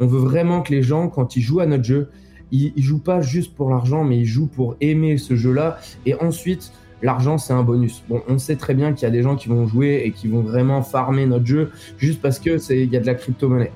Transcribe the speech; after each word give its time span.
On 0.00 0.06
veut 0.06 0.20
vraiment 0.20 0.62
que 0.62 0.72
les 0.72 0.82
gens, 0.82 1.08
quand 1.08 1.36
ils 1.36 1.42
jouent 1.42 1.60
à 1.60 1.66
notre 1.66 1.84
jeu, 1.84 2.08
ils, 2.50 2.72
jouent 2.82 3.02
pas 3.02 3.20
juste 3.20 3.54
pour 3.54 3.70
l'argent, 3.70 4.04
mais 4.04 4.18
ils 4.18 4.26
jouent 4.26 4.46
pour 4.46 4.76
aimer 4.80 5.18
ce 5.18 5.36
jeu-là. 5.36 5.78
Et 6.06 6.14
ensuite, 6.14 6.72
l'argent 7.02 7.38
c'est 7.38 7.52
un 7.52 7.62
bonus. 7.62 8.02
Bon, 8.08 8.22
on 8.28 8.38
sait 8.38 8.56
très 8.56 8.74
bien 8.74 8.92
qu'il 8.92 9.02
y 9.02 9.06
a 9.06 9.10
des 9.10 9.22
gens 9.22 9.36
qui 9.36 9.48
vont 9.48 9.66
jouer 9.66 10.02
et 10.04 10.12
qui 10.12 10.28
vont 10.28 10.40
vraiment 10.40 10.82
farmer 10.82 11.26
notre 11.26 11.46
jeu 11.46 11.70
juste 11.98 12.20
parce 12.20 12.38
que 12.38 12.50
y 12.72 12.96
a 12.96 13.00
de 13.00 13.06
la 13.06 13.14
crypto-monnaie. 13.14 13.72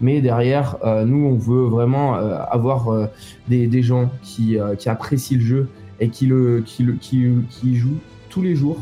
Mais 0.00 0.20
derrière, 0.20 0.76
euh, 0.84 1.04
nous, 1.04 1.26
on 1.26 1.36
veut 1.36 1.66
vraiment 1.68 2.16
euh, 2.16 2.36
avoir 2.50 2.88
euh, 2.88 3.06
des, 3.48 3.82
gens 3.82 4.10
qui, 4.22 4.58
apprécient 4.86 5.38
le 5.38 5.44
jeu 5.44 5.68
et 6.00 6.08
qui 6.10 6.28
jouent 6.28 7.98
tous 8.28 8.42
les 8.42 8.54
jours 8.54 8.78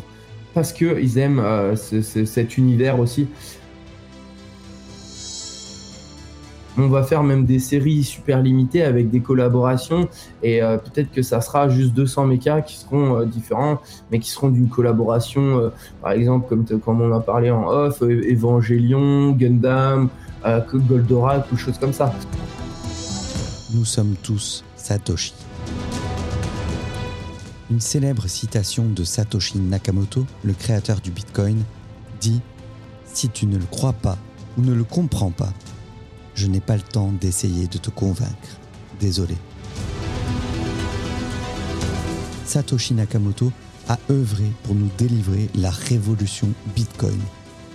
parce 0.54 0.72
qu'ils 0.72 1.18
aiment 1.18 1.42
ce, 1.76 2.00
ce, 2.00 2.24
cet 2.24 2.58
univers 2.58 2.98
aussi. 2.98 3.28
On 6.76 6.88
va 6.88 7.04
faire 7.04 7.22
même 7.22 7.44
des 7.44 7.60
séries 7.60 8.02
super 8.02 8.42
limitées 8.42 8.82
avec 8.82 9.08
des 9.08 9.20
collaborations 9.20 10.08
et 10.42 10.60
euh, 10.60 10.76
peut-être 10.76 11.12
que 11.12 11.22
ça 11.22 11.40
sera 11.40 11.68
juste 11.68 11.92
200 11.94 12.26
mechas 12.26 12.62
qui 12.62 12.76
seront 12.76 13.20
euh, 13.20 13.24
différents, 13.26 13.80
mais 14.10 14.18
qui 14.18 14.30
seront 14.30 14.48
d'une 14.48 14.68
collaboration, 14.68 15.58
euh, 15.58 15.68
par 16.02 16.12
exemple 16.12 16.48
comme, 16.48 16.64
comme 16.80 17.00
on 17.00 17.14
a 17.14 17.20
parlé 17.20 17.50
en 17.52 17.68
off, 17.68 18.02
Evangelion, 18.02 19.30
Gundam, 19.32 20.08
Goldorak 20.44 21.50
ou 21.52 21.56
choses 21.56 21.78
comme 21.78 21.92
ça. 21.92 22.12
Nous 23.72 23.84
sommes 23.84 24.16
tous 24.22 24.64
Satoshi. 24.76 25.34
Une 27.70 27.80
célèbre 27.80 28.26
citation 28.26 28.84
de 28.84 29.04
Satoshi 29.04 29.58
Nakamoto, 29.58 30.26
le 30.42 30.52
créateur 30.52 31.00
du 31.00 31.10
Bitcoin, 31.10 31.62
dit 32.20 32.40
Si 33.06 33.28
tu 33.28 33.46
ne 33.46 33.56
le 33.56 33.64
crois 33.64 33.94
pas 33.94 34.18
ou 34.58 34.62
ne 34.62 34.74
le 34.74 34.84
comprends 34.84 35.30
pas, 35.30 35.52
je 36.34 36.46
n'ai 36.46 36.60
pas 36.60 36.76
le 36.76 36.82
temps 36.82 37.12
d'essayer 37.20 37.66
de 37.66 37.78
te 37.78 37.90
convaincre. 37.90 38.58
Désolé. 39.00 39.36
Satoshi 42.44 42.94
Nakamoto 42.94 43.52
a 43.88 43.98
œuvré 44.10 44.44
pour 44.62 44.74
nous 44.74 44.90
délivrer 44.98 45.48
la 45.54 45.70
révolution 45.70 46.48
Bitcoin 46.74 47.18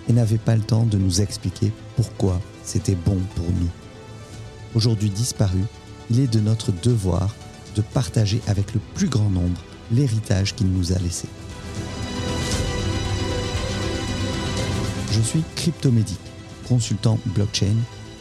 et 0.08 0.12
n'avait 0.12 0.38
pas 0.38 0.56
le 0.56 0.62
temps 0.62 0.84
de 0.84 0.98
nous 0.98 1.20
expliquer 1.20 1.72
pourquoi 1.96 2.40
c'était 2.64 2.94
bon 2.94 3.18
pour 3.34 3.46
nous. 3.46 3.68
Aujourd'hui 4.74 5.10
disparu, 5.10 5.60
il 6.10 6.20
est 6.20 6.32
de 6.32 6.40
notre 6.40 6.72
devoir 6.72 7.34
de 7.76 7.82
partager 7.82 8.40
avec 8.46 8.74
le 8.74 8.80
plus 8.94 9.08
grand 9.08 9.30
nombre 9.30 9.60
l'héritage 9.92 10.54
qu'il 10.54 10.68
nous 10.68 10.92
a 10.92 10.98
laissé. 10.98 11.28
Je 15.12 15.20
suis 15.20 15.42
Cryptomédic, 15.56 16.18
consultant 16.68 17.18
blockchain 17.26 17.76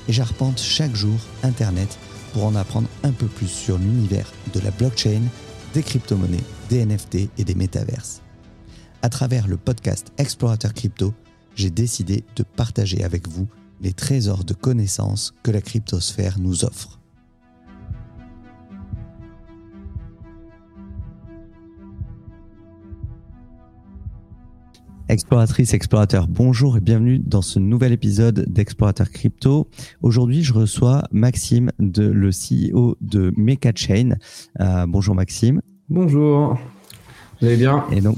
et 0.10 0.12
j'arpente 0.12 0.60
chaque 0.60 0.96
jour 0.96 1.20
Internet 1.44 2.00
pour 2.34 2.44
en 2.44 2.56
apprendre 2.56 2.90
un 3.04 3.12
peu 3.12 3.28
plus 3.28 3.48
sur 3.48 3.78
l'univers 3.78 4.34
de 4.54 4.60
la 4.60 4.72
blockchain, 4.72 5.22
des 5.76 5.84
crypto-monnaies, 5.84 6.44
des 6.68 6.84
NFT 6.84 7.30
et 7.38 7.44
des 7.44 7.54
métaverses. 7.54 8.22
À 9.04 9.10
travers 9.10 9.48
le 9.48 9.56
podcast 9.56 10.12
Explorateur 10.18 10.74
Crypto, 10.74 11.14
j'ai 11.56 11.70
décidé 11.70 12.24
de 12.36 12.44
partager 12.44 13.04
avec 13.04 13.28
vous 13.28 13.48
les 13.82 13.94
trésors 13.94 14.44
de 14.44 14.54
connaissances 14.54 15.34
que 15.44 15.52
la 15.52 15.62
cryptosphère 15.62 16.40
nous 16.40 16.66
offre. 16.66 16.99
Exploratrice, 25.10 25.74
explorateur, 25.74 26.28
bonjour 26.28 26.78
et 26.78 26.82
bienvenue 26.82 27.18
dans 27.18 27.42
ce 27.42 27.58
nouvel 27.58 27.94
épisode 27.94 28.46
d'Explorateur 28.48 29.10
Crypto. 29.10 29.68
Aujourd'hui, 30.04 30.44
je 30.44 30.54
reçois 30.54 31.02
Maxime, 31.12 31.72
de, 31.80 32.04
le 32.04 32.30
CEO 32.30 32.96
de 33.02 33.34
MechaChain. 33.36 34.18
Euh, 34.60 34.86
bonjour 34.88 35.16
Maxime. 35.16 35.62
Bonjour, 35.90 36.60
vous 37.42 37.48
allez 37.48 37.58
bien? 37.58 37.86
Et 37.92 38.02
donc, 38.02 38.18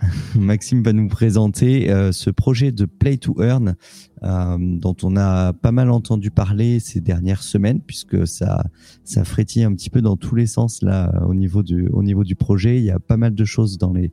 Maxime 0.34 0.82
va 0.82 0.92
nous 0.92 1.06
présenter 1.06 1.88
euh, 1.88 2.10
ce 2.10 2.30
projet 2.30 2.72
de 2.72 2.84
Play 2.84 3.18
to 3.18 3.40
Earn 3.40 3.76
euh, 4.24 4.56
dont 4.58 4.96
on 5.04 5.16
a 5.16 5.52
pas 5.52 5.70
mal 5.70 5.88
entendu 5.88 6.32
parler 6.32 6.80
ces 6.80 7.00
dernières 7.00 7.44
semaines 7.44 7.80
puisque 7.80 8.26
ça 8.26 8.64
ça 9.04 9.22
frétille 9.22 9.62
un 9.62 9.72
petit 9.72 9.90
peu 9.90 10.00
dans 10.00 10.16
tous 10.16 10.34
les 10.34 10.46
sens 10.46 10.82
là 10.82 11.22
au 11.26 11.34
niveau 11.34 11.62
du 11.62 11.88
au 11.92 12.02
niveau 12.02 12.24
du 12.24 12.34
projet. 12.34 12.78
Il 12.78 12.84
y 12.84 12.90
a 12.90 12.98
pas 12.98 13.16
mal 13.16 13.36
de 13.36 13.44
choses 13.44 13.78
dans 13.78 13.92
les 13.92 14.12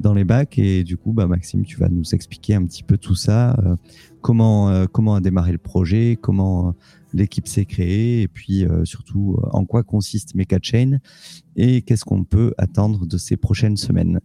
dans 0.00 0.14
les 0.14 0.24
bacs. 0.24 0.58
Et 0.58 0.82
du 0.82 0.96
coup, 0.96 1.12
bah, 1.12 1.26
Maxime, 1.26 1.64
tu 1.64 1.76
vas 1.76 1.88
nous 1.88 2.14
expliquer 2.14 2.54
un 2.54 2.64
petit 2.64 2.82
peu 2.82 2.98
tout 2.98 3.14
ça, 3.14 3.54
euh, 3.64 3.76
comment, 4.20 4.70
euh, 4.70 4.86
comment 4.90 5.14
a 5.14 5.20
démarré 5.20 5.52
le 5.52 5.58
projet, 5.58 6.18
comment 6.20 6.68
euh, 6.68 6.72
l'équipe 7.12 7.46
s'est 7.46 7.66
créée, 7.66 8.22
et 8.22 8.28
puis 8.28 8.64
surtout 8.84 9.36
en 9.52 9.64
quoi 9.64 9.82
consiste 9.82 10.36
MechaChain 10.36 10.98
et 11.56 11.82
qu'est-ce 11.82 12.04
qu'on 12.04 12.22
peut 12.22 12.54
attendre 12.56 13.04
de 13.04 13.18
ces 13.18 13.36
prochaines 13.36 13.76
semaines. 13.76 14.20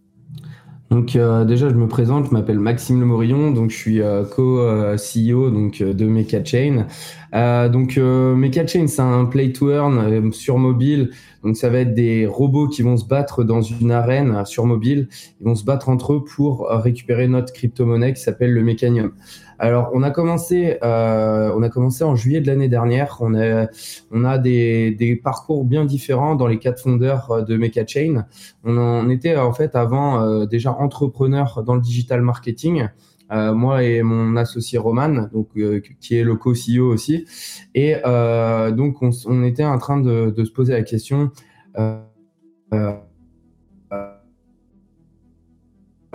Donc 0.90 1.16
euh, 1.16 1.44
déjà, 1.44 1.68
je 1.68 1.74
me 1.74 1.88
présente, 1.88 2.26
je 2.26 2.30
m'appelle 2.30 2.60
Maxime 2.60 3.00
Le 3.00 3.06
Morillon, 3.06 3.50
donc 3.50 3.70
je 3.70 3.76
suis 3.76 4.00
euh, 4.00 4.24
co-CEO 4.24 5.50
donc 5.50 5.82
de 5.82 6.06
MechaChain. 6.06 6.86
Euh, 7.34 7.68
donc 7.68 7.96
MechaChain, 7.96 8.86
c'est 8.86 9.02
un 9.02 9.24
play 9.24 9.52
to 9.52 9.70
earn 9.70 10.32
sur 10.32 10.58
mobile. 10.58 11.10
Donc 11.42 11.56
ça 11.56 11.70
va 11.70 11.80
être 11.80 11.94
des 11.94 12.26
robots 12.26 12.68
qui 12.68 12.82
vont 12.82 12.96
se 12.96 13.04
battre 13.04 13.42
dans 13.42 13.62
une 13.62 13.90
arène 13.90 14.44
sur 14.46 14.64
mobile. 14.64 15.08
Ils 15.40 15.44
vont 15.44 15.54
se 15.56 15.64
battre 15.64 15.88
entre 15.88 16.14
eux 16.14 16.24
pour 16.24 16.68
récupérer 16.70 17.26
notre 17.26 17.52
crypto-monnaie 17.52 18.14
qui 18.14 18.22
s'appelle 18.22 18.52
le 18.52 18.62
Mechanium. 18.62 19.12
Alors, 19.58 19.90
on 19.94 20.02
a 20.02 20.10
commencé, 20.10 20.78
euh, 20.82 21.52
on 21.56 21.62
a 21.62 21.68
commencé 21.68 22.04
en 22.04 22.14
juillet 22.14 22.40
de 22.40 22.46
l'année 22.46 22.68
dernière. 22.68 23.18
On 23.20 23.34
a, 23.34 23.66
on 24.10 24.24
a 24.24 24.38
des, 24.38 24.90
des, 24.90 25.16
parcours 25.16 25.64
bien 25.64 25.84
différents 25.84 26.34
dans 26.34 26.46
les 26.46 26.58
quatre 26.58 26.82
fondeurs 26.82 27.30
euh, 27.30 27.42
de 27.42 27.56
MechaChain. 27.56 28.26
On 28.64 28.76
en 28.76 29.08
était 29.08 29.36
en 29.36 29.52
fait 29.52 29.74
avant 29.74 30.22
euh, 30.22 30.46
déjà 30.46 30.72
entrepreneur 30.72 31.62
dans 31.62 31.74
le 31.74 31.80
digital 31.80 32.20
marketing. 32.20 32.88
Euh, 33.32 33.54
moi 33.54 33.82
et 33.82 34.02
mon 34.02 34.36
associé 34.36 34.78
Roman, 34.78 35.28
donc 35.32 35.48
euh, 35.56 35.82
qui 36.00 36.16
est 36.16 36.22
le 36.22 36.36
co-CEO 36.36 36.92
aussi, 36.92 37.26
et 37.74 37.96
euh, 38.06 38.70
donc 38.70 39.02
on, 39.02 39.10
on, 39.26 39.42
était 39.42 39.64
en 39.64 39.78
train 39.78 39.98
de, 39.98 40.30
de 40.30 40.44
se 40.44 40.52
poser 40.52 40.74
la 40.74 40.82
question 40.82 41.32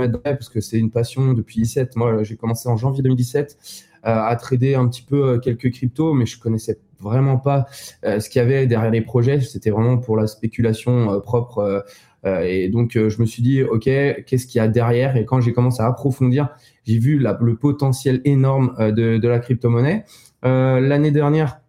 parce 0.09 0.49
que 0.49 0.61
c'est 0.61 0.77
une 0.77 0.91
passion 0.91 1.33
depuis 1.33 1.61
17. 1.61 1.95
Moi, 1.95 2.23
j'ai 2.23 2.35
commencé 2.35 2.67
en 2.69 2.77
janvier 2.77 3.03
2017 3.03 3.57
euh, 4.03 4.09
à 4.09 4.35
trader 4.35 4.73
un 4.73 4.87
petit 4.87 5.03
peu 5.03 5.33
euh, 5.33 5.37
quelques 5.37 5.71
cryptos, 5.71 6.15
mais 6.15 6.25
je 6.25 6.39
connaissais 6.39 6.79
vraiment 6.99 7.37
pas 7.37 7.67
euh, 8.03 8.19
ce 8.19 8.31
qu'il 8.31 8.39
y 8.39 8.43
avait 8.43 8.65
derrière 8.65 8.89
les 8.89 9.01
projets. 9.01 9.39
C'était 9.41 9.69
vraiment 9.69 9.99
pour 9.99 10.17
la 10.17 10.25
spéculation 10.25 11.19
propre. 11.21 11.85
et 12.25 12.69
donc, 12.69 12.91
je 12.93 13.21
me 13.21 13.25
suis 13.25 13.43
dit, 13.43 13.63
OK, 13.63 13.83
qu'est-ce 13.83 14.47
qu'il 14.47 14.59
y 14.59 14.61
a 14.61 14.67
derrière? 14.67 15.17
Et 15.17 15.25
quand 15.25 15.41
j'ai 15.41 15.53
commencé 15.53 15.81
à 15.81 15.87
approfondir, 15.87 16.49
j'ai 16.85 16.97
vu 16.97 17.19
la, 17.19 17.37
le 17.41 17.55
potentiel 17.55 18.21
énorme 18.25 18.75
de, 18.79 19.17
de 19.17 19.27
la 19.27 19.39
crypto-monnaie. 19.39 20.05
L'année 20.43 21.11
dernière, 21.11 21.61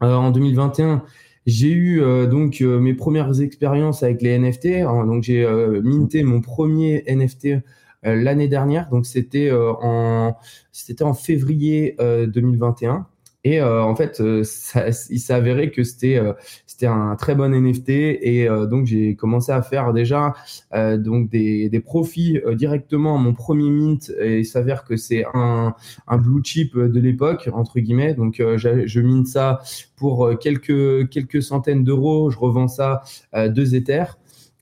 en 0.00 0.30
2021, 0.30 1.02
j'ai 1.46 1.70
eu 1.70 2.00
euh, 2.00 2.26
donc 2.26 2.60
euh, 2.60 2.78
mes 2.78 2.94
premières 2.94 3.40
expériences 3.40 4.02
avec 4.02 4.22
les 4.22 4.38
NFT. 4.38 4.66
Hein, 4.86 5.06
donc 5.06 5.24
j'ai 5.24 5.44
euh, 5.44 5.80
minté 5.82 6.22
mon 6.22 6.40
premier 6.40 7.04
NFT 7.08 7.62
l'année 8.04 8.48
dernière. 8.48 8.88
Donc 8.90 9.06
c'était 9.06 9.52
en 9.52 10.36
c'était 10.72 11.04
en 11.04 11.14
février 11.14 11.96
2021. 12.00 13.06
Et 13.44 13.60
euh, 13.60 13.82
en 13.82 13.96
fait, 13.96 14.20
euh, 14.20 14.44
ça, 14.44 14.86
il 15.10 15.18
s'est 15.18 15.32
avéré 15.32 15.70
que 15.72 15.82
c'était 15.82 16.16
euh, 16.16 16.32
c'était 16.66 16.86
un 16.86 17.16
très 17.16 17.34
bon 17.34 17.52
NFT 17.52 17.90
et 17.90 18.48
donc 18.68 18.86
j'ai 18.86 19.14
commencé 19.14 19.52
à 19.52 19.62
faire 19.62 19.92
déjà 19.92 20.34
donc 20.72 21.28
des, 21.28 21.68
des 21.68 21.80
profits 21.80 22.40
directement 22.54 23.16
à 23.16 23.18
mon 23.18 23.34
premier 23.34 23.68
mint 23.68 24.10
et 24.20 24.38
il 24.40 24.46
s'avère 24.46 24.84
que 24.84 24.96
c'est 24.96 25.24
un, 25.34 25.74
un 26.08 26.16
blue 26.16 26.42
chip 26.42 26.76
de 26.76 26.98
l'époque 26.98 27.48
entre 27.52 27.78
guillemets 27.78 28.14
donc 28.14 28.36
je, 28.38 28.86
je 28.86 29.00
mine 29.00 29.26
ça 29.26 29.60
pour 29.96 30.36
quelques 30.40 31.10
quelques 31.10 31.42
centaines 31.42 31.84
d'euros 31.84 32.30
je 32.30 32.38
revends 32.38 32.68
ça 32.68 33.02
deux 33.50 33.74
éthers 33.74 34.18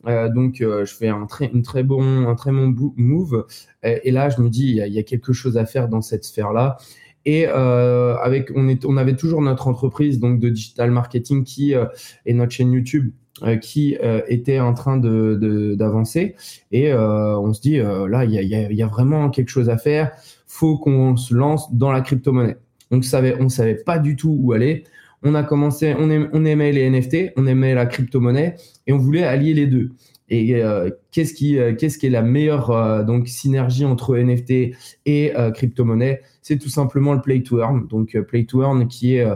euh, 0.06 0.28
donc 0.28 0.56
je 0.58 0.92
fais 0.92 1.08
un 1.08 1.26
très, 1.26 1.46
une 1.46 1.62
très 1.62 1.82
bon, 1.82 2.28
un 2.28 2.34
très 2.34 2.50
bon 2.52 2.74
move. 2.96 3.46
et 3.82 4.10
là, 4.10 4.30
je 4.30 4.40
me 4.40 4.48
dis, 4.48 4.68
il 4.68 4.76
y, 4.76 4.80
il 4.80 4.92
y 4.92 4.98
a 4.98 5.02
quelque 5.02 5.32
chose 5.32 5.58
à 5.58 5.66
faire 5.66 5.88
dans 5.88 6.00
cette 6.00 6.24
sphère-là. 6.24 6.78
Et 7.26 7.46
euh, 7.46 8.16
avec, 8.16 8.50
on, 8.54 8.96
avait 8.96 9.16
toujours 9.16 9.42
notre 9.42 9.68
entreprise 9.68 10.18
donc 10.18 10.40
de 10.40 10.48
digital 10.48 10.90
marketing 10.90 11.44
qui 11.44 11.74
euh, 11.74 11.84
et 12.24 12.32
notre 12.32 12.52
chaîne 12.52 12.72
YouTube 12.72 13.10
euh, 13.42 13.56
qui 13.56 13.96
était 14.28 14.60
en 14.60 14.74
train 14.74 14.96
de 14.96 15.74
d'avancer. 15.78 16.34
Et 16.72 16.94
on 16.94 17.52
se 17.52 17.60
dit 17.60 17.78
là, 17.78 18.24
il 18.24 18.32
y 18.32 18.38
a, 18.38 18.42
y, 18.42 18.54
a, 18.54 18.72
y 18.72 18.82
a, 18.82 18.86
vraiment 18.86 19.30
quelque 19.30 19.50
chose 19.50 19.68
à 19.68 19.76
faire. 19.76 20.12
Faut 20.46 20.78
qu'on 20.78 21.16
se 21.16 21.34
lance 21.34 21.72
dans 21.74 21.92
la 21.92 22.00
crypto-monnaie. 22.00 22.56
Donc 22.90 23.04
savait, 23.04 23.36
on 23.40 23.48
savait 23.48 23.76
pas 23.76 23.98
du 23.98 24.16
tout 24.16 24.36
où 24.40 24.52
aller. 24.52 24.84
On 25.22 25.34
a 25.34 25.42
commencé, 25.42 25.94
on, 25.98 26.08
aimait, 26.08 26.28
on 26.32 26.44
aimait 26.46 26.72
les 26.72 26.88
NFT, 26.88 27.32
on 27.36 27.46
aimait 27.46 27.74
la 27.74 27.84
crypto-monnaie 27.84 28.56
et 28.86 28.92
on 28.92 28.98
voulait 28.98 29.24
allier 29.24 29.52
les 29.52 29.66
deux. 29.66 29.90
Et 30.32 30.62
qu'est-ce 31.10 31.34
qui, 31.34 31.58
qu'est-ce 31.76 31.98
qui 31.98 32.06
est 32.06 32.10
la 32.10 32.22
meilleure 32.22 33.04
donc 33.04 33.26
synergie 33.26 33.84
entre 33.84 34.16
NFT 34.16 34.76
et 35.06 35.32
crypto-monnaie? 35.54 36.22
C'est 36.40 36.56
tout 36.56 36.68
simplement 36.68 37.14
le 37.14 37.20
play 37.20 37.42
to 37.42 37.58
earn. 37.58 37.88
Donc 37.88 38.16
play 38.28 38.44
to 38.44 38.62
earn 38.62 38.86
qui 38.86 39.16
est 39.16 39.26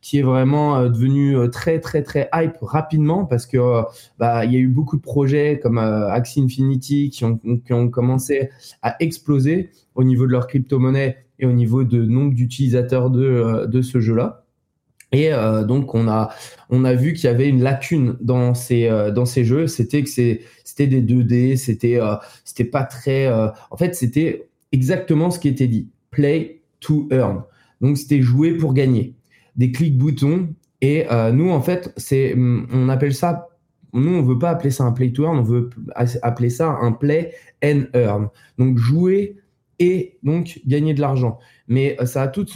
qui 0.00 0.18
est 0.18 0.22
vraiment 0.22 0.88
devenu 0.88 1.36
très 1.50 1.78
très 1.78 2.02
très 2.02 2.28
hype 2.34 2.56
rapidement 2.62 3.24
parce 3.26 3.46
que 3.46 3.58
bah 4.18 4.44
il 4.44 4.52
y 4.52 4.56
a 4.56 4.58
eu 4.58 4.68
beaucoup 4.68 4.96
de 4.96 5.02
projets 5.02 5.60
comme 5.62 5.78
Axie 5.78 6.42
Infinity 6.42 7.10
qui 7.10 7.24
ont 7.24 7.38
qui 7.38 7.72
ont 7.72 7.88
commencé 7.88 8.50
à 8.82 8.96
exploser 8.98 9.70
au 9.94 10.02
niveau 10.02 10.26
de 10.26 10.32
leur 10.32 10.48
crypto-monnaie 10.48 11.18
et 11.38 11.46
au 11.46 11.52
niveau 11.52 11.84
de 11.84 12.04
nombre 12.04 12.34
d'utilisateurs 12.34 13.10
de 13.10 13.66
de 13.66 13.82
ce 13.82 14.00
jeu-là. 14.00 14.39
Et 15.12 15.32
euh, 15.32 15.64
donc 15.64 15.94
on 15.94 16.08
a 16.08 16.30
on 16.68 16.84
a 16.84 16.94
vu 16.94 17.14
qu'il 17.14 17.24
y 17.24 17.28
avait 17.28 17.48
une 17.48 17.62
lacune 17.62 18.16
dans 18.20 18.54
ces 18.54 18.86
euh, 18.86 19.10
dans 19.10 19.24
ces 19.24 19.44
jeux, 19.44 19.66
c'était 19.66 20.02
que 20.02 20.08
c'était 20.08 20.86
des 20.86 21.02
2D, 21.02 21.56
c'était 21.56 22.00
euh, 22.00 22.14
c'était 22.44 22.64
pas 22.64 22.84
très 22.84 23.28
en 23.70 23.76
fait, 23.76 23.94
c'était 23.94 24.48
exactement 24.72 25.30
ce 25.30 25.38
qui 25.40 25.48
était 25.48 25.66
dit, 25.66 25.88
play 26.10 26.62
to 26.80 27.08
earn. 27.10 27.42
Donc 27.80 27.98
c'était 27.98 28.22
jouer 28.22 28.56
pour 28.56 28.72
gagner. 28.74 29.14
Des 29.56 29.72
clics 29.72 29.98
boutons 29.98 30.48
et 30.80 31.06
nous 31.32 31.50
en 31.50 31.60
fait, 31.60 31.92
c'est 31.96 32.34
on 32.36 32.88
appelle 32.88 33.14
ça 33.14 33.48
nous 33.92 34.14
on 34.14 34.22
veut 34.22 34.38
pas 34.38 34.50
appeler 34.50 34.70
ça 34.70 34.84
un 34.84 34.92
play 34.92 35.10
to 35.10 35.24
earn, 35.24 35.38
on 35.38 35.42
veut 35.42 35.70
appeler 36.22 36.50
ça 36.50 36.78
un 36.80 36.92
play 36.92 37.34
and 37.64 37.82
earn. 37.94 38.28
Donc 38.58 38.78
jouer 38.78 39.36
et 39.80 40.18
donc 40.22 40.60
gagner 40.66 40.94
de 40.94 41.00
l'argent. 41.00 41.38
Mais 41.66 41.96
ça 42.04 42.22
a 42.22 42.28
tout 42.28 42.46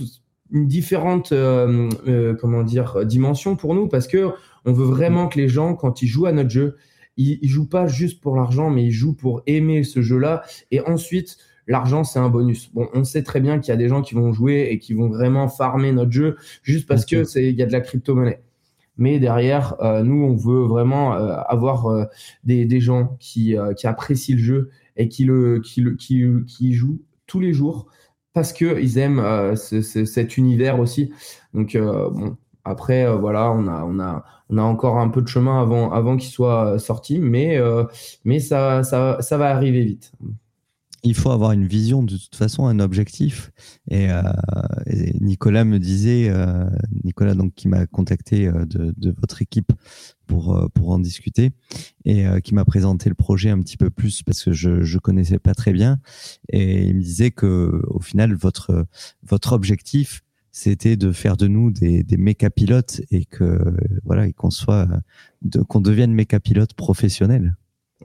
une 0.50 0.66
différente 0.66 1.32
euh, 1.32 1.88
euh, 2.06 2.34
comment 2.34 2.62
dire 2.62 3.04
dimension 3.04 3.56
pour 3.56 3.74
nous 3.74 3.88
parce 3.88 4.06
que 4.06 4.30
on 4.64 4.72
veut 4.72 4.84
vraiment 4.84 5.28
que 5.28 5.38
les 5.38 5.48
gens 5.48 5.74
quand 5.74 6.02
ils 6.02 6.06
jouent 6.06 6.26
à 6.26 6.32
notre 6.32 6.50
jeu 6.50 6.76
ils, 7.16 7.38
ils 7.42 7.48
jouent 7.48 7.68
pas 7.68 7.86
juste 7.86 8.20
pour 8.20 8.36
l'argent 8.36 8.70
mais 8.70 8.84
ils 8.84 8.92
jouent 8.92 9.14
pour 9.14 9.42
aimer 9.46 9.84
ce 9.84 10.02
jeu 10.02 10.18
là 10.18 10.42
et 10.70 10.80
ensuite 10.80 11.38
l'argent 11.66 12.04
c'est 12.04 12.18
un 12.18 12.28
bonus. 12.28 12.70
Bon 12.74 12.88
on 12.92 13.04
sait 13.04 13.22
très 13.22 13.40
bien 13.40 13.58
qu'il 13.58 13.70
y 13.70 13.72
a 13.72 13.76
des 13.76 13.88
gens 13.88 14.02
qui 14.02 14.14
vont 14.14 14.32
jouer 14.32 14.68
et 14.70 14.78
qui 14.78 14.92
vont 14.92 15.08
vraiment 15.08 15.48
farmer 15.48 15.92
notre 15.92 16.12
jeu 16.12 16.36
juste 16.62 16.86
parce 16.86 17.06
que 17.06 17.24
c'est 17.24 17.48
il 17.48 17.56
y 17.58 17.62
a 17.62 17.66
de 17.66 17.72
la 17.72 17.80
crypto 17.80 18.14
monnaie 18.14 18.42
mais 18.96 19.18
derrière 19.18 19.74
euh, 19.80 20.02
nous 20.02 20.24
on 20.24 20.36
veut 20.36 20.66
vraiment 20.66 21.12
avoir 21.12 22.08
des, 22.44 22.64
des, 22.66 22.80
gens 22.80 23.16
qui, 23.18 23.56
qui 23.76 23.86
apprécient 23.86 24.36
le 24.36 24.42
jeu 24.42 24.70
et 24.96 25.08
qui 25.08 25.24
le 25.24 25.60
qui 25.60 25.80
le 25.80 25.94
qui, 25.94 26.22
qui 26.46 26.74
jouent 26.74 27.00
tous 27.26 27.40
les 27.40 27.52
jours 27.52 27.86
parce 28.34 28.52
que 28.52 28.78
ils 28.80 28.98
aiment 28.98 29.20
euh, 29.20 29.56
cet 29.56 30.36
univers 30.36 30.78
aussi. 30.78 31.12
Donc 31.54 31.74
euh, 31.74 32.10
après 32.64 33.06
euh, 33.06 33.16
voilà, 33.16 33.50
on 33.52 33.98
a 33.98 34.62
encore 34.62 34.98
un 34.98 35.08
peu 35.08 35.22
de 35.22 35.28
chemin 35.28 35.62
avant 35.62 35.90
avant 35.92 36.16
qu'il 36.18 36.30
soit 36.30 36.78
sorti, 36.78 37.18
mais 37.18 37.58
ça 38.40 38.82
va 39.32 39.50
arriver 39.50 39.84
vite 39.84 40.12
il 41.04 41.14
faut 41.14 41.30
avoir 41.30 41.52
une 41.52 41.66
vision 41.66 42.02
de 42.02 42.16
toute 42.16 42.34
façon, 42.34 42.66
un 42.66 42.80
objectif. 42.80 43.50
Et, 43.90 44.10
euh, 44.10 44.22
Nicolas 45.20 45.64
me 45.64 45.78
disait, 45.78 46.28
euh, 46.30 46.68
Nicolas 47.04 47.34
donc 47.34 47.54
qui 47.54 47.68
m'a 47.68 47.86
contacté 47.86 48.48
euh, 48.48 48.64
de, 48.66 49.14
votre 49.20 49.42
équipe 49.42 49.72
pour 50.26 50.56
euh, 50.56 50.68
pour 50.74 50.90
en 50.90 50.98
discuter 50.98 51.52
et 52.04 52.26
euh, 52.26 52.40
qui 52.40 52.54
m'a 52.54 52.64
présenté 52.64 53.08
le 53.08 53.14
projet 53.14 53.50
un 53.50 53.60
petit 53.60 53.76
peu 53.76 53.90
plus 53.90 54.22
parce 54.22 54.42
que 54.42 54.52
je 54.52 54.82
je 54.82 54.98
connaissais 54.98 55.38
pas 55.38 55.54
très 55.54 55.72
bien. 55.72 56.00
Et 56.48 56.84
il 56.84 56.96
me 56.96 57.02
disait 57.02 57.30
que 57.30 57.82
au 57.86 58.00
final 58.00 58.34
votre 58.34 58.86
votre 59.22 59.52
objectif 59.52 60.22
c'était 60.50 60.96
de 60.96 61.12
faire 61.12 61.36
de 61.36 61.48
nous 61.48 61.70
des, 61.70 62.02
des 62.02 62.16
méca 62.16 62.48
pilotes 62.48 63.02
et 63.10 63.24
que 63.26 63.76
voilà 64.04 64.26
et 64.26 64.32
qu'on 64.32 64.50
soit 64.50 64.88
qu'on 65.68 65.80
devienne 65.80 66.12
méca 66.12 66.40
pilotes 66.40 66.74
professionnels. 66.74 67.54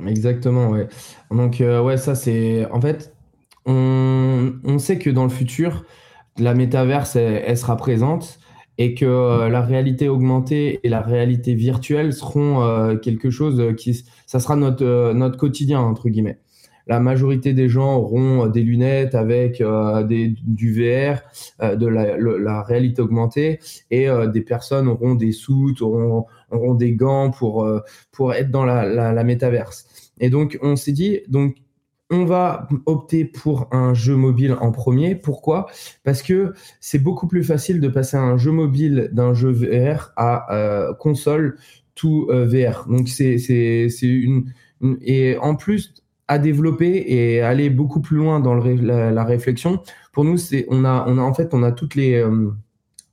Exactement, 0.07 0.69
ouais. 0.69 0.88
Donc, 1.31 1.62
euh, 1.62 1.81
ouais, 1.81 1.98
ça, 1.98 2.16
c'est. 2.16 2.66
En 2.72 2.81
fait, 2.81 3.13
on, 3.66 4.78
sait 4.80 4.98
que 4.98 5.10
dans 5.10 5.24
le 5.24 5.30
futur, 5.30 5.86
la 6.38 6.54
métaverse, 6.54 7.16
elle, 7.16 7.57
sera 7.57 7.75
présente 7.78 8.40
et 8.78 8.94
que 8.96 9.06
euh, 9.06 9.50
la 9.50 9.62
réalité 9.62 10.07
augmentée 10.07 10.80
et 10.84 10.90
la 10.90 11.01
réalité 11.01 11.54
virtuelle 11.54 12.13
seront 12.13 12.63
euh, 12.63 12.96
quelque 12.96 13.30
chose 13.30 13.75
qui. 13.78 14.06
Ça 14.25 14.40
sera 14.40 14.56
notre, 14.56 15.13
notre 15.13 15.38
quotidien, 15.38 15.81
entre 15.81 16.10
guillemets. 16.10 16.40
La 16.88 17.00
majorité 17.00 17.54
des 17.54 17.69
gens 17.69 17.98
auront 17.98 18.48
des 18.48 18.63
lunettes 18.63 19.13
avec 19.13 19.62
du 19.62 20.74
VR, 20.74 21.19
de 21.62 21.86
la, 21.86 22.63
réalité 22.63 23.00
augmentée, 23.04 23.60
et 23.92 24.07
des 24.34 24.42
personnes 24.42 24.88
auront 24.88 25.13
des 25.13 25.31
soutes, 25.31 25.84
auront, 25.84 26.25
auront 26.50 26.74
des 26.74 26.94
gants 26.94 27.30
pour, 27.30 27.69
pour 28.12 28.34
être 28.34 28.50
dans 28.50 28.66
la, 28.66 29.13
la 29.13 29.24
métaverse. 29.24 29.86
Et 30.19 30.30
donc, 30.30 30.57
on 30.62 30.75
s'est 30.75 30.92
dit, 30.92 31.21
donc, 31.27 31.56
on 32.10 32.25
va 32.25 32.68
opter 32.86 33.24
pour 33.25 33.68
un 33.71 33.94
jeu 33.94 34.16
mobile 34.16 34.57
en 34.60 34.71
premier. 34.71 35.16
Pourquoi? 35.16 35.68
Parce 36.04 36.24
que 36.24 36.54
c'est 36.80 37.00
beaucoup 37.00 37.27
plus 37.27 37.44
facile 37.44 37.80
de 37.80 37.88
passer 37.88 38.18
un 38.18 38.38
jeu 38.38 38.51
mobile 38.51 39.10
d'un 39.12 39.33
jeu 39.33 39.51
VR 39.51 40.12
à 40.16 40.54
euh, 40.54 40.94
console 40.94 41.57
tout 41.95 42.27
euh, 42.30 42.45
VR. 42.48 42.88
Donc 42.88 43.07
c'est 43.10 43.38
une, 44.01 44.51
et 45.01 45.38
en 45.38 45.56
plus 45.56 45.94
à 46.27 46.39
développer 46.39 47.06
et 47.07 47.42
aller 47.42 47.69
beaucoup 47.69 48.01
plus 48.01 48.18
loin 48.18 48.39
dans 48.39 48.56
la, 48.56 49.24
réflexion. 49.24 49.81
Pour 50.12 50.24
nous, 50.24 50.38
on 50.69 50.86
a 50.86 51.06
on 51.07 51.18
a 51.18 51.22
en 51.22 51.33
fait 51.33 51.54
on 51.54 51.63
a 51.63 51.72
toutes 51.72 51.95
les 51.95 52.15
euh, 52.15 52.50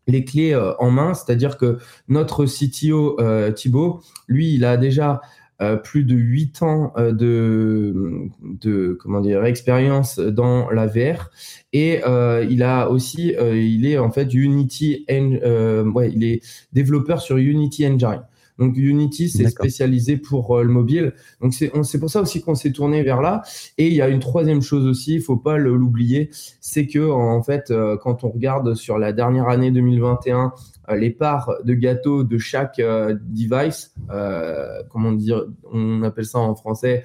les 0.06 0.25
clés 0.25 0.55
en 0.79 0.91
main, 0.91 1.14
c'est-à-dire 1.14 1.59
que 1.59 1.79
notre 2.09 2.47
CTO 2.47 3.19
Thibaut, 3.56 4.00
lui, 4.29 4.55
il 4.55 4.64
a 4.64 4.76
déjà 4.76 5.20
euh, 5.62 5.76
plus 5.76 6.05
de 6.05 6.14
8 6.14 6.62
ans 6.62 6.93
euh, 6.99 7.12
de, 7.12 8.29
de 8.43 8.93
comment 9.00 9.23
dire 9.23 9.43
expérience 9.47 10.19
dans 10.19 10.69
la 10.69 10.87
VR 10.87 11.31
et 11.73 12.03
euh, 12.06 12.47
il 12.50 12.62
a 12.62 12.91
aussi 12.91 13.35
il 13.38 13.87
est 13.87 13.97
en 13.97 14.11
fait 14.11 14.35
Unity 14.35 15.06
ouais, 15.08 16.12
il 16.14 16.25
est 16.25 16.43
développeur 16.75 17.23
sur 17.23 17.38
Unity 17.38 17.87
Engine. 17.87 18.23
Donc 18.58 18.76
Unity, 18.76 19.29
c'est 19.29 19.49
spécialisé 19.49 20.17
pour 20.17 20.62
le 20.62 20.69
mobile. 20.69 21.12
Donc 21.41 21.55
c'est 21.55 21.99
pour 21.99 22.11
ça 22.11 22.23
aussi 22.23 22.41
qu'on 22.41 22.55
s'est 22.55 22.73
tourné 22.73 23.03
vers 23.03 23.20
là. 23.20 23.43
Et 23.79 23.88
il 23.88 23.94
y 23.94 24.03
a 24.03 24.08
une 24.08 24.20
troisième 24.20 24.62
chose 24.62 24.87
aussi, 24.87 25.14
il 25.14 25.23
faut 25.23 25.37
pas 25.37 25.58
l'oublier, 25.58 26.31
c'est 26.61 26.87
que 26.87 27.11
en 27.11 27.43
fait, 27.43 27.73
quand 28.03 28.25
on 28.25 28.31
regarde 28.31 28.75
sur 28.75 28.99
la 28.99 29.12
dernière 29.12 29.49
année 29.49 29.70
2021 29.70 30.53
euh, 30.88 30.97
les 30.97 31.11
parts 31.11 31.53
de 31.64 31.75
gâteau 31.75 32.23
de 32.23 32.38
chaque 32.38 32.79
euh, 32.79 33.17
device, 33.20 33.93
euh, 34.11 34.82
comment 34.91 35.12
dire, 35.12 35.44
on 35.73 36.02
appelle 36.02 36.26
ça 36.26 36.38
en 36.38 36.55
français, 36.55 37.05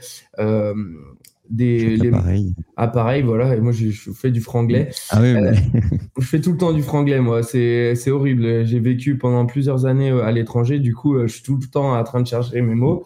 des 1.51 1.99
appareils. 2.77 3.23
voilà. 3.23 3.55
Et 3.55 3.59
moi, 3.59 3.71
je, 3.71 3.89
fais 4.11 4.31
du 4.31 4.41
franglais. 4.41 4.89
Ah 5.09 5.19
oui, 5.21 5.35
je 6.17 6.25
fais 6.25 6.41
tout 6.41 6.51
le 6.51 6.57
temps 6.57 6.73
du 6.73 6.81
franglais, 6.81 7.19
moi. 7.19 7.43
C'est, 7.43 8.09
horrible. 8.09 8.65
J'ai 8.65 8.79
vécu 8.79 9.17
pendant 9.17 9.45
plusieurs 9.45 9.85
années 9.85 10.11
à 10.11 10.31
l'étranger. 10.31 10.79
Du 10.79 10.95
coup, 10.95 11.19
je 11.19 11.27
suis 11.27 11.43
tout 11.43 11.59
le 11.61 11.67
temps 11.67 11.93
en 11.93 12.03
train 12.03 12.21
de 12.21 12.27
chercher 12.27 12.61
mes 12.61 12.75
mots. 12.75 13.03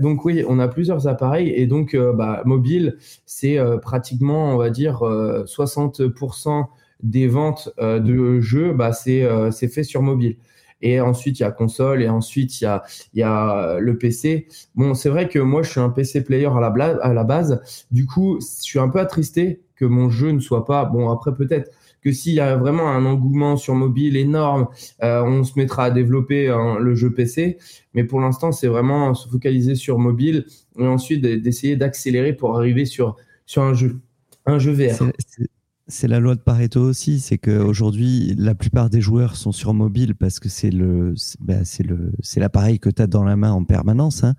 donc 0.00 0.24
oui, 0.24 0.44
on 0.48 0.58
a 0.58 0.68
plusieurs 0.68 1.08
appareils 1.08 1.50
et 1.50 1.66
donc 1.66 1.96
bah, 1.96 2.42
mobile, 2.44 2.96
c'est 3.26 3.58
pratiquement, 3.82 4.54
on 4.54 4.56
va 4.56 4.70
dire, 4.70 5.00
60% 5.02 6.66
des 7.02 7.26
ventes 7.26 7.70
euh, 7.78 7.98
de 7.98 8.40
jeux, 8.40 8.72
bah, 8.72 8.92
c'est 8.92 9.22
euh, 9.22 9.50
c'est 9.50 9.68
fait 9.68 9.84
sur 9.84 10.02
mobile. 10.02 10.36
Et 10.82 11.00
ensuite, 11.00 11.38
il 11.40 11.42
y 11.42 11.46
a 11.46 11.50
console, 11.50 12.02
et 12.02 12.08
ensuite, 12.08 12.60
il 12.60 12.64
y 12.64 12.66
a, 12.66 12.82
il 13.14 13.20
y 13.20 13.22
a 13.22 13.78
le 13.78 13.98
PC. 13.98 14.46
Bon, 14.74 14.94
c'est 14.94 15.08
vrai 15.08 15.28
que 15.28 15.38
moi, 15.38 15.62
je 15.62 15.70
suis 15.70 15.80
un 15.80 15.90
PC 15.90 16.24
player 16.24 16.46
à 16.46 16.60
la, 16.60 16.84
à 17.02 17.12
la 17.12 17.24
base. 17.24 17.62
Du 17.90 18.06
coup, 18.06 18.38
je 18.40 18.62
suis 18.62 18.78
un 18.78 18.88
peu 18.88 18.98
attristé 19.00 19.60
que 19.76 19.84
mon 19.84 20.10
jeu 20.10 20.30
ne 20.30 20.40
soit 20.40 20.64
pas... 20.64 20.84
Bon, 20.84 21.10
après, 21.10 21.34
peut-être 21.34 21.70
que 22.02 22.12
s'il 22.12 22.34
y 22.34 22.40
a 22.40 22.56
vraiment 22.56 22.88
un 22.88 23.04
engouement 23.04 23.56
sur 23.56 23.74
mobile 23.74 24.16
énorme, 24.16 24.68
euh, 25.02 25.22
on 25.22 25.44
se 25.44 25.58
mettra 25.58 25.84
à 25.84 25.90
développer 25.90 26.48
hein, 26.48 26.78
le 26.78 26.94
jeu 26.94 27.12
PC. 27.12 27.58
Mais 27.94 28.04
pour 28.04 28.20
l'instant, 28.20 28.52
c'est 28.52 28.68
vraiment 28.68 29.14
se 29.14 29.28
focaliser 29.28 29.74
sur 29.74 29.98
mobile 29.98 30.46
et 30.78 30.86
ensuite 30.86 31.20
d'essayer 31.22 31.76
d'accélérer 31.76 32.32
pour 32.32 32.56
arriver 32.56 32.86
sur, 32.86 33.16
sur 33.46 33.62
un 33.62 33.74
jeu, 33.74 34.00
un 34.46 34.58
jeu 34.58 34.72
VR. 34.72 35.10
C'est 35.90 36.06
la 36.06 36.20
loi 36.20 36.36
de 36.36 36.40
Pareto 36.40 36.80
aussi, 36.80 37.18
c'est 37.18 37.36
qu'aujourd'hui, 37.36 38.36
la 38.38 38.54
plupart 38.54 38.90
des 38.90 39.00
joueurs 39.00 39.34
sont 39.34 39.50
sur 39.50 39.74
mobile 39.74 40.14
parce 40.14 40.38
que 40.38 40.48
c'est 40.48 40.70
le, 40.70 41.14
bah, 41.40 41.64
c'est 41.64 41.82
le, 41.82 42.12
c'est 42.22 42.38
l'appareil 42.38 42.78
que 42.78 42.90
tu 42.90 43.02
as 43.02 43.08
dans 43.08 43.24
la 43.24 43.34
main 43.34 43.50
en 43.50 43.64
permanence. 43.64 44.22
Hein. 44.22 44.36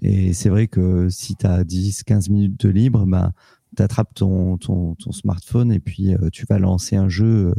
Et 0.00 0.32
c'est 0.32 0.48
vrai 0.48 0.66
que 0.66 1.10
si 1.10 1.36
tu 1.36 1.46
as 1.46 1.62
10, 1.62 2.04
15 2.04 2.30
minutes 2.30 2.58
de 2.64 2.70
libre, 2.70 3.04
bah, 3.04 3.32
tu 3.76 3.82
attrapes 3.82 4.14
ton, 4.14 4.56
ton, 4.56 4.94
ton, 4.94 5.12
smartphone 5.12 5.72
et 5.72 5.80
puis 5.80 6.14
euh, 6.14 6.30
tu 6.32 6.46
vas 6.48 6.58
lancer 6.58 6.96
un 6.96 7.10
jeu 7.10 7.48
euh, 7.48 7.54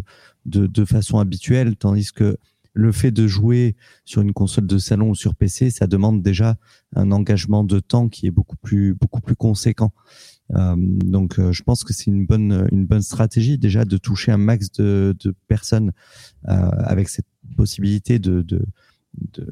de, 0.47 0.65
de 0.65 0.83
façon 0.83 1.19
habituelle, 1.19 1.75
tandis 1.75 2.11
que 2.11 2.37
le 2.73 2.91
fait 2.91 3.11
de 3.11 3.27
jouer 3.27 3.75
sur 4.05 4.21
une 4.21 4.33
console 4.33 4.65
de 4.65 4.77
salon 4.79 5.11
ou 5.11 5.15
sur 5.15 5.35
PC, 5.35 5.69
ça 5.69 5.87
demande 5.87 6.21
déjà 6.21 6.57
un 6.95 7.11
engagement 7.11 7.63
de 7.63 7.79
temps 7.79 8.09
qui 8.09 8.27
est 8.27 8.31
beaucoup 8.31 8.57
plus, 8.57 8.95
beaucoup 8.95 9.21
plus 9.21 9.35
conséquent. 9.35 9.93
Euh, 10.53 10.75
donc, 10.77 11.39
euh, 11.39 11.51
je 11.51 11.63
pense 11.63 11.83
que 11.83 11.93
c'est 11.93 12.07
une 12.07 12.25
bonne 12.25 12.67
une 12.71 12.85
bonne 12.85 13.01
stratégie 13.01 13.57
déjà 13.57 13.83
de 13.85 13.97
toucher 13.97 14.31
un 14.31 14.37
max 14.37 14.71
de, 14.71 15.15
de 15.19 15.33
personnes 15.47 15.91
euh, 16.47 16.51
avec 16.51 17.09
cette 17.09 17.25
possibilité 17.57 18.19
de 18.19 18.45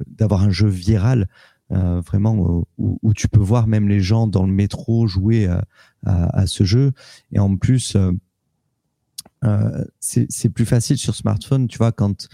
d'avoir 0.08 0.44
un 0.44 0.52
jeu 0.52 0.68
viral 0.68 1.30
vraiment 1.70 2.66
où, 2.78 3.14
tu 3.16 3.30
peux 3.30 3.40
voir 3.40 3.66
même 3.66 3.88
les 3.88 4.02
gens 4.02 4.28
dans 4.28 4.46
le 4.46 4.52
métro 4.52 5.08
jouer 5.08 5.48
à, 6.06 6.46
ce 6.46 6.66
jeu. 6.66 6.92
Et 7.32 7.40
en 7.40 7.56
plus, 7.56 7.98
c'est 10.02 10.50
plus 10.50 10.66
facile 10.66 10.98
sur 10.98 11.16
smartphone, 11.16 11.68
tu 11.70 11.78
vois, 11.78 11.94
quand 11.94 12.28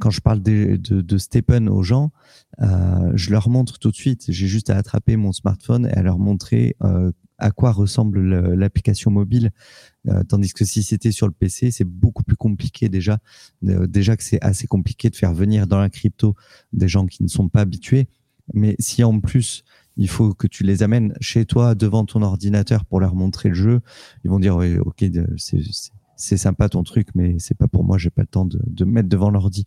quand 0.00 0.10
je 0.10 0.20
parle 0.20 0.42
de, 0.42 0.76
de, 0.76 1.00
de 1.00 1.18
Stephen 1.18 1.68
aux 1.68 1.84
gens, 1.84 2.10
euh, 2.60 3.12
je 3.14 3.30
leur 3.30 3.48
montre 3.48 3.78
tout 3.78 3.90
de 3.90 3.96
suite. 3.96 4.24
J'ai 4.28 4.46
juste 4.46 4.70
à 4.70 4.76
attraper 4.76 5.16
mon 5.16 5.32
smartphone 5.32 5.86
et 5.86 5.92
à 5.92 6.02
leur 6.02 6.18
montrer 6.18 6.76
euh, 6.82 7.10
à 7.42 7.50
quoi 7.50 7.72
ressemble 7.72 8.20
l'application 8.54 9.10
mobile. 9.10 9.50
Euh, 10.08 10.22
tandis 10.24 10.52
que 10.52 10.64
si 10.64 10.82
c'était 10.82 11.10
sur 11.10 11.26
le 11.26 11.32
PC, 11.32 11.70
c'est 11.70 11.84
beaucoup 11.84 12.22
plus 12.22 12.36
compliqué 12.36 12.88
déjà. 12.88 13.18
déjà 13.62 14.16
que 14.16 14.22
c'est 14.22 14.42
assez 14.42 14.66
compliqué 14.66 15.10
de 15.10 15.16
faire 15.16 15.34
venir 15.34 15.66
dans 15.66 15.78
la 15.78 15.90
crypto 15.90 16.34
des 16.72 16.88
gens 16.88 17.06
qui 17.06 17.22
ne 17.22 17.28
sont 17.28 17.48
pas 17.48 17.60
habitués. 17.60 18.08
Mais 18.54 18.76
si 18.78 19.04
en 19.04 19.20
plus 19.20 19.64
il 19.96 20.08
faut 20.08 20.32
que 20.32 20.46
tu 20.46 20.64
les 20.64 20.82
amènes 20.82 21.14
chez 21.20 21.44
toi 21.44 21.74
devant 21.74 22.06
ton 22.06 22.22
ordinateur 22.22 22.84
pour 22.86 22.98
leur 23.00 23.14
montrer 23.14 23.50
le 23.50 23.54
jeu, 23.54 23.80
ils 24.24 24.30
vont 24.30 24.38
dire 24.38 24.56
oui, 24.56 24.78
ok, 24.78 25.04
c'est 26.16 26.36
sympa 26.36 26.68
ton 26.68 26.82
truc, 26.84 27.08
mais 27.14 27.36
c'est 27.38 27.56
pas 27.56 27.68
pour 27.68 27.84
moi. 27.84 27.98
J'ai 27.98 28.10
pas 28.10 28.22
le 28.22 28.28
temps 28.28 28.44
de, 28.44 28.60
de 28.66 28.84
me 28.84 28.92
mettre 28.92 29.08
devant 29.08 29.30
l'ordi. 29.30 29.66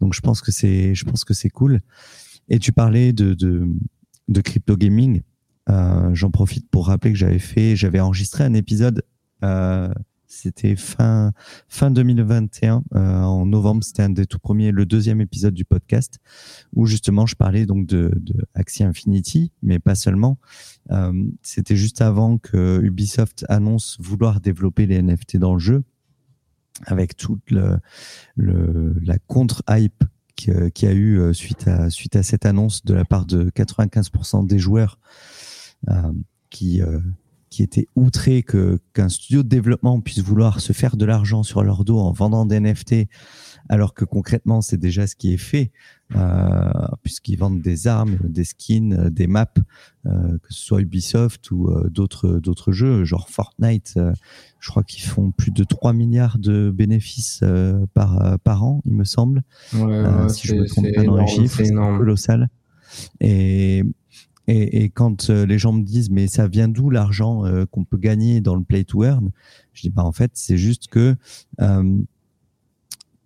Donc 0.00 0.14
je 0.14 0.20
pense 0.20 0.40
que 0.40 0.52
c'est, 0.52 0.94
je 0.94 1.04
pense 1.04 1.24
que 1.24 1.34
c'est 1.34 1.50
cool. 1.50 1.80
Et 2.48 2.58
tu 2.60 2.72
parlais 2.72 3.12
de, 3.12 3.34
de, 3.34 3.68
de 4.28 4.40
crypto 4.40 4.76
gaming. 4.76 5.22
Euh, 5.68 6.10
J'en 6.14 6.30
profite 6.30 6.68
pour 6.70 6.86
rappeler 6.86 7.12
que 7.12 7.18
j'avais 7.18 7.38
fait, 7.38 7.76
j'avais 7.76 8.00
enregistré 8.00 8.44
un 8.44 8.54
épisode. 8.54 9.02
Euh, 9.42 9.92
c'était 10.26 10.76
fin 10.76 11.32
fin 11.68 11.90
2021 11.90 12.82
euh, 12.94 12.98
en 12.98 13.46
novembre. 13.46 13.84
C'était 13.84 14.02
un 14.02 14.10
des 14.10 14.26
tout 14.26 14.38
premiers, 14.38 14.72
le 14.72 14.84
deuxième 14.84 15.20
épisode 15.20 15.54
du 15.54 15.64
podcast 15.64 16.18
où 16.74 16.86
justement 16.86 17.26
je 17.26 17.36
parlais 17.36 17.64
donc 17.64 17.86
de, 17.86 18.12
de 18.16 18.34
Axie 18.54 18.84
Infinity, 18.84 19.52
mais 19.62 19.78
pas 19.78 19.94
seulement. 19.94 20.38
Euh, 20.90 21.12
c'était 21.42 21.76
juste 21.76 22.02
avant 22.02 22.38
que 22.38 22.80
Ubisoft 22.82 23.44
annonce 23.48 23.96
vouloir 24.00 24.40
développer 24.40 24.86
les 24.86 25.00
NFT 25.00 25.36
dans 25.36 25.54
le 25.54 25.60
jeu 25.60 25.84
avec 26.84 27.16
toute 27.16 27.50
le, 27.50 27.78
le 28.34 28.94
la 29.02 29.18
contre 29.18 29.62
hype 29.70 30.04
qui, 30.36 30.86
a 30.86 30.92
eu 30.92 31.18
euh, 31.18 31.32
suite 31.32 31.66
à, 31.66 31.90
suite 31.90 32.14
à 32.14 32.22
cette 32.22 32.46
annonce 32.46 32.84
de 32.84 32.94
la 32.94 33.04
part 33.04 33.24
de 33.24 33.50
95% 33.50 34.46
des 34.46 34.58
joueurs 34.58 34.98
euh, 35.02 35.45
qui, 36.50 36.82
euh, 36.82 37.00
qui 37.50 37.62
étaient 37.62 37.88
outrés 37.96 38.42
que 38.42 38.78
qu'un 38.92 39.08
studio 39.08 39.42
de 39.42 39.48
développement 39.48 40.00
puisse 40.00 40.20
vouloir 40.20 40.60
se 40.60 40.72
faire 40.72 40.96
de 40.96 41.04
l'argent 41.04 41.42
sur 41.42 41.62
leur 41.62 41.84
dos 41.84 41.98
en 41.98 42.12
vendant 42.12 42.44
des 42.44 42.60
NFT 42.60 43.08
alors 43.68 43.94
que 43.94 44.04
concrètement 44.04 44.60
c'est 44.60 44.76
déjà 44.76 45.06
ce 45.06 45.16
qui 45.16 45.32
est 45.32 45.38
fait 45.38 45.72
euh, 46.14 46.70
puisqu'ils 47.02 47.36
vendent 47.36 47.60
des 47.60 47.88
armes, 47.88 48.18
des 48.22 48.44
skins, 48.44 48.92
euh, 48.92 49.10
des 49.10 49.26
maps, 49.26 49.46
euh, 50.06 50.38
que 50.38 50.52
ce 50.52 50.60
soit 50.60 50.80
Ubisoft 50.80 51.50
ou 51.50 51.68
d'autres 51.88 52.38
d'autres 52.38 52.70
jeux, 52.70 53.04
genre 53.04 53.28
Fortnite. 53.28 53.98
je 54.60 54.70
crois 54.70 54.84
qu'ils 54.84 55.02
font 55.02 55.32
plus 55.32 55.50
de 55.50 55.64
3 55.64 55.92
milliards 55.92 56.38
de 56.38 56.70
bénéfices 56.70 57.42
par 57.94 58.38
par 58.40 58.64
an, 58.64 58.82
il 58.84 58.92
me 58.92 59.04
semble. 59.04 59.42
Ouais, 59.72 60.28
si 60.28 60.46
je 60.46 60.54
me 60.54 60.66
trompe 60.66 60.94
pas 60.94 61.02
dans 61.02 61.16
les 61.16 61.26
chiffres, 61.26 61.62
c'est 61.64 61.72
colossal. 61.72 62.50
Et 63.20 63.82
et, 64.48 64.84
et, 64.84 64.90
quand 64.90 65.28
les 65.28 65.58
gens 65.58 65.72
me 65.72 65.82
disent 65.82 66.10
mais 66.10 66.26
ça 66.28 66.46
vient 66.46 66.68
d'où 66.68 66.90
l'argent 66.90 67.42
qu'on 67.70 67.84
peut 67.84 67.98
gagner 67.98 68.40
dans 68.40 68.54
le 68.54 68.62
play 68.62 68.84
to 68.84 69.04
earn, 69.04 69.30
je 69.72 69.82
dis 69.82 69.90
bah 69.90 70.04
en 70.04 70.12
fait 70.12 70.30
c'est 70.34 70.56
juste 70.56 70.88
que 70.88 71.16
euh, 71.60 71.98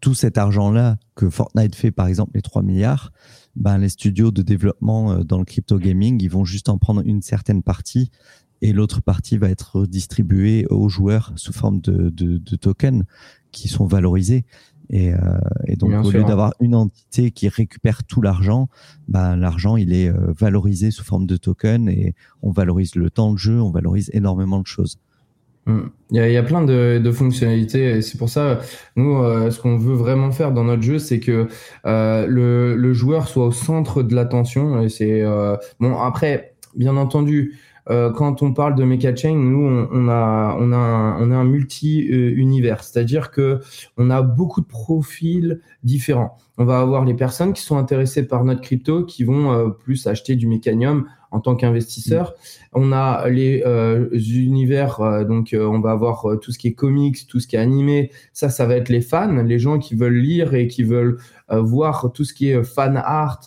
tout 0.00 0.14
cet 0.14 0.38
argent-là 0.38 0.98
que 1.14 1.28
Fortnite 1.28 1.74
fait, 1.74 1.90
par 1.90 2.06
exemple, 2.06 2.32
les 2.34 2.42
3 2.42 2.62
milliards, 2.62 3.12
ben, 3.56 3.78
les 3.78 3.88
studios 3.88 4.30
de 4.30 4.42
développement 4.42 5.12
euh, 5.12 5.24
dans 5.24 5.38
le 5.38 5.44
crypto 5.44 5.78
gaming, 5.78 6.22
ils 6.22 6.30
vont 6.30 6.44
juste 6.44 6.68
en 6.68 6.78
prendre 6.78 7.02
une 7.04 7.22
certaine 7.22 7.62
partie 7.62 8.10
et 8.62 8.72
l'autre 8.72 9.00
partie 9.00 9.38
va 9.38 9.48
être 9.48 9.86
distribuée 9.86 10.66
aux 10.68 10.88
joueurs 10.88 11.32
sous 11.36 11.52
forme 11.52 11.80
de, 11.80 12.10
de, 12.10 12.38
de 12.38 12.56
tokens 12.56 13.04
qui 13.52 13.68
sont 13.68 13.86
valorisés. 13.86 14.44
Et, 14.92 15.12
euh, 15.12 15.18
et 15.66 15.76
donc, 15.76 16.04
au 16.04 16.10
lieu 16.10 16.24
d'avoir 16.24 16.52
une 16.60 16.74
entité 16.74 17.30
qui 17.30 17.48
récupère 17.48 18.02
tout 18.04 18.20
l'argent, 18.20 18.68
ben, 19.08 19.36
l'argent, 19.36 19.76
il 19.76 19.92
est 19.92 20.08
euh, 20.08 20.32
valorisé 20.36 20.90
sous 20.90 21.04
forme 21.04 21.26
de 21.26 21.36
tokens 21.36 21.88
et 21.88 22.14
on 22.42 22.50
valorise 22.50 22.96
le 22.96 23.08
temps 23.08 23.32
de 23.32 23.38
jeu, 23.38 23.60
on 23.60 23.70
valorise 23.70 24.10
énormément 24.12 24.60
de 24.60 24.66
choses. 24.66 24.98
Mm. 25.66 25.80
Il 26.10 26.16
y, 26.16 26.20
a, 26.20 26.28
il 26.28 26.32
y 26.32 26.36
a 26.36 26.42
plein 26.42 26.62
de, 26.62 27.00
de 27.02 27.12
fonctionnalités 27.12 27.98
et 27.98 28.02
c'est 28.02 28.18
pour 28.18 28.28
ça, 28.28 28.60
nous, 28.96 29.22
euh, 29.22 29.50
ce 29.50 29.60
qu'on 29.60 29.76
veut 29.76 29.94
vraiment 29.94 30.32
faire 30.32 30.52
dans 30.52 30.64
notre 30.64 30.82
jeu, 30.82 30.98
c'est 30.98 31.20
que 31.20 31.46
euh, 31.86 32.26
le, 32.26 32.74
le, 32.76 32.92
joueur 32.92 33.28
soit 33.28 33.46
au 33.46 33.52
centre 33.52 34.02
de 34.02 34.14
l'attention. 34.14 34.80
Et 34.82 34.88
c'est 34.88 35.22
euh, 35.22 35.56
bon 35.78 35.96
après, 35.98 36.54
bien 36.74 36.96
entendu, 36.96 37.58
euh, 37.88 38.12
quand 38.12 38.42
on 38.42 38.52
parle 38.52 38.74
de 38.74 38.84
Mecha 38.84 39.14
Chain, 39.14 39.34
nous, 39.34 39.64
on, 39.64 39.88
on, 39.90 40.08
a, 40.08 40.56
on 40.58 40.72
a 40.72 40.76
un, 40.76 41.20
on 41.20 41.30
a 41.30 41.36
un 41.36 41.44
multi-univers, 41.44 42.84
c'est-à-dire 42.84 43.30
que 43.30 43.60
on 43.96 44.10
a 44.10 44.22
beaucoup 44.22 44.60
de 44.60 44.66
profils 44.66 45.60
différents. 45.82 46.36
On 46.58 46.64
va 46.64 46.80
avoir 46.80 47.04
les 47.04 47.14
personnes 47.14 47.52
qui 47.52 47.62
sont 47.62 47.78
intéressées 47.78 48.26
par 48.26 48.44
notre 48.44 48.60
crypto, 48.60 49.04
qui 49.04 49.24
vont 49.24 49.70
plus 49.70 50.06
acheter 50.06 50.36
du 50.36 50.46
mécanium 50.46 51.06
en 51.30 51.40
tant 51.40 51.56
qu'investisseur. 51.56 52.34
On 52.72 52.92
a 52.92 53.28
les 53.28 53.62
euh, 53.64 54.08
univers, 54.12 55.00
euh, 55.00 55.24
donc 55.24 55.52
euh, 55.52 55.64
on 55.64 55.80
va 55.80 55.92
avoir 55.92 56.26
tout 56.40 56.52
ce 56.52 56.58
qui 56.58 56.68
est 56.68 56.74
comics, 56.74 57.26
tout 57.26 57.40
ce 57.40 57.46
qui 57.46 57.56
est 57.56 57.60
animé. 57.60 58.10
Ça, 58.32 58.48
ça 58.48 58.66
va 58.66 58.76
être 58.76 58.88
les 58.88 59.00
fans, 59.00 59.42
les 59.42 59.58
gens 59.58 59.78
qui 59.78 59.94
veulent 59.94 60.18
lire 60.18 60.54
et 60.54 60.66
qui 60.66 60.82
veulent 60.82 61.18
voir 61.52 62.12
tout 62.14 62.24
ce 62.24 62.32
qui 62.32 62.50
est 62.50 62.62
fan 62.62 62.96
art 62.96 63.40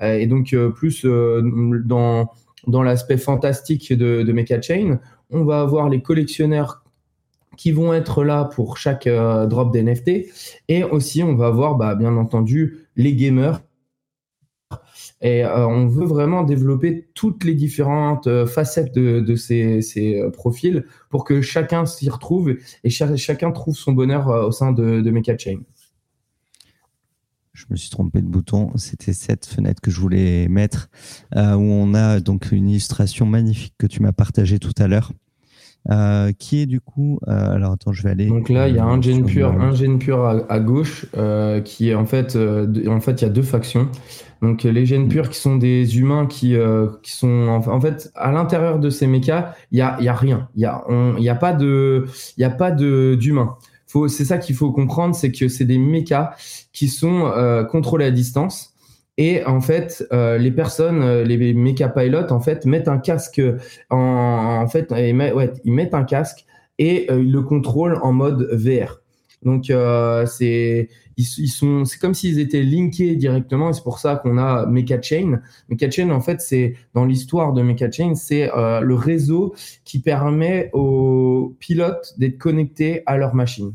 et 0.00 0.26
donc 0.26 0.56
plus 0.74 1.06
dans 1.06 2.32
dans 2.66 2.82
l'aspect 2.82 3.18
fantastique 3.18 3.92
de, 3.92 4.22
de 4.22 4.32
Mecha 4.32 4.60
Chain. 4.60 4.98
On 5.30 5.44
va 5.44 5.60
avoir 5.60 5.88
les 5.88 6.02
collectionneurs 6.02 6.84
qui 7.56 7.72
vont 7.72 7.94
être 7.94 8.22
là 8.22 8.44
pour 8.44 8.76
chaque 8.76 9.08
drop 9.08 9.72
d'NFT. 9.72 10.26
Et 10.68 10.84
aussi, 10.84 11.22
on 11.22 11.34
va 11.34 11.46
avoir, 11.46 11.76
bah, 11.76 11.94
bien 11.94 12.16
entendu, 12.16 12.86
les 12.96 13.14
gamers 13.14 13.60
et 15.20 15.44
euh, 15.44 15.66
on 15.66 15.86
veut 15.86 16.04
vraiment 16.04 16.42
développer 16.42 17.08
toutes 17.14 17.44
les 17.44 17.54
différentes 17.54 18.26
euh, 18.26 18.46
facettes 18.46 18.94
de, 18.94 19.36
ces, 19.36 20.20
euh, 20.20 20.30
profils 20.30 20.84
pour 21.10 21.24
que 21.24 21.40
chacun 21.40 21.86
s'y 21.86 22.10
retrouve 22.10 22.56
et 22.84 22.90
chacun 22.90 23.52
trouve 23.52 23.76
son 23.76 23.92
bonheur 23.92 24.28
au 24.28 24.52
sein 24.52 24.72
de, 24.72 25.00
de 25.00 25.10
Mecha 25.10 25.36
Chain. 25.38 25.60
Je 27.56 27.64
me 27.70 27.76
suis 27.76 27.90
trompé 27.90 28.20
de 28.20 28.26
bouton. 28.26 28.70
C'était 28.76 29.12
cette 29.12 29.46
fenêtre 29.46 29.80
que 29.80 29.90
je 29.90 30.00
voulais 30.00 30.46
mettre 30.48 30.88
où 31.34 31.38
on 31.40 31.94
a 31.94 32.20
donc 32.20 32.52
une 32.52 32.68
illustration 32.68 33.26
magnifique 33.26 33.74
que 33.78 33.86
tu 33.86 34.02
m'as 34.02 34.12
partagée 34.12 34.58
tout 34.58 34.74
à 34.78 34.86
l'heure. 34.86 35.12
qui 36.38 36.60
est 36.60 36.66
du 36.66 36.80
coup 36.80 37.18
alors 37.26 37.72
attends 37.72 37.92
je 37.92 38.02
vais 38.02 38.10
aller 38.10 38.26
donc 38.26 38.48
là 38.48 38.68
il 38.68 38.74
y 38.74 38.78
a 38.78 38.84
un 38.84 39.00
gen 39.00 39.24
pur 39.24 39.52
un 39.52 39.72
gen 39.72 39.98
pur 39.98 40.26
à, 40.26 40.60
gauche 40.60 41.06
qui 41.64 41.88
est 41.88 41.94
en 41.94 42.06
fait 42.06 42.36
en 42.36 43.00
fait 43.00 43.22
il 43.22 43.24
y 43.24 43.28
a 43.28 43.30
deux 43.30 43.42
factions 43.42 43.88
donc 44.42 44.62
les 44.64 44.86
gènes 44.86 45.08
purs 45.08 45.30
qui 45.30 45.38
sont 45.38 45.56
des 45.56 45.98
humains 45.98 46.26
qui, 46.26 46.56
euh, 46.56 46.88
qui 47.02 47.12
sont 47.12 47.48
en, 47.48 47.80
fait 47.80 48.10
à 48.14 48.32
l'intérieur 48.32 48.78
de 48.78 48.90
ces 48.90 49.06
mechas, 49.06 49.54
il 49.72 49.78
y 49.78 49.82
a, 49.82 49.96
y 50.00 50.08
a 50.08 50.14
rien, 50.14 50.48
il 50.54 50.62
y 50.62 50.66
a, 50.66 50.84
y 51.18 51.28
a 51.28 51.34
pas 51.34 51.52
de, 51.52 52.06
il 52.36 52.40
y 52.40 52.44
a 52.44 52.50
pas 52.50 52.70
de 52.70 53.16
d'humains. 53.18 53.56
Faut, 53.86 54.08
c'est 54.08 54.24
ça 54.24 54.38
qu'il 54.38 54.56
faut 54.56 54.72
comprendre, 54.72 55.14
c'est 55.14 55.30
que 55.30 55.48
c'est 55.48 55.64
des 55.64 55.78
mechas 55.78 56.34
qui 56.72 56.88
sont 56.88 57.26
euh, 57.26 57.64
contrôlés 57.64 58.06
à 58.06 58.10
distance. 58.10 58.74
Et 59.18 59.44
en 59.46 59.60
fait, 59.60 60.06
euh, 60.12 60.36
les 60.36 60.50
personnes, 60.50 61.02
euh, 61.02 61.24
les 61.24 61.54
mecha 61.54 61.88
pilotes, 61.88 62.32
en 62.32 62.40
fait, 62.40 62.66
mettent 62.66 62.88
un 62.88 62.98
casque 62.98 63.40
en, 63.90 63.96
en 63.96 64.66
fait, 64.68 64.90
ouais, 64.90 65.52
ils 65.64 65.72
mettent 65.72 65.94
un 65.94 66.04
casque 66.04 66.44
et 66.78 67.10
ils 67.10 67.32
le 67.32 67.42
contrôlent 67.42 67.98
en 68.02 68.12
mode 68.12 68.48
VR. 68.52 69.00
Donc 69.42 69.72
c'est 70.26 70.88
ils, 71.16 71.48
sont, 71.48 71.84
c'est 71.84 71.98
comme 71.98 72.14
s'ils 72.14 72.38
étaient 72.38 72.62
linkés 72.62 73.16
directement, 73.16 73.70
et 73.70 73.72
c'est 73.72 73.82
pour 73.82 73.98
ça 73.98 74.16
qu'on 74.16 74.36
a 74.36 74.66
Mecha 74.66 75.00
Chain. 75.00 75.40
Mecha 75.70 75.90
Chain, 75.90 76.10
en 76.10 76.20
fait, 76.20 76.40
c'est 76.40 76.74
dans 76.92 77.06
l'histoire 77.06 77.54
de 77.54 77.62
Mecha 77.62 77.90
Chain, 77.90 78.14
c'est 78.14 78.52
euh, 78.54 78.80
le 78.80 78.94
réseau 78.94 79.54
qui 79.84 80.00
permet 80.00 80.70
aux 80.74 81.56
pilotes 81.58 82.14
d'être 82.18 82.36
connectés 82.36 83.02
à 83.06 83.16
leur 83.16 83.34
machine. 83.34 83.72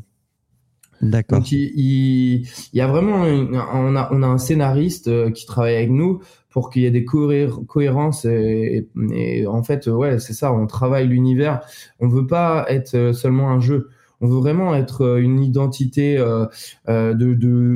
D'accord. 1.00 1.38
Donc 1.38 1.50
il, 1.50 1.72
il, 1.74 2.48
y 2.72 2.80
a 2.80 2.86
vraiment, 2.86 3.22
on 3.22 3.96
a, 3.96 4.08
on 4.12 4.22
a 4.22 4.26
un 4.26 4.38
scénariste 4.38 5.08
euh, 5.08 5.32
qui 5.32 5.46
travaille 5.46 5.74
avec 5.74 5.90
nous 5.90 6.20
pour 6.48 6.70
qu'il 6.70 6.82
y 6.82 6.86
ait 6.86 6.92
des 6.92 7.04
cohérences 7.04 8.24
et, 8.24 8.88
et, 9.10 9.46
en 9.48 9.64
fait, 9.64 9.88
ouais, 9.88 10.20
c'est 10.20 10.34
ça. 10.34 10.52
On 10.52 10.66
travaille 10.66 11.08
l'univers. 11.08 11.62
On 11.98 12.06
veut 12.06 12.26
pas 12.26 12.66
être 12.68 13.12
seulement 13.14 13.50
un 13.50 13.58
jeu 13.58 13.88
on 14.22 14.28
veut 14.28 14.38
vraiment 14.38 14.74
être 14.74 15.02
euh, 15.02 15.20
une 15.20 15.42
identité 15.42 16.16
euh, 16.16 16.46
euh, 16.88 17.12
de, 17.12 17.34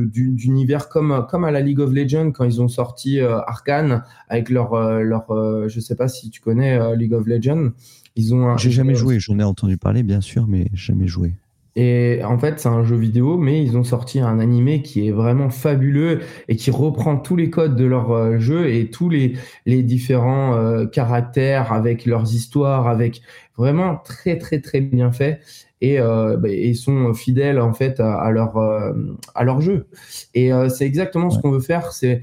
d'univers 0.08 0.88
comme 0.88 1.26
comme 1.28 1.44
à 1.44 1.50
la 1.50 1.60
League 1.60 1.80
of 1.80 1.92
Legends 1.92 2.30
quand 2.30 2.44
ils 2.44 2.62
ont 2.62 2.68
sorti 2.68 3.20
Arkane 3.20 4.04
avec 4.28 4.48
leur 4.48 4.74
leur 5.02 5.26
je 5.68 5.80
sais 5.80 5.96
pas 5.96 6.08
si 6.08 6.30
tu 6.30 6.40
connais 6.40 6.96
League 6.96 7.12
of 7.12 7.26
Legends. 7.26 7.70
Ils 8.14 8.34
ont. 8.34 8.56
J'ai 8.56 8.70
jamais 8.70 8.94
joué. 8.94 9.18
J'en 9.18 9.38
ai 9.38 9.44
entendu 9.44 9.76
parler 9.76 10.02
bien 10.02 10.20
sûr, 10.20 10.46
mais 10.46 10.68
jamais 10.72 11.06
joué. 11.06 11.34
Et 11.78 12.22
en 12.24 12.38
fait, 12.38 12.58
c'est 12.58 12.70
un 12.70 12.84
jeu 12.84 12.96
vidéo, 12.96 13.36
mais 13.36 13.62
ils 13.62 13.76
ont 13.76 13.84
sorti 13.84 14.18
un 14.18 14.38
animé 14.38 14.80
qui 14.80 15.06
est 15.06 15.10
vraiment 15.10 15.50
fabuleux 15.50 16.20
et 16.48 16.56
qui 16.56 16.70
reprend 16.70 17.18
tous 17.18 17.36
les 17.36 17.50
codes 17.50 17.76
de 17.76 17.84
leur 17.84 18.40
jeu 18.40 18.70
et 18.72 18.90
tous 18.90 19.10
les, 19.10 19.34
les 19.66 19.82
différents 19.82 20.54
euh, 20.54 20.86
caractères 20.86 21.74
avec 21.74 22.06
leurs 22.06 22.32
histoires, 22.32 22.88
avec 22.88 23.20
vraiment 23.58 23.96
très 23.96 24.38
très 24.38 24.60
très 24.60 24.80
bien 24.80 25.12
fait. 25.12 25.40
Et 25.86 26.00
euh, 26.00 26.36
bah, 26.36 26.48
ils 26.48 26.76
sont 26.76 27.14
fidèles 27.14 27.60
en 27.60 27.72
fait 27.72 28.00
à, 28.00 28.30
leur 28.30 28.56
à 29.34 29.44
leur 29.44 29.60
jeu. 29.60 29.86
Et 30.34 30.50
c'est 30.68 30.86
exactement 30.86 31.30
ce 31.30 31.38
qu'on 31.38 31.50
veut 31.50 31.60
faire, 31.60 31.92
c'est 31.92 32.22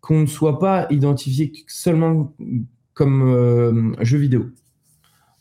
qu'on 0.00 0.20
ne 0.20 0.26
soit 0.26 0.58
pas 0.58 0.86
identifié 0.90 1.52
seulement 1.66 2.32
comme 2.94 3.96
jeu 4.00 4.18
vidéo 4.18 4.46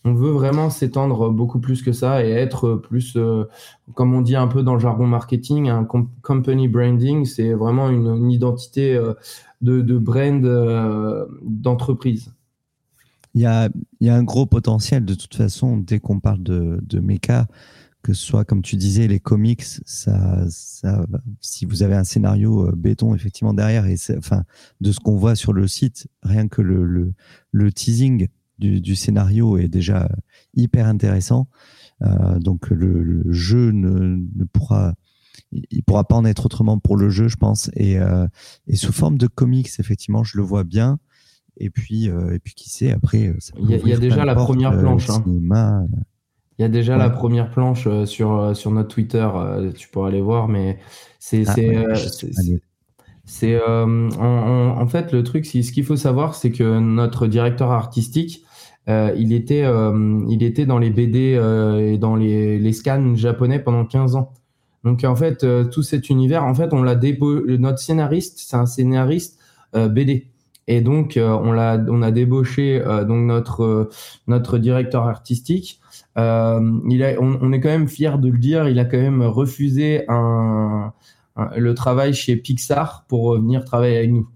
on 0.03 0.13
veut 0.13 0.31
vraiment 0.31 0.69
s'étendre 0.69 1.29
beaucoup 1.29 1.59
plus 1.59 1.83
que 1.83 1.91
ça 1.91 2.25
et 2.25 2.31
être 2.31 2.75
plus, 2.75 3.13
euh, 3.15 3.47
comme 3.93 4.13
on 4.13 4.21
dit 4.21 4.35
un 4.35 4.47
peu 4.47 4.63
dans 4.63 4.73
le 4.73 4.79
jargon 4.79 5.05
marketing, 5.05 5.69
un 5.69 5.87
company 6.21 6.67
branding, 6.67 7.25
c'est 7.25 7.53
vraiment 7.53 7.89
une, 7.89 8.31
identité 8.31 8.95
euh, 8.95 9.13
de, 9.61 9.97
brand 9.97 10.43
euh, 10.43 11.25
d'entreprise. 11.43 12.33
Il 13.33 13.41
y, 13.41 13.45
a, 13.45 13.69
un 14.01 14.23
gros 14.23 14.45
potentiel 14.45 15.05
de 15.05 15.13
toute 15.13 15.35
façon 15.35 15.77
dès 15.77 15.99
qu'on 15.99 16.19
parle 16.19 16.43
de, 16.43 16.79
de 16.83 16.99
méca, 16.99 17.47
que 18.03 18.13
ce 18.13 18.25
soit 18.25 18.43
comme 18.43 18.61
tu 18.61 18.75
disais 18.75 19.07
les 19.07 19.19
comics, 19.19 19.63
ça, 19.85 20.43
ça, 20.49 21.05
si 21.39 21.65
vous 21.65 21.83
avez 21.83 21.95
un 21.95 22.03
scénario 22.03 22.71
béton 22.75 23.15
effectivement 23.15 23.53
derrière 23.53 23.85
et 23.85 23.95
enfin 24.17 24.43
de 24.81 24.91
ce 24.91 24.99
qu'on 24.99 25.15
voit 25.15 25.35
sur 25.35 25.53
le 25.53 25.67
site, 25.67 26.07
rien 26.23 26.47
que 26.47 26.61
le, 26.61 26.83
le, 26.83 27.13
le 27.51 27.71
teasing 27.71 28.27
du, 28.61 28.95
scénario 28.95 29.57
est 29.57 29.67
déjà 29.67 30.09
hyper 30.53 30.85
intéressant. 30.85 31.47
Euh, 32.01 32.39
donc 32.39 32.69
le, 32.69 33.23
jeu 33.31 33.71
ne, 33.71 34.45
pourra 34.45 34.93
il 35.51 35.83
pourra 35.83 36.05
pas 36.05 36.15
en 36.15 36.23
être 36.23 36.45
autrement 36.45 36.79
pour 36.79 36.95
le 36.95 37.09
jeu, 37.09 37.27
je 37.27 37.35
pense. 37.35 37.69
Et, 37.75 37.99
euh, 37.99 38.25
sous 38.73 38.93
forme 38.93 39.17
de 39.17 39.27
comics, 39.27 39.69
effectivement, 39.79 40.23
je 40.23 40.37
le 40.37 40.43
vois 40.43 40.63
bien. 40.63 40.99
Et 41.57 41.69
puis, 41.69 42.09
euh, 42.09 42.33
et 42.33 42.39
puis 42.39 42.53
qui 42.53 42.69
sait, 42.69 42.91
après. 42.91 43.33
il 43.59 43.69
y, 43.69 43.93
a, 43.93 43.97
déjà 43.97 44.25
la 44.25 44.35
première 44.35 44.77
planche. 44.77 45.09
Hein. 45.09 45.23
Il 46.57 46.61
y 46.61 46.65
a 46.65 46.69
déjà 46.69 46.97
la 46.97 47.09
première 47.09 47.49
planche 47.49 47.87
sur, 48.05 48.55
sur 48.55 48.71
notre 48.71 48.89
Twitter. 48.89 49.27
tu 49.75 49.89
pourras 49.89 50.07
aller 50.09 50.21
voir, 50.21 50.47
mais 50.47 50.79
c'est. 51.19 51.43
Ah, 51.47 51.53
c'est 53.25 53.59
en, 53.63 54.87
fait 54.87 55.11
le 55.11 55.23
truc, 55.23 55.45
ce 55.45 55.71
qu'il 55.71 55.85
faut 55.85 55.95
savoir, 55.95 56.35
c'est 56.35 56.51
que 56.51 56.79
notre 56.79 57.27
directeur 57.27 57.71
artistique, 57.71 58.43
euh, 58.89 59.13
il 59.15 59.31
était, 59.31 59.63
euh, 59.63 60.25
il 60.27 60.41
était 60.43 60.65
dans 60.65 60.79
les 60.79 60.89
BD 60.89 61.35
euh, 61.35 61.93
et 61.93 61.97
dans 61.97 62.15
les, 62.15 62.57
les, 62.57 62.73
scans 62.73 63.15
japonais 63.15 63.59
pendant 63.59 63.85
15 63.85 64.15
ans. 64.15 64.33
Donc 64.83 65.03
en 65.03 65.15
fait, 65.15 65.45
tout 65.69 65.83
cet 65.83 66.09
univers, 66.09 66.43
en 66.43 66.55
fait, 66.55 66.73
on 66.73 66.81
l'a 66.81 66.95
notre 66.95 67.77
scénariste, 67.77 68.39
c'est 68.39 68.57
un 68.57 68.65
scénariste 68.65 69.37
BD. 69.73 70.30
Et 70.71 70.79
donc 70.79 71.19
on 71.21 71.51
l'a, 71.51 71.83
on 71.89 72.01
a 72.01 72.11
débauché 72.11 72.79
donc 73.07 73.25
notre 73.25 73.89
notre 74.27 74.57
directeur 74.57 75.05
artistique. 75.05 75.81
il 76.15 76.21
a, 77.03 77.19
on, 77.19 77.51
est 77.51 77.59
quand 77.59 77.69
même 77.69 77.89
fier 77.89 78.19
de 78.19 78.29
le 78.29 78.37
dire, 78.37 78.69
il 78.69 78.79
a 78.79 78.85
quand 78.85 78.97
même 78.97 79.21
refusé 79.21 80.05
un, 80.07 80.93
le 81.57 81.73
travail 81.73 82.13
chez 82.13 82.37
Pixar 82.37 83.05
pour 83.09 83.35
venir 83.35 83.65
travailler 83.65 83.97
avec 83.97 84.11
nous. 84.11 84.29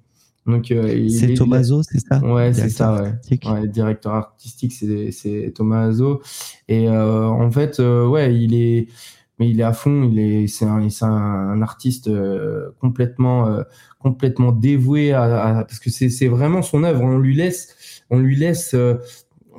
Donc, 0.45 0.69
euh, 0.69 1.07
c'est 1.09 1.33
Tomaso, 1.33 1.81
c'est 1.81 1.99
ça? 1.99 2.19
Ouais, 2.23 2.53
c'est 2.53 2.69
ça, 2.69 3.01
ouais. 3.01 3.67
Directeur 3.67 4.13
artistique, 4.13 4.73
c'est 4.73 5.51
Tomaso. 5.55 6.21
Et 6.67 6.87
euh, 6.87 7.25
en 7.25 7.49
fait, 7.49 7.79
euh, 7.79 8.07
ouais, 8.07 8.35
il 8.35 8.53
est, 8.53 8.87
mais 9.39 9.49
il 9.49 9.59
est 9.59 9.63
à 9.63 9.73
fond. 9.73 10.09
Il 10.11 10.19
est, 10.19 10.47
c'est 10.47 10.65
un, 10.65 11.61
artiste 11.61 12.09
complètement, 12.79 13.63
complètement 13.99 14.51
dévoué 14.51 15.13
à, 15.13 15.65
parce 15.67 15.79
que 15.79 15.89
c'est 15.89 16.27
vraiment 16.27 16.61
son 16.61 16.83
œuvre. 16.83 17.01
On 17.01 17.17
lui 17.17 17.35
laisse, 17.35 18.03
on 18.09 18.19
lui 18.19 18.35
laisse. 18.35 18.75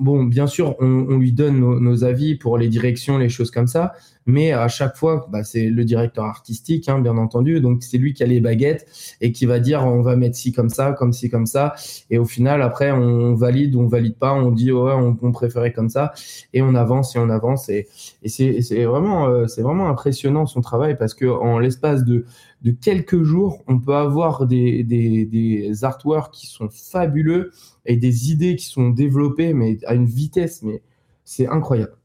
Bon, 0.00 0.24
bien 0.24 0.46
sûr, 0.46 0.76
on, 0.80 1.16
lui 1.16 1.32
donne 1.32 1.58
nos, 1.58 2.04
avis 2.04 2.34
pour 2.34 2.58
les 2.58 2.68
directions, 2.68 3.18
les 3.18 3.28
choses 3.28 3.50
comme 3.50 3.66
ça 3.66 3.94
mais 4.26 4.52
à 4.52 4.68
chaque 4.68 4.96
fois, 4.96 5.26
bah, 5.30 5.44
c'est 5.44 5.66
le 5.66 5.84
directeur 5.84 6.24
artistique, 6.24 6.88
hein, 6.88 6.98
bien 6.98 7.16
entendu, 7.16 7.60
donc 7.60 7.82
c'est 7.82 7.96
lui 7.96 8.12
qui 8.12 8.24
a 8.24 8.26
les 8.26 8.40
baguettes 8.40 8.86
et 9.20 9.30
qui 9.32 9.46
va 9.46 9.60
dire 9.60 9.84
on 9.84 10.02
va 10.02 10.16
mettre 10.16 10.36
ci 10.36 10.52
comme 10.52 10.68
ça, 10.68 10.92
comme 10.92 11.12
ci 11.12 11.30
comme 11.30 11.46
ça, 11.46 11.74
et 12.10 12.18
au 12.18 12.24
final 12.24 12.60
après 12.60 12.90
on 12.90 13.34
valide 13.34 13.76
on 13.76 13.86
valide 13.86 14.16
pas, 14.16 14.34
on 14.34 14.50
dit 14.50 14.72
ouais 14.72 14.92
on, 14.92 15.32
préférait 15.32 15.72
comme 15.72 15.88
ça, 15.88 16.12
et 16.52 16.60
on 16.60 16.74
avance 16.74 17.14
et 17.14 17.18
on 17.20 17.30
avance 17.30 17.68
et, 17.68 17.86
et 18.22 18.28
c'est 18.28 18.84
vraiment 18.84 19.28
euh, 19.28 19.46
c'est 19.46 19.62
vraiment 19.62 19.88
impressionnant 19.88 20.46
son 20.46 20.60
travail 20.60 20.96
parce 20.98 21.14
que 21.14 21.26
en 21.26 21.58
l'espace 21.58 22.04
de 22.04 22.24
de 22.66 22.72
quelques 22.72 23.22
jours, 23.22 23.62
on 23.68 23.78
peut 23.78 23.94
avoir 23.94 24.44
des, 24.44 24.82
des, 24.82 25.24
des 25.24 25.84
artworks 25.84 26.34
qui 26.34 26.48
sont 26.48 26.68
fabuleux 26.68 27.52
et 27.84 27.96
des 27.96 28.32
idées 28.32 28.56
qui 28.56 28.66
sont 28.66 28.90
développées 28.90 29.54
mais 29.54 29.78
à 29.86 29.94
une 29.94 30.06
vitesse 30.06 30.62
mais 30.62 30.82
c'est 31.24 31.46
incroyable. 31.46 31.96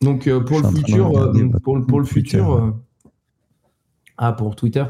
Donc 0.00 0.26
euh, 0.26 0.40
pour, 0.40 0.60
le 0.60 0.68
futur, 0.68 1.14
euh, 1.14 1.32
pour, 1.62 1.86
pour, 1.86 2.00
le 2.00 2.06
futur, 2.06 2.52
euh, 2.54 2.70
ah 4.16 4.32
pour 4.32 4.56
Twitter. 4.56 4.84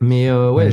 Mais 0.00 0.30
ouais, 0.30 0.70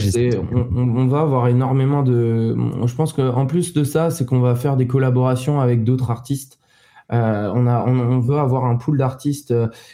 on, 0.51 1.07
va 1.07 1.21
avoir 1.21 1.47
énormément 1.47 2.01
de. 2.01 2.57
Je 2.85 2.95
pense 2.95 3.13
qu'en 3.13 3.45
plus 3.45 3.73
de 3.73 3.83
ça, 3.83 4.09
c'est 4.09 4.25
qu'on 4.25 4.39
va 4.39 4.55
faire 4.55 4.77
des 4.77 4.87
collaborations 4.87 5.61
avec 5.61 5.83
d'autres 5.83 6.09
artistes. 6.09 6.59
On, 7.09 7.67
a, 7.67 7.85
on, 7.85 8.19
veut 8.19 8.37
avoir 8.37 8.65
un 8.65 8.75
pool 8.75 8.97
d'artistes 8.97 9.53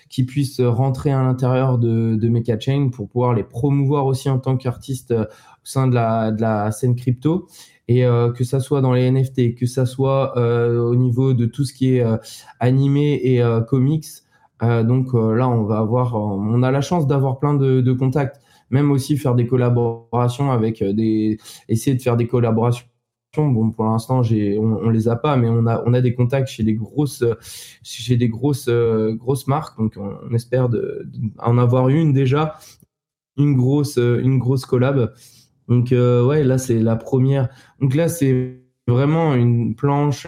qui 0.09 0.23
puissent 0.23 0.61
rentrer 0.61 1.11
à 1.11 1.21
l'intérieur 1.21 1.77
de, 1.77 2.15
de 2.15 2.29
Mecha 2.29 2.59
Chain 2.59 2.89
pour 2.89 3.09
pouvoir 3.09 3.33
les 3.33 3.43
promouvoir 3.43 4.05
aussi 4.05 4.29
en 4.29 4.39
tant 4.39 4.57
qu'artistes 4.57 5.11
au 5.11 5.25
sein 5.63 5.87
de 5.87 5.95
la, 5.95 6.31
de 6.31 6.71
scène 6.71 6.95
crypto 6.95 7.47
et 7.89 8.05
euh, 8.05 8.31
que 8.31 8.43
ça 8.43 8.59
soit 8.59 8.81
dans 8.81 8.93
les 8.93 9.09
NFT, 9.09 9.55
que 9.55 9.65
ça 9.65 9.87
soit 9.87 10.37
euh, 10.37 10.79
au 10.79 10.95
niveau 10.95 11.33
de 11.33 11.47
tout 11.47 11.65
ce 11.65 11.73
qui 11.73 11.95
est 11.95 12.01
euh, 12.01 12.17
animé 12.59 13.19
et 13.23 13.41
comics. 13.67 14.05
donc 14.61 15.13
là, 15.13 15.49
on 15.49 15.63
va 15.63 15.79
avoir, 15.79 16.15
on 16.15 16.61
a 16.63 16.71
la 16.71 16.81
chance 16.81 17.07
d'avoir 17.07 17.39
plein 17.39 17.55
de, 17.55 17.93
contacts, 17.93 18.39
même 18.69 18.91
aussi 18.91 19.17
faire 19.17 19.33
des 19.33 19.47
collaborations 19.47 20.51
avec 20.51 20.83
des, 20.83 21.39
essayer 21.67 21.95
de 21.95 22.01
faire 22.01 22.17
des 22.17 22.27
collaborations 22.27 22.85
Bon, 23.37 23.69
pour 23.69 23.85
l'instant, 23.85 24.23
j'ai, 24.23 24.57
on, 24.57 24.77
on, 24.77 24.89
les 24.89 25.07
a 25.07 25.15
pas, 25.15 25.37
mais 25.37 25.47
on 25.47 25.67
a, 25.67 25.83
on 25.85 25.93
a 25.93 26.01
des 26.01 26.15
contacts 26.15 26.47
chez 26.47 26.63
des 26.63 26.73
grosses, 26.73 27.23
chez 27.83 28.17
des 28.17 28.27
grosses, 28.27 28.69
grosses 28.69 29.47
marques. 29.47 29.77
Donc, 29.77 29.97
on, 29.97 30.33
espère 30.33 30.67
de, 30.67 31.07
en 31.37 31.57
avoir 31.57 31.89
une 31.89 32.11
déjà, 32.11 32.57
une 33.37 33.55
grosse, 33.55 33.97
une 33.97 34.39
grosse 34.39 34.65
collab. 34.65 35.13
Donc 35.69 35.91
euh, 35.91 36.25
ouais, 36.25 36.43
là 36.43 36.57
c'est 36.57 36.79
la 36.79 36.95
première. 36.95 37.47
Donc 37.79 37.95
là 37.95 38.09
c'est 38.09 38.59
vraiment 38.87 39.35
une 39.35 39.75
planche 39.75 40.27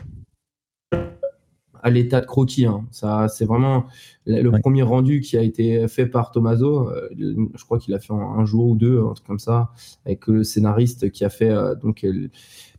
à 1.83 1.89
l'état 1.89 2.21
de 2.21 2.27
croquis. 2.27 2.67
Hein. 2.67 2.85
Ça, 2.91 3.27
c'est 3.27 3.45
vraiment 3.45 3.87
le 4.27 4.51
premier 4.61 4.83
rendu 4.83 5.19
qui 5.19 5.35
a 5.35 5.41
été 5.41 5.87
fait 5.87 6.05
par 6.05 6.29
Tomaso. 6.29 6.89
Euh, 6.89 7.09
je 7.55 7.65
crois 7.65 7.79
qu'il 7.79 7.95
a 7.95 7.99
fait 7.99 8.13
un, 8.13 8.45
jour 8.45 8.67
ou 8.67 8.75
deux, 8.75 9.01
un 9.01 9.13
truc 9.13 9.25
comme 9.25 9.39
ça, 9.39 9.71
avec 10.05 10.27
le 10.27 10.43
scénariste 10.43 11.09
qui 11.09 11.25
a 11.25 11.31
fait 11.31 11.49
euh, 11.49 11.73
donc 11.73 12.05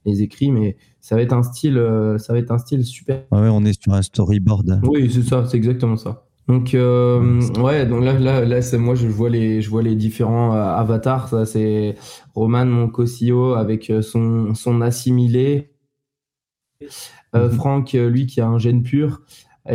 les 0.05 0.23
écrits. 0.23 0.51
Mais 0.51 0.77
ça 1.01 1.17
va 1.17 1.23
être 1.23 1.33
un 1.33 1.43
style, 1.43 1.83
ça 2.19 2.33
va 2.33 2.39
être 2.39 2.51
un 2.51 2.59
style 2.59 2.85
super. 2.85 3.23
ouais, 3.31 3.49
on 3.49 3.65
est 3.65 3.81
sur 3.81 3.93
un 3.93 4.03
storyboard. 4.03 4.81
Oui, 4.85 5.11
c'est 5.13 5.23
ça, 5.23 5.47
c'est 5.47 5.57
exactement 5.57 5.97
ça. 5.97 6.25
Donc 6.49 6.75
euh, 6.75 7.41
ouais, 7.61 7.87
donc 7.87 8.03
là 8.03 8.19
là 8.19 8.45
là 8.45 8.63
c'est 8.63 8.77
moi 8.77 8.97
je 8.97 9.07
vois 9.07 9.31
les 9.31 9.63
je 9.63 9.71
vois 9.71 9.83
les 9.83 9.95
différents 9.95 10.55
euh, 10.55 10.75
avatars, 10.75 11.29
ça 11.29 11.47
c'est 11.47 11.95
Roman 12.35 12.67
mon 12.67 12.89
co 12.89 13.05
avec 13.55 13.91
euh, 13.91 14.03
son 14.03 14.53
son 14.55 14.81
assimilé 14.81 15.71
euh, 17.37 17.49
mhm. 17.49 17.51
Franck 17.53 17.93
lui 17.93 18.27
qui 18.27 18.41
a 18.41 18.49
un 18.49 18.59
gène 18.59 18.83
pur 18.83 19.23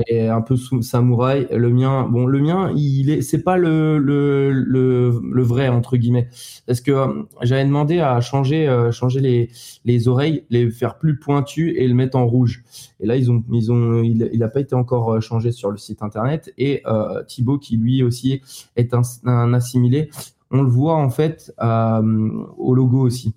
et 0.08 0.28
un 0.28 0.41
peu 0.41 0.56
samouraï. 0.82 1.47
Le 1.52 1.69
mien, 1.69 2.08
bon, 2.10 2.26
le 2.26 2.39
mien, 2.39 2.71
il 2.76 3.10
est, 3.10 3.21
c'est 3.21 3.43
pas 3.43 3.58
le, 3.58 3.97
le, 3.97 4.52
le, 4.52 5.41
vrai 5.43 5.69
entre 5.69 5.95
guillemets, 5.97 6.28
parce 6.65 6.82
que 6.82 6.91
euh, 6.91 7.23
j'avais 7.41 7.65
demandé 7.65 8.00
à 8.00 8.19
changer, 8.21 8.67
euh, 8.67 8.91
changer 8.91 9.21
les, 9.21 9.50
les 9.86 10.08
oreilles, 10.08 10.43
les 10.50 10.69
faire 10.69 10.97
plus 10.97 11.17
pointues 11.19 11.76
et 11.78 11.88
le 11.88 11.93
mettre 11.93 12.17
en 12.17 12.28
rouge. 12.28 12.63
Et 13.00 13.06
là, 13.06 13.15
ils 13.15 13.32
ont, 13.32 13.43
ils 13.52 13.71
ont, 13.71 14.04
il, 14.04 14.30
il 14.34 14.43
a 14.43 14.50
pas 14.50 14.60
été 14.60 14.76
encore 14.76 15.13
euh, 15.13 15.19
changé 15.21 15.52
sur 15.52 15.71
le 15.71 15.78
site 15.78 16.04
internet. 16.04 16.54
Et 16.58 16.82
euh, 16.86 17.23
Thibaut, 17.23 17.58
qui 17.58 17.78
lui 17.78 18.04
aussi 18.04 18.41
est 18.76 18.93
un, 18.93 19.02
un 19.26 19.54
assimilé, 19.54 20.10
on 20.52 20.62
le 20.63 20.69
voit 20.69 20.95
en 20.95 21.10
fait 21.10 21.52
au 21.60 22.73
logo 22.76 23.02
aussi 23.02 23.34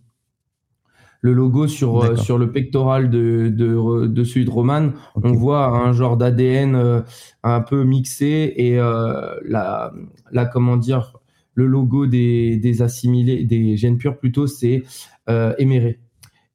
le 1.21 1.33
logo 1.35 1.67
sur, 1.69 2.03
euh, 2.03 2.17
sur 2.17 2.39
le 2.39 2.51
pectoral 2.51 3.11
de, 3.11 3.53
de, 3.55 4.07
de 4.07 4.25
celui 4.25 4.45
de 4.45 4.51
Roman, 4.51 4.91
on 5.23 5.33
voit 5.33 5.67
un 5.67 5.93
genre 5.93 6.17
d'ADN 6.17 6.75
euh, 6.75 7.03
un 7.43 7.61
peu 7.61 7.85
mixé 7.85 8.55
et 8.57 8.79
euh, 8.79 9.35
la, 9.47 9.93
la, 10.33 10.47
comment 10.47 10.77
dire, 10.77 11.19
le 11.55 11.67
logo 11.67 12.07
des, 12.07 12.57
des 12.57 12.83
assimilés, 12.83 13.45
des 13.45 13.77
gènes 13.77 13.99
purs 13.99 14.19
plutôt, 14.19 14.47
c'est 14.47 14.83
euh, 15.29 15.55
éméré. 15.59 16.01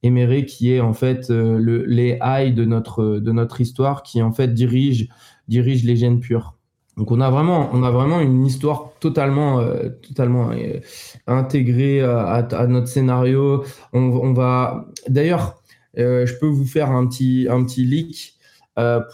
Éméré 0.02 0.44
qui 0.46 0.72
est 0.72 0.80
en 0.80 0.92
fait 0.92 1.30
le, 1.30 1.84
les 1.86 2.18
high 2.22 2.54
de 2.54 2.64
notre 2.64 3.18
de 3.18 3.32
notre 3.32 3.60
histoire, 3.60 4.02
qui 4.02 4.22
en 4.22 4.30
fait 4.30 4.52
dirige 4.52 5.08
dirige 5.48 5.84
les 5.84 5.96
gènes 5.96 6.20
purs. 6.20 6.55
Donc 6.96 7.10
on 7.10 7.20
a 7.20 7.30
vraiment, 7.30 7.68
on 7.72 7.82
a 7.82 7.90
vraiment 7.90 8.20
une 8.20 8.46
histoire 8.46 8.92
totalement, 9.00 9.60
euh, 9.60 9.90
totalement 10.06 10.50
euh, 10.52 10.80
intégrée 11.26 12.00
à, 12.00 12.36
à, 12.36 12.66
notre 12.66 12.88
scénario. 12.88 13.64
On, 13.92 14.00
on 14.00 14.32
va, 14.32 14.86
d'ailleurs, 15.08 15.62
euh, 15.98 16.24
je 16.24 16.34
peux 16.38 16.46
vous 16.46 16.64
faire 16.64 16.90
un 16.90 17.06
petit, 17.06 17.48
un 17.50 17.62
petit 17.64 17.84
leak 17.84 18.32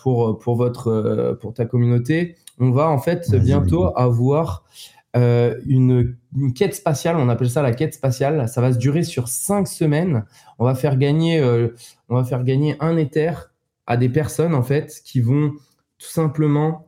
pour 0.02 0.40
pour 0.40 0.56
votre, 0.56 1.38
pour 1.40 1.54
ta 1.54 1.66
communauté. 1.66 2.36
On 2.58 2.72
va 2.72 2.88
en 2.88 2.98
fait 2.98 3.32
bientôt 3.36 3.96
avoir 3.96 4.64
une, 5.14 6.16
une, 6.36 6.52
quête 6.52 6.74
spatiale. 6.74 7.16
On 7.16 7.28
appelle 7.28 7.48
ça 7.48 7.62
la 7.62 7.72
quête 7.72 7.94
spatiale. 7.94 8.48
Ça 8.48 8.60
va 8.60 8.72
se 8.72 8.78
durer 8.78 9.04
sur 9.04 9.28
cinq 9.28 9.68
semaines. 9.68 10.24
On 10.58 10.64
va 10.64 10.74
faire 10.74 10.96
gagner, 10.96 11.40
on 12.08 12.16
va 12.16 12.24
faire 12.24 12.42
gagner 12.42 12.74
un 12.80 12.96
éther 12.96 13.52
à 13.86 13.96
des 13.96 14.08
personnes 14.08 14.54
en 14.54 14.64
fait 14.64 15.00
qui 15.04 15.20
vont 15.20 15.52
tout 15.98 16.10
simplement 16.10 16.84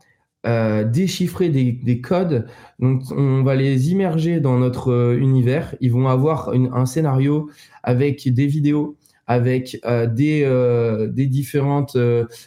euh, 0.47 0.85
déchiffrer 0.85 1.49
des, 1.49 2.01
codes. 2.03 2.47
Donc, 2.79 3.03
on 3.11 3.43
va 3.43 3.55
les 3.55 3.91
immerger 3.91 4.41
dans 4.41 4.59
notre 4.59 4.93
euh, 4.93 5.17
univers. 5.17 5.75
Ils 5.81 5.91
vont 5.91 6.07
avoir 6.07 6.51
un 6.51 6.85
scénario 6.85 7.49
avec 7.83 8.29
des 8.29 8.47
vidéos, 8.47 8.97
avec 9.27 9.81
euh, 9.87 10.07
des, 10.07 10.45
des 11.11 11.27
différentes 11.27 11.97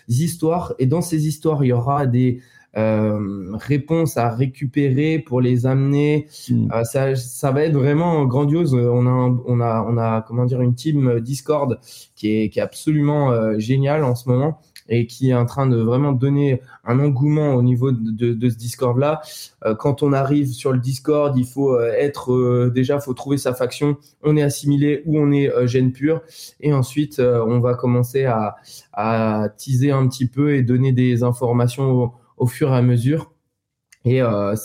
histoires. 0.08 0.76
Et 0.78 0.86
dans 0.86 1.02
ces 1.02 1.28
histoires, 1.28 1.64
il 1.64 1.70
y 1.70 1.74
aura 1.74 2.06
des 2.06 2.40
réponses 2.76 4.18
à 4.18 4.30
récupérer 4.30 5.18
pour 5.18 5.42
les 5.42 5.66
amener. 5.66 6.28
Hmm. 6.48 6.68
ça, 6.84 7.16
ça 7.16 7.50
va 7.50 7.64
être 7.64 7.74
vraiment 7.74 8.26
grandiose. 8.26 8.76
On 8.76 9.08
a, 9.08 9.42
on 9.48 9.60
a, 9.60 9.88
on 9.90 9.98
a, 9.98 10.24
comment 10.28 10.46
dire, 10.46 10.62
une 10.62 10.76
team 10.76 11.20
Discord 11.20 11.80
qui 12.16 12.44
est, 12.44 12.50
qui 12.50 12.60
est 12.60 12.62
absolument 12.62 13.58
géniale 13.58 14.04
en 14.04 14.14
ce 14.14 14.30
moment 14.30 14.60
et 14.90 15.08
qui 15.08 15.30
est 15.30 15.34
en 15.34 15.46
train 15.46 15.68
de 15.68 15.78
vraiment 15.78 16.12
donner 16.12 16.62
un 16.86 17.00
engouement 17.00 17.54
au 17.56 17.62
niveau 17.62 17.92
de, 17.92 18.34
de, 18.34 18.50
ce 18.50 18.56
Discord 18.56 18.98
là. 18.98 19.22
Euh, 19.66 19.76
quand 19.76 20.04
on 20.04 20.14
arrive 20.14 20.48
sur 20.48 20.72
le 20.72 20.80
Discord, 20.80 21.38
il 21.38 21.46
faut 21.46 21.74
euh, 21.74 21.92
être 21.98 22.34
euh, 22.34 22.72
déjà, 22.74 23.00
faut 23.00 23.14
trouver 23.14 23.38
sa 23.38 23.54
faction. 23.54 23.98
On 24.24 24.38
est 24.38 24.44
assimilé 24.44 25.04
ou 25.06 25.20
on 25.20 25.32
est 25.32 25.52
gène 25.68 25.92
pur, 25.92 26.22
et 26.60 26.74
ensuite 26.74 27.20
on 27.20 27.60
va 27.60 27.74
commencer 27.74 28.26
à, 28.26 28.56
à, 28.94 29.50
teaser 29.58 29.92
un 29.92 30.08
petit 30.08 30.28
peu 30.28 30.56
et 30.56 30.64
donner 30.64 30.92
des 30.92 31.24
informations 31.24 31.92
au, 31.92 32.14
au 32.38 32.48
fur 32.48 32.70
et 32.70 32.76
à 32.76 32.82
mesure. 32.82 33.32
Et 34.06 34.22
euh, 34.22 34.56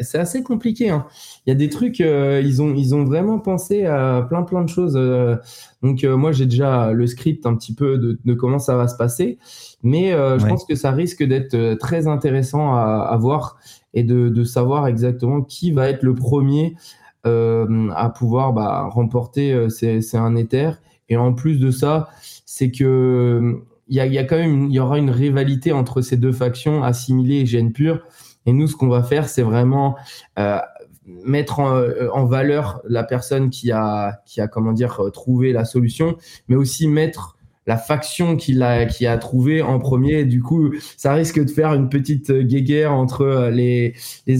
c'est 0.00 0.18
assez 0.18 0.42
compliqué. 0.42 0.90
Hein. 0.90 1.06
Il 1.46 1.50
y 1.50 1.52
a 1.52 1.54
des 1.54 1.68
trucs, 1.68 2.00
euh, 2.00 2.40
ils, 2.44 2.62
ont, 2.62 2.74
ils 2.74 2.94
ont 2.94 3.04
vraiment 3.04 3.38
pensé 3.38 3.86
à 3.86 4.24
plein 4.28 4.42
plein 4.42 4.62
de 4.62 4.68
choses. 4.68 4.94
Euh. 4.96 5.36
donc 5.82 6.04
moi 6.04 6.32
j'ai 6.32 6.46
déjà 6.46 6.92
le 6.92 7.06
script 7.06 7.46
un 7.46 7.54
petit 7.54 7.74
peu 7.74 7.98
de, 7.98 8.18
de, 8.24 8.34
comment 8.34 8.58
ça 8.58 8.76
va 8.76 8.88
se 8.88 8.96
passer, 8.96 9.38
mais 9.82 10.12
je 10.12 10.46
pense 10.46 10.64
que 10.64 10.74
ça 10.74 10.90
risque 10.90 11.22
d'être 11.22 11.74
très 11.78 12.06
intéressant 12.06 12.74
à, 12.74 13.08
à, 13.10 13.16
voir 13.16 13.56
et 13.94 14.02
de, 14.02 14.28
de, 14.28 14.44
savoir 14.44 14.86
exactement 14.86 15.42
qui 15.42 15.70
va 15.70 15.88
être 15.88 16.02
le 16.02 16.14
premier 16.14 16.76
à 17.24 18.12
pouvoir 18.16 18.52
bah, 18.52 18.88
remporter. 18.90 19.68
C'est 19.70 20.16
un 20.16 20.36
éther. 20.36 20.80
Et 21.08 21.16
en 21.16 21.32
plus 21.32 21.58
de 21.58 21.70
ça, 21.70 22.08
c'est 22.44 22.70
que 22.70 23.62
il 23.88 23.96
y 23.96 24.00
a, 24.00 24.06
y 24.06 24.18
a, 24.18 24.24
quand 24.24 24.36
même 24.36 24.66
il 24.68 24.72
y 24.72 24.80
aura 24.80 24.98
une 24.98 25.10
rivalité 25.10 25.72
entre 25.72 26.00
ces 26.00 26.16
deux 26.16 26.32
factions 26.32 26.82
assimilées 26.82 27.40
et 27.40 27.46
gène 27.46 27.72
pur 27.72 28.02
et 28.46 28.52
nous, 28.52 28.66
ce 28.68 28.76
qu'on 28.76 28.88
va 28.88 29.02
faire, 29.02 29.28
c'est 29.28 29.42
vraiment 29.42 29.96
euh, 30.38 30.58
mettre 31.04 31.60
en, 31.60 31.82
en, 32.12 32.24
valeur 32.24 32.80
la 32.88 33.04
personne 33.04 33.50
qui 33.50 33.72
a, 33.72 34.22
qui 34.24 34.40
a, 34.40 34.48
comment 34.48 34.72
dire, 34.72 35.00
trouvé 35.12 35.52
la 35.52 35.64
solution, 35.64 36.16
mais 36.48 36.56
aussi 36.56 36.88
mettre 36.88 37.36
la 37.66 37.76
faction 37.76 38.36
qui 38.36 38.60
a, 38.62 38.86
qui 38.86 39.06
a 39.06 39.18
trouvé 39.18 39.60
en 39.60 39.78
premier. 39.78 40.24
Du 40.24 40.42
coup, 40.42 40.72
ça 40.96 41.12
risque 41.12 41.42
de 41.44 41.50
faire 41.50 41.74
une 41.74 41.88
petite 41.88 42.32
guéguerre 42.32 42.92
entre 42.92 43.50
les, 43.52 43.94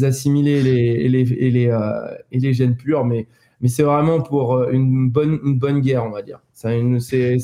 assimilés 0.05 0.61
et 0.61 0.63
les, 0.63 0.73
et 0.73 1.09
les, 1.09 1.33
et 1.33 1.51
les, 1.51 1.69
euh, 1.69 2.53
gènes 2.53 2.77
purs, 2.77 3.05
mais, 3.05 3.27
mais 3.61 3.69
c'est 3.69 3.83
vraiment 3.83 4.21
pour 4.21 4.69
une 4.71 5.11
bonne, 5.11 5.41
une 5.45 5.59
bonne 5.59 5.81
guerre, 5.81 6.05
on 6.05 6.11
va 6.11 6.23
dire. 6.23 6.41
C'est 6.53 6.79
une, 6.79 7.01
c'est 7.01 7.37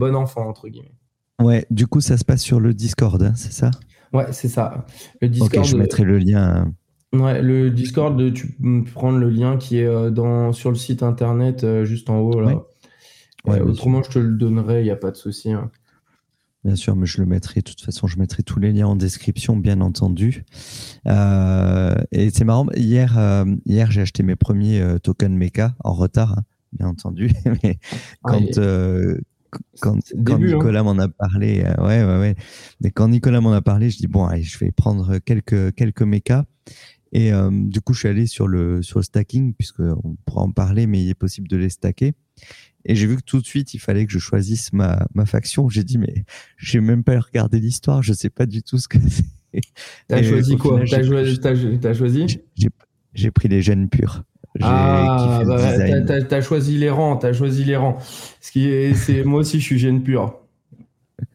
enfant, 0.00 0.48
entre 0.48 0.68
guillemets. 0.68 0.92
Ouais, 1.40 1.66
du 1.70 1.86
coup, 1.86 2.00
ça 2.00 2.16
se 2.16 2.24
passe 2.24 2.42
sur 2.42 2.60
le 2.60 2.74
Discord, 2.74 3.22
hein, 3.22 3.32
c'est 3.34 3.52
ça? 3.52 3.70
Ouais, 4.12 4.26
c'est 4.32 4.48
ça. 4.48 4.86
Le 5.20 5.28
Discord, 5.28 5.64
ok, 5.64 5.70
je 5.70 5.76
mettrai 5.76 6.04
le 6.04 6.18
lien. 6.18 6.72
Ouais, 7.12 7.42
le 7.42 7.70
Discord, 7.70 8.32
tu 8.32 8.48
peux 8.48 8.84
prendre 8.84 9.18
le 9.18 9.28
lien 9.28 9.58
qui 9.58 9.78
est 9.78 9.86
euh, 9.86 10.10
dans, 10.10 10.52
sur 10.52 10.70
le 10.70 10.76
site 10.76 11.02
internet 11.02 11.62
euh, 11.62 11.84
juste 11.84 12.08
en 12.08 12.18
haut. 12.20 12.40
Là. 12.40 12.62
Ouais. 13.44 13.60
autrement, 13.60 14.02
je 14.02 14.10
te 14.10 14.18
le 14.18 14.34
donnerai, 14.34 14.80
il 14.80 14.84
n'y 14.84 14.90
a 14.90 14.96
pas 14.96 15.10
de 15.10 15.16
souci. 15.16 15.52
Hein. 15.52 15.70
Bien 16.64 16.76
sûr, 16.76 16.96
mais 16.96 17.06
je 17.06 17.20
le 17.20 17.26
mettrai. 17.26 17.60
De 17.60 17.64
toute 17.64 17.82
façon, 17.82 18.06
je 18.06 18.18
mettrai 18.18 18.42
tous 18.42 18.60
les 18.60 18.72
liens 18.72 18.86
en 18.86 18.96
description, 18.96 19.56
bien 19.56 19.80
entendu. 19.80 20.44
Euh, 21.06 21.94
et 22.12 22.30
c'est 22.30 22.44
marrant. 22.44 22.66
Hier, 22.76 23.18
euh, 23.18 23.44
hier, 23.66 23.90
j'ai 23.90 24.02
acheté 24.02 24.22
mes 24.22 24.36
premiers 24.36 24.82
tokens 25.02 25.36
mecha 25.36 25.74
en 25.82 25.92
retard, 25.92 26.38
hein, 26.38 26.42
bien 26.72 26.86
entendu. 26.86 27.30
mais 27.62 27.78
ah, 28.24 28.38
quand, 29.80 29.96
hein. 29.96 30.38
Nicolas 30.38 30.82
m'en 30.82 30.98
a 30.98 31.08
parlé, 31.08 31.62
euh, 31.64 31.84
ouais, 31.84 32.04
ouais, 32.04 32.18
ouais. 32.18 32.34
Mais 32.80 32.90
quand 32.90 33.08
Nicolas 33.08 33.40
m'en 33.40 33.52
a 33.52 33.62
parlé, 33.62 33.90
je 33.90 33.98
dis 33.98 34.06
bon, 34.06 34.24
allez, 34.24 34.42
je 34.42 34.58
vais 34.58 34.72
prendre 34.72 35.18
quelques 35.18 35.74
quelques 35.74 36.02
mécas. 36.02 36.44
Et 37.12 37.32
euh, 37.32 37.50
du 37.52 37.80
coup, 37.80 37.92
je 37.92 38.00
suis 38.00 38.08
allé 38.08 38.26
sur 38.26 38.48
le 38.48 38.82
sur 38.82 38.98
le 38.98 39.02
stacking 39.02 39.54
puisque 39.54 39.80
on 39.80 40.16
pourra 40.24 40.42
en 40.42 40.50
parler, 40.50 40.86
mais 40.86 41.02
il 41.02 41.08
est 41.10 41.14
possible 41.14 41.48
de 41.48 41.56
les 41.56 41.68
stacker. 41.68 42.12
Et 42.84 42.94
j'ai 42.94 43.06
vu 43.06 43.16
que 43.16 43.22
tout 43.22 43.40
de 43.40 43.46
suite, 43.46 43.74
il 43.74 43.78
fallait 43.78 44.06
que 44.06 44.12
je 44.12 44.18
choisisse 44.18 44.72
ma 44.72 45.06
ma 45.14 45.26
faction. 45.26 45.68
J'ai 45.68 45.84
dit 45.84 45.98
mais 45.98 46.24
j'ai 46.56 46.80
même 46.80 47.04
pas 47.04 47.20
regardé 47.20 47.60
l'histoire, 47.60 48.02
je 48.02 48.12
sais 48.12 48.30
pas 48.30 48.46
du 48.46 48.62
tout 48.62 48.78
ce 48.78 48.88
que 48.88 48.98
c'est. 49.08 49.60
T'as 50.08 50.22
choisi 50.22 50.56
quoi 50.56 50.80
T'as 50.88 51.04
choisi, 51.04 51.38
as 51.84 51.94
choisi 51.94 52.40
J'ai 53.12 53.30
pris 53.30 53.48
les 53.48 53.60
gènes 53.60 53.90
purs. 53.90 54.24
Ah, 54.60 55.42
bah, 55.46 56.22
t'as 56.22 56.40
choisi 56.42 56.76
les 56.76 56.90
rangs, 56.90 57.16
t'as 57.16 57.32
choisi 57.32 57.64
les 57.64 57.76
rangs. 57.76 57.98
Ce 58.40 58.50
qui 58.50 58.68
est, 58.68 58.94
c'est 58.94 59.24
moi 59.24 59.40
aussi, 59.40 59.60
je 59.60 59.64
suis 59.64 59.78
gène 59.78 60.02
pur. 60.02 60.38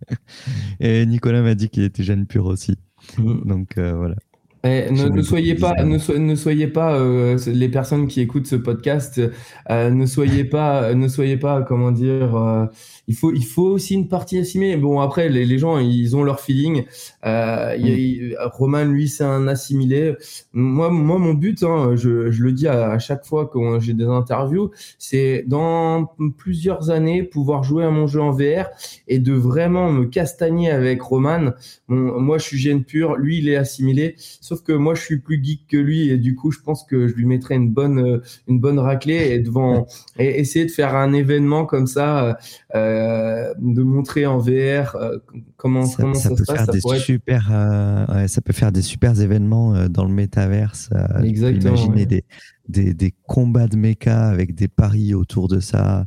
Et 0.79 1.05
Nicolas 1.05 1.41
m'a 1.41 1.55
dit 1.55 1.69
qu'il 1.69 1.83
était 1.83 2.03
gène 2.03 2.25
pur 2.25 2.45
aussi. 2.45 2.77
Mm. 3.17 3.47
Donc 3.47 3.77
euh, 3.77 3.95
voilà. 3.95 4.15
Eh, 4.63 4.91
ne, 4.91 5.21
soyez 5.21 5.55
pas, 5.55 5.75
ne, 5.83 6.35
soyez 6.35 6.67
pas 6.67 6.95
euh, 6.95 7.37
les 7.47 7.69
personnes 7.69 8.07
qui 8.07 8.21
écoutent 8.21 8.47
ce 8.47 8.55
podcast, 8.55 9.21
euh, 9.69 9.89
ne 9.91 10.05
soyez 10.05 10.43
pas, 10.43 10.93
ne 10.93 11.07
soyez 11.07 11.37
pas, 11.37 11.61
comment 11.61 11.91
dire, 11.91 12.67
il 13.07 13.15
faut, 13.15 13.33
il 13.33 13.45
faut 13.45 13.67
aussi 13.67 13.93
une 13.93 14.09
partie 14.09 14.37
assimilée. 14.37 14.75
Bon, 14.75 14.99
après, 14.99 15.29
les, 15.29 15.45
les 15.45 15.57
gens, 15.57 15.79
ils 15.79 16.15
ont 16.15 16.23
leur 16.23 16.41
feeling. 16.41 16.83
Euh, 17.25 17.77
mm. 17.77 18.35
Roman, 18.53 18.83
lui, 18.83 19.07
c'est 19.07 19.23
un 19.23 19.47
assimilé. 19.47 20.15
Moi, 20.51 20.89
moi, 20.89 21.17
mon 21.17 21.33
but, 21.33 21.63
hein, 21.63 21.95
je, 21.95 22.31
je, 22.31 22.43
le 22.43 22.51
dis 22.51 22.67
à, 22.67 22.99
chaque 22.99 23.25
fois 23.25 23.47
que 23.47 23.79
j'ai 23.79 23.93
des 23.93 24.05
interviews, 24.05 24.71
c'est 24.99 25.45
dans 25.47 26.11
plusieurs 26.37 26.89
années 26.89 27.23
pouvoir 27.23 27.63
jouer 27.63 27.85
à 27.85 27.91
mon 27.91 28.07
jeu 28.07 28.21
en 28.21 28.31
VR 28.31 28.67
et 29.07 29.19
de 29.19 29.33
vraiment 29.33 29.89
me 29.89 30.05
castagner 30.05 30.69
avec 30.69 31.01
Roman. 31.01 31.53
moi, 31.87 32.37
je 32.37 32.43
suis 32.43 32.57
gène 32.57 32.83
pur, 32.83 33.15
lui, 33.15 33.37
il 33.37 33.47
est 33.47 33.55
assimilé. 33.55 34.15
Sauf 34.17 34.63
que 34.63 34.73
moi, 34.73 34.95
je 34.95 35.01
suis 35.01 35.19
plus 35.19 35.41
geek 35.41 35.61
que 35.69 35.77
lui 35.77 36.09
et 36.09 36.17
du 36.17 36.35
coup, 36.35 36.51
je 36.51 36.59
pense 36.59 36.83
que 36.83 37.07
je 37.07 37.13
lui 37.13 37.25
mettrai 37.25 37.55
une 37.55 37.69
bonne, 37.69 38.21
une 38.49 38.59
bonne 38.59 38.79
raclée 38.79 39.29
et 39.31 39.39
devant 39.39 39.87
et 40.19 40.39
essayer 40.41 40.65
de 40.65 40.71
faire 40.71 40.93
un 40.95 41.13
événement 41.13 41.65
comme 41.65 41.87
ça. 41.87 42.37
Euh, 42.75 42.96
euh, 42.97 43.53
de 43.59 43.83
montrer 43.83 44.25
en 44.25 44.37
VR 44.37 44.95
euh, 44.95 45.17
comment 45.55 45.85
ça, 45.85 46.03
comment 46.03 46.13
ça, 46.13 46.29
ça 46.29 46.35
peut 46.35 46.45
se 46.45 46.51
faire 46.51 46.67
des 46.67 46.81
super 46.99 47.49
euh, 47.51 48.27
ça 48.27 48.41
peut 48.41 48.53
faire 48.53 48.71
des 48.71 48.81
super 48.81 49.19
événements 49.19 49.87
dans 49.89 50.05
le 50.05 50.11
métaverse 50.11 50.89
exactement 51.23 51.75
imaginer 51.75 52.05
des, 52.05 52.25
des, 52.67 52.93
des 52.93 53.13
combats 53.25 53.67
de 53.67 53.77
méca 53.77 54.27
avec 54.27 54.55
des 54.55 54.67
paris 54.67 55.13
autour 55.13 55.47
de 55.47 55.59
ça 55.59 56.05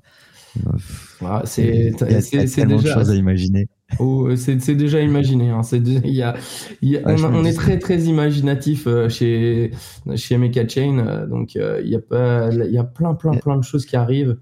ah, 1.25 1.43
c'est 1.45 1.93
c'est 2.21 2.67
déjà 2.67 2.67
de 2.67 2.79
choses 2.79 3.11
à 3.11 3.15
imaginer 3.15 3.69
Oh, 3.99 4.29
c'est 4.37 4.75
déjà 4.77 5.01
imaginé. 5.03 5.51
Hein. 5.51 5.63
il 5.73 6.11
y 6.11 6.23
a, 6.23 6.37
y 6.81 6.97
a, 6.97 7.03
on, 7.07 7.25
on 7.25 7.45
est 7.45 7.55
très 7.55 7.77
très 7.81 7.99
imaginatif 8.03 8.87
chez 9.09 9.73
chez 10.15 10.39
Mecha 10.39 10.67
Chain, 10.69 11.27
donc 11.29 11.57
il 11.57 11.89
y 11.89 11.97
a 11.97 12.01
pas, 12.01 12.51
il 12.53 12.73
y 12.73 12.79
a 12.79 12.85
plein 12.85 13.15
plein 13.15 13.33
plein 13.33 13.57
de 13.57 13.65
choses 13.65 13.87
qui 13.87 13.97
arrivent. 13.97 14.37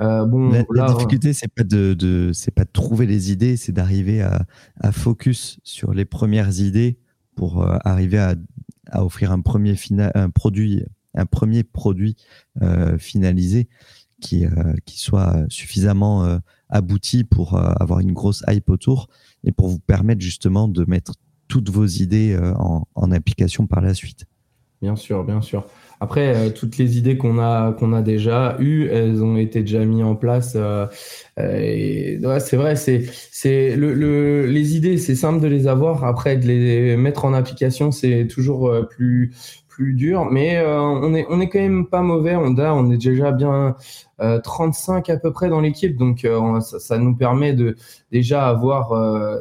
Euh, 0.00 0.24
bon, 0.24 0.50
la, 0.50 0.64
la 0.74 0.92
difficulté, 0.92 1.32
c'est 1.32 1.52
pas 1.52 1.62
de, 1.62 1.94
de 1.94 2.32
c'est 2.32 2.50
pas 2.50 2.64
de 2.64 2.70
trouver 2.72 3.06
les 3.06 3.30
idées, 3.30 3.56
c'est 3.56 3.72
d'arriver 3.72 4.22
à, 4.22 4.44
à, 4.80 4.90
focus 4.90 5.58
sur 5.62 5.94
les 5.94 6.04
premières 6.04 6.58
idées 6.60 6.98
pour 7.36 7.62
euh, 7.62 7.76
arriver 7.84 8.18
à, 8.18 8.34
à, 8.90 9.04
offrir 9.04 9.30
un 9.30 9.40
premier 9.40 9.76
final, 9.76 10.10
un 10.14 10.30
produit, 10.30 10.84
un 11.14 11.26
premier 11.26 11.62
produit 11.62 12.16
euh, 12.62 12.98
finalisé 12.98 13.68
qui, 14.20 14.46
euh, 14.46 14.74
qui 14.84 14.98
soit 14.98 15.44
suffisamment 15.48 16.24
euh, 16.24 16.38
abouti 16.70 17.22
pour 17.22 17.56
avoir 17.56 18.00
une 18.00 18.12
grosse 18.12 18.42
hype 18.48 18.68
autour 18.70 19.08
et 19.44 19.52
pour 19.52 19.68
vous 19.68 19.78
permettre 19.78 20.22
justement 20.22 20.66
de 20.66 20.84
mettre 20.88 21.14
toutes 21.46 21.70
vos 21.70 21.86
idées 21.86 22.36
en, 22.58 22.88
en 22.94 23.12
application 23.12 23.66
par 23.66 23.80
la 23.80 23.94
suite. 23.94 24.24
Bien 24.80 24.96
sûr, 24.96 25.22
bien 25.24 25.40
sûr. 25.40 25.66
Après, 26.00 26.52
toutes 26.52 26.78
les 26.78 26.98
idées 26.98 27.16
qu'on 27.16 27.38
a 27.38 27.72
qu'on 27.72 27.92
a 27.92 28.02
déjà 28.02 28.56
eues, 28.60 28.88
elles 28.88 29.22
ont 29.22 29.36
été 29.36 29.60
déjà 29.60 29.84
mises 29.84 30.04
en 30.04 30.16
place. 30.16 30.56
et 31.36 32.18
ouais, 32.22 32.40
c'est 32.40 32.56
vrai, 32.56 32.76
c'est 32.76 33.04
c'est 33.30 33.76
le, 33.76 33.94
le, 33.94 34.46
les 34.46 34.76
idées, 34.76 34.98
c'est 34.98 35.14
simple 35.14 35.40
de 35.40 35.48
les 35.48 35.66
avoir. 35.66 36.04
Après, 36.04 36.36
de 36.36 36.46
les 36.46 36.96
mettre 36.96 37.24
en 37.24 37.32
application, 37.34 37.90
c'est 37.92 38.26
toujours 38.28 38.70
plus 38.88 39.32
plus 39.74 39.94
dur, 39.94 40.26
mais 40.30 40.56
euh, 40.56 40.80
on 40.80 41.14
est 41.14 41.26
on 41.28 41.40
est 41.40 41.48
quand 41.48 41.58
même 41.58 41.86
pas 41.86 42.00
mauvais. 42.00 42.36
On 42.36 42.56
a 42.58 42.72
on 42.72 42.90
est 42.92 42.96
déjà 42.96 43.32
bien 43.32 43.74
35 44.44 45.10
euh, 45.10 45.14
à 45.14 45.16
peu 45.16 45.32
près 45.32 45.48
dans 45.48 45.60
l'équipe, 45.60 45.96
donc 45.96 46.24
euh, 46.24 46.60
ça, 46.60 46.96
nous 46.98 47.16
permet 47.16 47.54
de 47.54 47.74
déjà 48.12 48.46
avoir 48.48 48.92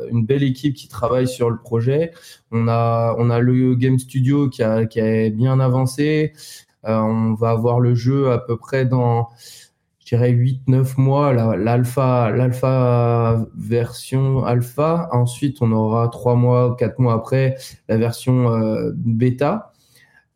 une 0.10 0.26
belle 0.26 0.44
équipe 0.44 0.74
qui 0.76 0.88
travaille 0.88 1.28
sur 1.28 1.50
le 1.52 1.58
projet. 1.58 2.12
On 2.52 2.68
a 2.68 3.16
on 3.20 3.30
a 3.30 3.40
le 3.40 3.76
game 3.76 4.00
studio 4.00 4.50
qui 4.50 4.64
a 4.64 4.86
qui 4.86 5.00
a 5.00 5.30
bien 5.30 5.60
avancé. 5.60 6.34
on 6.84 7.36
va 7.36 7.52
avoir 7.52 7.80
le 7.80 7.94
jeu 7.96 8.32
à 8.32 8.40
peu 8.40 8.58
près 8.58 8.86
dans 8.86 9.30
je 10.00 10.16
dirais 10.16 10.32
8-9 10.32 11.00
mois, 11.00 11.32
l'alpha, 11.34 12.32
l'alpha 12.32 13.46
version 13.56 14.44
alpha. 14.46 15.10
Ensuite, 15.12 15.62
on 15.62 15.72
aura 15.72 16.10
3 16.10 16.36
mois, 16.36 16.76
4 16.78 17.00
mois 17.00 17.14
après 17.14 17.56
la 17.88 17.98
version 17.98 18.50
bêta. 18.96 19.73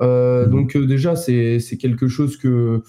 Euh, 0.01 0.45
mhm. 0.45 0.51
Donc 0.51 0.75
euh, 0.75 0.85
déjà, 0.85 1.15
c'est 1.15 1.59
quelque 1.79 2.07
chose 2.07 2.37
que 2.37 2.81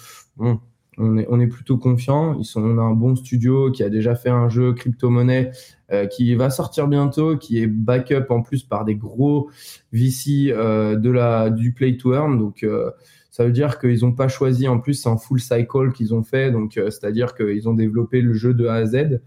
on 1.00 1.16
est, 1.16 1.26
on 1.30 1.38
est 1.38 1.46
plutôt 1.46 1.78
confiant. 1.78 2.36
Ils 2.38 2.44
sont, 2.44 2.60
on 2.60 2.76
a 2.78 2.82
un 2.82 2.94
bon 2.94 3.14
studio 3.14 3.70
qui 3.70 3.84
a 3.84 3.88
déjà 3.88 4.16
fait 4.16 4.30
un 4.30 4.48
jeu 4.48 4.72
crypto-monnaie 4.72 5.52
euh, 5.92 6.06
qui 6.06 6.34
va 6.34 6.50
sortir 6.50 6.88
bientôt, 6.88 7.36
qui 7.36 7.62
est 7.62 7.68
backup 7.68 8.26
en 8.30 8.42
plus 8.42 8.64
par 8.64 8.84
des 8.84 8.96
gros 8.96 9.48
VC 9.92 10.48
de 10.48 11.10
la, 11.10 11.50
du 11.50 11.72
Play 11.72 11.96
to 11.96 12.14
Earn. 12.14 12.36
Donc 12.36 12.66
ça 13.30 13.44
veut 13.44 13.52
dire 13.52 13.78
qu'ils 13.78 14.00
n'ont 14.00 14.12
pas 14.12 14.26
choisi, 14.26 14.66
en 14.66 14.80
plus 14.80 14.94
c'est 14.94 15.08
un 15.08 15.16
full 15.16 15.38
cycle 15.38 15.92
qu'ils 15.92 16.14
ont 16.14 16.24
fait, 16.24 16.50
donc 16.50 16.72
c'est-à-dire 16.74 17.36
qu'ils 17.36 17.68
ont 17.68 17.74
développé 17.74 18.20
le 18.20 18.34
jeu 18.34 18.52
de 18.52 18.66
A 18.66 18.74
à 18.74 18.84
Z. 18.86 19.20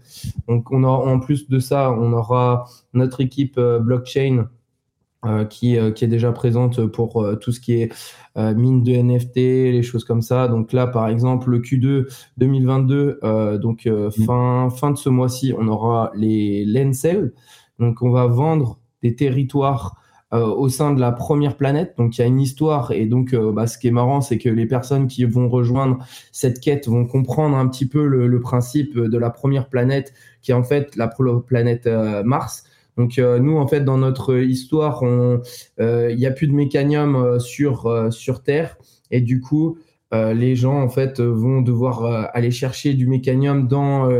Donc 0.48 0.70
on 0.70 0.84
en 0.84 1.18
plus 1.20 1.48
de 1.48 1.58
ça, 1.58 1.90
on 1.90 2.12
aura 2.12 2.66
notre 2.92 3.22
équipe 3.22 3.58
blockchain 3.58 4.46
euh, 5.24 5.44
qui, 5.44 5.78
euh, 5.78 5.92
qui, 5.92 6.04
est 6.04 6.08
déjà 6.08 6.32
présente 6.32 6.84
pour 6.86 7.22
euh, 7.22 7.36
tout 7.36 7.52
ce 7.52 7.60
qui 7.60 7.74
est 7.74 7.92
mine 8.34 8.82
de 8.82 8.90
NFT, 8.90 9.36
les 9.36 9.82
choses 9.84 10.02
comme 10.02 10.20
ça. 10.20 10.48
Donc 10.48 10.72
là, 10.72 10.88
par 10.88 11.06
exemple, 11.06 11.48
le 11.48 11.60
Q2 11.60 12.12
2022, 12.38 13.20
donc 13.60 13.86
mm. 13.86 14.10
fin, 14.26 14.68
fin 14.70 14.90
de 14.90 14.96
ce 14.96 15.08
mois-ci, 15.10 15.54
on 15.56 15.68
aura 15.68 16.10
les 16.16 16.64
Lencel. 16.64 17.34
Donc 17.78 18.02
on 18.02 18.10
va 18.10 18.26
vendre 18.26 18.80
des 19.02 19.14
territoires 19.14 19.94
au 20.32 20.68
sein 20.70 20.92
de 20.92 21.00
la 21.00 21.12
première 21.12 21.56
planète. 21.56 21.94
Donc 21.98 22.16
il 22.16 22.22
y 22.22 22.24
a 22.24 22.26
une 22.26 22.40
histoire 22.40 22.90
et 22.90 23.06
donc 23.06 23.34
bah, 23.34 23.66
ce 23.66 23.76
qui 23.78 23.86
est 23.86 23.92
marrant, 23.92 24.22
c'est 24.22 24.38
que 24.38 24.48
les 24.48 24.66
personnes 24.66 25.06
qui 25.06 25.24
vont 25.24 25.48
rejoindre 25.48 25.98
cette 26.32 26.58
quête 26.58 26.88
vont 26.88 27.06
comprendre 27.06 27.56
un 27.56 27.68
petit 27.68 27.86
peu 27.86 28.06
le, 28.06 28.26
le 28.26 28.40
principe 28.40 28.98
de 28.98 29.18
la 29.18 29.30
première 29.30 29.68
planète, 29.68 30.14
qui 30.40 30.52
est 30.52 30.54
en 30.54 30.64
fait 30.64 30.96
la 30.96 31.08
planète 31.46 31.86
Mars. 32.24 32.64
Donc 32.96 33.18
euh, 33.18 33.38
nous, 33.38 33.56
en 33.56 33.66
fait, 33.66 33.80
dans 33.80 33.98
notre 33.98 34.38
histoire, 34.38 35.02
il 35.78 36.16
n'y 36.16 36.26
a 36.26 36.30
plus 36.30 36.46
de 36.46 36.52
mécanium 36.52 37.16
euh, 37.16 37.38
sur, 37.38 37.86
euh, 37.86 38.10
sur 38.10 38.42
Terre. 38.42 38.76
Et 39.10 39.20
du 39.20 39.40
coup, 39.40 39.78
les 40.14 40.56
gens 40.56 40.78
en 40.78 40.90
fait 40.90 41.22
vont 41.22 41.62
devoir 41.62 42.28
aller 42.34 42.50
chercher 42.50 42.92
du 42.92 43.06
mécanium 43.06 43.66
dans 43.66 44.10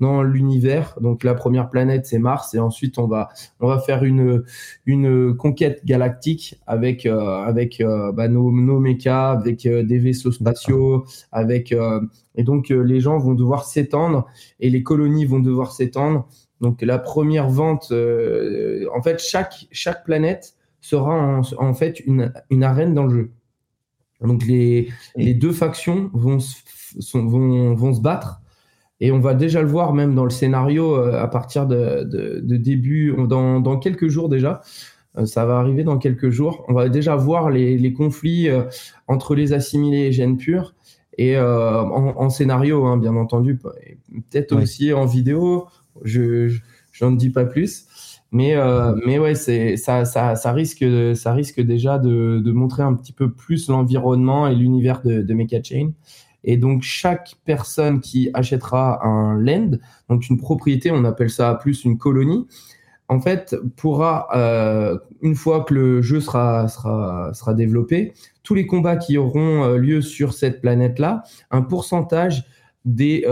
dans 0.00 0.22
l'univers. 0.22 0.96
Donc 1.02 1.22
la 1.22 1.34
première 1.34 1.68
planète 1.68 2.06
c'est 2.06 2.18
Mars 2.18 2.54
et 2.54 2.58
ensuite 2.58 2.96
on 2.96 3.06
va 3.06 3.28
on 3.60 3.68
va 3.68 3.78
faire 3.78 4.04
une 4.04 4.42
une 4.86 5.36
conquête 5.36 5.84
galactique 5.84 6.58
avec 6.66 7.04
avec 7.04 7.82
bah, 8.14 8.28
nos 8.28 8.50
nos 8.52 8.80
mécas, 8.80 9.32
avec 9.32 9.68
des 9.68 9.98
vaisseaux 9.98 10.32
spatiaux, 10.32 11.04
avec 11.30 11.74
et 12.36 12.42
donc 12.42 12.70
les 12.70 13.00
gens 13.00 13.18
vont 13.18 13.34
devoir 13.34 13.66
s'étendre 13.66 14.24
et 14.60 14.70
les 14.70 14.82
colonies 14.82 15.26
vont 15.26 15.40
devoir 15.40 15.72
s'étendre 15.72 16.26
donc 16.60 16.82
la 16.82 16.98
première 16.98 17.48
vente, 17.48 17.88
euh, 17.90 18.86
en 18.94 19.02
fait, 19.02 19.20
chaque, 19.20 19.66
chaque 19.70 20.04
planète 20.04 20.54
sera 20.80 21.40
en, 21.58 21.74
fait 21.74 22.00
une, 22.00 22.32
une, 22.50 22.62
arène 22.62 22.94
dans 22.94 23.04
le 23.04 23.10
jeu. 23.10 23.30
Donc 24.20 24.44
les, 24.46 24.88
les 25.16 25.34
deux 25.34 25.52
factions 25.52 26.10
vont, 26.12 26.38
vont, 27.14 27.74
vont, 27.74 27.94
se 27.94 28.00
battre. 28.00 28.40
Et 29.00 29.10
on 29.10 29.18
va 29.18 29.34
déjà 29.34 29.60
le 29.60 29.68
voir 29.68 29.92
même 29.92 30.14
dans 30.14 30.24
le 30.24 30.30
scénario 30.30 30.96
euh, 30.96 31.20
à 31.20 31.26
partir 31.26 31.66
de, 31.66 32.04
de, 32.04 32.56
début, 32.56 33.14
dans, 33.28 33.60
dans, 33.60 33.78
quelques 33.78 34.08
jours 34.08 34.28
déjà. 34.28 34.60
Euh, 35.18 35.26
ça 35.26 35.44
va 35.46 35.58
arriver 35.58 35.84
dans 35.84 35.98
quelques 35.98 36.30
jours. 36.30 36.64
On 36.68 36.74
va 36.74 36.88
déjà 36.88 37.16
voir 37.16 37.50
les, 37.50 37.76
les 37.76 37.92
conflits 37.92 38.48
entre 39.08 39.34
les 39.34 39.52
assimilés 39.52 40.06
et 40.06 40.12
gènes 40.12 40.36
purs. 40.36 40.74
Et 41.16 41.38
en, 41.38 42.28
scénario, 42.30 42.86
hein, 42.86 42.96
bien 42.96 43.14
entendu, 43.14 43.56
peut-être 43.56 44.56
aussi 44.56 44.92
en 44.92 45.06
vidéo 45.06 45.68
je 46.02 46.60
n'en 47.00 47.12
dis 47.12 47.30
pas 47.30 47.44
plus. 47.44 47.86
Mais, 48.34 48.56
euh, 48.56 48.96
mais 49.06 49.20
ouais, 49.20 49.36
c'est, 49.36 49.76
ça, 49.76 50.04
ça, 50.04 50.34
ça, 50.34 50.52
risque, 50.52 50.84
ça 51.14 51.32
risque 51.32 51.60
déjà 51.60 52.00
de, 52.00 52.50
montrer 52.50 52.82
un 52.82 52.94
petit 52.94 53.12
peu 53.12 53.30
plus 53.30 53.68
l'environnement 53.68 54.48
et 54.48 54.56
l'univers 54.56 55.02
de, 55.02 55.22
de 55.22 55.34
MechaChain. 55.34 55.92
Et 56.42 56.56
donc, 56.56 56.82
chaque 56.82 57.36
personne 57.44 58.00
qui 58.00 58.30
achètera 58.34 59.06
un 59.06 59.38
land, 59.38 59.78
donc 60.08 60.28
une 60.28 60.36
propriété, 60.36 60.90
on 60.90 61.04
appelle 61.04 61.30
ça 61.30 61.54
plus 61.54 61.84
une 61.84 61.96
colonie, 61.96 62.48
en 63.08 63.20
fait, 63.20 63.54
pourra, 63.76 64.26
euh, 64.34 64.98
une 65.22 65.36
fois 65.36 65.62
que 65.62 65.72
le 65.72 66.02
jeu 66.02 66.20
sera, 66.20 66.66
sera, 66.66 67.32
sera 67.34 67.54
développé, 67.54 68.14
tous 68.42 68.54
les 68.54 68.66
combats 68.66 68.96
qui 68.96 69.16
auront 69.16 69.62
euh, 69.62 69.76
lieu 69.76 70.02
sur 70.02 70.32
cette 70.34 70.60
planète-là, 70.60 71.22
un 71.52 71.62
pourcentage 71.62 72.44
des, 72.84 73.24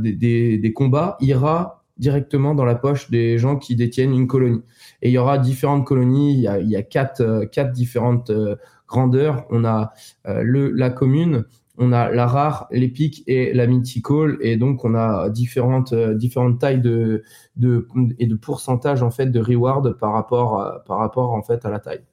des, 0.00 0.56
des, 0.56 0.72
combats 0.72 1.18
ira 1.20 1.75
directement 1.98 2.54
dans 2.54 2.64
la 2.64 2.74
poche 2.74 3.10
des 3.10 3.38
gens 3.38 3.56
qui 3.56 3.76
détiennent 3.76 4.12
une 4.12 4.26
colonie. 4.26 4.62
Et 5.02 5.08
il 5.08 5.12
y 5.12 5.18
aura 5.18 5.38
différentes 5.38 5.86
colonies, 5.86 6.34
il 6.34 6.68
y 6.68 6.76
a, 6.76 6.82
quatre, 6.82 7.20
euh, 7.20 7.46
quatre 7.46 7.72
différentes 7.72 8.30
euh, 8.30 8.56
grandeurs. 8.86 9.46
On 9.50 9.64
a 9.64 9.92
euh, 10.26 10.42
le, 10.42 10.70
la 10.70 10.90
commune, 10.90 11.44
on 11.78 11.92
a 11.92 12.10
la 12.10 12.26
rare, 12.26 12.66
l'épique 12.70 13.22
et 13.26 13.52
la 13.52 13.66
mythical. 13.66 14.36
Et 14.40 14.56
donc, 14.56 14.84
on 14.84 14.94
a 14.94 15.28
différentes, 15.30 15.94
différentes 15.94 16.58
tailles 16.58 16.80
de, 16.80 17.22
de, 17.56 17.88
et 18.18 18.26
de 18.26 18.34
pourcentage 18.34 19.02
en 19.02 19.10
fait 19.10 19.26
de 19.26 19.40
reward 19.40 19.98
par 19.98 20.12
rapport, 20.12 20.82
par 20.86 20.98
rapport 20.98 21.32
en 21.32 21.42
fait 21.42 21.64
à 21.64 21.70
la 21.70 21.78
taille. 21.78 22.04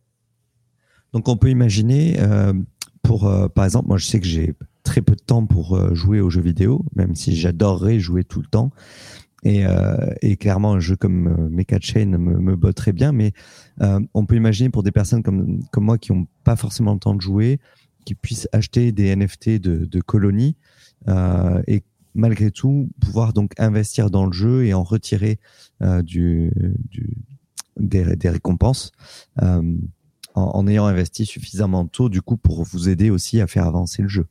Donc, 1.14 1.30
on 1.30 1.38
peut 1.38 1.50
imaginer, 1.50 2.18
pour, 3.04 3.32
par 3.54 3.64
exemple, 3.64 3.88
moi 3.88 3.98
je 3.98 4.06
sais 4.06 4.20
que 4.20 4.26
j'ai 4.26 4.54
très 4.84 5.02
peu 5.02 5.16
de 5.16 5.22
temps 5.22 5.46
pour 5.46 5.96
jouer 5.96 6.20
aux 6.20 6.30
jeux 6.30 6.42
vidéo, 6.42 6.84
même 6.96 7.16
si 7.16 7.34
j'adorerais 7.34 8.00
jouer 8.00 8.26
tout 8.26 8.42
le 8.42 8.48
temps. 8.48 8.72
Et, 9.44 9.66
euh, 9.66 10.14
et, 10.22 10.38
clairement, 10.38 10.74
un 10.74 10.80
jeu 10.80 10.96
comme 10.96 11.28
euh, 11.28 11.50
Mecha 11.50 11.78
Chain 11.80 12.06
me, 12.06 12.40
me 12.40 12.56
botterait 12.56 12.94
bien, 12.94 13.12
mais 13.12 13.34
euh, 13.82 14.00
on 14.14 14.26
peut 14.26 14.36
imaginer 14.36 14.70
pour 14.70 14.84
des 14.84 14.92
personnes 14.92 15.22
comme, 15.22 15.62
comme 15.72 15.84
moi 15.84 15.98
qui 15.98 16.14
n'ont 16.14 16.28
pas 16.44 16.56
forcément 16.56 16.94
le 16.94 17.00
temps 17.00 17.14
de 17.14 17.22
jouer, 17.22 17.60
qui 18.06 18.16
puissent 18.16 18.48
acheter 18.54 18.92
des 18.92 19.14
NFT 19.16 19.60
de, 19.60 19.86
de 19.86 20.02
colonies 20.02 20.56
et 21.68 21.84
malgré 22.16 22.52
tout 22.52 22.90
pouvoir 23.02 23.34
donc 23.34 23.52
investir 23.58 24.10
dans 24.10 24.26
le 24.26 24.32
jeu 24.32 24.66
et 24.66 24.74
en 24.74 24.84
retirer 24.84 25.40
du, 26.04 26.52
du, 26.90 27.18
des, 27.78 28.16
des 28.16 28.30
récompenses 28.30 28.92
en, 30.36 30.68
ayant 30.68 30.86
investi 30.86 31.26
suffisamment 31.26 31.86
tôt 31.86 32.10
du 32.10 32.22
coup 32.22 32.38
pour 32.38 32.64
vous 32.64 32.90
aider 32.90 33.10
aussi 33.10 33.42
à 33.42 33.48
faire 33.48 33.66
avancer 33.66 34.02
le 34.02 34.08
jeu. 34.08 34.28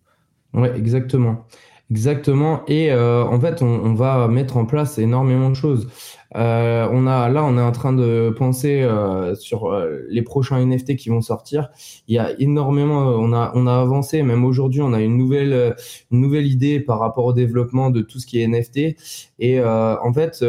Ouais, 0.52 0.76
exactement. 0.76 1.46
Exactement. 1.92 2.62
Et 2.68 2.90
euh, 2.90 3.22
en 3.22 3.38
fait, 3.38 3.60
on, 3.60 3.92
va 3.92 4.26
mettre 4.26 4.56
en 4.56 4.64
place 4.64 4.96
énormément 4.98 5.50
de 5.50 5.54
choses. 5.54 5.88
Euh, 6.36 6.88
on 6.90 7.06
a 7.06 7.28
là, 7.28 7.44
on 7.44 7.58
est 7.58 7.60
en 7.60 7.72
train 7.72 7.92
de 7.92 8.34
penser 8.34 8.80
euh, 8.80 9.34
sur 9.34 9.70
les 10.08 10.22
prochains 10.22 10.64
NFT 10.64 10.96
qui 10.96 11.10
vont 11.10 11.20
sortir. 11.20 11.68
Il 12.08 12.14
y 12.14 12.18
a 12.18 12.30
énormément, 12.40 13.00
on 13.00 13.34
a 13.34 13.52
on 13.54 13.66
a 13.66 13.74
avancé. 13.74 14.22
Même 14.22 14.42
aujourd'hui, 14.42 14.80
on 14.80 14.94
a 14.94 15.02
une 15.02 15.18
nouvelle 15.18 15.76
une 16.10 16.22
nouvelle 16.22 16.46
idée 16.46 16.80
par 16.80 16.98
rapport 16.98 17.26
au 17.26 17.34
développement 17.34 17.90
de 17.90 18.00
tout 18.00 18.18
ce 18.18 18.26
qui 18.26 18.40
est 18.40 18.48
NFT. 18.48 18.96
Et 19.38 19.62
en 19.62 20.12
fait, 20.14 20.42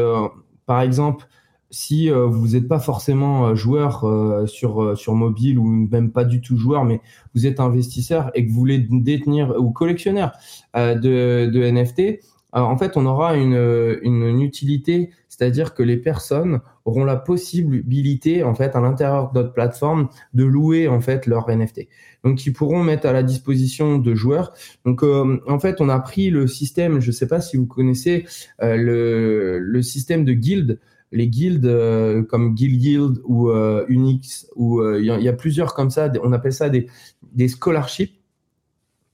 par 0.65 0.79
exemple, 0.79 1.25
si 1.73 2.11
euh, 2.11 2.27
vous 2.27 2.49
n'êtes 2.49 2.67
pas 2.67 2.79
forcément 2.79 3.47
euh, 3.47 3.55
joueur 3.55 4.05
euh, 4.05 4.45
sur, 4.45 4.95
sur 4.95 5.15
mobile 5.15 5.57
ou 5.57 5.65
même 5.65 6.11
pas 6.11 6.23
du 6.23 6.39
tout 6.39 6.55
joueur, 6.55 6.85
mais 6.85 7.01
vous 7.33 7.47
êtes 7.47 7.59
investisseur 7.59 8.29
et 8.35 8.45
que 8.45 8.51
vous 8.51 8.59
voulez 8.59 8.77
détenir 8.77 9.55
ou 9.59 9.71
collectionneur 9.71 10.33
de, 10.75 11.47
de 11.47 11.71
NFT, 11.71 12.19
en 12.55 12.77
fait, 12.77 12.97
on 12.97 13.07
aura 13.07 13.35
une, 13.35 13.97
une, 14.03 14.41
utilité, 14.41 15.09
c'est-à-dire 15.27 15.73
que 15.73 15.81
les 15.81 15.97
personnes 15.97 16.61
auront 16.85 17.03
la 17.03 17.15
possibilité, 17.15 18.43
en 18.43 18.53
fait, 18.53 18.75
à 18.75 18.79
l'intérieur 18.79 19.31
de 19.31 19.39
notre 19.39 19.53
plateforme, 19.53 20.09
de 20.35 20.43
louer 20.43 20.87
en 20.87 21.01
fait 21.01 21.25
leur 21.25 21.49
NFT. 21.49 21.87
Donc, 22.23 22.45
ils 22.45 22.53
pourront 22.53 22.83
mettre 22.83 23.07
à 23.07 23.11
la 23.11 23.23
disposition 23.23 23.97
de 23.97 24.13
joueurs. 24.13 24.53
Donc, 24.85 25.01
en 25.01 25.59
fait, 25.59 25.81
on 25.81 25.89
a 25.89 25.99
pris 25.99 26.29
le 26.29 26.45
système. 26.45 26.99
Je 26.99 27.07
ne 27.07 27.13
sais 27.13 27.27
pas 27.27 27.41
si 27.41 27.57
vous 27.57 27.65
connaissez 27.65 28.27
le, 28.61 29.57
le 29.57 29.81
système 29.81 30.23
de 30.23 30.33
guild 30.33 30.79
les 31.13 31.27
guildes 31.27 31.65
euh, 31.65 32.23
comme 32.23 32.53
Guild 32.55 32.79
Guild 32.79 33.21
ou 33.23 33.49
euh, 33.49 33.85
Unix, 33.87 34.47
ou 34.55 34.81
euh, 34.81 34.99
il 34.99 35.05
y, 35.05 35.29
a 35.29 35.33
plusieurs 35.33 35.73
comme 35.73 35.89
ça, 35.89 36.11
on 36.23 36.33
appelle 36.33 36.53
ça 36.53 36.69
des, 36.69 36.87
des 37.33 37.47
scholarships. 37.47 38.19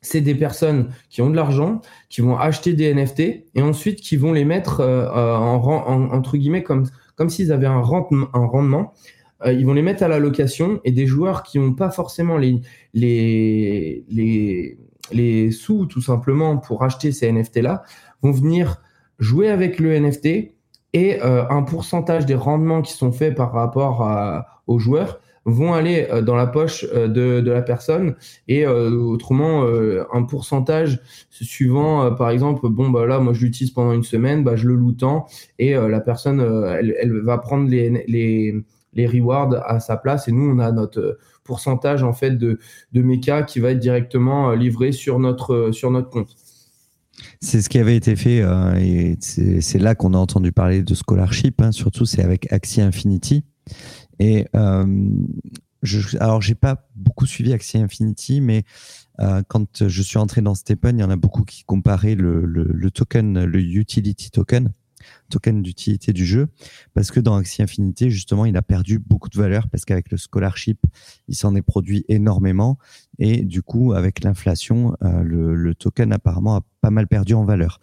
c'est 0.02 0.22
des 0.22 0.36
personnes 0.36 0.90
qui 1.10 1.22
ont 1.22 1.30
de 1.30 1.36
l'argent, 1.36 1.82
qui 2.10 2.22
vont 2.22 2.38
acheter 2.38 2.74
des 2.74 2.94
NFT 2.94 3.20
et 3.54 3.62
ensuite 3.62 4.00
qui 4.00 4.16
vont 4.16 4.32
les 4.32 4.46
mettre 4.46 4.82
en, 4.82 6.10
entre 6.12 6.38
guillemets 6.38 6.64
comme, 6.64 6.88
comme 7.16 7.30
s'ils 7.30 7.52
avaient 7.52 7.68
un, 7.68 7.84
un 7.84 8.46
rendement. 8.46 8.94
ils 9.46 9.66
vont 9.66 9.74
les 9.74 9.82
mettre 9.82 10.04
à 10.04 10.08
la 10.08 10.20
location 10.20 10.80
et 10.86 10.92
des 10.92 11.06
joueurs 11.06 11.44
qui 11.44 11.60
n'ont 11.60 11.74
pas 11.74 11.90
forcément 11.90 12.38
les, 12.38 12.62
les, 12.94 14.06
les, 14.10 14.78
les 15.12 15.52
sous 15.52 15.86
tout 15.86 16.02
simplement 16.02 16.58
pour 16.58 16.84
acheter 16.84 17.12
ces 17.12 17.30
NFT-là 17.30 17.84
vont 18.22 18.32
venir 18.32 18.82
jouer 19.20 19.50
avec 19.50 19.80
le 19.80 20.00
NFT 20.00 20.59
et 20.94 21.22
euh, 21.22 21.48
un 21.50 21.64
pourcentage 21.64 22.26
des 22.26 22.36
rendements 22.36 22.82
qui 22.82 22.94
sont 22.94 23.12
faits 23.12 23.36
par 23.36 23.52
rapport 23.52 24.46
aux 24.68 24.80
joueurs 24.80 25.20
vont 25.46 25.74
aller 25.74 26.08
euh, 26.12 26.22
dans 26.22 26.36
la 26.36 26.48
poche 26.48 26.86
euh, 26.94 27.08
de, 27.08 27.42
de, 27.42 27.52
la 27.52 27.62
personne 27.62 28.16
et 28.48 28.66
autrement 28.68 29.66
un 30.14 30.24
pourcentage 30.24 31.00
suivant 31.30 32.14
par 32.16 32.30
exemple 32.30 32.68
bon 32.70 32.90
bah 32.90 33.06
là 33.06 33.20
moi 33.20 33.34
je 33.34 33.46
l'utilise 33.46 33.72
pendant 33.72 33.94
une 33.94 34.04
semaine 34.04 34.44
bah 34.44 34.56
je 34.56 34.68
le 34.68 34.76
loue 34.76 34.94
tant 34.94 35.28
et 35.58 35.74
la 35.74 36.00
personne 36.00 36.42
elle, 36.42 36.96
elle, 37.00 37.22
va 37.22 37.38
prendre 37.38 37.70
les, 37.70 38.04
les 38.08 38.64
les 38.94 39.06
rewards 39.06 39.54
à 39.66 39.80
sa 39.80 39.98
place 39.98 40.28
et 40.28 40.32
nous 40.32 40.50
on 40.50 40.60
a 40.60 40.72
notre 40.72 41.20
pourcentage 41.44 42.04
en 42.04 42.14
fait 42.14 42.32
de 42.32 42.60
de 42.94 43.02
méca 43.02 43.44
qui 43.44 43.60
va 43.60 43.72
être 43.72 43.80
directement 43.80 44.52
livré 44.52 44.92
sur 44.92 45.20
notre 45.20 45.72
sur 45.72 45.92
notre 45.92 46.10
compte. 46.10 46.36
C'est 47.42 47.62
ce 47.62 47.70
qui 47.70 47.80
avait 47.80 47.96
été 47.96 48.16
fait 48.16 48.42
euh, 48.42 48.76
et 48.76 49.18
c'est 49.20 49.80
là 49.80 49.96
qu'on 49.96 50.14
a 50.14 50.18
entendu 50.18 50.52
parler 50.52 50.84
de 50.84 50.94
scholarship. 50.94 51.62
Hein, 51.62 51.72
surtout, 51.72 52.06
c'est 52.06 52.24
avec 52.24 52.52
Axie 52.52 52.82
Infinity. 52.82 53.44
Et 54.20 54.48
euh, 54.56 54.86
je, 55.82 56.18
alors, 56.18 56.42
j'ai 56.42 56.56
pas 56.56 56.90
beaucoup 56.96 57.26
suivi 57.26 57.54
Axie 57.54 57.78
Infinity, 57.78 58.42
mais 58.42 58.64
euh, 59.20 59.42
quand 59.48 59.88
je 59.88 60.02
suis 60.02 60.18
entré 60.18 60.42
dans 60.42 60.56
Stepen, 60.56 60.98
il 60.98 61.02
y 61.02 61.04
en 61.04 61.10
a 61.10 61.16
beaucoup 61.16 61.44
qui 61.44 61.64
comparaient 61.64 62.16
le, 62.16 62.46
le, 62.46 62.64
le 62.64 62.92
token, 62.92 63.44
le 63.44 63.60
utility 63.60 64.32
token, 64.32 64.74
token 65.30 65.62
d'utilité 65.62 66.12
du 66.12 66.26
jeu, 66.26 66.48
parce 66.94 67.12
que 67.12 67.20
dans 67.20 67.36
Axie 67.36 67.62
Infinité, 67.62 68.10
justement, 68.10 68.46
il 68.46 68.58
a 68.58 68.62
perdu 68.62 69.00
beaucoup 69.00 69.30
de 69.30 69.38
valeur 69.38 69.70
parce 69.70 69.86
qu'avec 69.86 70.12
le 70.12 70.18
scholarship, 70.18 70.80
il 71.28 71.36
s'en 71.36 71.56
est 71.56 71.62
produit 71.62 72.04
énormément 72.10 72.78
et 73.20 73.44
du 73.44 73.62
coup, 73.62 73.92
avec 73.94 74.24
l'inflation, 74.24 74.96
euh, 75.04 75.22
le, 75.24 75.76
token 75.76 76.14
apparemment 76.14 76.56
a 76.56 76.66
pas 76.82 76.90
mal 76.90 77.06
perdu 77.06 77.34
en 77.34 77.44
valeur. 77.44 77.80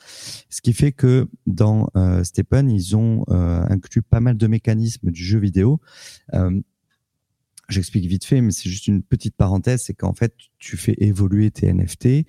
Ce 0.49 0.63
qui 0.63 0.73
fait 0.73 0.93
que 0.93 1.29
dans 1.47 1.89
euh, 1.95 2.25
Stepen, 2.25 2.71
ils 2.71 2.97
ont 2.97 3.25
euh, 3.29 3.65
inclus 3.69 4.01
pas 4.01 4.21
mal 4.21 4.39
de 4.39 4.47
mécanismes 4.47 5.11
du 5.11 5.23
jeu 5.23 5.39
vidéo. 5.39 5.81
J'explique 7.69 8.07
vite 8.07 8.25
fait, 8.25 8.41
mais 8.41 8.53
c'est 8.53 8.71
juste 8.71 8.87
une 8.87 9.03
petite 9.03 9.35
parenthèse, 9.35 9.83
c'est 9.83 9.95
qu'en 9.95 10.15
fait, 10.15 10.33
tu 10.59 10.77
fais 10.77 10.95
évoluer 10.99 11.51
tes 11.51 11.73
NFT. 11.73 12.25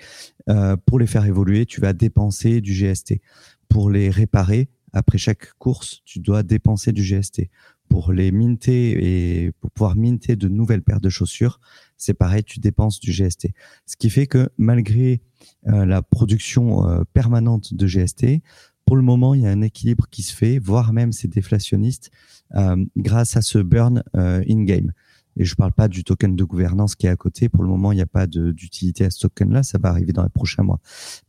pour 0.87 0.97
les 0.97 1.05
faire 1.05 1.25
évoluer, 1.25 1.67
tu 1.67 1.79
vas 1.79 1.93
dépenser 1.93 2.59
du 2.59 2.73
GST. 2.73 3.21
Pour 3.69 3.91
les 3.91 4.09
réparer, 4.09 4.67
après 4.93 5.19
chaque 5.19 5.53
course, 5.59 6.01
tu 6.05 6.19
dois 6.19 6.41
dépenser 6.41 6.91
du 6.91 7.03
GST. 7.03 7.49
Pour 7.89 8.11
les 8.11 8.31
minter 8.31 9.43
et 9.45 9.51
pour 9.59 9.71
pouvoir 9.71 9.95
minter 9.95 10.35
de 10.35 10.47
nouvelles 10.47 10.81
paires 10.81 11.01
de 11.01 11.09
chaussures, 11.09 11.59
c'est 11.97 12.13
pareil, 12.13 12.43
tu 12.43 12.59
dépenses 12.59 12.99
du 12.99 13.11
GST. 13.11 13.49
Ce 13.85 13.95
qui 13.97 14.09
fait 14.09 14.27
que 14.27 14.49
malgré 14.57 15.21
euh, 15.67 15.85
la 15.85 16.01
production 16.01 16.87
euh, 16.87 17.03
permanente 17.13 17.73
de 17.73 17.87
GST, 17.87 18.41
pour 18.85 18.95
le 18.95 19.01
moment, 19.01 19.33
il 19.33 19.41
y 19.41 19.47
a 19.47 19.49
un 19.49 19.61
équilibre 19.61 20.07
qui 20.09 20.23
se 20.23 20.33
fait, 20.33 20.59
voire 20.59 20.93
même 20.93 21.11
c'est 21.11 21.27
déflationniste, 21.27 22.11
euh, 22.55 22.85
grâce 22.95 23.35
à 23.35 23.41
ce 23.41 23.59
burn 23.59 24.03
in-game. 24.13 24.93
Et 25.39 25.45
je 25.45 25.53
ne 25.53 25.55
parle 25.55 25.71
pas 25.71 25.87
du 25.87 26.03
token 26.03 26.35
de 26.35 26.43
gouvernance 26.43 26.95
qui 26.95 27.05
est 27.05 27.09
à 27.09 27.15
côté. 27.15 27.47
Pour 27.47 27.63
le 27.63 27.69
moment, 27.69 27.91
il 27.91 27.95
n'y 27.95 28.01
a 28.01 28.07
pas 28.07 28.25
d'utilité 28.25 29.05
à 29.05 29.11
ce 29.11 29.19
token-là. 29.19 29.61
Ça 29.61 29.77
va 29.77 29.89
arriver 29.89 30.11
dans 30.11 30.23
les 30.23 30.29
prochains 30.29 30.63
mois. 30.63 30.79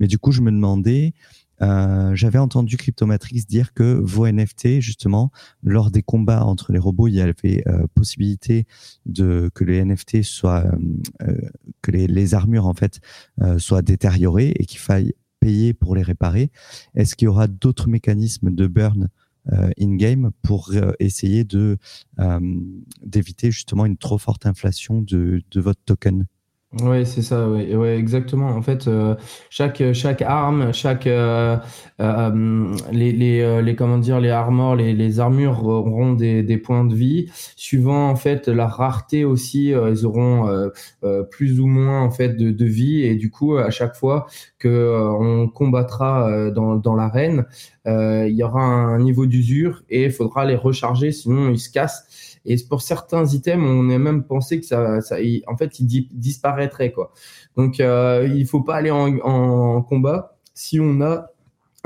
Mais 0.01 0.07
du 0.07 0.19
coup, 0.19 0.33
je 0.33 0.41
me 0.41 0.51
demandais 0.51 1.13
euh, 1.63 2.15
j'avais 2.15 2.39
entendu 2.39 2.77
Cryptomatrix 2.77 3.45
dire 3.47 3.73
que 3.75 4.01
vos 4.03 4.27
NFT, 4.27 4.81
justement, 4.81 5.31
lors 5.63 5.91
des 5.91 6.03
combats 6.03 6.45
entre 6.45 6.73
les 6.73 6.79
robots, 6.79 7.09
il 7.09 7.15
y 7.15 7.21
avait 7.21 7.63
euh, 7.67 7.87
possibilité 7.95 8.67
de 9.07 9.51
que 9.55 9.65
les 9.65 9.85
NFT 9.85 10.23
soient, 10.23 10.65
euh, 11.23 11.41
que 11.83 11.91
les, 11.91 12.35
armures 12.35 12.67
en 12.67 12.75
fait 12.75 13.01
soient 13.57 13.81
détériorées 13.81 14.53
et 14.59 14.67
qu'il 14.67 14.81
faille 14.81 15.15
payer 15.41 15.73
pour 15.73 15.95
les 15.95 16.03
réparer. 16.03 16.51
Est-ce 16.95 17.17
qu'il 17.17 17.27
y 17.27 17.29
aura 17.29 17.47
d'autres 17.47 17.89
mécanismes 17.89 18.51
de 18.51 18.67
burn 18.67 19.09
in-game 19.81 20.31
pour 20.43 20.75
essayer 20.99 21.47
d'éviter 23.03 23.51
justement 23.51 23.87
une 23.87 23.97
trop 23.97 24.19
forte 24.19 24.45
inflation 24.45 25.01
de 25.01 25.43
votre 25.55 25.81
token? 25.87 26.27
Oui, 26.83 27.07
c'est 27.07 27.23
ça, 27.23 27.49
ouais, 27.49 27.75
ouais, 27.75 27.97
exactement. 27.97 28.49
En 28.49 28.61
fait, 28.61 28.89
euh, 28.89 29.15
chaque 29.49 29.83
chaque 29.95 30.21
arme, 30.21 30.75
chaque 30.75 31.07
euh, 31.07 31.57
euh, 31.99 32.77
les 32.93 33.11
les 33.11 33.63
les 33.63 33.75
comment 33.75 33.97
dire 33.97 34.21
les 34.21 34.29
armors, 34.29 34.77
les 34.77 34.93
les 34.93 35.19
armures 35.19 35.65
auront 35.65 36.13
des 36.13 36.43
des 36.43 36.59
points 36.59 36.85
de 36.85 36.95
vie. 36.95 37.31
Suivant 37.57 38.11
en 38.11 38.17
fait 38.17 38.49
la 38.49 38.67
rareté 38.67 39.25
aussi, 39.25 39.69
ils 39.71 40.05
auront 40.05 40.71
plus 41.31 41.59
ou 41.59 41.67
moins 41.67 42.03
en 42.03 42.11
fait 42.11 42.37
de 42.37 42.51
de 42.51 42.65
vie 42.67 43.03
et 43.03 43.15
du 43.15 43.31
coup 43.31 43.57
à 43.57 43.71
chaque 43.71 43.97
fois 43.97 44.27
que 44.59 44.95
on 45.19 45.49
combattra 45.49 46.51
dans 46.51 46.77
dans 46.77 46.95
l'arène, 46.95 47.47
il 47.87 48.35
y 48.35 48.43
aura 48.43 48.63
un 48.63 48.99
niveau 48.99 49.25
d'usure 49.25 49.83
et 49.89 50.05
il 50.05 50.11
faudra 50.13 50.45
les 50.45 50.57
recharger 50.57 51.13
sinon 51.13 51.49
ils 51.49 51.59
se 51.61 51.71
cassent. 51.71 52.28
Et 52.45 52.57
pour 52.69 52.83
certains 52.83 53.27
items, 53.27 53.65
on 53.65 53.91
a 53.91 53.99
même 53.99 54.25
pensé 54.25 54.61
que 54.61 54.67
ça, 54.67 55.01
ça 55.01 55.17
en 55.47 55.57
fait, 55.57 55.81
ils 55.81 56.09
disparaîtraient 56.13 56.93
quoi. 56.93 57.13
Donc, 57.57 57.81
euh, 57.81 58.29
il 58.33 58.47
faut 58.47 58.63
pas 58.63 58.77
aller 58.77 58.91
en, 58.91 59.19
en 59.19 59.83
combat 59.83 60.37
si 60.55 60.81
on 60.81 61.01
a 61.03 61.31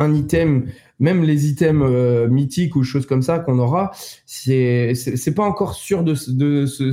un 0.03 0.15
item 0.15 0.67
même 1.03 1.25
les 1.25 1.49
items 1.49 1.83
euh, 1.85 2.29
mythiques 2.29 2.77
ou 2.77 2.85
choses 2.85 3.07
comme 3.07 3.23
ça 3.23 3.41
qu'on 3.41 3.59
aura, 3.59 3.91
c'est 4.25 4.95
c'est 4.95 5.35
pas 5.35 5.43
encore 5.43 5.75
sûr 5.75 6.05
de 6.05 6.15
de 6.29 6.65
ce 6.65 6.93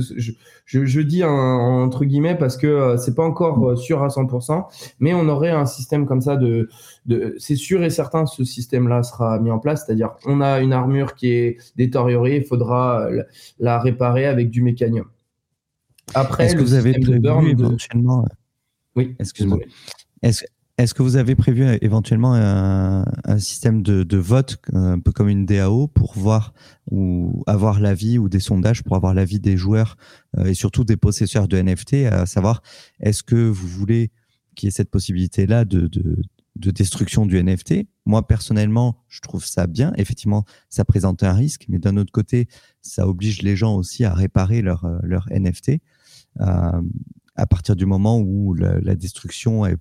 je, 0.66 0.84
je, 0.84 1.00
dis 1.00 1.22
entre 1.24 2.04
guillemets 2.04 2.36
parce 2.36 2.56
que 2.56 2.66
euh, 2.66 2.96
c'est 2.96 3.14
pas 3.14 3.24
encore 3.24 3.70
euh, 3.70 3.76
sûr 3.76 4.02
à 4.02 4.08
100%, 4.08 4.64
mais 4.98 5.14
on 5.14 5.28
aurait 5.28 5.50
un 5.50 5.64
système 5.64 6.06
comme 6.06 6.20
ça 6.20 6.36
de 6.36 6.68
de 7.06 7.36
c'est 7.38 7.54
sûr 7.54 7.84
et 7.84 7.90
certain 7.90 8.26
ce 8.26 8.44
système 8.44 8.88
là 8.88 9.04
sera 9.04 9.38
mis 9.38 9.52
en 9.52 9.60
place, 9.60 9.84
c'est-à-dire 9.86 10.10
on 10.26 10.40
a 10.40 10.60
une 10.60 10.72
armure 10.72 11.14
qui 11.14 11.30
est 11.30 11.58
détériorée, 11.76 12.36
il 12.36 12.44
faudra 12.44 13.08
la 13.60 13.78
réparer 13.78 14.26
avec 14.26 14.50
du 14.50 14.60
mécanium. 14.60 15.06
Après, 16.14 16.46
est-ce 16.46 16.56
que 16.56 16.62
vous 16.62 16.74
avez 16.74 16.98
prévu 16.98 17.50
éventuellement 17.50 18.24
Oui, 18.96 19.14
excuse-moi. 19.20 19.58
Est-ce 20.22 20.44
est-ce 20.82 20.94
que 20.94 21.02
vous 21.02 21.16
avez 21.16 21.34
prévu 21.34 21.64
euh, 21.64 21.76
éventuellement 21.82 22.34
un, 22.34 23.04
système 23.38 23.82
de, 23.82 24.16
vote, 24.16 24.58
un 24.72 24.98
peu 24.98 25.12
comme 25.12 25.28
une 25.28 25.46
DAO, 25.46 25.88
pour 25.88 26.14
voir 26.14 26.54
ou 26.90 27.42
avoir 27.46 27.80
l'avis 27.80 28.18
ou 28.18 28.28
des 28.28 28.40
sondages 28.40 28.82
pour 28.82 28.96
avoir 28.96 29.14
l'avis 29.14 29.40
des 29.40 29.56
joueurs 29.56 29.96
euh, 30.38 30.46
et 30.46 30.54
surtout 30.54 30.84
des 30.84 30.96
possesseurs 30.96 31.48
de 31.48 31.60
NFT, 31.60 32.06
à 32.10 32.26
savoir 32.26 32.62
est-ce 32.98 33.22
que 33.22 33.36
vous 33.36 33.68
voulez 33.68 34.10
qu'il 34.56 34.66
y 34.66 34.68
ait 34.68 34.72
cette 34.72 34.90
possibilité-là 34.90 35.64
de, 35.64 35.86
de, 35.86 36.70
destruction 36.70 37.24
du 37.24 37.42
NFT 37.42 37.86
Moi 38.04 38.26
personnellement, 38.26 39.02
je 39.08 39.20
trouve 39.20 39.44
ça 39.44 39.66
bien. 39.66 39.92
Effectivement, 39.96 40.44
ça 40.68 40.84
présente 40.84 41.22
un 41.22 41.32
risque, 41.32 41.64
mais 41.68 41.78
d'un 41.78 41.96
autre 41.96 42.12
côté, 42.12 42.48
ça 42.82 43.08
oblige 43.08 43.42
les 43.42 43.56
gens 43.56 43.76
aussi 43.76 44.04
à 44.04 44.12
réparer 44.12 44.60
leur, 44.60 44.84
euh, 44.84 45.20
NFT. 45.30 45.80
à 46.38 47.46
partir 47.48 47.76
du 47.76 47.86
moment 47.86 48.18
où 48.18 48.54
la 48.54 48.94
destruction 48.94 49.64
est, 49.64 49.72
euh, 49.72 49.76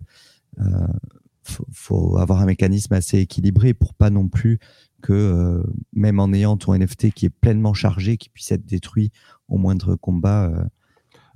faut, 1.43 1.65
faut, 1.71 2.17
avoir 2.17 2.41
un 2.41 2.45
mécanisme 2.45 2.93
assez 2.93 3.19
équilibré 3.19 3.73
pour 3.73 3.93
pas 3.93 4.09
non 4.09 4.27
plus 4.27 4.59
que 5.01 5.13
euh, 5.13 5.63
même 5.93 6.19
en 6.19 6.31
ayant 6.33 6.57
ton 6.57 6.77
NFT 6.77 7.11
qui 7.11 7.27
est 7.27 7.29
pleinement 7.29 7.73
chargé, 7.73 8.17
qui 8.17 8.29
puisse 8.29 8.51
être 8.51 8.65
détruit 8.65 9.11
au 9.47 9.57
moindre 9.57 9.95
combat. 9.95 10.47
Euh, 10.47 10.63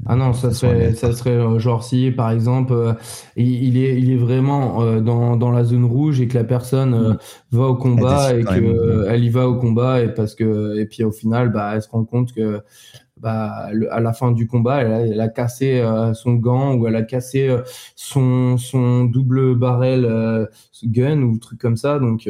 ah 0.06 0.16
non, 0.16 0.34
ça 0.34 0.52
serait, 0.52 0.94
ça 0.96 1.14
serait 1.14 1.60
genre 1.60 1.84
si 1.84 2.12
par 2.12 2.32
exemple 2.32 2.96
il, 3.38 3.78
est, 3.78 3.98
il 3.98 4.12
est 4.12 4.18
vraiment 4.18 5.00
dans, 5.00 5.38
dans 5.38 5.52
la 5.52 5.64
zone 5.64 5.86
rouge 5.86 6.20
et 6.20 6.28
que 6.28 6.38
la 6.38 6.44
personne 6.44 7.14
mm. 7.14 7.18
va 7.52 7.68
au 7.68 7.76
combat 7.76 8.36
et 8.36 8.44
qu'elle 8.44 9.06
elle 9.08 9.24
y 9.24 9.30
va 9.30 9.48
au 9.48 9.56
combat 9.56 10.02
et 10.02 10.14
parce 10.14 10.36
que 10.36 10.78
et 10.78 10.88
puis 10.88 11.04
au 11.04 11.12
final 11.12 11.54
bah 11.54 11.74
elle 11.76 11.82
se 11.82 11.90
rend 11.90 12.04
compte 12.04 12.34
que 12.34 12.62
bah, 13.24 13.70
à 13.90 14.02
la 14.02 14.12
fin 14.12 14.34
du 14.34 14.48
combat, 14.48 14.82
elle 14.82 15.22
a, 15.22 15.30
cassé 15.30 15.80
euh, 15.80 16.14
son 16.14 16.34
gant 16.34 16.76
ou 16.76 16.88
elle 16.88 16.98
a 16.98 17.04
cassé 17.04 17.48
euh, 17.48 17.62
son, 17.96 18.58
son 18.58 19.06
double 19.06 19.56
barrel 19.56 20.04
euh, 20.04 20.46
gun 20.84 21.22
ou 21.22 21.38
truc 21.38 21.58
comme 21.58 21.78
ça. 21.78 22.00
Donc, 22.00 22.30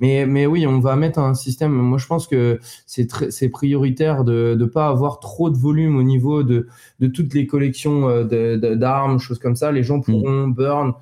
mais, 0.00 0.24
mais 0.24 0.46
oui, 0.46 0.66
on 0.66 0.80
va 0.80 0.96
mettre 0.96 1.18
un 1.18 1.34
système. 1.34 1.72
Moi, 1.72 1.98
je 1.98 2.06
pense 2.06 2.26
que 2.26 2.58
c'est 2.86 3.10
c'est 3.30 3.50
prioritaire 3.50 4.24
de 4.24 4.56
ne 4.58 4.64
pas 4.64 4.88
avoir 4.88 5.20
trop 5.20 5.50
de 5.50 5.58
volume 5.58 5.96
au 5.96 6.02
niveau 6.02 6.42
de, 6.42 6.68
de 7.00 7.06
toutes 7.06 7.34
les 7.34 7.46
collections 7.46 8.24
d'armes, 8.24 9.18
choses 9.18 9.38
comme 9.38 9.56
ça. 9.56 9.70
Les 9.72 9.82
gens 9.82 9.98
mm. 9.98 10.04
pourront 10.04 10.48
burn. 10.48 10.94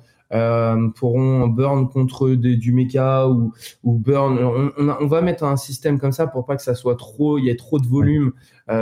pourront 0.95 1.47
burn 1.47 1.87
contre 1.87 2.31
du 2.31 2.73
mecha 2.73 3.29
ou, 3.29 3.53
ou 3.85 3.97
burn. 3.97 4.37
On, 4.77 4.89
on, 4.99 5.07
va 5.07 5.21
mettre 5.21 5.45
un 5.45 5.55
système 5.55 5.97
comme 5.97 6.11
ça 6.11 6.27
pour 6.27 6.45
pas 6.45 6.57
que 6.57 6.61
ça 6.61 6.75
soit 6.75 6.97
trop, 6.97 7.37
il 7.37 7.45
y 7.45 7.49
ait 7.49 7.55
trop 7.55 7.79
de 7.79 7.87
volume 7.87 8.33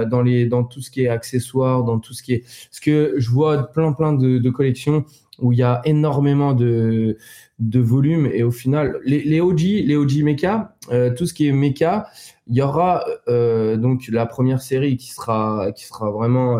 dans 0.09 0.21
les 0.21 0.45
dans 0.45 0.63
tout 0.63 0.81
ce 0.81 0.91
qui 0.91 1.03
est 1.03 1.07
accessoires, 1.07 1.83
dans 1.83 1.99
tout 1.99 2.13
ce 2.13 2.23
qui 2.23 2.33
est 2.33 2.43
ce 2.71 2.81
que 2.81 3.15
je 3.17 3.29
vois 3.29 3.71
plein 3.71 3.93
plein 3.93 4.13
de, 4.13 4.49
collections 4.49 5.05
où 5.39 5.51
il 5.51 5.59
y 5.59 5.63
a 5.63 5.81
énormément 5.85 6.53
de 6.53 7.17
de 7.59 7.79
volume 7.79 8.29
et 8.33 8.43
au 8.43 8.51
final 8.51 8.99
les, 9.05 9.23
les 9.23 9.39
OG 9.39 9.61
les 9.61 9.95
OG 9.95 10.23
mecha 10.23 10.75
tout 11.15 11.25
ce 11.25 11.33
qui 11.33 11.47
est 11.47 11.51
mecha 11.51 12.07
il 12.47 12.55
y 12.55 12.61
aura 12.61 13.05
donc 13.27 14.07
la 14.09 14.25
première 14.25 14.61
série 14.61 14.97
qui 14.97 15.11
sera 15.11 15.71
qui 15.73 15.85
sera 15.85 16.11
vraiment 16.11 16.59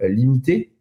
limitée 0.00 0.76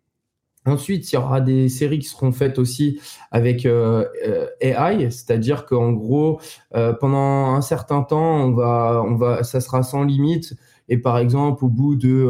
Ensuite, 0.67 1.11
il 1.11 1.15
y 1.15 1.17
aura 1.17 1.41
des 1.41 1.69
séries 1.69 1.99
qui 1.99 2.07
seront 2.07 2.32
faites 2.32 2.57
aussi 2.57 2.99
avec 3.30 3.67
euh, 3.67 4.05
euh, 4.28 4.47
AI, 4.61 5.11
c'est-à-dire 5.11 5.65
qu'en 5.65 5.91
gros, 5.91 6.41
euh, 6.76 6.91
pendant 6.91 7.53
un 7.53 7.61
certain 7.61 8.01
temps, 8.01 8.45
on 8.45 8.51
va, 8.51 9.03
on 9.05 9.15
va, 9.15 9.43
ça 9.43 9.61
sera 9.61 9.84
sans 9.84 10.03
limite. 10.03 10.55
Et 10.89 10.97
par 10.97 11.17
exemple, 11.17 11.65
au 11.65 11.69
bout 11.69 11.95
de 11.95 12.29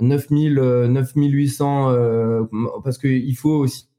9000, 0.00 0.54
9800, 0.88 2.46
parce 2.82 2.98
qu'il 2.98 3.36
faut 3.36 3.54
aussi 3.54 3.90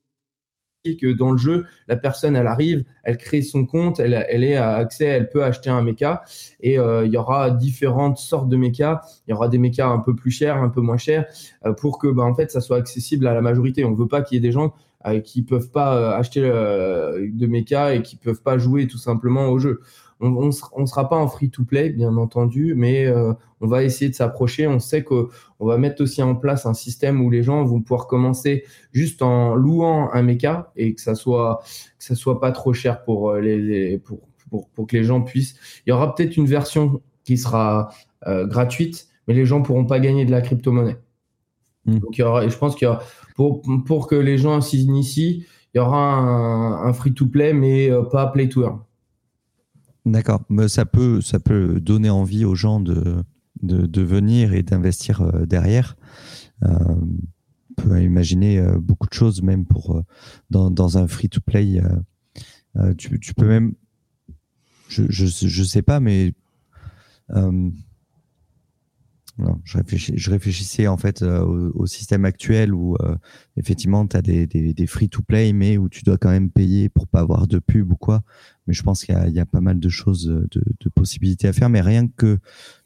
que 0.83 1.11
dans 1.13 1.31
le 1.31 1.37
jeu, 1.37 1.65
la 1.87 1.95
personne, 1.95 2.35
elle 2.35 2.47
arrive, 2.47 2.83
elle 3.03 3.17
crée 3.17 3.41
son 3.41 3.65
compte, 3.65 3.99
elle, 3.99 4.25
elle 4.29 4.43
est 4.43 4.55
à 4.55 4.75
accès, 4.75 5.05
elle 5.05 5.29
peut 5.29 5.43
acheter 5.43 5.69
un 5.69 5.81
mecha 5.81 6.23
et 6.59 6.79
euh, 6.79 7.05
il 7.05 7.11
y 7.11 7.17
aura 7.17 7.51
différentes 7.51 8.17
sortes 8.17 8.49
de 8.49 8.57
mechas. 8.57 9.01
Il 9.27 9.31
y 9.31 9.33
aura 9.33 9.47
des 9.47 9.57
mechas 9.57 9.87
un 9.87 9.99
peu 9.99 10.15
plus 10.15 10.31
chers, 10.31 10.57
un 10.57 10.69
peu 10.69 10.81
moins 10.81 10.97
chers, 10.97 11.25
euh, 11.65 11.73
pour 11.73 11.99
que, 11.99 12.07
bah, 12.07 12.23
en 12.23 12.33
fait, 12.33 12.51
ça 12.51 12.61
soit 12.61 12.77
accessible 12.77 13.27
à 13.27 13.33
la 13.33 13.41
majorité. 13.41 13.85
On 13.85 13.93
veut 13.93 14.07
pas 14.07 14.21
qu'il 14.21 14.35
y 14.35 14.37
ait 14.39 14.41
des 14.41 14.51
gens 14.51 14.73
euh, 15.05 15.19
qui 15.19 15.43
peuvent 15.43 15.69
pas 15.69 16.15
acheter 16.15 16.41
de 16.41 17.47
mecha 17.47 17.95
et 17.95 18.01
qui 18.01 18.15
peuvent 18.15 18.41
pas 18.41 18.57
jouer 18.57 18.87
tout 18.87 18.97
simplement 18.97 19.49
au 19.49 19.59
jeu 19.59 19.81
on 20.21 20.45
ne 20.45 20.85
sera 20.85 21.09
pas 21.09 21.17
en 21.17 21.27
free-to-play, 21.27 21.89
bien 21.89 22.15
entendu, 22.17 22.75
mais 22.75 23.05
euh, 23.07 23.33
on 23.59 23.67
va 23.67 23.83
essayer 23.83 24.09
de 24.09 24.15
s'approcher. 24.15 24.67
On 24.67 24.79
sait 24.79 25.03
qu'on 25.03 25.29
va 25.59 25.77
mettre 25.77 26.03
aussi 26.03 26.21
en 26.21 26.35
place 26.35 26.65
un 26.65 26.73
système 26.73 27.21
où 27.21 27.29
les 27.29 27.43
gens 27.43 27.63
vont 27.65 27.81
pouvoir 27.81 28.07
commencer 28.07 28.63
juste 28.91 29.21
en 29.21 29.55
louant 29.55 30.11
un 30.13 30.21
mecha 30.21 30.71
et 30.75 30.93
que 30.93 31.01
ça 31.01 31.15
soit 31.15 31.61
que 31.97 32.03
ça 32.03 32.15
soit 32.15 32.39
pas 32.39 32.51
trop 32.51 32.73
cher 32.73 33.03
pour 33.03 33.31
euh, 33.31 33.39
les, 33.41 33.97
pour, 33.97 34.19
pour, 34.69 34.87
que 34.87 34.95
les 34.95 35.03
gens 35.03 35.21
puissent. 35.21 35.55
Il 35.85 35.89
y 35.89 35.93
aura 35.93 36.13
peut-être 36.13 36.37
une 36.37 36.45
version 36.45 37.01
qui 37.23 37.37
sera 37.37 37.89
euh, 38.27 38.45
gratuite, 38.45 39.07
mais 39.27 39.33
les 39.33 39.45
gens 39.45 39.61
pourront 39.61 39.85
pas 39.85 39.99
gagner 39.99 40.25
de 40.25 40.31
la 40.31 40.41
crypto-monnaie. 40.41 40.97
Hmm. 41.85 41.97
Donc 41.97 42.17
il 42.17 42.21
y 42.21 42.23
aura, 42.23 42.45
et 42.45 42.49
je 42.49 42.57
pense 42.57 42.75
qu'il 42.75 42.87
y 42.87 42.89
aura, 42.89 43.01
pour, 43.35 43.63
pour 43.85 44.07
que 44.07 44.15
les 44.15 44.37
gens 44.37 44.61
s'initient, 44.61 45.45
il 45.73 45.77
y 45.77 45.79
aura 45.79 46.13
un, 46.13 46.83
un 46.85 46.93
free-to-play, 46.93 47.53
mais 47.53 47.89
pas 48.11 48.27
play-to-earn. 48.27 48.81
D'accord, 50.05 50.43
mais 50.49 50.67
ça 50.67 50.85
peut, 50.85 51.21
ça 51.21 51.39
peut 51.39 51.79
donner 51.79 52.09
envie 52.09 52.43
aux 52.43 52.55
gens 52.55 52.79
de, 52.79 53.23
de, 53.61 54.01
venir 54.01 54.53
et 54.53 54.63
d'investir 54.63 55.21
euh, 55.21 55.45
derrière. 55.45 55.95
Euh, 56.63 56.95
on 57.77 57.81
peut 57.81 58.01
imaginer 58.01 58.59
euh, 58.59 58.79
beaucoup 58.79 59.07
de 59.07 59.13
choses, 59.13 59.43
même 59.43 59.65
pour 59.65 60.03
dans, 60.49 60.71
dans 60.71 60.97
un 60.97 61.07
free-to-play. 61.07 61.81
tu, 62.97 63.19
tu, 63.19 63.33
peux 63.33 63.47
même, 63.47 63.75
je, 64.87 65.03
je, 65.09 65.25
je 65.27 65.63
sais 65.63 65.81
pas, 65.83 65.99
mais 65.99 66.33
je, 69.63 69.77
je, 70.15 70.29
réfléchissais 70.29 70.87
en 70.87 70.97
fait 70.97 71.21
euh, 71.21 71.71
au, 71.73 71.85
système 71.85 72.25
actuel 72.25 72.73
où 72.73 72.95
euh, 73.01 73.15
effectivement 73.57 74.05
tu 74.05 74.17
as 74.17 74.21
des, 74.21 74.45
des, 74.45 74.87
free-to-play 74.87 75.53
mais 75.53 75.77
où 75.77 75.89
tu 75.89 76.03
dois 76.03 76.17
quand 76.17 76.29
même 76.29 76.49
payer 76.49 76.89
pour 76.89 77.07
pas 77.07 77.19
avoir 77.19 77.47
de 77.47 77.59
pub 77.59 77.91
ou 77.91 77.95
quoi. 77.95 78.23
Mais 78.67 78.73
je 78.73 78.83
pense 78.83 79.03
qu'il 79.03 79.15
y, 79.27 79.31
y, 79.31 79.39
a 79.39 79.45
pas 79.45 79.61
mal 79.61 79.79
de 79.79 79.89
choses, 79.89 80.25
de, 80.27 80.47
de, 80.79 80.89
possibilités 80.89 81.47
à 81.47 81.53
faire. 81.53 81.69
Mais 81.69 81.81
rien 81.81 82.07
que 82.07 82.39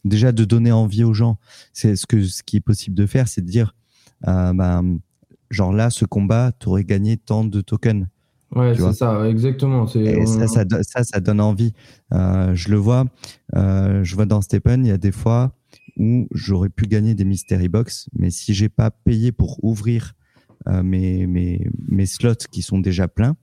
déjà 0.06 0.32
de 0.32 0.46
donner 0.46 0.72
envie 0.72 1.04
aux 1.04 1.14
gens, 1.14 1.38
c'est 1.74 1.96
ce, 1.96 2.06
que, 2.08 2.24
ce 2.24 2.43
qui 2.43 2.58
est 2.58 2.62
possible 2.62 2.96
de 2.96 3.06
faire, 3.06 3.28
c'est 3.28 3.41
de 3.41 3.48
dire, 3.48 3.76
euh, 4.28 4.54
ben, 4.54 5.00
genre 5.50 5.74
là, 5.74 5.89
ce 5.89 6.06
combat, 6.06 6.52
tu 6.60 6.70
aurais 6.70 6.84
gagné 6.84 7.18
tant 7.18 7.43
de 7.43 7.62
tokens. 7.62 8.08
Ouais, 8.56 8.74
c'est 8.76 8.93
ça, 8.93 9.28
exactement. 9.28 9.86
Et 9.96 10.26
ça, 10.26 10.48
ça, 10.48 10.64
ça, 10.82 11.04
ça, 11.04 11.20
donne 11.20 11.41
envie. 11.41 11.74
Euh, 12.14 12.54
je 12.54 12.70
le 12.70 12.78
vois, 12.78 13.06
euh, 13.56 14.04
je 14.04 14.16
vois 14.16 14.26
dans 14.26 14.41
Stephen, 14.41 14.86
il 14.86 14.89
y 14.89 14.91
a 14.91 14.98
des 14.98 15.12
fois, 15.12 15.52
où 15.98 16.28
j'aurais 16.32 16.70
pu 16.70 16.86
gagner 16.86 17.14
des 17.14 17.26
mystery 17.26 17.70
box, 17.70 18.10
mais 18.14 18.30
si 18.30 18.54
j'ai 18.54 18.70
pas 18.70 18.91
payé 18.91 19.32
pour 19.32 19.64
ouvrir 19.64 20.14
euh, 20.68 20.84
mes, 20.84 21.28
mes, 21.28 21.68
mes 21.88 22.06
slots 22.06 22.48
qui 22.52 22.62
sont 22.62 22.80
déjà 22.80 23.08
pleins, 23.08 23.36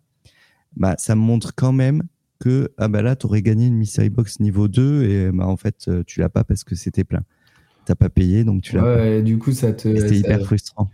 bah, 0.76 0.94
ça 0.98 1.14
me 1.14 1.20
montre 1.20 1.54
quand 1.54 1.72
même 1.72 2.02
que 2.40 2.72
ah 2.76 2.88
bah 2.88 3.02
là, 3.02 3.14
tu 3.14 3.26
aurais 3.26 3.42
gagné 3.42 3.66
une 3.66 3.76
mystery 3.76 4.10
box 4.10 4.40
niveau 4.40 4.66
2 4.68 5.04
et 5.04 5.30
bah, 5.32 5.46
en 5.46 5.56
fait, 5.56 5.76
euh, 5.88 6.02
tu 6.06 6.20
l'as 6.20 6.28
pas 6.28 6.44
parce 6.44 6.64
que 6.64 6.74
c'était 6.74 7.04
plein. 7.04 7.22
T'as 7.84 7.94
pas 7.94 8.08
payé, 8.08 8.44
donc 8.44 8.62
tu 8.62 8.76
l'as 8.76 8.82
ouais, 8.82 9.22
du 9.22 9.38
coup, 9.38 9.52
ça 9.52 9.72
te. 9.72 9.94
C'était 9.96 10.18
hyper 10.18 10.44
frustrant. 10.44 10.90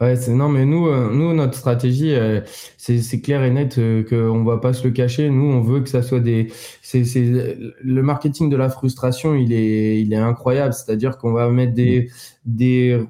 Ouais, 0.00 0.16
c'est 0.16 0.32
non, 0.34 0.48
mais 0.48 0.64
nous, 0.64 0.88
euh, 0.88 1.12
nous, 1.12 1.32
notre 1.32 1.56
stratégie, 1.56 2.12
euh, 2.14 2.40
c'est 2.76 3.20
clair 3.20 3.44
et 3.44 3.50
net 3.50 3.78
euh, 3.78 4.02
qu'on 4.02 4.42
va 4.42 4.58
pas 4.58 4.72
se 4.72 4.82
le 4.84 4.90
cacher. 4.90 5.30
Nous, 5.30 5.44
on 5.44 5.60
veut 5.60 5.80
que 5.80 5.88
ça 5.88 6.02
soit 6.02 6.18
des. 6.18 6.48
C'est 6.82 7.04
le 7.14 8.02
marketing 8.02 8.50
de 8.50 8.56
la 8.56 8.68
frustration, 8.68 9.34
il 9.36 9.52
est, 9.52 10.00
il 10.00 10.12
est 10.12 10.16
incroyable. 10.16 10.74
C'est-à-dire 10.74 11.18
qu'on 11.18 11.32
va 11.32 11.48
mettre 11.50 11.74
des, 11.74 12.10
des, 12.46 13.00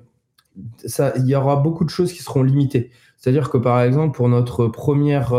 il 0.85 1.27
y 1.27 1.35
aura 1.35 1.57
beaucoup 1.57 1.85
de 1.85 1.91
choses 1.91 2.13
qui 2.13 2.23
seront 2.23 2.43
limitées. 2.43 2.91
C'est-à-dire 3.17 3.49
que 3.49 3.57
par 3.57 3.81
exemple, 3.81 4.15
pour 4.15 4.29
notre 4.29 4.67
première 4.67 5.33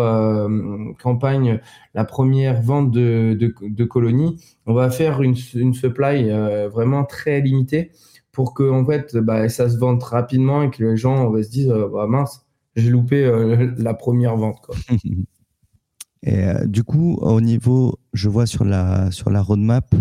campagne, 1.03 1.59
la 1.93 2.05
première 2.05 2.61
vente 2.61 2.91
de, 2.91 3.37
de, 3.39 3.53
de 3.61 3.83
colonies, 3.83 4.41
on 4.65 4.73
va 4.73 4.89
faire 4.89 5.21
une, 5.21 5.35
une 5.53 5.73
supply 5.73 6.31
vraiment 6.71 7.03
très 7.03 7.41
limitée 7.41 7.91
pour 8.33 8.53
que 8.53 8.69
en 8.69 8.85
fait 8.85 9.15
bah, 9.15 9.47
ça 9.47 9.69
se 9.69 9.77
vende 9.77 10.03
rapidement 10.03 10.63
et 10.63 10.69
que 10.69 10.83
les 10.83 10.97
gens 10.97 11.31
se 11.41 11.49
dire 11.49 11.71
euh, 11.71 11.87
bah, 11.87 12.07
mince 12.07 12.45
j'ai 12.75 12.89
loupé 12.89 13.23
euh, 13.23 13.71
la 13.77 13.93
première 13.93 14.35
vente 14.35 14.59
quoi. 14.61 14.75
et 16.23 16.43
euh, 16.43 16.65
du 16.65 16.83
coup 16.83 17.13
au 17.21 17.39
niveau 17.39 17.97
je 18.11 18.27
vois 18.27 18.47
sur 18.47 18.65
la 18.65 19.11
sur 19.11 19.29
la 19.29 19.41
roadmap 19.41 19.95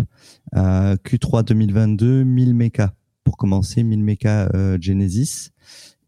Q3 0.53 1.43
2022 1.45 2.23
1000 2.23 2.53
méca 2.53 2.93
pour 3.23 3.37
commencer 3.37 3.83
1000 3.83 4.03
méca 4.03 4.49
Genesis. 4.79 5.49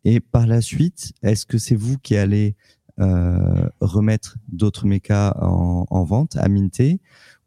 Et 0.03 0.19
par 0.19 0.45
la 0.45 0.61
suite 0.61 1.13
est-ce 1.23 1.45
que 1.45 1.57
c'est 1.57 1.76
vous 1.76 1.97
qui 1.97 2.15
allez 2.15 2.55
remettre 2.97 4.38
d'autres 4.47 4.86
méca 4.86 5.36
en, 5.41 5.86
en 5.89 6.03
vente 6.03 6.38
à 6.38 6.47
minter 6.47 6.99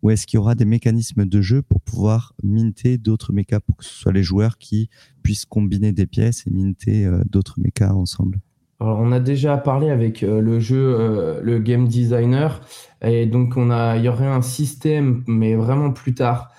ou 0.03 0.11
est-ce 0.11 0.26
qu'il 0.26 0.38
y 0.38 0.40
aura 0.40 0.55
des 0.55 0.64
mécanismes 0.64 1.24
de 1.24 1.40
jeu 1.40 1.62
pour 1.62 1.80
pouvoir 1.80 2.34
minter 2.42 2.99
d'autres 2.99 3.32
mechas 3.32 3.61
pour 3.61 3.76
que 3.76 3.84
ce 3.84 3.94
soit 3.94 4.12
les 4.12 4.22
joueurs 4.22 4.59
qui 4.59 4.88
puissent 5.22 5.46
combiner 5.46 5.92
des 5.92 6.07
pièces 6.07 6.46
et 6.46 6.51
minter 6.51 7.05
euh, 7.05 7.22
d'autres 7.28 7.59
mechas 7.59 7.92
ensemble? 7.92 8.38
Alors, 8.80 9.01
on 9.01 9.11
a 9.11 9.18
déjà 9.18 9.57
parlé 9.57 9.90
avec 9.90 10.22
euh, 10.22 10.40
le 10.40 10.61
jeu, 10.61 10.76
euh, 10.78 11.40
le 11.42 11.59
game 11.59 11.88
designer, 11.88 12.61
et 13.03 13.26
donc 13.26 13.55
il 13.57 14.03
y 14.03 14.09
aurait 14.09 14.26
un 14.26 14.42
système, 14.42 15.24
mais 15.26 15.57
vraiment 15.57 15.90
plus 15.90 16.14
tard, 16.14 16.53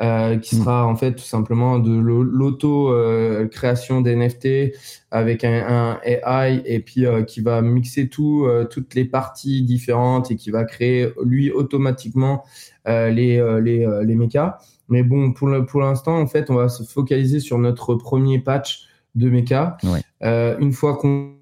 euh, 0.00 0.38
qui 0.38 0.56
mm. 0.56 0.58
sera 0.58 0.86
en 0.86 0.96
fait 0.96 1.14
tout 1.14 1.24
simplement 1.24 1.78
de 1.78 1.94
l'auto 1.94 2.92
euh, 2.92 3.46
création 3.46 4.00
d'NFT 4.00 4.74
avec 5.12 5.44
un, 5.44 5.64
un, 5.68 6.00
AI 6.02 6.62
et 6.64 6.80
puis 6.80 7.06
euh, 7.06 7.22
qui 7.22 7.40
va 7.40 7.62
mixer 7.62 8.08
tout 8.08 8.48
toutes 8.70 8.96
les 8.96 9.04
parties 9.04 9.62
différentes 9.62 10.32
et 10.32 10.36
qui 10.36 10.50
va 10.50 10.64
créer 10.64 11.12
lui 11.24 11.52
automatiquement 11.52 12.44
les 12.86 13.40
les 13.62 13.86
les 14.04 14.14
mechas. 14.16 14.58
Mais 14.88 15.04
bon 15.04 15.32
pour 15.32 15.46
le, 15.46 15.64
pour 15.64 15.80
l'instant 15.80 16.18
en 16.18 16.26
fait 16.26 16.50
on 16.50 16.54
va 16.54 16.68
se 16.68 16.82
focaliser 16.82 17.38
sur 17.38 17.58
notre 17.58 17.94
premier 17.94 18.40
patch 18.40 18.88
de 19.14 19.30
mecha. 19.30 19.76
une 20.20 20.72
fois 20.72 20.96
qu'on 20.96 21.34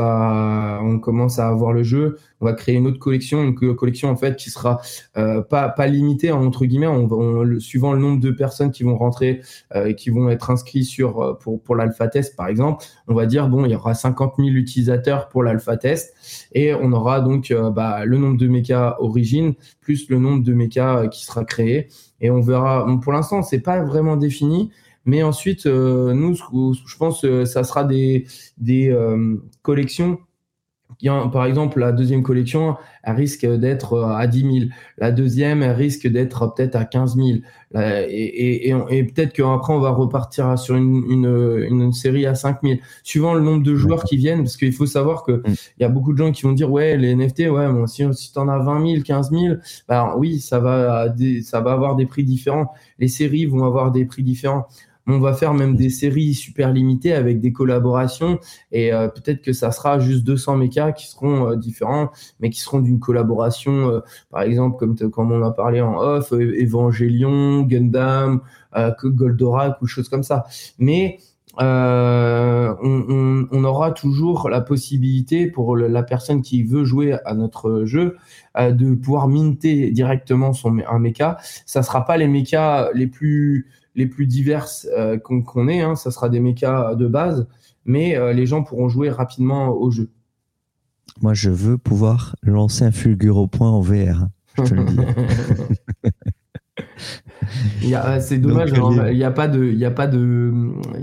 on 0.00 0.98
commence 0.98 1.38
à 1.38 1.48
avoir 1.48 1.72
le 1.72 1.82
jeu, 1.82 2.18
on 2.40 2.46
va 2.46 2.54
créer 2.54 2.76
une 2.76 2.86
autre 2.86 2.98
collection, 2.98 3.42
une 3.42 3.54
collection 3.76 4.10
en 4.10 4.16
fait 4.16 4.36
qui 4.36 4.50
sera 4.50 4.80
euh, 5.16 5.42
pas 5.42 5.68
pas 5.68 5.86
limitée 5.86 6.32
entre 6.32 6.64
guillemets, 6.64 6.86
on, 6.86 7.60
suivant 7.60 7.92
le 7.92 8.00
nombre 8.00 8.20
de 8.20 8.30
personnes 8.30 8.70
qui 8.70 8.82
vont 8.82 8.96
rentrer 8.96 9.42
euh, 9.74 9.86
et 9.86 9.94
qui 9.94 10.10
vont 10.10 10.28
être 10.30 10.50
inscrits 10.50 10.84
sur 10.84 11.20
euh, 11.20 11.34
pour 11.34 11.62
pour 11.62 11.76
l'alpha 11.76 12.08
test 12.08 12.36
par 12.36 12.48
exemple, 12.48 12.84
on 13.08 13.14
va 13.14 13.26
dire 13.26 13.48
bon 13.48 13.64
il 13.64 13.72
y 13.72 13.76
aura 13.76 13.94
50 13.94 14.34
000 14.38 14.48
utilisateurs 14.50 15.28
pour 15.28 15.42
l'alpha 15.42 15.76
test 15.76 16.14
et 16.52 16.74
on 16.74 16.92
aura 16.92 17.20
donc 17.20 17.52
bah, 17.74 18.04
le 18.04 18.18
nombre 18.18 18.38
de 18.38 18.48
mécas 18.48 18.96
origine 18.98 19.54
plus 19.80 20.08
le 20.08 20.18
nombre 20.18 20.42
de 20.42 20.54
mécas 20.54 21.08
qui 21.08 21.24
sera 21.24 21.44
créé 21.44 21.88
et 22.20 22.30
on 22.30 22.40
verra. 22.40 22.86
Pour 23.02 23.12
l'instant 23.12 23.42
c'est 23.42 23.60
pas 23.60 23.82
vraiment 23.82 24.16
défini, 24.16 24.70
mais 25.04 25.22
ensuite, 25.22 25.66
euh, 25.66 26.14
nous, 26.14 26.34
je 26.34 26.96
pense, 26.96 27.22
que 27.22 27.44
ça 27.44 27.64
sera 27.64 27.84
des, 27.84 28.26
des 28.58 28.88
euh, 28.90 29.36
collections 29.62 30.18
par 31.32 31.46
exemple, 31.46 31.80
la 31.80 31.92
deuxième 31.92 32.22
collection, 32.22 32.76
elle 33.02 33.16
risque 33.16 33.46
d'être 33.46 33.94
euh, 33.94 34.14
à 34.14 34.26
10 34.26 34.40
000. 34.40 34.54
La 34.98 35.10
deuxième, 35.10 35.62
elle 35.62 35.72
risque 35.72 36.06
d'être 36.06 36.54
peut-être 36.54 36.76
à 36.76 36.84
15 36.84 37.16
000. 37.16 37.28
Et, 37.74 38.68
et, 38.68 39.04
peut-être 39.04 39.32
qu'après, 39.32 39.72
on 39.72 39.80
va 39.80 39.90
repartir 39.90 40.58
sur 40.58 40.76
une, 40.76 41.02
une, 41.08 41.92
série 41.92 42.26
à 42.26 42.34
5 42.34 42.58
000, 42.62 42.76
suivant 43.02 43.34
le 43.34 43.40
nombre 43.40 43.62
de 43.62 43.74
joueurs 43.74 44.04
qui 44.04 44.16
viennent. 44.16 44.42
Parce 44.42 44.56
qu'il 44.56 44.72
faut 44.72 44.86
savoir 44.86 45.24
qu'il 45.24 45.36
mm. 45.36 45.54
il 45.78 45.82
y 45.82 45.84
a 45.84 45.88
beaucoup 45.88 46.12
de 46.12 46.18
gens 46.18 46.30
qui 46.30 46.42
vont 46.42 46.52
dire, 46.52 46.70
ouais, 46.70 46.96
les 46.96 47.14
NFT, 47.14 47.40
ouais, 47.50 47.68
bon, 47.68 47.86
si, 47.86 48.04
si 48.14 48.32
tu 48.32 48.38
en 48.38 48.48
as 48.48 48.58
20 48.58 48.86
000, 48.86 49.02
15 49.02 49.30
000, 49.30 49.56
bah, 49.88 50.14
oui, 50.18 50.38
ça 50.38 50.60
va, 50.60 51.12
ça 51.42 51.60
va 51.60 51.72
avoir 51.72 51.96
des 51.96 52.06
prix 52.06 52.24
différents. 52.24 52.72
Les 52.98 53.08
séries 53.08 53.46
vont 53.46 53.64
avoir 53.64 53.90
des 53.90 54.04
prix 54.04 54.22
différents 54.22 54.66
on 55.06 55.18
va 55.18 55.34
faire 55.34 55.54
même 55.54 55.76
des 55.76 55.90
séries 55.90 56.34
super 56.34 56.72
limitées 56.72 57.12
avec 57.12 57.40
des 57.40 57.52
collaborations 57.52 58.38
et 58.70 58.92
euh, 58.92 59.08
peut-être 59.08 59.42
que 59.42 59.52
ça 59.52 59.72
sera 59.72 59.98
juste 59.98 60.24
200 60.24 60.56
mechas 60.56 60.92
qui 60.92 61.08
seront 61.08 61.50
euh, 61.50 61.56
différents 61.56 62.10
mais 62.40 62.50
qui 62.50 62.60
seront 62.60 62.80
d'une 62.80 63.00
collaboration 63.00 63.90
euh, 63.90 64.00
par 64.30 64.42
exemple 64.42 64.86
comme 65.10 65.32
on 65.32 65.42
a 65.42 65.50
parlé 65.50 65.80
en 65.80 65.96
off 65.96 66.32
Evangelion, 66.32 67.62
Gundam, 67.62 68.40
Goldorak 69.04 69.82
ou 69.82 69.86
choses 69.86 70.08
comme 70.08 70.22
ça 70.22 70.44
mais 70.78 71.18
on, 71.58 73.64
aura 73.64 73.90
toujours 73.90 74.48
la 74.48 74.62
possibilité 74.62 75.48
pour 75.48 75.76
la 75.76 76.02
personne 76.02 76.40
qui 76.40 76.62
veut 76.62 76.84
jouer 76.84 77.18
à 77.26 77.34
notre 77.34 77.84
jeu 77.84 78.16
de 78.58 78.94
pouvoir 78.94 79.28
minter 79.28 79.90
directement 79.90 80.54
son 80.54 80.78
un 80.88 80.98
mecha. 80.98 81.36
Ça 81.66 81.82
sera 81.82 82.06
pas 82.06 82.16
les 82.16 82.26
mechas 82.26 82.88
les 82.94 83.06
plus 83.06 83.66
les 83.94 84.06
plus 84.06 84.26
diverses 84.26 84.88
euh, 84.96 85.18
qu'on 85.18 85.68
ait. 85.68 85.80
Hein. 85.80 85.96
Ça 85.96 86.10
sera 86.10 86.28
des 86.28 86.40
mechas 86.40 86.94
de 86.94 87.06
base, 87.06 87.46
mais 87.84 88.16
euh, 88.16 88.32
les 88.32 88.46
gens 88.46 88.62
pourront 88.62 88.88
jouer 88.88 89.10
rapidement 89.10 89.68
au 89.70 89.90
jeu. 89.90 90.10
Moi, 91.20 91.34
je 91.34 91.50
veux 91.50 91.78
pouvoir 91.78 92.36
lancer 92.42 92.84
un 92.84 92.92
Fulgure 92.92 93.48
point 93.48 93.70
en 93.70 93.80
VR. 93.80 94.28
Je 94.56 94.62
te 94.62 94.74
le 94.74 94.84
dis. 94.84 94.96
C'est 98.20 98.38
dommage, 98.38 98.72
il 99.10 99.16
n'y 99.16 99.24
a 99.24 99.30
pas 99.30 99.48
de, 99.48 99.64
il 99.64 99.78
y 99.78 99.84
a 99.84 99.90
pas 99.90 100.06
de, 100.06 100.52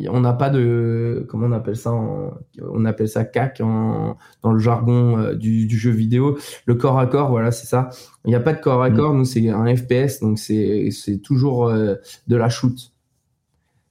on 0.10 0.20
n'a 0.22 0.34
pas 0.34 0.50
de, 0.50 1.26
comment 1.30 1.48
on 1.48 1.52
appelle 1.52 1.76
ça, 1.76 1.92
on 1.94 2.86
appelle 2.86 3.10
ça 3.10 3.26
CAC 3.26 3.62
en, 3.62 4.18
dans 4.42 4.52
le 4.52 4.60
jargon 4.60 5.18
euh, 5.18 5.36
du, 5.36 5.70
jeu 5.70 5.92
vidéo. 5.92 6.38
Le 6.66 6.76
corps 6.76 7.00
à 7.00 7.08
corps, 7.08 7.30
voilà, 7.30 7.52
c'est 7.52 7.68
ça. 7.68 7.90
Il 8.26 8.30
n'y 8.30 8.36
a 8.36 8.40
pas 8.40 8.54
de 8.54 8.60
corps 8.60 8.84
à 8.84 8.90
mm. 8.90 8.96
corps, 8.96 9.14
nous 9.14 9.26
c'est 9.26 9.50
un 9.50 9.76
FPS, 9.76 10.20
donc 10.22 10.40
c'est, 10.40 10.90
c'est 10.92 11.18
toujours 11.18 11.68
euh, 11.68 11.96
de 12.28 12.36
la 12.36 12.50
shoot. 12.50 12.92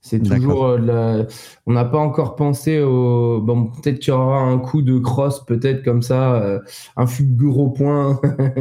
C'est 0.08 0.20
toujours 0.20 0.64
euh, 0.64 1.24
on 1.66 1.74
n'a 1.74 1.84
pas 1.84 1.98
encore 1.98 2.34
pensé 2.34 2.80
au 2.80 3.42
bon 3.42 3.66
peut-être 3.66 3.98
qu'il 3.98 4.14
y 4.14 4.16
aura 4.16 4.40
un 4.40 4.56
coup 4.58 4.80
de 4.80 4.98
cross 4.98 5.44
peut-être 5.44 5.84
comme 5.84 6.00
ça 6.00 6.36
euh, 6.36 6.60
un 6.96 7.06
fulgure 7.06 7.58
au 7.58 7.68
point 7.68 8.18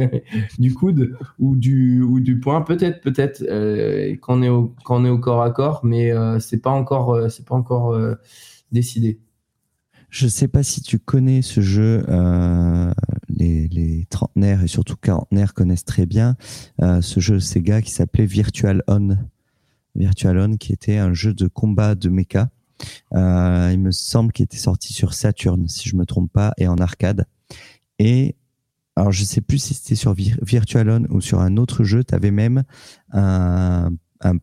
du 0.58 0.74
coude 0.74 1.16
ou 1.38 1.56
du 1.56 2.02
ou 2.02 2.20
du 2.20 2.38
point 2.38 2.60
peut-être 2.60 3.00
peut-être 3.00 3.42
euh, 3.48 4.14
quand 4.20 4.38
on 4.38 4.42
est 4.42 4.50
au 4.50 4.74
quand 4.84 5.00
on 5.00 5.06
est 5.06 5.10
au 5.10 5.18
corps 5.18 5.40
à 5.40 5.50
corps 5.50 5.80
mais 5.84 6.12
c'est 6.38 6.60
pas 6.60 6.70
encore 6.70 7.30
c'est 7.30 7.46
pas 7.46 7.54
encore 7.54 7.98
décidé. 8.70 9.18
Je 10.10 10.28
sais 10.28 10.48
pas 10.48 10.62
si 10.62 10.82
tu 10.82 10.98
connais 10.98 11.40
ce 11.40 11.60
jeu, 11.62 12.04
les, 13.28 13.68
les, 13.68 14.06
trentenaires 14.10 14.62
et 14.62 14.66
surtout 14.66 14.96
quarantenaires 14.96 15.54
connaissent 15.54 15.84
très 15.84 16.04
bien 16.04 16.36
ce 16.80 17.20
jeu 17.20 17.40
Sega 17.40 17.80
qui 17.80 17.90
s'appelait 17.90 18.26
Virtual 18.26 18.82
On. 18.86 19.16
Virtual 19.98 20.56
qui 20.58 20.72
était 20.72 20.98
un 20.98 21.12
jeu 21.12 21.34
de 21.34 21.48
combat 21.48 21.94
de 21.94 22.08
mecha. 22.08 22.50
Euh, 23.14 23.70
il 23.72 23.80
me 23.80 23.90
semble 23.90 24.32
qu'il 24.32 24.44
était 24.44 24.56
sorti 24.56 24.92
sur 24.92 25.12
Saturn, 25.14 25.68
si 25.68 25.88
je 25.88 25.96
me 25.96 26.06
trompe 26.06 26.32
pas, 26.32 26.52
et 26.58 26.68
en 26.68 26.76
arcade. 26.76 27.26
Et 27.98 28.36
alors 28.96 29.12
je 29.12 29.24
sais 29.24 29.40
plus 29.40 29.58
si 29.58 29.74
c'était 29.74 29.94
sur 29.94 30.14
Virtual 30.14 31.06
ou 31.10 31.20
sur 31.20 31.40
un 31.40 31.56
autre 31.56 31.84
jeu, 31.84 32.04
tu 32.04 32.14
avais 32.14 32.30
même 32.30 32.64
un, 33.12 33.90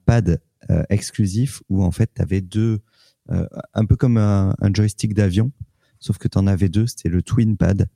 pad 0.06 0.42
euh, 0.70 0.84
exclusif 0.90 1.62
où 1.70 1.84
en 1.84 1.92
fait 1.92 2.12
tu 2.16 2.22
avais 2.22 2.42
deux, 2.42 2.82
euh, 3.32 3.48
un 3.74 3.86
peu 3.86 3.96
comme 3.96 4.18
un, 4.18 4.56
un 4.60 4.74
joystick 4.74 5.14
d'avion, 5.14 5.52
sauf 6.00 6.18
que 6.18 6.28
tu 6.28 6.38
en 6.38 6.48
avais 6.48 6.70
deux, 6.70 6.88
c'était 6.88 7.10
le 7.10 7.22
Twin 7.22 7.58
Pad. 7.58 7.88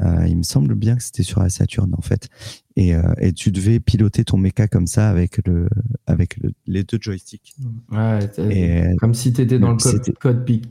Euh, 0.00 0.26
il 0.28 0.36
me 0.36 0.42
semble 0.42 0.74
bien 0.74 0.96
que 0.96 1.02
c'était 1.02 1.22
sur 1.22 1.40
la 1.40 1.48
Saturn 1.48 1.92
en 1.96 2.02
fait. 2.02 2.28
Et, 2.76 2.94
euh, 2.94 3.02
et, 3.18 3.32
tu 3.32 3.50
devais 3.50 3.80
piloter 3.80 4.24
ton 4.24 4.36
mecha 4.36 4.68
comme 4.68 4.86
ça 4.86 5.08
avec 5.08 5.44
le 5.46 5.68
avec 6.06 6.38
les 6.66 6.84
deux 6.84 6.98
joysticks. 7.00 7.56
Ouais, 7.90 8.20
et, 8.50 8.96
comme 8.98 9.14
si 9.14 9.32
tu 9.32 9.42
étais 9.42 9.58
dans 9.58 9.72
le 9.72 10.12
cockpit. 10.12 10.62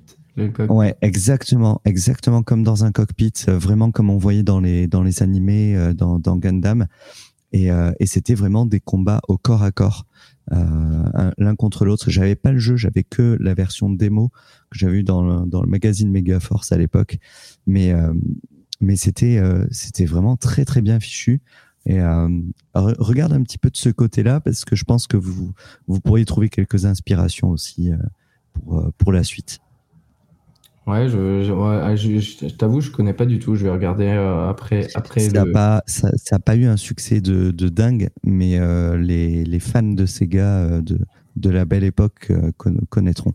Ouais, 0.70 0.96
exactement, 1.02 1.82
exactement 1.84 2.44
comme 2.44 2.64
dans 2.64 2.86
un 2.86 2.92
cockpit, 2.92 3.34
euh, 3.48 3.58
vraiment 3.58 3.92
comme 3.92 4.10
on 4.12 4.18
voyait 4.18 4.44
dans 4.44 4.60
les 4.60 4.88
dans 4.88 5.04
les 5.04 5.24
animés, 5.24 5.94
dans, 5.96 6.20
dans 6.20 6.38
Gundam. 6.38 6.88
Et, 7.54 7.70
et 8.00 8.06
c'était 8.06 8.36
vraiment 8.36 8.66
des 8.66 8.82
combats 8.82 9.22
au 9.30 9.38
corps 9.38 9.64
à 9.64 9.72
corps, 9.72 10.06
euh, 10.52 11.32
l'un 11.38 11.56
contre 11.56 11.86
l'autre. 11.86 12.10
J'avais 12.10 12.36
pas 12.36 12.52
le 12.52 12.60
jeu, 12.60 12.76
j'avais 12.76 13.04
que 13.04 13.38
la 13.40 13.54
version 13.54 13.90
démo 13.90 14.30
que 14.70 14.78
j'avais 14.78 15.00
eu 15.00 15.04
dans 15.04 15.24
le, 15.24 15.46
dans 15.48 15.62
le 15.62 15.68
magazine 15.68 16.12
Megaforce 16.12 16.72
à 16.72 16.78
l'époque. 16.78 17.18
Mais 17.66 17.94
mais 18.80 18.96
c'était 18.96 19.38
euh, 19.38 19.66
c'était 19.72 20.06
vraiment 20.06 20.38
très 20.38 20.66
très 20.66 20.82
bien 20.82 21.00
fichu. 21.00 21.42
Et 21.86 22.02
euh, 22.02 22.28
regarde 22.74 23.32
un 23.32 23.42
petit 23.44 23.58
peu 23.58 23.70
de 23.70 23.78
ce 23.78 23.90
côté-là 23.90 24.42
parce 24.42 24.66
que 24.66 24.76
je 24.76 24.84
pense 24.84 25.08
que 25.08 25.16
vous 25.16 25.54
vous 25.88 26.02
pourriez 26.02 26.26
trouver 26.26 26.50
quelques 26.50 26.86
inspirations 26.86 27.50
aussi 27.50 27.92
euh, 27.92 27.98
pour 28.54 28.92
pour 28.98 29.12
la 29.12 29.24
suite. 29.24 29.60
Ouais, 30.86 31.10
je, 31.10 31.44
je, 31.44 31.52
ouais, 31.52 31.98
je, 31.98 32.18
je 32.20 32.48
t'avoue, 32.56 32.80
je 32.80 32.92
connais 32.92 33.14
pas 33.14 33.26
du 33.26 33.40
tout. 33.40 33.56
Je 33.56 33.66
vais 33.66 33.72
regarder 33.72 34.08
après. 34.08 34.88
après 34.96 35.20
ça 35.20 35.32
n'a 35.32 35.52
pas, 35.52 35.84
ça, 35.86 36.10
ça 36.16 36.38
a 36.38 36.40
pas 36.40 36.56
eu 36.56 36.66
un 36.66 36.78
succès 36.78 37.20
de, 37.20 37.52
de 37.52 37.68
dingue, 37.68 38.10
mais 38.24 38.58
euh, 38.58 38.98
les, 38.98 39.44
les 39.44 39.60
fans 39.60 39.84
de 39.84 40.06
Sega 40.06 40.80
de, 40.80 41.00
de 41.36 41.50
la 41.50 41.66
belle 41.66 41.84
époque 41.84 42.32
connaîtront. 42.90 43.34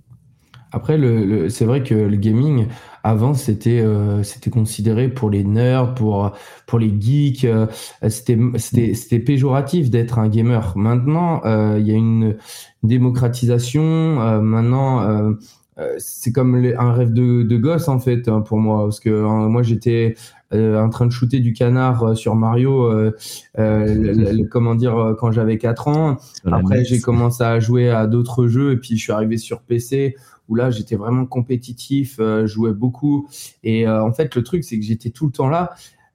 Après, 0.72 0.96
le, 0.96 1.48
c'est 1.50 1.64
vrai 1.66 1.82
que 1.82 1.94
le 1.94 2.16
gaming, 2.16 2.66
avant, 3.04 3.34
c'était 3.34 3.80
euh, 3.80 4.22
c'était 4.22 4.50
considéré 4.50 5.08
pour 5.08 5.28
les 5.28 5.44
nerds, 5.44 5.94
pour, 5.94 6.32
pour 6.66 6.78
les 6.78 6.94
geeks, 6.98 7.44
euh, 7.44 7.66
c'était 8.08 8.38
c'était 8.56 9.18
péjoratif 9.18 9.90
d'être 9.90 10.18
un 10.18 10.28
gamer. 10.28 10.72
Maintenant, 10.76 11.42
euh, 11.44 11.78
il 11.78 11.86
y 11.86 11.92
a 11.92 11.96
une 11.96 12.36
démocratisation. 12.82 13.82
Euh, 13.82 14.40
maintenant, 14.40 15.00
euh, 15.00 15.32
c'est 15.98 16.32
comme 16.32 16.54
un 16.54 16.92
rêve 16.92 17.12
de, 17.12 17.42
de 17.42 17.56
gosse, 17.56 17.88
en 17.88 17.98
fait, 17.98 18.28
hein, 18.28 18.40
pour 18.40 18.58
moi. 18.58 18.84
Parce 18.84 19.00
que 19.00 19.10
hein, 19.10 19.48
moi, 19.48 19.62
j'étais 19.62 20.14
en 20.54 20.90
train 20.90 21.06
de 21.06 21.10
shooter 21.10 21.40
du 21.40 21.54
canard 21.54 22.14
sur 22.14 22.34
Mario, 22.34 22.90
comment 24.50 24.74
dire, 24.74 25.14
quand 25.18 25.32
j'avais 25.32 25.56
4 25.56 25.88
ans. 25.88 26.18
Après, 26.44 26.84
j'ai 26.84 27.00
commencé 27.00 27.42
à 27.42 27.58
jouer 27.58 27.88
à 27.88 28.06
d'autres 28.06 28.48
jeux 28.48 28.72
et 28.72 28.76
puis 28.76 28.98
je 28.98 29.02
suis 29.02 29.12
arrivé 29.12 29.38
sur 29.38 29.62
PC 29.62 30.14
où 30.48 30.54
là 30.54 30.70
j'étais 30.70 30.96
vraiment 30.96 31.26
compétitif, 31.26 32.16
euh, 32.18 32.46
jouais 32.46 32.72
beaucoup. 32.72 33.28
Et 33.62 33.86
euh, 33.86 34.02
en 34.02 34.12
fait, 34.12 34.34
le 34.34 34.42
truc, 34.42 34.64
c'est 34.64 34.78
que 34.78 34.84
j'étais 34.84 35.10
tout 35.10 35.26
le 35.26 35.32
temps 35.32 35.48
là. 35.48 35.74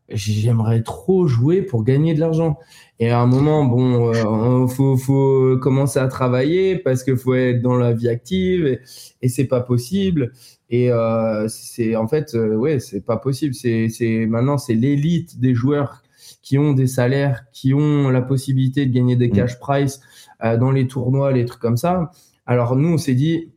J'aimerais 0.09 0.83
trop 0.83 1.27
jouer 1.27 1.61
pour 1.61 1.83
gagner 1.83 2.13
de 2.13 2.21
l'argent. 2.21 2.57
Et 2.99 3.09
à 3.09 3.19
un 3.19 3.27
moment, 3.27 3.65
bon, 3.65 4.13
euh, 4.13 4.67
faut, 4.67 4.95
faut 4.95 5.57
commencer 5.61 5.99
à 5.99 6.07
travailler 6.07 6.77
parce 6.77 7.03
qu'il 7.03 7.17
faut 7.17 7.35
être 7.35 7.61
dans 7.61 7.75
la 7.75 7.93
vie 7.93 8.07
active 8.07 8.65
et, 8.65 8.79
et 9.21 9.27
c'est 9.27 9.45
pas 9.45 9.59
possible. 9.59 10.31
Et 10.69 10.91
euh, 10.91 11.47
c'est 11.49 11.95
en 11.95 12.07
fait, 12.07 12.35
euh, 12.35 12.55
ouais, 12.55 12.79
c'est 12.79 13.01
pas 13.01 13.17
possible. 13.17 13.53
C'est, 13.53 13.89
c'est 13.89 14.25
maintenant, 14.25 14.57
c'est 14.57 14.75
l'élite 14.75 15.39
des 15.41 15.53
joueurs 15.53 16.01
qui 16.41 16.57
ont 16.57 16.71
des 16.71 16.87
salaires, 16.87 17.43
qui 17.51 17.73
ont 17.73 18.09
la 18.09 18.21
possibilité 18.21 18.85
de 18.85 18.93
gagner 18.93 19.17
des 19.17 19.27
mm. 19.27 19.33
cash 19.33 19.59
price 19.59 19.99
dans 20.41 20.71
les 20.71 20.87
tournois, 20.87 21.31
les 21.31 21.45
trucs 21.45 21.61
comme 21.61 21.77
ça. 21.77 22.11
Alors 22.45 22.75
nous, 22.75 22.93
on 22.93 22.97
s'est 22.97 23.15
dit, 23.15 23.51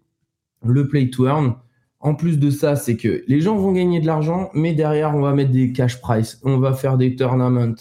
le 0.64 0.88
play 0.88 1.10
to 1.10 1.26
earn. 1.26 1.54
En 2.00 2.14
plus 2.14 2.38
de 2.38 2.50
ça, 2.50 2.76
c'est 2.76 2.96
que 2.96 3.22
les 3.28 3.40
gens 3.40 3.56
vont 3.56 3.72
gagner 3.72 4.00
de 4.00 4.06
l'argent, 4.06 4.50
mais 4.54 4.72
derrière, 4.72 5.14
on 5.14 5.20
va 5.20 5.34
mettre 5.34 5.50
des 5.50 5.72
cash 5.72 6.00
price, 6.00 6.40
on 6.44 6.58
va 6.58 6.72
faire 6.72 6.96
des 6.96 7.14
tournaments, 7.14 7.74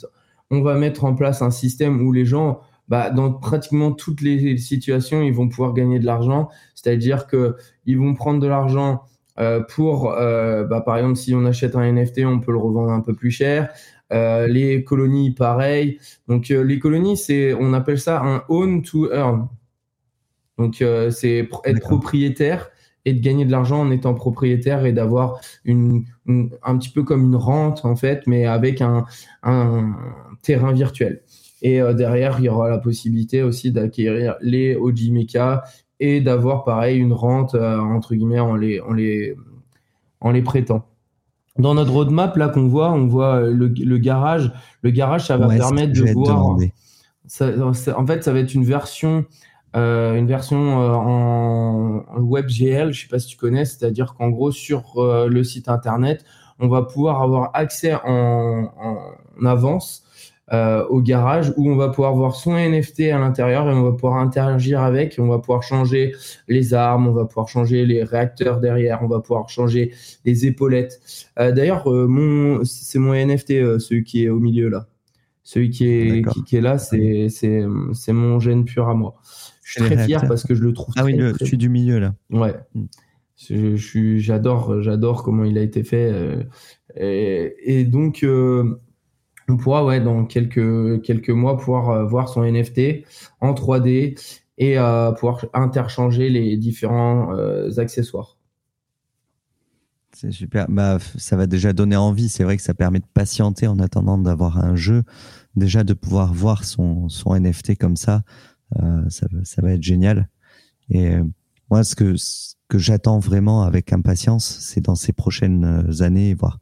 on 0.52 0.62
va 0.62 0.76
mettre 0.76 1.06
en 1.06 1.16
place 1.16 1.42
un 1.42 1.52
système 1.52 2.06
où 2.06 2.12
les 2.12 2.26
gens, 2.26 2.60
bah, 2.90 3.12
dans 3.12 3.32
pratiquement 3.32 3.92
toutes 3.92 4.22
les 4.22 4.58
situations, 4.58 5.22
ils 5.22 5.34
vont 5.34 5.48
pouvoir 5.48 5.74
gagner 5.74 6.00
de 6.00 6.06
l'argent. 6.06 6.50
C'est-à-dire 6.76 7.28
que 7.28 7.56
ils 7.86 7.98
vont 7.98 8.14
prendre 8.14 8.40
de 8.40 8.48
l'argent 8.48 9.04
euh, 9.40 9.62
pour, 9.62 10.12
euh, 10.12 10.66
bah, 10.66 10.82
par 10.82 10.98
exemple, 10.98 11.16
si 11.16 11.34
on 11.34 11.46
achète 11.46 11.76
un 11.76 11.90
NFT, 11.92 12.26
on 12.26 12.40
peut 12.40 12.52
le 12.52 12.58
revendre 12.58 12.92
un 12.92 13.02
peu 13.02 13.14
plus 13.14 13.32
cher. 13.32 13.70
Euh, 14.12 14.48
les 14.48 14.84
colonies, 14.84 15.32
pareil. 15.32 16.00
Donc 16.28 16.50
les 16.50 16.80
colonies, 16.80 17.16
c'est, 17.16 17.54
on 17.54 17.74
appelle 17.74 18.00
ça 18.00 18.22
un 18.22 18.44
own 18.50 18.82
to 18.82 19.12
earn. 19.14 19.48
Donc, 20.60 20.82
euh, 20.82 21.10
c'est 21.10 21.50
être 21.64 21.80
propriétaire 21.80 22.70
et 23.06 23.14
de 23.14 23.22
gagner 23.22 23.46
de 23.46 23.52
l'argent 23.52 23.80
en 23.80 23.92
étant 23.92 24.14
propriétaire 24.14 24.86
et 24.86 24.92
d'avoir 24.92 25.40
une, 25.64 26.04
un 26.28 26.78
petit 26.78 26.90
peu 26.90 27.04
comme 27.04 27.24
une 27.24 27.38
rente, 27.38 27.86
en 27.86 27.96
fait, 27.96 28.28
mais 28.28 28.46
avec 28.46 28.82
un, 28.82 29.06
un 29.42 29.96
terrain 30.42 30.74
virtuel. 30.74 31.22
Et 31.62 31.82
euh, 31.82 31.94
derrière, 31.94 32.36
il 32.40 32.46
y 32.46 32.50
aura 32.50 32.70
la 32.70 32.78
possibilité 32.78 33.42
aussi 33.42 33.72
d'acquérir 33.72 34.36
les 34.42 34.76
OG 34.76 35.12
Mecha 35.12 35.64
et 36.02 36.20
d'avoir, 36.20 36.66
pareil, 36.66 37.00
une 37.00 37.14
rente, 37.14 37.56
euh, 37.56 37.80
entre 37.80 38.14
guillemets, 38.14 38.40
en 38.40 38.56
les, 38.56 38.82
en 38.82 38.92
les, 38.92 39.36
en 40.20 40.32
les 40.32 40.42
prêtant. 40.42 40.86
dans 41.58 41.74
notre 41.74 41.94
roadmap 41.94 42.36
là 42.36 42.50
qu'on 42.50 42.68
voit, 42.68 42.92
on 42.92 43.08
voit 43.08 43.42
le, 43.42 43.98
garage. 43.98 44.52
Le 44.82 44.92
garage, 44.92 45.28
ça 45.28 45.38
va 45.38 45.48
permettre 45.48 45.94
de 45.94 46.12
voir. 46.12 46.58
en 46.58 48.08
fait, 48.08 48.24
ça 48.24 48.34
va 48.34 48.40
être 48.40 48.54
une 48.54 48.66
version, 48.66 49.26
euh, 49.76 50.16
une 50.16 50.28
version 50.28 50.82
euh, 50.82 50.94
en, 50.94 52.04
WebGL. 52.18 52.92
Je 52.92 53.02
sais 53.02 53.08
pas 53.08 53.20
si 53.20 53.28
tu 53.28 53.38
connais, 53.38 53.66
c'est-à-dire 53.66 54.16
qu'en 54.16 54.30
gros 54.30 54.52
sur 54.52 54.98
euh, 54.98 55.28
le 55.28 55.44
site 55.44 55.70
internet, 55.70 56.26
on 56.60 56.68
va 56.68 56.82
pouvoir 56.82 57.22
avoir 57.22 57.52
accès 57.54 57.94
en, 58.04 58.72
en 58.78 59.46
avance 59.46 60.04
au 60.52 61.00
garage 61.00 61.54
où 61.58 61.70
on 61.70 61.76
va 61.76 61.90
pouvoir 61.90 62.16
voir 62.16 62.34
son 62.34 62.54
NFT 62.54 63.02
à 63.12 63.20
l'intérieur 63.20 63.70
et 63.70 63.74
on 63.74 63.84
va 63.84 63.92
pouvoir 63.92 64.16
interagir 64.16 64.82
avec, 64.82 65.18
on 65.20 65.28
va 65.28 65.38
pouvoir 65.38 65.62
changer 65.62 66.16
les 66.48 66.74
armes, 66.74 67.08
on 67.08 67.12
va 67.12 67.26
pouvoir 67.26 67.48
changer 67.48 67.86
les 67.86 68.04
réacteurs 68.04 68.60
derrière, 68.60 69.04
on 69.04 69.08
va 69.08 69.20
pouvoir 69.20 69.48
changer 69.48 69.94
les 70.26 70.48
épaulettes. 70.48 71.02
D'ailleurs, 71.38 71.88
mon 71.88 72.66
c'est 72.66 72.98
mon 72.98 73.14
NFT, 73.14 73.78
celui 73.78 74.04
qui 74.04 74.24
est 74.24 74.30
au 74.30 74.40
milieu 74.40 74.70
là. 74.70 74.88
Celui 75.44 75.70
qui 75.70 75.88
est, 75.88 76.26
qui, 76.46 76.58
est 76.58 76.62
là, 76.62 76.80
c'est 76.80 78.12
mon 78.12 78.40
gène 78.40 78.66
pur 78.66 78.90
à 78.90 78.96
moi. 78.96 79.16
Je 79.70 79.84
suis 79.84 79.96
très 79.96 80.06
fier 80.06 80.26
parce 80.28 80.44
que 80.44 80.56
je 80.56 80.62
le 80.62 80.74
trouve. 80.74 80.94
Ah 80.98 81.06
oui, 81.06 81.14
le, 81.14 81.34
je 81.40 81.46
suis 81.46 81.58
du 81.58 81.70
milieu 81.70 82.00
là. 82.00 82.16
Ouais. 82.32 82.56
Hmm. 82.74 82.86
Je, 83.38 83.76
suis, 83.78 84.20
j'adore, 84.20 84.82
j'adore 84.82 85.24
comment 85.24 85.46
il 85.46 85.58
a 85.58 85.62
été 85.62 85.84
fait. 85.84 86.14
Et, 86.98 87.54
et 87.64 87.86
donc, 87.86 88.26
on 89.50 89.58
pourra, 89.58 89.84
ouais, 89.84 90.00
dans 90.00 90.26
quelques, 90.26 91.02
quelques 91.02 91.30
mois, 91.30 91.58
pouvoir 91.58 91.90
euh, 91.90 92.06
voir 92.06 92.30
son 92.30 92.44
NFT 92.44 93.04
en 93.42 93.54
3D 93.54 94.20
et 94.58 94.78
euh, 94.78 95.12
pouvoir 95.12 95.46
interchanger 95.54 96.30
les 96.30 96.56
différents 96.58 97.34
euh, 97.34 97.72
accessoires. 97.78 98.38
C'est 100.14 100.32
super. 100.32 100.68
Bah, 100.70 101.00
ça 101.18 101.36
va 101.36 101.48
déjà 101.48 101.74
donner 101.74 101.96
envie. 101.96 102.30
C'est 102.30 102.44
vrai 102.44 102.58
que 102.58 102.64
ça 102.64 102.74
permet 102.74 103.00
de 103.00 103.08
patienter 103.14 103.68
en 103.68 103.80
attendant 103.80 104.18
d'avoir 104.18 104.58
un 104.58 104.76
jeu. 104.76 105.04
Déjà 105.56 105.84
de 105.84 105.94
pouvoir 105.94 106.34
voir 106.34 106.64
son, 106.64 107.10
son 107.10 107.40
NFT 107.40 107.78
comme 107.78 107.96
ça, 107.96 108.24
ça, 109.10 109.28
ça, 109.44 109.62
va 109.62 109.72
être 109.72 109.84
génial. 109.84 110.30
Et 110.90 111.18
moi, 111.70 111.84
ce 111.84 111.96
que, 111.96 112.16
ce 112.18 112.56
que 112.68 112.78
j'attends 112.78 113.20
vraiment 113.20 113.64
avec 113.64 113.94
impatience, 113.94 114.60
c'est 114.62 114.82
dans 114.82 114.96
ces 114.96 115.14
prochaines 115.14 116.02
années, 116.02 116.34
voire 116.34 116.60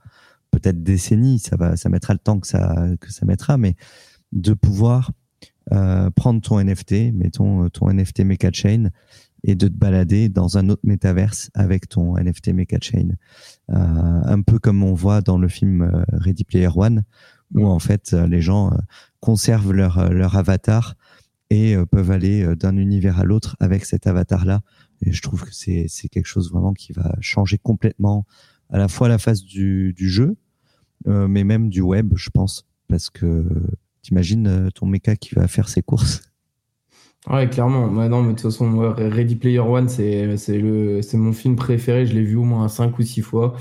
peut-être 0.52 0.84
décennies, 0.84 1.40
ça 1.40 1.56
va, 1.56 1.76
ça 1.78 1.90
mettra 1.90 2.14
le 2.14 2.20
temps 2.20 2.40
que 2.40 2.48
ça 2.48 2.88
que 3.00 3.12
ça 3.12 3.26
mettra, 3.26 3.58
mais 3.58 3.76
de 4.32 4.54
pouvoir 4.54 5.12
euh, 5.72 6.10
prendre 6.12 6.42
ton 6.42 6.64
NFT, 6.64 7.14
mettons 7.14 7.66
euh, 7.66 7.70
ton 7.70 7.92
NFT 7.92 8.22
Mecha 8.22 8.52
Chain, 8.52 8.90
et 9.44 9.56
de 9.56 9.68
te 9.68 9.74
balader 9.74 10.30
dans 10.30 10.58
un 10.58 10.70
autre 10.70 10.82
métaverse 10.84 11.52
avec 11.54 11.88
ton 11.90 12.18
NFT 12.18 12.50
Mecha 12.50 12.78
Chain, 12.82 13.10
euh, 13.70 13.76
un 13.76 14.42
peu 14.42 14.60
comme 14.60 14.84
on 14.84 14.94
voit 14.94 15.22
dans 15.22 15.38
le 15.38 15.48
film 15.48 15.82
euh, 15.82 16.04
Ready 16.14 16.44
Player 16.44 16.70
One, 16.74 17.04
où 17.54 17.66
en 17.66 17.80
fait 17.80 18.12
les 18.12 18.42
gens 18.42 18.72
conservent 19.22 19.72
leur 19.72 20.12
leur 20.12 20.36
avatar 20.36 20.96
et 21.50 21.76
peuvent 21.92 22.12
aller 22.12 22.56
d'un 22.56 22.76
univers 22.76 23.20
à 23.20 23.24
l'autre 23.24 23.56
avec 23.60 23.86
cet 23.86 24.08
avatar 24.08 24.46
là. 24.46 24.62
Et 25.02 25.12
je 25.12 25.22
trouve 25.22 25.44
que 25.44 25.54
c'est 25.54 25.88
quelque 26.10 26.26
chose 26.26 26.52
vraiment 26.52 26.74
qui 26.74 26.92
va 26.92 27.16
changer 27.22 27.58
complètement 27.58 28.26
à 28.70 28.78
la 28.78 28.88
fois 28.88 29.08
la 29.08 29.18
phase 29.18 29.44
du, 29.44 29.94
du 29.94 30.10
jeu, 30.10 30.36
euh, 31.08 31.28
mais 31.28 31.44
même 31.44 31.70
du 31.70 31.82
web, 31.82 32.14
je 32.16 32.30
pense, 32.30 32.66
parce 32.88 33.10
que 33.10 33.46
t'imagines 34.02 34.48
euh, 34.48 34.70
ton 34.72 34.86
méca 34.86 35.16
qui 35.16 35.36
va 35.36 35.48
faire 35.48 35.70
ses 35.70 35.82
courses? 35.82 36.22
Ouais, 37.30 37.50
clairement. 37.50 37.88
non, 37.90 38.22
mais 38.22 38.30
de 38.30 38.40
toute 38.40 38.52
façon, 38.52 38.94
Ready 38.96 39.36
Player 39.36 39.60
One, 39.60 39.90
c'est 39.90 40.38
c'est 40.38 40.58
le 40.58 41.02
c'est 41.02 41.18
mon 41.18 41.34
film 41.34 41.58
préféré. 41.58 42.06
Je 42.06 42.14
l'ai 42.14 42.22
vu 42.24 42.38
au 42.38 42.44
moins 42.46 42.70
cinq 42.70 42.98
ou 43.00 43.02
six 43.04 43.22
fois, 43.22 43.54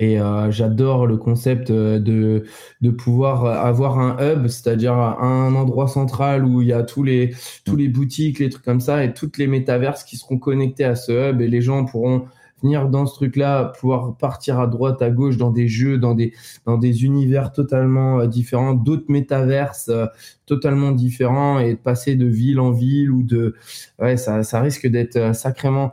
et 0.00 0.20
euh, 0.20 0.50
j'adore 0.50 1.06
le 1.06 1.16
concept 1.16 1.70
de 1.70 2.44
de 2.80 2.90
pouvoir 2.90 3.44
avoir 3.46 4.00
un 4.00 4.16
hub, 4.20 4.48
c'est-à-dire 4.48 4.94
un 4.94 5.54
endroit 5.54 5.86
central 5.86 6.44
où 6.44 6.60
il 6.60 6.68
y 6.68 6.72
a 6.72 6.82
tous 6.82 7.04
les 7.04 7.32
tous 7.64 7.76
les 7.76 7.86
boutiques, 7.86 8.40
les 8.40 8.48
trucs 8.50 8.64
comme 8.64 8.80
ça, 8.80 9.04
et 9.04 9.14
toutes 9.14 9.38
les 9.38 9.46
métaverses 9.46 10.02
qui 10.02 10.16
seront 10.16 10.38
connectées 10.38 10.84
à 10.84 10.96
ce 10.96 11.30
hub, 11.30 11.40
et 11.40 11.46
les 11.46 11.60
gens 11.60 11.84
pourront 11.84 12.24
dans 12.64 13.06
ce 13.06 13.14
truc-là, 13.14 13.72
pouvoir 13.78 14.16
partir 14.16 14.58
à 14.58 14.66
droite, 14.66 15.02
à 15.02 15.10
gauche 15.10 15.36
dans 15.36 15.50
des 15.50 15.68
jeux, 15.68 15.98
dans 15.98 16.14
des, 16.14 16.32
dans 16.64 16.78
des 16.78 17.04
univers 17.04 17.52
totalement 17.52 18.20
euh, 18.20 18.26
différents, 18.26 18.74
d'autres 18.74 19.04
métaverses 19.08 19.88
euh, 19.90 20.06
totalement 20.46 20.90
différents 20.90 21.58
et 21.58 21.76
passer 21.76 22.16
de 22.16 22.26
ville 22.26 22.60
en 22.60 22.70
ville 22.70 23.10
ou 23.10 23.22
de, 23.22 23.54
ouais, 23.98 24.16
ça, 24.16 24.42
ça 24.42 24.60
risque 24.60 24.86
d'être 24.86 25.16
euh, 25.16 25.32
sacrément. 25.32 25.92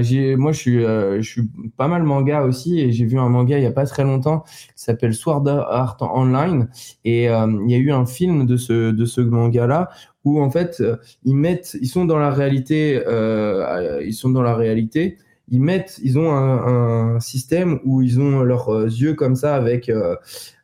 j'ai, 0.00 0.36
moi, 0.36 0.52
je 0.52 0.58
suis, 0.58 0.80
je 0.82 1.22
suis 1.22 1.48
pas 1.76 1.88
mal 1.88 2.02
manga 2.02 2.42
aussi 2.42 2.78
et 2.78 2.92
j'ai 2.92 3.04
vu 3.04 3.18
un 3.18 3.28
manga 3.28 3.58
il 3.58 3.64
y 3.64 3.66
a 3.66 3.72
pas 3.72 3.86
très 3.86 4.04
longtemps 4.04 4.44
qui 4.76 4.84
s'appelle 4.84 5.14
Sword 5.14 5.48
Art 5.48 5.96
Online 6.00 6.68
et 7.04 7.24
il 7.24 7.70
y 7.70 7.74
a 7.74 7.78
eu 7.78 7.90
un 7.90 8.06
film 8.06 8.46
de 8.46 8.56
ce, 8.56 8.92
de 8.92 9.04
ce 9.04 9.20
manga-là 9.20 9.90
où 10.24 10.40
en 10.40 10.50
fait 10.50 10.82
ils 11.24 11.34
mettent, 11.34 11.76
ils 11.80 11.88
sont 11.88 12.04
dans 12.04 12.18
la 12.18 12.30
réalité, 12.30 13.02
ils 14.04 14.14
sont 14.14 14.30
dans 14.30 14.42
la 14.42 14.54
réalité 14.54 15.18
ils 15.52 15.60
mettent, 15.60 16.00
ils 16.02 16.18
ont 16.18 16.32
un, 16.34 17.20
système 17.20 17.78
où 17.84 18.00
ils 18.00 18.18
ont 18.20 18.42
leurs 18.42 18.70
euh, 18.70 18.86
yeux 18.86 19.12
comme 19.12 19.36
ça 19.36 19.54
avec 19.54 19.90
euh, 19.90 20.16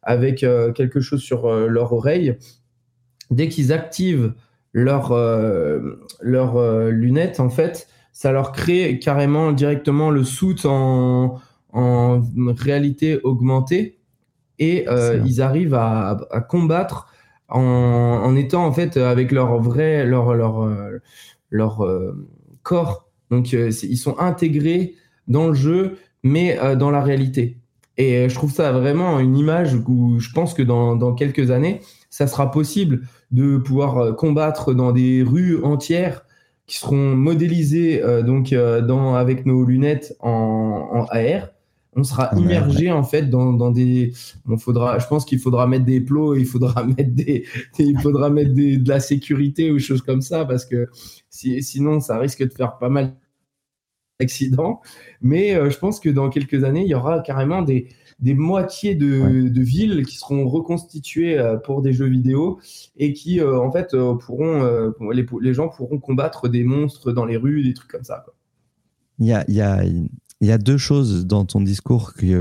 avec 0.02 0.42
euh, 0.42 0.72
quelque 0.72 1.00
chose 1.00 1.20
sur 1.20 1.52
leur 1.52 1.92
oreille. 1.92 2.36
Dès 3.30 3.48
qu'ils 3.48 3.70
activent 3.70 4.32
leurs 4.72 5.12
leur, 6.20 6.90
lunettes, 6.90 7.40
en 7.40 7.50
fait, 7.50 7.88
ça 8.12 8.32
leur 8.32 8.52
crée 8.52 8.98
carrément 8.98 9.52
directement 9.52 10.10
le 10.10 10.24
soute 10.24 10.64
en, 10.64 11.38
en 11.72 12.22
réalité 12.56 13.20
augmentée. 13.22 13.98
Et 14.58 14.86
ils 15.26 15.42
arrivent 15.42 15.74
à, 15.74 16.16
à 16.30 16.40
combattre 16.40 17.12
en, 17.48 17.60
en, 17.60 18.34
étant 18.34 18.64
en 18.64 18.72
fait 18.72 18.96
avec 18.96 19.30
leur 19.30 19.60
vrai 19.60 20.06
leur 20.06 20.34
leur 20.34 20.66
leur 21.50 21.86
corps 22.62 23.07
donc, 23.30 23.54
euh, 23.54 23.70
ils 23.82 23.96
sont 23.96 24.18
intégrés 24.18 24.94
dans 25.26 25.48
le 25.48 25.54
jeu, 25.54 25.98
mais 26.22 26.58
euh, 26.58 26.76
dans 26.76 26.90
la 26.90 27.02
réalité. 27.02 27.58
Et 27.96 28.16
euh, 28.16 28.28
je 28.28 28.34
trouve 28.34 28.52
ça 28.52 28.72
vraiment 28.72 29.18
une 29.18 29.36
image 29.36 29.74
où 29.74 30.18
je 30.18 30.30
pense 30.32 30.54
que 30.54 30.62
dans, 30.62 31.14
quelques 31.14 31.50
années, 31.50 31.80
ça 32.10 32.26
sera 32.26 32.50
possible 32.50 33.02
de 33.30 33.58
pouvoir 33.58 34.16
combattre 34.16 34.72
dans 34.72 34.92
des 34.92 35.22
rues 35.22 35.62
entières 35.62 36.24
qui 36.66 36.78
seront 36.78 37.14
modélisées 37.14 38.02
donc 38.24 38.52
dans 38.52 39.14
avec 39.14 39.46
nos 39.46 39.64
lunettes 39.64 40.14
en 40.20 41.06
AR. 41.10 41.48
On 41.98 42.04
sera 42.04 42.30
immergé 42.36 42.92
en 42.92 43.02
fait 43.02 43.28
dans, 43.28 43.52
dans 43.52 43.72
des. 43.72 44.12
On 44.46 44.56
faudra, 44.56 45.00
je 45.00 45.06
pense 45.08 45.24
qu'il 45.24 45.40
faudra 45.40 45.66
mettre 45.66 45.84
des 45.84 46.00
plots, 46.00 46.36
il 46.36 46.46
faudra 46.46 46.84
mettre 46.86 47.10
des, 47.10 47.44
il 47.80 47.98
faudra 47.98 48.30
mettre 48.30 48.54
des, 48.54 48.76
de 48.76 48.88
la 48.88 49.00
sécurité 49.00 49.72
ou 49.72 49.80
choses 49.80 50.02
comme 50.02 50.22
ça 50.22 50.44
parce 50.44 50.64
que 50.64 50.88
sinon, 51.28 51.98
ça 51.98 52.16
risque 52.18 52.44
de 52.44 52.52
faire 52.52 52.78
pas 52.78 52.88
mal 52.88 53.16
d'accidents. 54.20 54.80
Mais 55.20 55.56
euh, 55.56 55.70
je 55.70 55.78
pense 55.78 55.98
que 55.98 56.08
dans 56.08 56.30
quelques 56.30 56.62
années, 56.62 56.82
il 56.82 56.88
y 56.88 56.94
aura 56.94 57.18
carrément 57.18 57.62
des, 57.62 57.88
des 58.20 58.34
moitiés 58.34 58.94
de, 58.94 59.48
de, 59.48 59.60
villes 59.60 60.06
qui 60.06 60.18
seront 60.18 60.48
reconstituées 60.48 61.36
euh, 61.36 61.56
pour 61.56 61.82
des 61.82 61.92
jeux 61.92 62.06
vidéo 62.06 62.60
et 62.96 63.12
qui, 63.12 63.40
euh, 63.40 63.58
en 63.58 63.72
fait, 63.72 63.96
pourront, 64.20 64.92
les, 65.10 65.26
les, 65.40 65.54
gens 65.54 65.68
pourront 65.68 65.98
combattre 65.98 66.48
des 66.48 66.62
monstres 66.62 67.10
dans 67.10 67.24
les 67.24 67.36
rues, 67.36 67.64
des 67.64 67.74
trucs 67.74 67.90
comme 67.90 68.04
ça. 68.04 68.24
Il, 69.18 69.26
y 69.26 69.32
a, 69.32 69.44
il, 69.48 69.54
y 69.54 69.60
a, 69.60 69.82
il 70.40 70.48
y 70.48 70.52
a 70.52 70.58
deux 70.58 70.78
choses 70.78 71.26
dans 71.26 71.44
ton 71.44 71.60
discours 71.60 72.14
qui, 72.14 72.34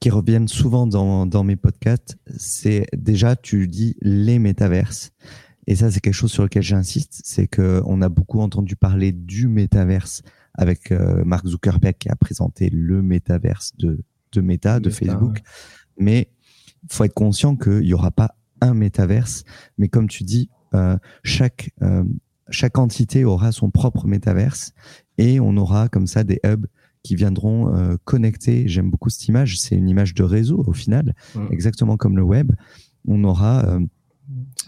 qui 0.00 0.10
reviennent 0.10 0.48
souvent 0.48 0.86
dans, 0.86 1.26
dans 1.26 1.44
mes 1.44 1.56
podcasts. 1.56 2.18
C'est 2.36 2.86
déjà, 2.96 3.36
tu 3.36 3.68
dis 3.68 3.96
les 4.00 4.38
métaverses. 4.38 5.12
Et 5.66 5.76
ça, 5.76 5.90
c'est 5.90 6.00
quelque 6.00 6.14
chose 6.14 6.32
sur 6.32 6.42
lequel 6.42 6.62
j'insiste, 6.62 7.20
c'est 7.24 7.46
que 7.46 7.82
on 7.86 8.02
a 8.02 8.08
beaucoup 8.08 8.40
entendu 8.40 8.76
parler 8.76 9.12
du 9.12 9.48
métaverse 9.48 10.22
avec 10.52 10.92
euh, 10.92 11.24
Mark 11.24 11.46
Zuckerberg 11.46 11.96
qui 11.98 12.08
a 12.10 12.16
présenté 12.16 12.68
le 12.70 13.02
métaverse 13.02 13.72
de, 13.78 14.04
de 14.32 14.40
Meta, 14.40 14.78
de 14.78 14.90
Facebook. 14.90 15.40
Mais 15.98 16.28
faut 16.90 17.04
être 17.04 17.14
conscient 17.14 17.56
qu'il 17.56 17.80
n'y 17.80 17.94
aura 17.94 18.10
pas 18.10 18.36
un 18.60 18.74
métaverse, 18.74 19.44
mais 19.78 19.88
comme 19.88 20.08
tu 20.08 20.22
dis, 20.22 20.50
euh, 20.74 20.98
chaque 21.22 21.70
euh, 21.82 22.04
chaque 22.50 22.78
entité 22.78 23.24
aura 23.24 23.52
son 23.52 23.70
propre 23.70 24.06
métaverse 24.06 24.72
et 25.16 25.40
on 25.40 25.56
aura 25.56 25.88
comme 25.88 26.06
ça 26.06 26.24
des 26.24 26.40
hubs 26.44 26.66
qui 27.04 27.14
viendront 27.14 27.72
euh, 27.72 27.94
connecter. 28.04 28.66
J'aime 28.66 28.90
beaucoup 28.90 29.10
cette 29.10 29.28
image. 29.28 29.60
C'est 29.60 29.76
une 29.76 29.88
image 29.88 30.14
de 30.14 30.24
réseau 30.24 30.64
au 30.66 30.72
final, 30.72 31.14
mmh. 31.36 31.46
exactement 31.52 31.96
comme 31.96 32.16
le 32.16 32.24
web. 32.24 32.50
On 33.06 33.22
aura 33.22 33.64
euh, 33.66 33.80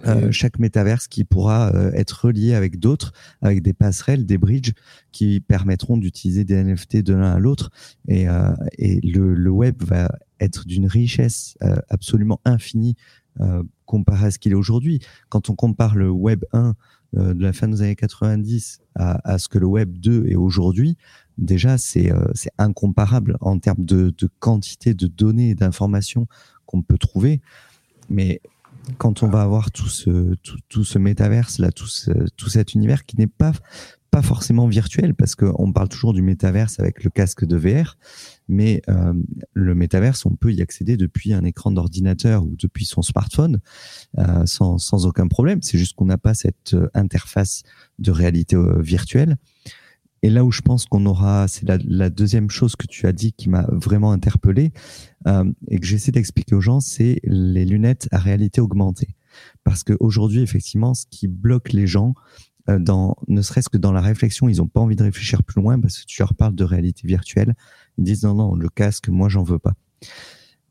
euh, 0.04 0.30
chaque 0.30 0.58
métaverse 0.58 1.08
qui 1.08 1.24
pourra 1.24 1.74
euh, 1.74 1.90
être 1.92 2.26
relié 2.26 2.54
avec 2.54 2.78
d'autres, 2.78 3.12
avec 3.40 3.62
des 3.62 3.72
passerelles, 3.72 4.26
des 4.26 4.36
bridges 4.36 4.72
qui 5.10 5.40
permettront 5.40 5.96
d'utiliser 5.96 6.44
des 6.44 6.62
NFT 6.62 6.98
de 6.98 7.14
l'un 7.14 7.32
à 7.32 7.38
l'autre. 7.38 7.70
Et, 8.06 8.28
euh, 8.28 8.52
et 8.76 9.00
le, 9.00 9.34
le, 9.34 9.50
web 9.50 9.82
va 9.82 10.10
être 10.38 10.66
d'une 10.66 10.86
richesse 10.86 11.56
absolument 11.88 12.40
infinie 12.44 12.94
comparé 13.86 14.26
à 14.26 14.30
ce 14.30 14.38
qu'il 14.38 14.52
est 14.52 14.56
aujourd'hui. 14.56 15.00
Quand 15.30 15.48
on 15.48 15.54
compare 15.54 15.94
le 15.94 16.10
web 16.10 16.44
1 16.52 16.74
de 17.14 17.42
la 17.42 17.52
fin 17.54 17.68
des 17.68 17.80
années 17.80 17.96
90 17.96 18.80
à, 18.94 19.30
à 19.30 19.38
ce 19.38 19.48
que 19.48 19.58
le 19.58 19.66
web 19.66 19.96
2 19.96 20.26
est 20.26 20.36
aujourd'hui, 20.36 20.98
déjà 21.38 21.78
c'est 21.78 22.10
incomparable 22.58 23.36
en 23.40 23.58
termes 23.58 23.84
de, 23.84 24.14
de 24.16 24.28
quantité 24.38 24.94
de 24.94 25.06
données 25.06 25.50
et 25.50 25.54
d'informations 25.54 26.26
qu'on 26.66 26.82
peut 26.82 26.98
trouver. 26.98 27.40
Mais 28.08 28.40
quand 28.98 29.22
on 29.22 29.28
va 29.28 29.42
avoir 29.42 29.70
tout 29.70 29.88
ce, 29.88 30.34
tout, 30.68 30.84
ce 30.84 30.98
métaverse, 30.98 31.58
là, 31.58 31.72
tout, 31.72 31.88
tout 32.36 32.48
cet 32.48 32.74
univers 32.74 33.04
qui 33.04 33.16
n'est 33.16 33.26
pas, 33.26 33.52
pas 34.10 34.22
forcément 34.22 34.66
virtuel, 34.68 35.14
parce 35.14 35.34
qu'on 35.34 35.72
parle 35.72 35.88
toujours 35.88 36.12
du 36.12 36.22
métaverse 36.22 36.78
avec 36.78 37.02
le 37.02 37.10
casque 37.10 37.44
de 37.44 37.56
VR, 37.56 37.96
mais 38.48 38.82
euh, 38.88 39.12
le 39.54 39.74
métaverse, 39.74 40.24
on 40.24 40.36
peut 40.36 40.52
y 40.52 40.62
accéder 40.62 40.96
depuis 40.96 41.32
un 41.32 41.44
écran 41.44 41.72
d'ordinateur 41.72 42.44
ou 42.44 42.54
depuis 42.56 42.84
son 42.84 43.02
smartphone 43.02 43.60
euh, 44.18 44.46
sans, 44.46 44.78
sans 44.78 45.06
aucun 45.06 45.26
problème. 45.26 45.60
C'est 45.62 45.78
juste 45.78 45.94
qu'on 45.96 46.06
n'a 46.06 46.18
pas 46.18 46.34
cette 46.34 46.74
euh, 46.74 46.88
interface 46.94 47.62
de 47.98 48.10
réalité 48.10 48.56
virtuelle. 48.78 49.36
Et 50.22 50.30
là 50.30 50.44
où 50.44 50.50
je 50.50 50.62
pense 50.62 50.86
qu'on 50.86 51.04
aura, 51.06 51.46
c'est 51.48 51.66
la, 51.68 52.10
deuxième 52.10 52.50
chose 52.50 52.74
que 52.74 52.86
tu 52.86 53.06
as 53.06 53.12
dit 53.12 53.32
qui 53.32 53.48
m'a 53.48 53.66
vraiment 53.70 54.12
interpellé 54.12 54.72
euh, 55.26 55.44
et 55.68 55.78
que 55.78 55.86
j'essaie 55.86 56.12
d'expliquer 56.12 56.54
aux 56.54 56.60
gens, 56.60 56.80
c'est 56.80 57.20
les 57.24 57.64
lunettes 57.64 58.08
à 58.10 58.18
réalité 58.18 58.60
augmentée. 58.60 59.14
Parce 59.64 59.84
qu'aujourd'hui, 59.84 60.40
effectivement, 60.40 60.94
ce 60.94 61.04
qui 61.10 61.28
bloque 61.28 61.72
les 61.72 61.86
gens, 61.86 62.14
euh, 62.68 62.78
dans, 62.78 63.16
ne 63.28 63.42
serait-ce 63.42 63.68
que 63.68 63.78
dans 63.78 63.92
la 63.92 64.00
réflexion, 64.00 64.48
ils 64.48 64.56
n'ont 64.56 64.66
pas 64.66 64.80
envie 64.80 64.96
de 64.96 65.02
réfléchir 65.02 65.42
plus 65.42 65.60
loin 65.60 65.78
parce 65.78 65.98
que 65.98 66.06
tu 66.06 66.20
leur 66.20 66.34
parles 66.34 66.54
de 66.54 66.64
réalité 66.64 67.06
virtuelle. 67.06 67.54
Ils 67.98 68.04
disent 68.04 68.24
non, 68.24 68.34
non, 68.34 68.54
le 68.54 68.68
casque, 68.68 69.08
moi, 69.08 69.28
j'en 69.28 69.42
veux 69.42 69.58
pas. 69.58 69.74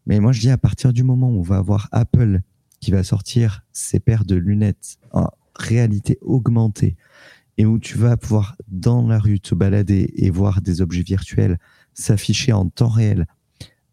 Mais 0.05 0.19
moi, 0.19 0.31
je 0.31 0.41
dis 0.41 0.49
à 0.49 0.57
partir 0.57 0.93
du 0.93 1.03
moment 1.03 1.29
où 1.29 1.39
on 1.39 1.43
va 1.43 1.57
avoir 1.57 1.87
Apple 1.91 2.41
qui 2.79 2.91
va 2.91 3.03
sortir 3.03 3.63
ses 3.71 3.99
paires 3.99 4.25
de 4.25 4.35
lunettes 4.35 4.97
en 5.11 5.29
réalité 5.55 6.17
augmentée 6.21 6.97
et 7.57 7.65
où 7.65 7.79
tu 7.79 7.97
vas 7.97 8.17
pouvoir 8.17 8.55
dans 8.67 9.07
la 9.07 9.19
rue 9.19 9.39
te 9.39 9.55
balader 9.55 10.11
et 10.15 10.29
voir 10.29 10.61
des 10.61 10.81
objets 10.81 11.03
virtuels 11.03 11.57
s'afficher 11.93 12.51
en 12.51 12.69
temps 12.69 12.89
réel, 12.89 13.25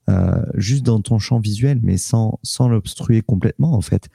euh, 0.09 0.45
juste 0.55 0.83
dans 0.83 1.01
ton 1.01 1.19
champ 1.19 1.39
visuel, 1.39 1.79
mais 1.83 1.97
sans, 1.97 2.41
sans 2.43 2.69
l'obstruer 2.69 3.23
complètement 3.23 3.75
en 3.75 3.81
fait. 3.81 4.09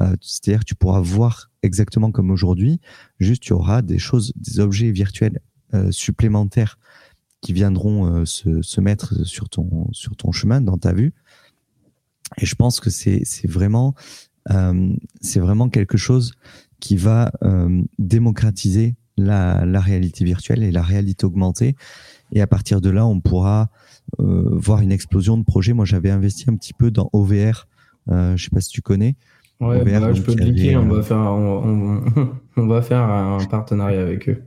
Euh, 0.00 0.14
C'est-à-dire 0.20 0.64
tu 0.64 0.76
pourras 0.76 1.00
voir 1.00 1.50
exactement 1.62 2.12
comme 2.12 2.30
aujourd'hui, 2.30 2.80
juste 3.18 3.42
tu 3.42 3.52
auras 3.52 3.82
des 3.82 3.98
choses, 3.98 4.32
des 4.36 4.60
objets 4.60 4.92
virtuels 4.92 5.40
euh, 5.74 5.90
supplémentaires 5.90 6.78
qui 7.40 7.52
viendront 7.52 8.06
euh, 8.06 8.24
se, 8.24 8.62
se 8.62 8.80
mettre 8.80 9.26
sur 9.26 9.48
ton, 9.48 9.88
sur 9.92 10.16
ton 10.16 10.30
chemin, 10.30 10.60
dans 10.60 10.78
ta 10.78 10.92
vue. 10.92 11.12
Et 12.38 12.46
je 12.46 12.54
pense 12.54 12.78
que 12.78 12.88
c'est 12.88 13.24
vraiment, 13.44 13.94
euh, 14.50 14.94
c'est 15.20 15.40
vraiment 15.40 15.68
quelque 15.68 15.98
chose 15.98 16.32
qui 16.82 16.96
va 16.96 17.30
euh, 17.44 17.80
démocratiser 18.00 18.96
la, 19.16 19.64
la, 19.64 19.80
réalité 19.80 20.24
virtuelle 20.24 20.64
et 20.64 20.72
la 20.72 20.82
réalité 20.82 21.24
augmentée. 21.24 21.76
Et 22.32 22.42
à 22.42 22.48
partir 22.48 22.80
de 22.80 22.90
là, 22.90 23.06
on 23.06 23.20
pourra 23.20 23.70
euh, 24.18 24.48
voir 24.50 24.80
une 24.80 24.90
explosion 24.90 25.38
de 25.38 25.44
projets. 25.44 25.74
Moi, 25.74 25.84
j'avais 25.84 26.10
investi 26.10 26.44
un 26.48 26.56
petit 26.56 26.72
peu 26.74 26.90
dans 26.90 27.08
OVR. 27.12 27.68
Euh, 28.10 28.36
je 28.36 28.44
sais 28.44 28.50
pas 28.50 28.60
si 28.60 28.70
tu 28.70 28.82
connais. 28.82 29.14
Ouais, 29.60 29.84
bah, 29.84 30.12
je 30.12 30.22
peux 30.22 30.34
te 30.34 30.42
dire, 30.42 30.82
on 30.82 30.88
va 30.88 31.02
faire, 31.02 31.18
on, 31.18 32.02
on 32.56 32.66
va 32.66 32.82
faire 32.82 33.02
un 33.02 33.38
partenariat 33.44 34.00
avec 34.00 34.28
eux. 34.28 34.42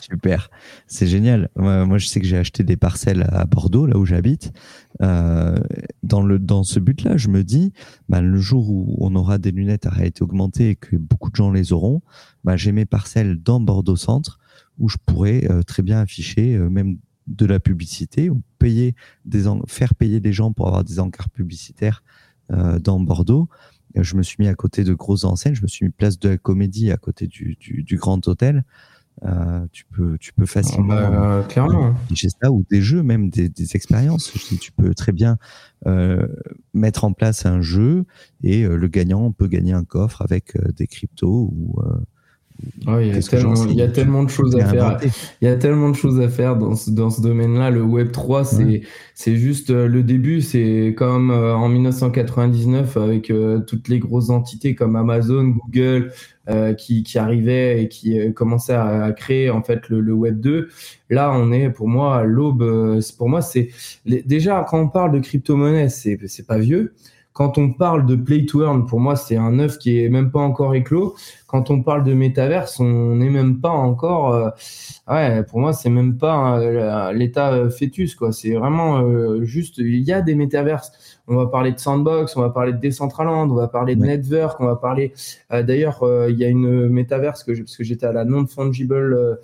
Super, 0.00 0.50
c'est 0.86 1.06
génial. 1.06 1.48
Moi, 1.56 1.98
je 1.98 2.06
sais 2.06 2.20
que 2.20 2.26
j'ai 2.26 2.36
acheté 2.36 2.62
des 2.62 2.76
parcelles 2.76 3.26
à 3.32 3.44
Bordeaux, 3.46 3.86
là 3.86 3.98
où 3.98 4.06
j'habite. 4.06 4.52
Euh, 5.02 5.56
dans 6.02 6.24
dans 6.24 6.62
ce 6.62 6.80
but-là, 6.80 7.16
je 7.16 7.28
me 7.28 7.42
dis, 7.42 7.72
bah, 8.08 8.20
le 8.20 8.38
jour 8.38 8.70
où 8.70 8.96
on 8.98 9.14
aura 9.14 9.38
des 9.38 9.50
lunettes 9.50 9.86
à 9.86 9.90
réalité 9.90 10.22
augmentée 10.22 10.70
et 10.70 10.76
que 10.76 10.96
beaucoup 10.96 11.30
de 11.30 11.36
gens 11.36 11.50
les 11.50 11.72
auront, 11.72 12.02
bah, 12.44 12.56
j'ai 12.56 12.72
mes 12.72 12.86
parcelles 12.86 13.40
dans 13.42 13.60
Bordeaux 13.60 13.96
Centre 13.96 14.38
où 14.78 14.88
je 14.88 14.96
pourrais 15.04 15.50
euh, 15.50 15.62
très 15.62 15.82
bien 15.82 16.00
afficher 16.00 16.54
euh, 16.54 16.68
même 16.68 16.98
de 17.26 17.46
la 17.46 17.60
publicité 17.60 18.30
ou 18.30 18.40
payer 18.58 18.94
des 19.24 19.44
faire 19.66 19.94
payer 19.94 20.20
des 20.20 20.32
gens 20.32 20.52
pour 20.52 20.68
avoir 20.68 20.84
des 20.84 20.98
encarts 20.98 21.30
publicitaires 21.30 22.02
dans 22.50 22.98
Bordeaux. 22.98 23.50
Je 23.94 24.16
me 24.16 24.22
suis 24.22 24.36
mis 24.38 24.48
à 24.48 24.54
côté 24.54 24.82
de 24.82 24.94
grosses 24.94 25.24
enseignes. 25.24 25.54
Je 25.54 25.60
me 25.60 25.66
suis 25.66 25.84
mis 25.84 25.90
place 25.90 26.18
de 26.18 26.30
la 26.30 26.38
Comédie 26.38 26.90
à 26.90 26.96
côté 26.96 27.26
du, 27.26 27.58
du 27.60 27.96
Grand 27.96 28.26
Hôtel. 28.26 28.64
Euh, 29.24 29.66
tu 29.72 29.84
peux 29.86 30.16
tu 30.18 30.32
peux 30.32 30.46
facilement 30.46 30.94
ah 30.96 31.10
bah, 31.10 31.46
clairement 31.48 31.94
ça 32.40 32.52
ou 32.52 32.64
des 32.70 32.80
jeux 32.80 33.02
même 33.02 33.30
des, 33.30 33.48
des 33.48 33.74
expériences. 33.74 34.32
Tu 34.60 34.72
peux 34.72 34.94
très 34.94 35.12
bien 35.12 35.38
euh, 35.86 36.26
mettre 36.74 37.04
en 37.04 37.12
place 37.12 37.46
un 37.46 37.60
jeu 37.60 38.04
et 38.42 38.64
euh, 38.64 38.76
le 38.76 38.88
gagnant 38.88 39.32
peut 39.32 39.48
gagner 39.48 39.72
un 39.72 39.84
coffre 39.84 40.22
avec 40.22 40.56
euh, 40.56 40.72
des 40.72 40.86
cryptos 40.86 41.50
ou 41.52 41.80
il, 42.86 43.06
y 43.06 43.10
a 43.12 43.20
tellement, 43.20 43.54
il 43.66 43.76
y 43.76 43.82
a 43.82 43.88
tellement 43.88 44.24
de 44.24 44.30
choses 44.30 44.56
à 44.56 44.64
faire. 44.64 44.98
Il 45.40 45.48
y 45.48 45.50
a 45.50 45.56
tellement 45.56 45.90
de 45.90 45.96
choses 45.96 46.20
à 46.20 46.28
faire 46.28 46.56
dans 46.56 46.74
ce, 46.74 46.90
dans 46.90 47.10
ce 47.10 47.20
domaine-là. 47.20 47.70
Le 47.70 47.82
Web 47.82 48.12
3, 48.12 48.44
c'est 48.44 48.82
c'est 49.14 49.36
juste 49.36 49.70
le 49.70 50.02
début. 50.02 50.40
C'est 50.40 50.94
comme 50.96 51.30
en 51.30 51.68
1999 51.68 52.96
avec 52.96 53.32
toutes 53.66 53.88
les 53.88 53.98
grosses 53.98 54.30
entités 54.30 54.74
comme 54.74 54.96
Amazon, 54.96 55.44
Google, 55.44 56.12
euh, 56.48 56.72
qui, 56.72 57.02
qui 57.02 57.18
arrivait 57.18 57.82
et 57.82 57.88
qui 57.88 58.18
euh, 58.18 58.32
commençait 58.32 58.72
à, 58.72 59.12
créer 59.12 59.50
en 59.50 59.62
fait 59.62 59.90
le, 59.90 60.00
le, 60.00 60.14
Web 60.14 60.40
2. 60.40 60.70
Là, 61.10 61.30
on 61.30 61.52
est 61.52 61.68
pour 61.68 61.88
moi 61.88 62.16
à 62.16 62.24
l'aube. 62.24 62.62
Euh, 62.62 63.02
pour 63.18 63.28
moi, 63.28 63.42
c'est 63.42 63.68
déjà 64.06 64.64
quand 64.66 64.80
on 64.80 64.88
parle 64.88 65.12
de 65.12 65.18
crypto-monnaie, 65.18 65.90
c'est 65.90 66.18
c'est 66.26 66.46
pas 66.46 66.56
vieux. 66.56 66.94
Quand 67.38 67.56
on 67.56 67.72
parle 67.72 68.04
de 68.04 68.16
play 68.16 68.46
to 68.46 68.64
earn, 68.64 68.84
pour 68.84 68.98
moi, 68.98 69.14
c'est 69.14 69.36
un 69.36 69.60
œuf 69.60 69.78
qui 69.78 70.02
est 70.02 70.08
même 70.08 70.32
pas 70.32 70.40
encore 70.40 70.74
éclos. 70.74 71.14
Quand 71.46 71.70
on 71.70 71.84
parle 71.84 72.02
de 72.02 72.12
métaverse, 72.12 72.80
on 72.80 73.14
n'est 73.14 73.30
même 73.30 73.60
pas 73.60 73.70
encore. 73.70 74.34
Euh, 74.34 74.50
ouais, 75.08 75.44
pour 75.44 75.60
moi, 75.60 75.72
c'est 75.72 75.88
même 75.88 76.18
pas 76.18 76.58
euh, 76.58 77.12
l'état 77.12 77.52
euh, 77.52 77.70
fœtus, 77.70 78.16
quoi. 78.16 78.32
C'est 78.32 78.54
vraiment 78.54 79.44
juste. 79.44 79.78
Il 79.78 80.00
y 80.00 80.12
a 80.12 80.20
des 80.20 80.34
métaverses. 80.34 80.90
On 81.28 81.36
va 81.36 81.46
parler 81.46 81.70
de 81.70 81.78
Sandbox, 81.78 82.36
on 82.36 82.40
va 82.40 82.50
parler 82.50 82.72
de 82.72 82.78
Decentraland, 82.78 83.48
on 83.48 83.54
va 83.54 83.68
parler 83.68 83.94
de 83.94 84.04
Network, 84.04 84.58
on 84.60 84.66
va 84.66 84.74
parler. 84.74 85.12
D'ailleurs, 85.50 86.00
il 86.28 86.36
y 86.36 86.44
a 86.44 86.48
une 86.48 86.88
métaverse 86.88 87.44
que 87.44 87.52
parce 87.52 87.76
que 87.76 87.84
j'étais 87.84 88.06
à 88.06 88.12
la 88.12 88.24
non 88.24 88.46
fungible 88.46 89.38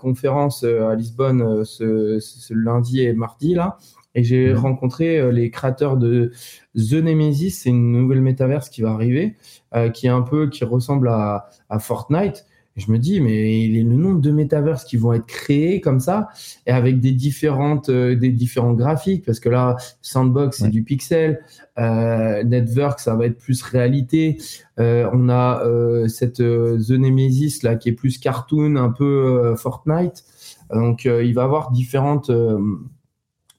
conférence 0.00 0.64
à 0.64 0.94
Lisbonne 0.94 1.64
ce, 1.66 2.18
ce, 2.18 2.54
lundi 2.54 3.02
et 3.02 3.12
mardi 3.12 3.54
là. 3.54 3.76
Et 4.18 4.24
j'ai 4.24 4.52
rencontré 4.52 5.20
euh, 5.20 5.30
les 5.30 5.48
créateurs 5.48 5.96
de 5.96 6.32
The 6.74 6.94
Nemesis, 6.94 7.52
c'est 7.52 7.70
une 7.70 7.92
nouvelle 7.92 8.20
métaverse 8.20 8.68
qui 8.68 8.82
va 8.82 8.90
arriver, 8.90 9.36
euh, 9.76 9.90
qui 9.90 10.08
est 10.08 10.10
un 10.10 10.22
peu, 10.22 10.48
qui 10.48 10.64
ressemble 10.64 11.06
à, 11.06 11.48
à 11.70 11.78
Fortnite. 11.78 12.44
Et 12.76 12.80
je 12.80 12.90
me 12.90 12.98
dis, 12.98 13.20
mais 13.20 13.62
il 13.64 13.76
est 13.76 13.84
le 13.84 13.94
nombre 13.94 14.20
de 14.20 14.32
métaverses 14.32 14.84
qui 14.84 14.96
vont 14.96 15.12
être 15.12 15.26
créés 15.26 15.80
comme 15.80 16.00
ça, 16.00 16.30
et 16.66 16.72
avec 16.72 16.98
des 16.98 17.12
différentes, 17.12 17.90
euh, 17.90 18.16
des 18.16 18.30
différents 18.30 18.72
graphiques, 18.72 19.24
parce 19.24 19.38
que 19.38 19.50
là, 19.50 19.76
Sandbox, 20.02 20.58
c'est 20.58 20.68
du 20.68 20.82
pixel, 20.82 21.44
euh, 21.78 22.42
Network, 22.42 22.98
ça 22.98 23.14
va 23.14 23.26
être 23.26 23.38
plus 23.38 23.62
réalité. 23.62 24.38
On 24.78 25.28
a 25.28 25.62
cette 26.08 26.38
The 26.38 26.90
Nemesis 26.90 27.60
là 27.62 27.76
qui 27.76 27.90
est 27.90 27.92
plus 27.92 28.18
cartoon, 28.18 28.74
un 28.74 28.90
peu 28.90 29.54
Fortnite. 29.56 30.24
Donc, 30.72 31.04
il 31.04 31.34
va 31.34 31.44
avoir 31.44 31.70
différentes 31.70 32.30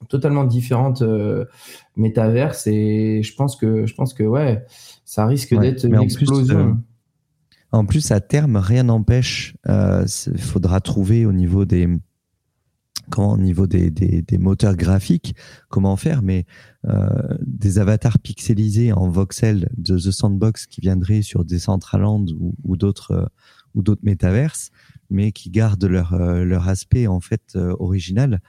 totalement 0.08 0.46
différentes 0.46 1.02
euh, 1.02 1.46
métaverses 1.98 2.68
et 2.68 3.22
je 3.22 3.36
pense 3.36 3.56
que 3.56 3.86
je 3.86 3.94
pense 3.94 4.14
que 4.14 4.24
ouais 4.24 4.66
ça 5.10 5.26
risque 5.26 5.60
d'être 5.60 5.86
une 5.86 6.00
explosion. 6.02 6.60
Euh, 6.60 6.74
en 7.72 7.86
plus, 7.86 8.12
à 8.12 8.20
terme, 8.20 8.58
rien 8.58 8.84
n'empêche. 8.84 9.56
Il 9.66 9.72
euh, 9.72 10.06
faudra 10.38 10.82
trouver 10.82 11.26
au 11.26 11.34
niveau 11.34 11.66
des 11.66 11.88
comment 13.10 13.32
au 13.32 13.38
niveau 13.40 13.66
des, 13.66 13.90
des, 13.90 14.22
des 14.22 14.38
moteurs 14.38 14.76
graphiques 14.76 15.36
comment 15.68 15.96
faire, 15.96 16.22
mais 16.22 16.46
euh, 16.86 17.08
des 17.42 17.80
avatars 17.80 18.20
pixelisés 18.20 18.94
en 18.94 19.10
voxel 19.10 19.68
de 19.78 19.98
The 19.98 20.12
Sandbox 20.12 20.68
qui 20.68 20.80
viendraient 20.80 21.24
sur 21.24 21.44
des 21.44 21.58
Centraland 21.58 22.24
ou, 22.40 22.54
ou 22.64 22.78
d'autres 22.78 23.32
ou 23.74 23.82
d'autres 23.82 24.04
métaverses, 24.04 24.70
mais 25.10 25.32
qui 25.32 25.50
gardent 25.50 25.86
leur 25.86 26.16
leur 26.20 26.70
aspect 26.70 27.08
en 27.08 27.20
fait 27.20 27.56
original. 27.56 28.42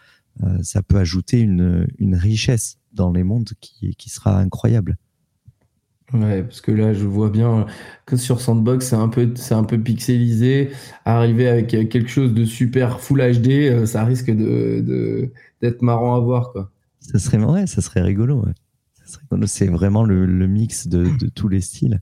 Euh, 0.42 0.58
ça 0.62 0.82
peut 0.82 0.98
ajouter 0.98 1.40
une, 1.40 1.86
une, 1.98 2.14
richesse 2.14 2.78
dans 2.92 3.12
les 3.12 3.24
mondes 3.24 3.50
qui, 3.60 3.94
qui 3.96 4.10
sera 4.10 4.38
incroyable. 4.38 4.96
Ouais, 6.12 6.42
parce 6.42 6.60
que 6.60 6.72
là, 6.72 6.92
je 6.92 7.04
vois 7.04 7.30
bien 7.30 7.66
que 8.04 8.16
sur 8.16 8.40
Sandbox, 8.40 8.86
c'est 8.86 8.96
un 8.96 9.08
peu, 9.08 9.32
c'est 9.36 9.54
un 9.54 9.64
peu 9.64 9.78
pixelisé. 9.78 10.70
Arriver 11.04 11.46
avec 11.46 11.68
quelque 11.68 12.08
chose 12.08 12.34
de 12.34 12.44
super 12.44 13.00
Full 13.00 13.20
HD, 13.20 13.48
euh, 13.48 13.86
ça 13.86 14.04
risque 14.04 14.30
de, 14.30 15.30
d'être 15.60 15.82
marrant 15.82 16.16
à 16.16 16.20
voir, 16.20 16.50
quoi. 16.52 16.70
Ça 17.00 17.18
serait, 17.18 17.38
ouais, 17.38 17.66
ça 17.66 17.80
serait 17.80 18.02
rigolo. 18.02 18.44
Ouais. 18.44 18.52
C'est 19.46 19.66
vraiment 19.66 20.04
le, 20.04 20.26
le 20.26 20.46
mix 20.46 20.86
de, 20.88 21.04
de, 21.18 21.28
tous 21.28 21.48
les 21.48 21.60
styles. 21.60 22.00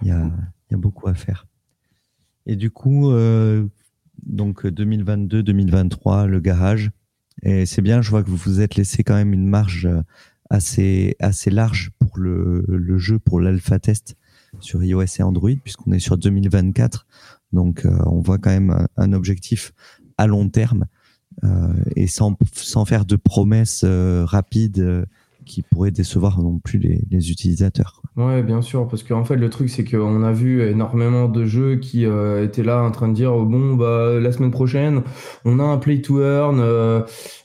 Il 0.00 0.08
y 0.08 0.10
a, 0.10 0.24
il 0.24 0.72
y 0.72 0.74
a 0.74 0.78
beaucoup 0.78 1.08
à 1.08 1.14
faire. 1.14 1.46
Et 2.46 2.56
du 2.56 2.70
coup, 2.70 3.10
euh, 3.10 3.66
donc 4.26 4.64
2022-2023, 4.64 6.26
le 6.26 6.40
garage. 6.40 6.90
Et 7.42 7.66
c'est 7.66 7.82
bien, 7.82 8.02
je 8.02 8.10
vois 8.10 8.22
que 8.22 8.30
vous 8.30 8.36
vous 8.36 8.60
êtes 8.60 8.76
laissé 8.76 9.02
quand 9.02 9.14
même 9.14 9.32
une 9.32 9.46
marge 9.46 9.86
euh, 9.86 10.02
assez, 10.50 11.16
assez 11.20 11.50
large 11.50 11.90
pour 11.98 12.18
le, 12.18 12.64
le 12.68 12.98
jeu, 12.98 13.18
pour 13.18 13.40
l'alpha 13.40 13.78
test 13.78 14.16
sur 14.60 14.82
iOS 14.84 15.04
et 15.18 15.22
Android, 15.22 15.50
puisqu'on 15.62 15.92
est 15.92 15.98
sur 15.98 16.18
2024. 16.18 17.06
Donc, 17.52 17.84
euh, 17.84 17.96
on 18.06 18.20
voit 18.20 18.38
quand 18.38 18.50
même 18.50 18.86
un, 18.96 19.12
objectif 19.12 19.72
à 20.18 20.26
long 20.26 20.48
terme 20.48 20.86
et 21.96 22.06
sans, 22.06 22.36
sans 22.52 22.84
faire 22.84 23.06
de 23.06 23.16
promesses 23.16 23.86
rapides 23.86 25.06
qui 25.44 25.62
pourraient 25.62 25.90
décevoir 25.90 26.40
non 26.40 26.58
plus 26.58 26.78
les, 26.78 27.02
les 27.10 27.30
utilisateurs. 27.30 28.02
Ouais, 28.16 28.42
bien 28.42 28.60
sûr, 28.60 28.86
parce 28.88 29.02
qu'en 29.02 29.24
fait, 29.24 29.36
le 29.36 29.48
truc, 29.48 29.70
c'est 29.70 29.84
qu'on 29.84 30.22
a 30.22 30.32
vu 30.32 30.62
énormément 30.68 31.28
de 31.28 31.44
jeux 31.44 31.76
qui 31.76 32.04
euh, 32.04 32.44
étaient 32.44 32.62
là 32.62 32.82
en 32.82 32.90
train 32.90 33.08
de 33.08 33.14
dire, 33.14 33.32
bon, 33.32 33.74
bah, 33.74 34.20
la 34.20 34.32
semaine 34.32 34.50
prochaine, 34.50 35.02
on 35.44 35.58
a 35.58 35.64
un 35.64 35.78
play 35.78 36.02
to 36.02 36.20
earn. 36.20 36.60
Euh, 36.60 37.02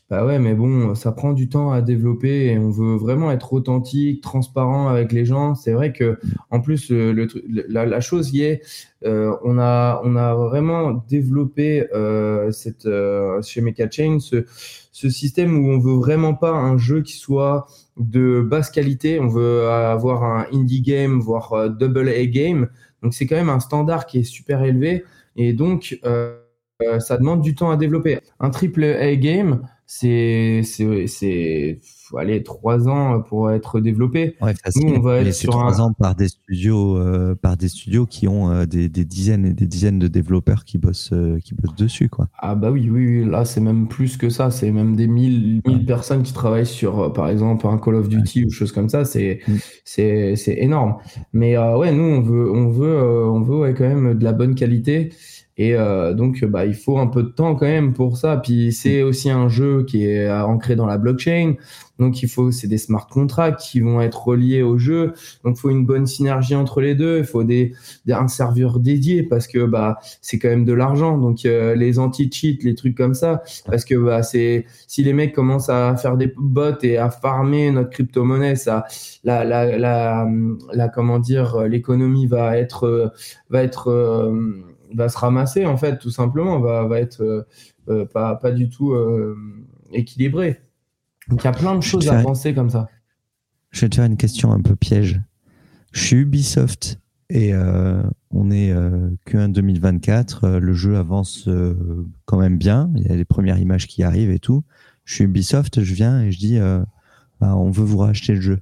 bah 0.10 0.26
ouais, 0.26 0.40
mais 0.40 0.54
bon, 0.54 0.96
ça 0.96 1.12
prend 1.12 1.34
du 1.34 1.50
temps 1.50 1.72
à 1.72 1.82
développer 1.82 2.46
et 2.48 2.58
on 2.58 2.70
veut 2.70 2.96
vraiment 2.96 3.30
être 3.32 3.52
authentique, 3.52 4.22
transparent 4.22 4.88
avec 4.88 5.12
les 5.12 5.26
gens. 5.26 5.54
C'est 5.54 5.74
vrai 5.74 5.92
que, 5.92 6.18
en 6.50 6.62
plus, 6.62 6.92
le, 6.92 7.28
la, 7.68 7.86
la, 7.86 8.00
chose 8.00 8.34
y 8.34 8.44
est, 8.44 8.62
euh, 9.06 9.36
on 9.44 9.60
a, 9.60 10.02
on 10.06 10.16
a 10.16 10.34
vraiment 10.34 10.94
développé 11.10 11.86
cette 12.52 12.88
chez 13.44 13.62
Mecha 13.62 13.90
Chain 13.90 14.20
ce, 14.20 14.46
ce 14.98 15.12
système 15.12 15.64
où 15.64 15.70
on 15.70 15.78
veut 15.78 15.94
vraiment 15.94 16.34
pas 16.34 16.50
un 16.50 16.80
jeu 16.80 17.04
qui 17.04 17.14
soit 17.14 17.68
de 17.98 18.42
basse 18.42 18.72
qualité. 18.72 19.20
On 19.20 19.28
veut 19.28 19.68
avoir 19.68 20.24
un 20.24 20.48
indie 20.52 20.82
game, 20.82 21.20
voire 21.20 21.54
euh, 21.54 21.70
double 21.70 22.10
A 22.10 22.26
game. 22.26 22.68
Donc 23.04 23.14
c'est 23.14 23.28
quand 23.28 23.36
même 23.36 23.50
un 23.50 23.60
standard 23.60 24.08
qui 24.08 24.18
est 24.20 24.24
super 24.24 24.64
élevé. 24.64 25.04
Et 25.36 25.54
donc, 25.54 26.00
euh, 26.04 26.40
euh, 26.82 27.00
ça 27.00 27.18
demande 27.18 27.42
du 27.42 27.54
temps 27.54 27.70
à 27.70 27.78
développer. 27.78 28.20
Un 28.40 28.50
triple 28.50 28.86
A 28.86 29.16
game, 29.18 29.68
c'est 29.88 30.62
faut 32.08 32.18
aller 32.18 32.42
trois 32.44 32.88
ans 32.88 33.22
pour 33.22 33.52
être 33.52 33.80
développé. 33.80 34.36
Nous, 34.76 34.94
on 34.96 35.00
va 35.00 35.18
être 35.18 35.34
sur 35.34 35.52
trois 35.52 35.82
ans 35.82 35.94
par 35.94 36.16
des 36.16 36.30
studios, 36.30 36.98
euh, 36.98 37.36
par 37.36 37.58
des 37.58 37.68
studios 37.68 38.06
qui 38.06 38.28
ont 38.28 38.50
euh, 38.50 38.66
des, 38.66 38.88
des, 38.88 39.04
dizaines 39.04 39.46
et 39.46 39.54
des 39.54 39.66
dizaines 39.66 40.00
de 40.00 40.08
développeurs 40.08 40.64
qui 40.64 40.78
bossent, 40.78 41.12
euh, 41.12 41.40
qui 41.44 41.54
bossent 41.54 41.76
dessus, 41.76 42.10
quoi. 42.10 42.28
Ah 42.38 42.56
bah 42.56 42.72
oui, 42.72 42.90
oui, 42.90 43.20
oui. 43.20 43.30
là 43.30 43.44
c'est 43.46 43.60
même 43.60 43.88
plus 43.88 44.18
que 44.18 44.30
ça. 44.30 44.52
C'est 44.52 44.72
même 44.72 44.96
des 44.96 45.08
mille, 45.08 45.62
mille 45.66 45.86
personnes 45.86 46.24
qui 46.24 46.34
travaillent 46.34 46.66
sur, 46.66 47.12
par 47.12 47.30
exemple, 47.30 47.68
un 47.68 47.78
Call 47.78 47.96
of 47.96 48.08
Duty 48.08 48.46
ou 48.46 48.52
choses 48.52 48.72
comme 48.72 48.90
ça. 48.90 49.04
C'est, 49.04 49.42
mm. 49.48 49.56
c'est, 49.84 50.36
c'est 50.36 50.58
énorme. 50.60 50.96
Mais 51.34 51.58
ouais, 51.58 51.92
nous 51.92 52.04
on 52.04 52.22
veut, 52.22 52.52
on 52.52 52.70
veut, 52.70 53.28
on 53.30 53.42
veut 53.42 53.58
ouais, 53.58 53.74
quand 53.74 53.88
même 53.88 54.18
de 54.18 54.24
la 54.24 54.34
bonne 54.34 54.56
qualité. 54.56 55.10
Et 55.58 55.76
euh, 55.76 56.14
donc, 56.14 56.46
bah, 56.46 56.66
il 56.66 56.76
faut 56.76 57.00
un 57.00 57.08
peu 57.08 57.24
de 57.24 57.30
temps 57.30 57.56
quand 57.56 57.66
même 57.66 57.94
pour 57.94 58.18
ça. 58.18 58.38
Puis 58.38 58.72
c'est 58.72 59.02
aussi 59.02 59.30
un 59.30 59.50
jeu 59.50 59.84
qui 59.84 60.06
est 60.06 60.30
ancré 60.30 60.76
dans 60.76 60.86
la 60.86 60.98
blockchain. 60.98 61.56
Donc, 61.98 62.22
il 62.22 62.30
faut, 62.30 62.52
c'est 62.52 62.68
des 62.68 62.78
smart 62.78 63.08
contracts 63.08 63.60
qui 63.60 63.80
vont 63.80 64.00
être 64.02 64.28
reliés 64.28 64.62
au 64.62 64.78
jeu. 64.78 65.14
Donc, 65.44 65.56
il 65.58 65.60
faut 65.60 65.72
une 65.72 65.86
bonne 65.86 66.06
synergie 66.06 66.54
entre 66.54 66.80
les 66.80 66.94
deux. 66.94 67.18
Il 67.18 67.24
faut 67.24 67.44
des, 67.44 67.74
des 68.06 68.14
un 68.14 68.28
serveur 68.28 68.80
dédié 68.80 69.24
parce 69.24 69.48
que 69.48 69.66
bah, 69.66 69.98
c'est 70.22 70.38
quand 70.38 70.50
même 70.50 70.66
de 70.66 70.74
l'argent. 70.74 71.18
Donc, 71.18 71.44
euh, 71.46 71.74
les 71.74 71.98
anti-cheats, 71.98 72.60
les 72.62 72.76
trucs 72.76 72.96
comme 72.96 73.16
ça. 73.16 73.42
Parce 73.66 73.84
que 73.84 73.96
bah, 73.96 74.22
c'est, 74.22 74.66
si 74.86 75.04
les 75.04 75.14
mecs 75.14 75.34
commencent 75.34 75.70
à 75.70 75.96
faire 75.96 76.18
des 76.18 76.32
bots 76.38 76.78
et 76.84 76.98
à 76.98 77.10
farmer 77.10 77.72
notre 77.72 77.90
crypto-monnaie, 77.90 78.56
ça, 78.58 78.86
la, 79.24 79.44
la, 79.44 79.76
la, 79.78 80.28
la, 80.72 80.90
comment 80.90 81.18
dire, 81.18 81.64
l'économie 81.64 82.28
va 82.28 82.58
être, 82.58 83.12
va 83.50 83.64
être, 83.64 83.88
euh, 83.90 84.64
va 84.94 85.10
se 85.10 85.18
ramasser 85.18 85.66
en 85.66 85.78
fait 85.78 85.98
tout 85.98 86.12
simplement. 86.12 86.60
Va, 86.60 86.86
va 86.86 87.00
être 87.00 87.22
euh, 87.22 87.48
euh, 87.90 88.06
pas, 88.06 88.36
pas 88.36 88.52
du 88.52 88.70
tout 88.70 88.92
euh, 88.92 89.36
équilibré. 89.92 90.62
Donc 91.28 91.44
il 91.44 91.46
y 91.46 91.48
a 91.50 91.54
plein 91.54 91.76
de 91.76 91.82
choses 91.82 92.08
à 92.10 92.22
penser 92.22 92.54
comme 92.54 92.70
ça. 92.70 92.90
Je 93.72 93.82
vais 93.82 93.90
te 93.90 93.96
faire 93.96 94.06
une 94.06 94.18
question 94.18 94.52
un 94.52 94.62
peu 94.62 94.76
piège. 94.76 95.22
Je 95.92 96.02
suis 96.02 96.18
Ubisoft 96.18 97.00
et 97.30 97.54
on 97.54 98.52
est 98.52 98.74
Q1 99.28 99.52
2024 99.52 100.48
le 100.60 100.74
jeu 100.74 100.96
avance 100.96 101.50
quand 102.26 102.38
même 102.38 102.58
bien. 102.58 102.90
Il 102.96 103.04
y 103.04 103.12
a 103.12 103.16
les 103.16 103.26
premières 103.26 103.60
images 103.60 103.88
qui 103.88 104.04
arrivent 104.04 104.32
et 104.32 104.40
tout. 104.40 104.64
Je 105.04 105.16
suis 105.16 105.24
Ubisoft 105.26 105.84
je 105.84 105.94
viens 105.94 106.22
et 106.22 106.32
je 106.32 106.40
dis 106.40 106.60
bah, 107.42 107.58
on 107.58 107.72
veut 107.72 107.84
vous 107.84 107.98
racheter 107.98 108.36
le 108.36 108.42
jeu 108.42 108.60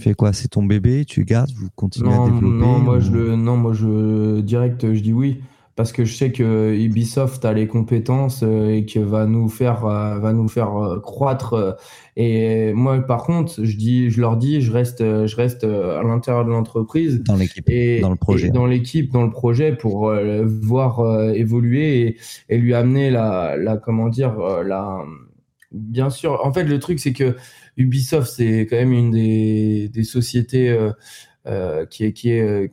tu 0.00 0.08
fais 0.08 0.14
quoi? 0.14 0.32
C'est 0.32 0.48
ton 0.48 0.62
bébé? 0.62 1.04
Tu 1.04 1.24
gardes? 1.24 1.50
Vous 1.54 1.68
continuez 1.76 2.12
à 2.12 2.24
développer 2.24 2.46
Non, 2.46 2.78
moi 2.78 3.00
je 3.00 3.10
le, 3.10 3.36
non, 3.36 3.56
moi 3.56 3.72
je 3.72 4.40
direct, 4.40 4.92
je 4.92 5.00
dis 5.00 5.12
oui 5.12 5.40
parce 5.80 5.92
que 5.92 6.04
je 6.04 6.14
sais 6.14 6.30
que 6.30 6.74
Ubisoft 6.74 7.42
a 7.46 7.54
les 7.54 7.66
compétences 7.66 8.42
euh, 8.42 8.68
et 8.68 8.84
que 8.84 8.98
va 8.98 9.24
nous 9.24 9.48
faire, 9.48 9.86
euh, 9.86 10.18
va 10.18 10.34
nous 10.34 10.46
faire 10.46 10.76
euh, 10.76 11.00
croître. 11.00 11.78
Et 12.16 12.74
moi, 12.74 13.00
par 13.00 13.22
contre, 13.22 13.64
je 13.64 13.76
dis, 13.78 14.10
je 14.10 14.20
leur 14.20 14.36
dis, 14.36 14.60
je 14.60 14.70
reste, 14.72 14.98
je 14.98 15.36
reste 15.36 15.64
à 15.64 16.02
l'intérieur 16.02 16.44
de 16.44 16.50
l'entreprise, 16.50 17.22
dans 17.22 17.36
l'équipe, 17.36 17.66
dans 18.02 18.10
le 18.10 18.16
projet, 18.16 18.50
dans 18.50 18.66
l'équipe, 18.66 19.10
dans 19.10 19.24
le 19.24 19.30
projet, 19.30 19.74
pour 19.74 20.12
voir 20.44 21.30
évoluer 21.30 22.00
et, 22.00 22.16
et, 22.50 22.58
lui 22.58 22.74
amener 22.74 23.08
la, 23.10 23.56
la, 23.56 23.78
comment 23.78 24.10
dire, 24.10 24.34
la. 24.62 25.02
Bien 25.72 26.10
sûr. 26.10 26.44
En 26.44 26.52
fait, 26.52 26.64
le 26.64 26.78
truc, 26.80 26.98
c'est 26.98 27.12
que 27.12 27.36
Ubisoft, 27.76 28.32
c'est 28.36 28.66
quand 28.68 28.76
même 28.76 28.92
une 28.92 29.10
des, 29.12 29.88
des 29.88 30.02
sociétés 30.02 30.70
euh, 30.70 30.92
euh, 31.46 31.86
qui 31.86 32.04
est, 32.04 32.12
qui 32.12 32.30
est 32.30 32.42
euh, 32.42 32.68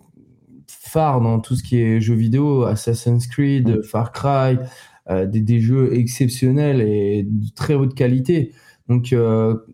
phare 0.68 1.22
dans 1.22 1.40
tout 1.40 1.56
ce 1.56 1.64
qui 1.64 1.80
est 1.80 2.02
jeux 2.02 2.16
vidéo, 2.16 2.64
Assassin's 2.64 3.28
Creed, 3.28 3.70
mm. 3.70 3.84
Far 3.84 4.12
Cry, 4.12 4.58
des, 5.10 5.40
des, 5.40 5.62
jeux 5.62 5.96
exceptionnels 5.96 6.82
et 6.82 7.24
de 7.24 7.50
très 7.56 7.76
haute 7.76 7.96
qualité. 7.96 8.52
Donc 8.90 9.14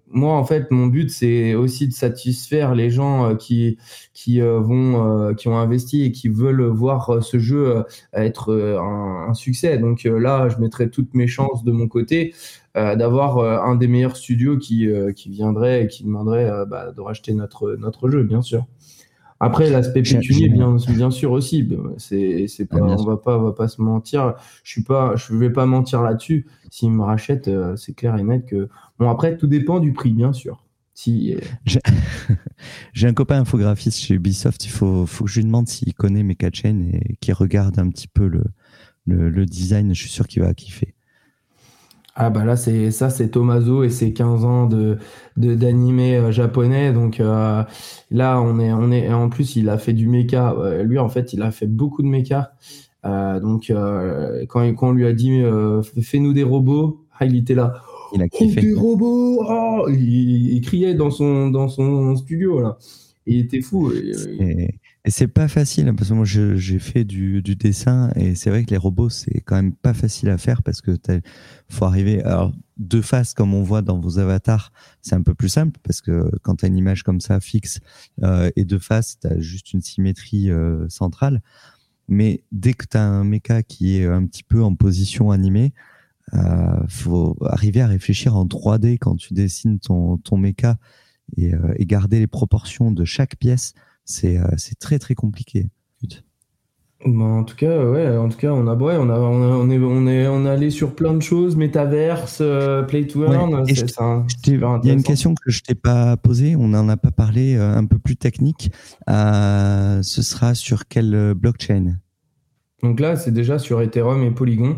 moi 0.07 0.33
en 0.33 0.43
fait 0.43 0.69
mon 0.71 0.87
but 0.87 1.09
c'est 1.09 1.53
aussi 1.55 1.87
de 1.87 1.93
satisfaire 1.93 2.73
les 2.75 2.91
gens 2.91 3.35
qui 3.35 3.77
qui 4.13 4.41
vont 4.41 5.33
qui 5.35 5.47
ont 5.47 5.57
investi 5.57 6.03
et 6.03 6.11
qui 6.11 6.29
veulent 6.29 6.65
voir 6.65 7.23
ce 7.23 7.39
jeu 7.39 7.83
être 8.13 8.53
un, 8.79 9.29
un, 9.29 9.33
succès. 9.33 9.79
Donc 9.79 10.03
là 10.03 10.49
je 10.49 10.57
mettrai 10.57 10.91
toutes 10.91 11.15
mes 11.15 11.27
chances 11.27 11.63
de 11.63 11.71
mon 11.71 11.87
côté 11.87 12.33
d'avoir 12.75 13.37
euh, 13.37 13.59
un 13.59 13.75
des 13.75 13.87
meilleurs 13.87 14.17
studios 14.17 14.57
qui, 14.57 14.87
euh, 14.87 15.11
qui 15.11 15.29
viendrait 15.29 15.83
et 15.83 15.87
qui 15.87 16.03
demanderait 16.03 16.49
bah, 16.67 16.91
de 16.91 17.01
racheter 17.01 17.33
notre, 17.33 17.75
notre 17.75 18.09
jeu, 18.09 18.23
bien 18.23 18.41
sûr. 18.41 18.65
Après, 19.39 19.69
l'aspect 19.69 20.03
pécunier, 20.03 20.47
bien, 20.47 20.77
bien 20.89 21.11
sûr 21.11 21.31
aussi. 21.31 21.67
C'est, 21.97 22.47
c'est 22.47 22.65
pas, 22.65 22.81
on 22.81 23.03
va 23.03 23.17
pas, 23.17 23.37
on 23.37 23.43
va 23.43 23.51
pas 23.51 23.67
se 23.67 23.81
mentir. 23.81 24.35
Je 24.63 24.71
suis 24.71 24.83
pas, 24.83 25.17
je 25.17 25.35
vais 25.35 25.49
pas 25.49 25.65
mentir 25.65 26.01
là-dessus. 26.01 26.47
S'ils 26.69 26.91
me 26.91 27.03
rachètent, 27.03 27.49
c'est 27.75 27.93
clair 27.93 28.15
et 28.15 28.23
net 28.23 28.45
que. 28.45 28.69
Bon, 28.99 29.09
après, 29.09 29.35
tout 29.35 29.47
dépend 29.47 29.81
du 29.81 29.91
prix, 29.91 30.11
bien 30.11 30.31
sûr. 30.31 30.63
Si. 30.93 31.35
J'ai 32.93 33.07
un 33.07 33.13
copain 33.13 33.41
infographiste 33.41 33.99
chez 33.99 34.13
Ubisoft. 34.13 34.63
Il 34.65 34.71
faut, 34.71 35.05
faut 35.05 35.25
que 35.25 35.29
je 35.29 35.39
lui 35.39 35.45
demande 35.45 35.67
s'il 35.67 35.93
connaît 35.93 36.23
Mecha 36.23 36.49
Chain 36.53 36.79
et 36.93 37.17
qu'il 37.19 37.33
regarde 37.33 37.77
un 37.79 37.89
petit 37.89 38.07
peu 38.07 38.27
le, 38.27 38.45
le, 39.05 39.29
le 39.29 39.45
design. 39.45 39.93
Je 39.93 39.99
suis 39.99 40.09
sûr 40.09 40.25
qu'il 40.25 40.41
va 40.41 40.53
kiffer. 40.53 40.95
Ah 42.15 42.29
bah 42.29 42.45
là 42.45 42.55
c'est 42.55 42.91
ça 42.91 43.09
c'est 43.09 43.29
Tomaso 43.29 43.83
et 43.83 43.89
ses 43.89 44.13
15 44.13 44.45
ans 44.45 44.67
de 44.67 44.97
d'animé 45.35 46.15
euh, 46.15 46.31
japonais. 46.31 46.93
Donc 46.93 47.19
euh, 47.19 47.63
là 48.11 48.39
on 48.39 48.59
est 48.59 48.71
on 48.71 48.91
est 48.91 49.11
en 49.11 49.29
plus 49.29 49.55
il 49.55 49.67
a 49.69 49.79
fait 49.79 49.93
du 49.93 50.07
mecha. 50.07 50.55
Lui 50.83 50.99
en 50.99 51.09
fait 51.09 51.33
il 51.33 51.41
a 51.41 51.51
fait 51.51 51.67
beaucoup 51.67 52.03
de 52.03 52.07
mecha. 52.07 52.53
Euh, 53.05 53.39
donc 53.39 53.71
quand, 54.47 54.73
quand 54.75 54.89
on 54.89 54.91
lui 54.91 55.07
a 55.07 55.13
dit 55.13 55.41
fais-nous 56.01 56.33
des 56.33 56.43
robots 56.43 56.99
ah, 57.19 57.25
il 57.25 57.35
était 57.35 57.55
là. 57.55 57.81
Il 58.15 58.21
a 58.21 58.27
kiffé. 58.27 58.61
des 58.61 58.73
robots 58.75 59.43
oh 59.47 59.87
il, 59.89 60.53
il, 60.53 60.61
criait 60.61 60.93
dans 60.93 61.09
son 61.09 61.49
dans 61.49 61.67
son 61.67 62.15
studio 62.15 62.61
là. 62.61 62.77
Il 63.25 63.39
était 63.39 63.61
fou. 63.61 63.91
Et 65.05 65.11
c'est 65.11 65.27
pas 65.27 65.49
facile, 65.49 65.89
hein, 65.89 65.95
parce 65.95 66.09
que 66.09 66.13
moi 66.13 66.25
j'ai 66.25 66.79
fait 66.79 67.03
du, 67.03 67.41
du, 67.41 67.57
dessin 67.57 68.09
et 68.15 68.35
c'est 68.35 68.49
vrai 68.49 68.63
que 68.63 68.71
les 68.71 68.77
robots 68.77 69.09
c'est 69.09 69.41
quand 69.41 69.55
même 69.55 69.73
pas 69.73 69.93
facile 69.93 70.29
à 70.29 70.37
faire 70.37 70.63
parce 70.63 70.81
que 70.81 70.91
faut 71.69 71.85
arriver. 71.85 72.23
Alors 72.23 72.51
de 72.77 73.01
face 73.01 73.33
comme 73.33 73.53
on 73.53 73.63
voit 73.63 73.81
dans 73.81 73.99
vos 73.99 74.19
avatars, 74.19 74.71
c'est 75.01 75.15
un 75.15 75.21
peu 75.21 75.33
plus 75.33 75.49
simple 75.49 75.79
parce 75.83 76.01
que 76.01 76.29
quand 76.41 76.57
tu 76.57 76.65
as 76.65 76.67
une 76.67 76.77
image 76.77 77.03
comme 77.03 77.21
ça 77.21 77.39
fixe 77.39 77.79
euh, 78.23 78.49
et 78.55 78.65
de 78.65 78.77
face, 78.77 79.19
tu 79.19 79.27
as 79.27 79.39
juste 79.39 79.73
une 79.73 79.81
symétrie 79.81 80.49
euh, 80.49 80.87
centrale. 80.89 81.41
Mais 82.07 82.43
dès 82.51 82.73
que 82.73 82.85
tu 82.89 82.97
as 82.97 83.03
un 83.03 83.23
mecha 83.23 83.63
qui 83.63 83.97
est 83.97 84.05
un 84.05 84.25
petit 84.25 84.43
peu 84.43 84.63
en 84.63 84.75
position 84.75 85.31
animée, 85.31 85.73
euh, 86.33 86.87
faut 86.87 87.37
arriver 87.45 87.81
à 87.81 87.87
réfléchir 87.87 88.35
en 88.35 88.45
3D 88.45 88.97
quand 88.97 89.15
tu 89.15 89.33
dessines 89.33 89.79
ton, 89.79 90.17
ton 90.17 90.37
mecha 90.37 90.77
et, 91.37 91.53
euh, 91.53 91.73
et 91.77 91.85
garder 91.85 92.19
les 92.19 92.27
proportions 92.27 92.91
de 92.91 93.05
chaque 93.05 93.37
pièce 93.37 93.73
c'est 94.05 94.79
très 94.79 94.99
très 94.99 95.15
compliqué. 95.15 95.69
Bah, 97.05 97.25
en 97.25 97.43
tout 97.43 97.55
cas, 97.55 97.83
ouais, 97.83 98.15
en 98.15 98.29
tout 98.29 98.37
cas, 98.37 98.51
on 98.51 98.65
a, 98.65 98.75
ouais, 98.75 98.95
on 98.97 99.09
a, 99.09 99.19
on, 99.19 99.69
est, 99.69 99.77
on 99.77 100.07
est, 100.07 100.27
on 100.27 100.45
est 100.45 100.49
allé 100.49 100.69
sur 100.69 100.95
plein 100.95 101.13
de 101.13 101.21
choses, 101.21 101.57
métaverse, 101.57 102.37
euh, 102.39 102.83
play 102.83 103.05
to 103.07 103.25
earn. 103.25 103.65
il 103.67 104.87
y 104.87 104.89
a 104.89 104.93
une 104.93 105.03
question 105.03 105.35
que 105.35 105.51
je 105.51 105.61
t'ai 105.61 105.75
pas 105.75 106.15
posée, 106.15 106.55
on 106.55 106.69
n'en 106.69 106.87
a 106.87 106.95
pas 106.95 107.11
parlé, 107.11 107.55
euh, 107.55 107.75
un 107.75 107.85
peu 107.85 107.99
plus 107.99 108.15
technique. 108.15 108.71
ce 109.07 110.21
sera 110.21 110.55
sur 110.55 110.87
quelle 110.87 111.33
blockchain? 111.33 111.97
Donc 112.83 112.99
là, 112.99 113.17
c'est 113.17 113.31
déjà 113.31 113.59
sur 113.59 113.81
Ethereum 113.81 114.23
et 114.23 114.31
Polygon. 114.31 114.77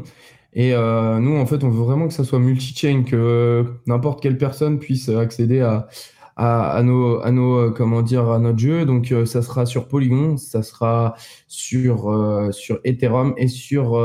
Et 0.53 0.71
nous, 0.71 1.37
en 1.37 1.45
fait, 1.45 1.63
on 1.63 1.69
veut 1.69 1.83
vraiment 1.83 2.07
que 2.07 2.13
ça 2.13 2.23
soit 2.23 2.39
multi-chain, 2.39 3.03
que 3.03 3.65
n'importe 3.85 4.23
quelle 4.23 4.37
personne 4.37 4.79
puisse 4.79 5.09
accéder 5.09 5.61
à, 5.61 5.87
à, 6.35 6.81
nos, 6.83 7.19
à 7.21 7.31
nos, 7.31 7.71
comment 7.71 8.01
dire, 8.01 8.29
à 8.29 8.39
notre 8.39 8.59
jeu. 8.59 8.85
Donc, 8.85 9.13
ça 9.25 9.41
sera 9.41 9.65
sur 9.65 9.87
Polygon, 9.87 10.37
ça 10.37 10.63
sera 10.63 11.15
sur, 11.47 12.49
sur 12.51 12.79
Ethereum 12.83 13.33
et 13.37 13.47
sur 13.47 13.97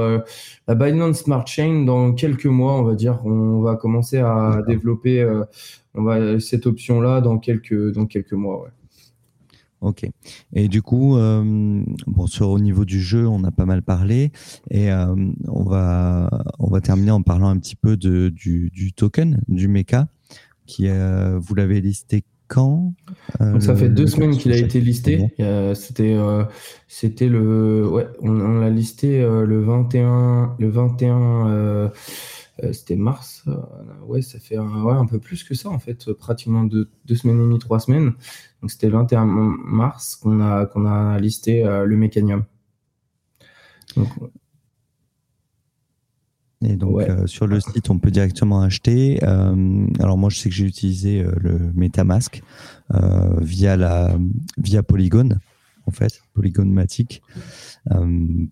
la 0.68 0.74
Binance 0.74 1.24
Smart 1.24 1.46
Chain 1.46 1.84
dans 1.84 2.12
quelques 2.12 2.46
mois, 2.46 2.74
on 2.74 2.84
va 2.84 2.94
dire. 2.94 3.20
On 3.24 3.60
va 3.60 3.76
commencer 3.76 4.18
à 4.18 4.62
développer 4.66 5.28
on 5.94 6.02
va, 6.02 6.38
cette 6.38 6.66
option-là 6.66 7.20
dans 7.20 7.38
quelques, 7.38 7.92
dans 7.92 8.06
quelques 8.06 8.32
mois. 8.32 8.62
Ouais. 8.62 8.70
Ok. 9.80 10.06
Et 10.52 10.68
du 10.68 10.82
coup, 10.82 11.16
euh, 11.16 11.82
bon, 12.06 12.26
sur 12.26 12.50
au 12.50 12.58
niveau 12.58 12.84
du 12.84 13.00
jeu, 13.00 13.26
on 13.26 13.42
a 13.44 13.50
pas 13.50 13.64
mal 13.64 13.82
parlé, 13.82 14.30
et 14.70 14.92
euh, 14.92 15.14
on 15.48 15.62
va 15.64 16.28
on 16.58 16.68
va 16.68 16.80
terminer 16.82 17.12
en 17.12 17.22
parlant 17.22 17.48
un 17.48 17.58
petit 17.58 17.76
peu 17.76 17.96
de 17.96 18.28
du, 18.28 18.70
du 18.74 18.92
token, 18.92 19.40
du 19.48 19.68
mecha, 19.68 20.08
qui 20.70 20.88
euh, 20.88 21.38
vous 21.38 21.54
l'avez 21.54 21.80
listé 21.80 22.24
quand 22.48 22.94
Donc 23.38 23.62
ça 23.62 23.76
fait 23.76 23.88
deux 23.88 24.06
semaines 24.06 24.36
qu'il 24.36 24.52
a 24.52 24.56
été 24.56 24.80
listé. 24.80 25.28
C'était 25.74 26.18
c'était 26.88 27.28
le 27.28 27.88
ouais, 27.88 28.06
on, 28.20 28.40
on 28.40 28.58
l'a 28.60 28.70
listé 28.70 29.20
le 29.20 29.60
21 29.60 30.56
le 30.58 30.68
21 30.68 31.90
euh, 32.64 32.72
c'était 32.72 32.96
mars. 32.96 33.42
Euh, 33.48 33.56
ouais, 34.04 34.22
ça 34.22 34.38
fait 34.38 34.56
un, 34.56 34.82
ouais, 34.82 34.94
un 34.94 35.06
peu 35.06 35.18
plus 35.18 35.44
que 35.44 35.54
ça, 35.54 35.68
en 35.68 35.78
fait, 35.78 36.12
pratiquement 36.12 36.64
deux, 36.64 36.90
deux 37.06 37.14
semaines 37.14 37.38
et 37.38 37.42
demie, 37.42 37.58
trois 37.58 37.80
semaines. 37.80 38.12
Donc, 38.60 38.70
c'était 38.70 38.88
le 38.88 38.94
21 38.94 39.24
mars 39.24 40.16
qu'on 40.16 40.40
a, 40.40 40.66
qu'on 40.66 40.86
a 40.86 41.18
listé 41.18 41.64
euh, 41.64 41.84
le 41.84 41.96
mécanium. 41.96 42.44
Et 46.62 46.76
donc 46.76 47.02
sur 47.26 47.46
le 47.46 47.58
site, 47.60 47.88
on 47.90 47.98
peut 47.98 48.10
directement 48.10 48.60
acheter. 48.60 49.22
alors 49.22 50.18
moi, 50.18 50.28
je 50.30 50.38
sais 50.38 50.48
que 50.48 50.54
j'ai 50.54 50.66
utilisé 50.66 51.24
le 51.38 51.72
MetaMask 51.74 52.42
via 53.40 53.76
la 53.76 54.16
via 54.58 54.82
Polygon, 54.82 55.38
en 55.86 55.90
fait, 55.90 56.20
Polygon 56.34 56.66
Matic, 56.66 57.22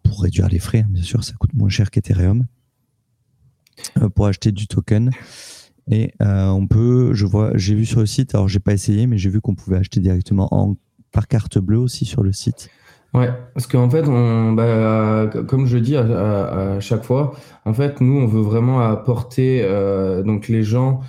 pour 0.03 0.23
réduire 0.23 0.49
les 0.49 0.59
frais. 0.59 0.81
Hein, 0.81 0.91
bien 0.91 1.03
sûr, 1.03 1.23
ça 1.23 1.35
coûte 1.35 1.53
moins 1.55 1.69
cher 1.69 1.91
qu'Ethereum. 1.91 2.47
Euh, 3.99 4.09
pour 4.09 4.27
acheter 4.27 4.53
du 4.53 4.67
token. 4.67 5.11
Et 5.91 6.13
euh, 6.21 6.49
on 6.49 6.67
peut, 6.67 7.15
je 7.15 7.25
vois, 7.27 7.53
j'ai 7.55 7.75
vu 7.75 7.87
sur 7.87 8.01
le 8.01 8.07
site, 8.07 8.35
alors 8.35 8.49
j'ai 8.49 8.59
pas 8.59 8.75
essayé, 8.75 9.07
mais 9.07 9.17
j'ai 9.17 9.31
vu 9.31 9.41
qu'on 9.41 9.55
pouvait 9.55 9.79
acheter 9.79 10.01
directement 10.01 10.49
en, 10.51 10.77
par 11.13 11.29
carte 11.29 11.59
bleue 11.59 11.79
aussi 11.79 12.05
sur 12.05 12.23
le 12.23 12.33
site. 12.33 12.69
Ouais, 13.15 13.31
parce 13.55 13.67
qu'en 13.67 13.89
fait, 13.89 14.03
bah, 14.03 15.31
comme 15.47 15.67
je 15.67 15.79
dis 15.79 15.97
à, 15.97 16.79
chaque 16.81 17.05
fois, 17.05 17.35
en 17.65 17.73
fait, 17.73 18.01
nous, 18.01 18.19
on 18.19 18.27
veut 18.27 18.43
vraiment 18.43 18.81
apporter 18.81 19.63
euh, 19.63 20.23
donc 20.23 20.49
les 20.49 20.63
gens 20.63 21.01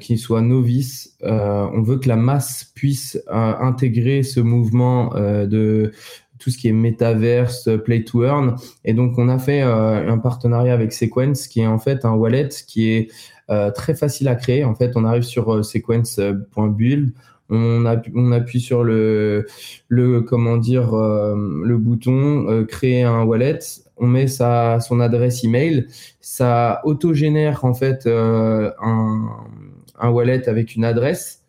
qui 0.00 0.18
soient 0.18 0.42
novices. 0.42 1.16
on 1.22 1.80
veut 1.80 1.96
que 1.96 2.08
la 2.08 2.16
masse 2.16 2.70
puisse 2.74 3.18
intégrer 3.30 4.22
ce 4.22 4.40
mouvement 4.40 5.14
de 5.14 5.92
tout 6.40 6.50
ce 6.50 6.58
qui 6.58 6.68
est 6.68 6.72
métaverse, 6.72 7.68
play 7.84 8.02
to 8.02 8.24
earn. 8.24 8.56
Et 8.84 8.94
donc, 8.94 9.18
on 9.18 9.28
a 9.28 9.38
fait 9.38 9.62
euh, 9.62 10.10
un 10.10 10.18
partenariat 10.18 10.72
avec 10.72 10.92
Sequence, 10.92 11.46
qui 11.46 11.60
est 11.60 11.66
en 11.66 11.78
fait 11.78 12.04
un 12.04 12.12
wallet 12.12 12.48
qui 12.66 12.90
est 12.90 13.12
euh, 13.50 13.70
très 13.70 13.94
facile 13.94 14.26
à 14.26 14.34
créer. 14.34 14.64
En 14.64 14.74
fait, 14.74 14.92
on 14.96 15.04
arrive 15.04 15.22
sur 15.22 15.54
euh, 15.54 15.62
sequence.build. 15.62 17.12
On, 17.50 17.84
appuie, 17.84 18.12
on 18.14 18.32
appuie 18.32 18.60
sur 18.60 18.84
le, 18.84 19.46
le 19.88 20.22
comment 20.22 20.56
dire, 20.56 20.94
le 20.94 21.76
bouton 21.76 22.64
créer 22.66 23.02
un 23.02 23.22
wallet. 23.24 23.58
On 23.96 24.06
met 24.06 24.28
sa, 24.28 24.80
son 24.80 25.00
adresse 25.00 25.44
email. 25.44 25.86
Ça 26.20 26.80
autogénère 26.84 27.64
en 27.64 27.74
fait 27.74 28.06
un, 28.06 28.72
un 29.98 30.08
wallet 30.10 30.48
avec 30.48 30.74
une 30.76 30.84
adresse 30.84 31.40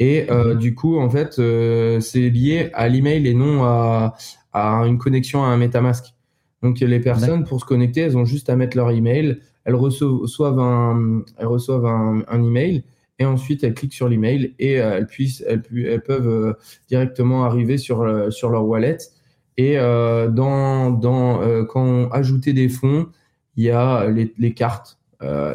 et 0.00 0.30
euh, 0.30 0.54
du 0.54 0.74
coup, 0.74 0.98
en 0.98 1.10
fait, 1.10 1.38
euh, 1.38 2.00
c'est 2.00 2.30
lié 2.30 2.70
à 2.72 2.88
l'email 2.88 3.28
et 3.28 3.34
non 3.34 3.64
à, 3.64 4.14
à, 4.54 4.86
une 4.86 4.96
connexion 4.96 5.44
à 5.44 5.48
un 5.48 5.58
MetaMask. 5.58 6.14
Donc 6.62 6.80
les 6.80 7.00
personnes, 7.00 7.44
pour 7.44 7.60
se 7.60 7.66
connecter, 7.66 8.00
elles 8.00 8.16
ont 8.16 8.24
juste 8.24 8.48
à 8.48 8.56
mettre 8.56 8.76
leur 8.78 8.90
email, 8.90 9.38
elles 9.64 9.74
reçoivent 9.74 10.58
un, 10.58 11.22
elles 11.38 11.46
reçoivent 11.46 11.86
un, 11.86 12.22
un 12.26 12.42
email 12.42 12.82
et 13.20 13.26
ensuite 13.26 13.62
elles 13.62 13.74
cliquent 13.74 13.94
sur 13.94 14.08
l'email 14.08 14.54
et 14.58 14.80
euh, 14.80 14.96
elles, 14.96 15.06
puissent, 15.06 15.44
elles, 15.46 15.62
elles 15.86 16.02
peuvent 16.02 16.26
euh, 16.26 16.54
directement 16.88 17.44
arriver 17.44 17.76
sur, 17.76 18.00
euh, 18.00 18.30
sur 18.30 18.48
leur 18.48 18.66
wallet. 18.66 18.96
Et 19.56 19.76
dans, 19.76 20.90
dans, 20.90 21.66
quand 21.66 21.82
on 21.82 22.08
ajoutait 22.12 22.54
des 22.54 22.70
fonds, 22.70 23.08
il 23.56 23.64
y 23.64 23.70
a 23.70 24.08
les, 24.08 24.32
les 24.38 24.54
cartes. 24.54 24.98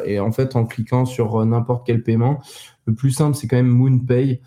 et 0.04 0.20
en 0.20 0.30
fait, 0.30 0.54
en 0.54 0.64
cliquant 0.64 1.06
sur 1.06 1.44
n'importe 1.44 1.84
quel 1.84 2.04
paiement, 2.04 2.40
le 2.84 2.94
plus 2.94 3.10
simple, 3.10 3.36
c'est 3.36 3.48
quand 3.48 3.56
même 3.56 3.66
MoonPay. 3.66 4.40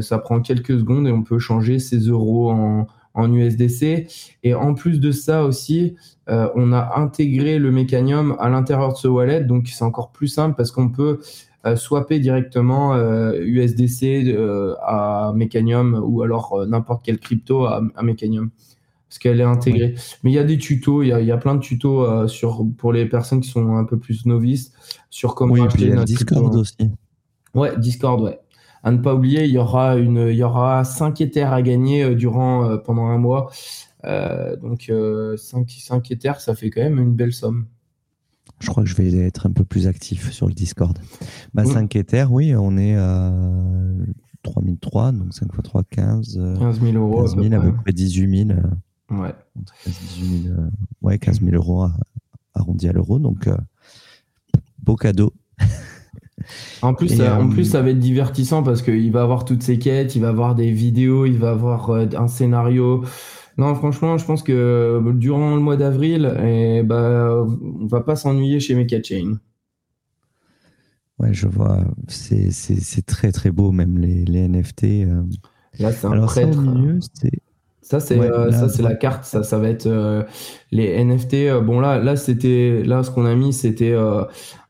Ça 0.00 0.16
prend 0.16 0.40
quelques 0.40 0.78
secondes 0.78 1.06
et 1.06 1.12
on 1.12 1.22
peut 1.22 1.38
changer 1.38 1.78
ses 1.78 1.98
euros 1.98 2.52
en, 2.52 2.86
en 3.12 3.30
USDC. 3.30 4.06
Et 4.44 4.54
en 4.54 4.72
plus 4.72 4.98
de 4.98 5.10
ça 5.10 5.44
aussi, 5.44 5.94
on 6.28 6.72
a 6.72 6.98
intégré 6.98 7.58
le 7.58 7.70
Mechanium 7.70 8.34
à 8.38 8.48
l'intérieur 8.48 8.94
de 8.94 8.96
ce 8.96 9.08
wallet. 9.08 9.44
Donc 9.44 9.68
c'est 9.68 9.84
encore 9.84 10.10
plus 10.10 10.28
simple 10.28 10.56
parce 10.56 10.70
qu'on 10.70 10.88
peut 10.88 11.20
swapper 11.76 12.18
directement 12.18 12.96
USDC 12.96 14.34
à 14.82 15.32
Mechanium 15.34 16.00
ou 16.04 16.22
alors 16.22 16.66
n'importe 16.66 17.02
quel 17.04 17.18
crypto 17.18 17.66
à, 17.66 17.82
à 17.94 18.02
Mechanium. 18.02 18.50
Parce 19.08 19.18
qu'elle 19.18 19.40
est 19.40 19.44
intégrée. 19.44 19.94
Mais 20.22 20.30
il 20.30 20.34
y 20.34 20.38
a 20.38 20.44
des 20.44 20.58
tutos, 20.58 21.02
il 21.02 21.08
y 21.08 21.12
a, 21.12 21.20
y 21.20 21.30
a, 21.30 21.36
plein 21.36 21.54
de 21.54 21.60
tutos 21.60 22.26
sur, 22.28 22.66
pour 22.78 22.92
les 22.92 23.06
personnes 23.06 23.40
qui 23.40 23.50
sont 23.50 23.76
un 23.76 23.84
peu 23.84 23.98
plus 23.98 24.24
novices 24.26 24.72
sur 25.10 25.34
comment 25.34 25.52
oui, 25.52 25.60
acheter 25.60 25.90
notre 25.90 26.04
Discord 26.04 26.54
aussi. 26.56 26.76
Ouais, 27.54 27.76
Discord, 27.78 28.20
ouais. 28.22 28.38
À 28.82 28.90
ne 28.90 28.98
pas 28.98 29.14
oublier, 29.14 29.44
il 29.44 29.50
y 29.50 29.58
aura 29.58 29.96
une, 29.96 30.28
il 30.28 30.36
y 30.36 30.42
aura 30.42 30.82
5 30.84 31.20
Ethers 31.20 31.52
à 31.52 31.62
gagner 31.62 32.02
euh, 32.02 32.14
durant 32.14 32.64
euh, 32.64 32.78
pendant 32.78 33.06
un 33.06 33.18
mois. 33.18 33.50
Euh, 34.04 34.56
donc 34.56 34.90
5, 35.36 35.70
5 35.70 36.10
Ethers, 36.10 36.40
ça 36.40 36.54
fait 36.54 36.70
quand 36.70 36.82
même 36.82 36.98
une 36.98 37.14
belle 37.14 37.32
somme. 37.32 37.66
Je 38.62 38.66
crois 38.68 38.84
que 38.84 38.88
je 38.88 38.94
vais 38.94 39.12
être 39.18 39.46
un 39.46 39.50
peu 39.50 39.64
plus 39.64 39.88
actif 39.88 40.30
sur 40.30 40.46
le 40.46 40.54
Discord. 40.54 40.96
Bah, 41.52 41.64
5 41.64 41.96
Ethers, 41.96 42.30
oui, 42.30 42.54
on 42.56 42.78
est 42.78 42.94
à 42.94 43.34
3003, 44.44 45.12
donc 45.12 45.34
5 45.34 45.46
x 45.46 45.62
3, 45.64 45.82
15. 45.90 46.40
15 46.58 46.80
000 46.80 46.92
euros. 46.96 47.22
15 47.22 47.36
000, 47.36 47.54
à 47.54 47.60
peu, 47.60 47.74
près 47.74 47.92
18 47.92 48.46
000. 48.46 48.58
Ouais. 49.10 49.34
15 49.84 49.94
18 50.16 50.42
000, 50.44 50.54
ouais, 51.02 51.18
15 51.18 51.40
000 51.40 51.56
euros 51.56 51.88
arrondi 52.54 52.88
à 52.88 52.92
l'euro. 52.92 53.18
Donc, 53.18 53.48
beau 54.78 54.96
cadeau. 54.96 55.32
En 56.82 56.94
plus, 56.94 57.08
ça, 57.08 57.38
en 57.38 57.48
plus, 57.48 57.68
euh, 57.68 57.70
ça 57.70 57.82
va 57.82 57.90
être 57.90 58.00
divertissant 58.00 58.64
parce 58.64 58.82
qu'il 58.82 59.12
va 59.12 59.22
avoir 59.22 59.44
toutes 59.44 59.62
ses 59.62 59.78
quêtes, 59.78 60.16
il 60.16 60.22
va 60.22 60.28
avoir 60.28 60.56
des 60.56 60.72
vidéos, 60.72 61.26
il 61.26 61.38
va 61.38 61.50
avoir 61.50 61.90
euh, 61.90 62.06
un 62.16 62.26
scénario. 62.26 63.04
Non, 63.58 63.74
franchement, 63.74 64.16
je 64.18 64.24
pense 64.24 64.42
que 64.42 64.52
euh, 64.52 65.12
durant 65.12 65.54
le 65.54 65.60
mois 65.60 65.76
d'avril, 65.76 66.34
eh, 66.42 66.82
bah, 66.82 67.44
on 67.62 67.86
va 67.86 68.00
pas 68.00 68.16
s'ennuyer 68.16 68.60
chez 68.60 68.74
Mecha 68.74 69.02
Chain. 69.02 69.38
Ouais, 71.18 71.32
je 71.32 71.46
vois. 71.46 71.80
C'est 72.08 73.06
très 73.06 73.32
très 73.32 73.50
beau, 73.50 73.72
même 73.72 73.98
les, 73.98 74.24
les 74.24 74.48
NFT. 74.48 75.06
Là, 75.78 75.92
c'est 75.92 76.06
un 76.06 76.26
prêtre. 76.26 76.58
Ça, 77.82 78.00
c'est 78.00 78.18
ça, 78.50 78.68
c'est 78.68 78.82
la 78.82 78.94
carte. 78.94 79.24
Ça, 79.24 79.42
ça 79.42 79.58
va 79.58 79.68
être 79.68 79.88
les 80.70 81.04
NFT. 81.04 81.62
bon 81.62 81.80
là, 81.80 81.98
là, 81.98 82.16
c'était 82.16 82.82
là 82.84 83.02
ce 83.02 83.10
qu'on 83.10 83.26
a 83.26 83.34
mis, 83.34 83.52
c'était 83.52 83.94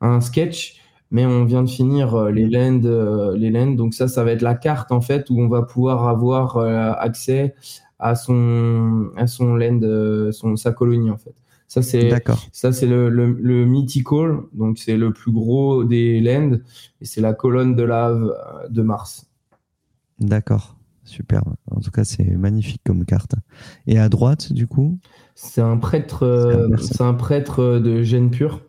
un 0.00 0.20
sketch 0.20 0.82
mais 1.12 1.26
on 1.26 1.44
vient 1.44 1.62
de 1.62 1.68
finir 1.68 2.14
euh, 2.14 2.30
les 2.30 2.46
lands, 2.46 2.84
euh, 2.84 3.36
les 3.36 3.50
lands. 3.50 3.72
Donc 3.72 3.94
ça, 3.94 4.08
ça 4.08 4.24
va 4.24 4.32
être 4.32 4.42
la 4.42 4.54
carte 4.54 4.90
en 4.90 5.02
fait 5.02 5.28
où 5.30 5.40
on 5.40 5.48
va 5.48 5.62
pouvoir 5.62 6.08
avoir 6.08 6.56
euh, 6.56 6.92
accès 6.98 7.54
à 8.02 8.16
son 8.16 9.10
à 9.16 9.26
son 9.26 9.54
land, 9.54 9.80
son 10.32 10.56
sa 10.56 10.72
colonie 10.72 11.10
en 11.10 11.16
fait. 11.16 11.34
Ça 11.68 11.80
c'est 11.80 12.10
ça 12.52 12.72
c'est 12.72 12.86
le, 12.86 13.08
le, 13.08 13.64
mythical, 13.64 14.40
donc 14.52 14.78
c'est 14.78 14.96
le 14.98 15.12
plus 15.12 15.32
gros 15.32 15.84
des 15.84 16.20
lands 16.20 16.58
et 17.00 17.04
c'est 17.06 17.22
la 17.22 17.32
colonne 17.32 17.74
de 17.74 17.82
lave 17.82 18.30
de 18.68 18.82
Mars. 18.82 19.26
D'accord, 20.18 20.76
super. 21.04 21.42
En 21.70 21.80
tout 21.80 21.90
cas, 21.90 22.04
c'est 22.04 22.36
magnifique 22.36 22.82
comme 22.84 23.06
carte. 23.06 23.34
Et 23.86 23.98
à 23.98 24.10
droite, 24.10 24.52
du 24.52 24.66
coup, 24.66 24.98
c'est 25.34 25.62
un 25.62 25.78
prêtre, 25.78 26.68
c'est 26.78 27.00
un 27.00 27.14
prêtre 27.14 27.78
de 27.78 28.02
gène 28.02 28.30
pur. 28.30 28.60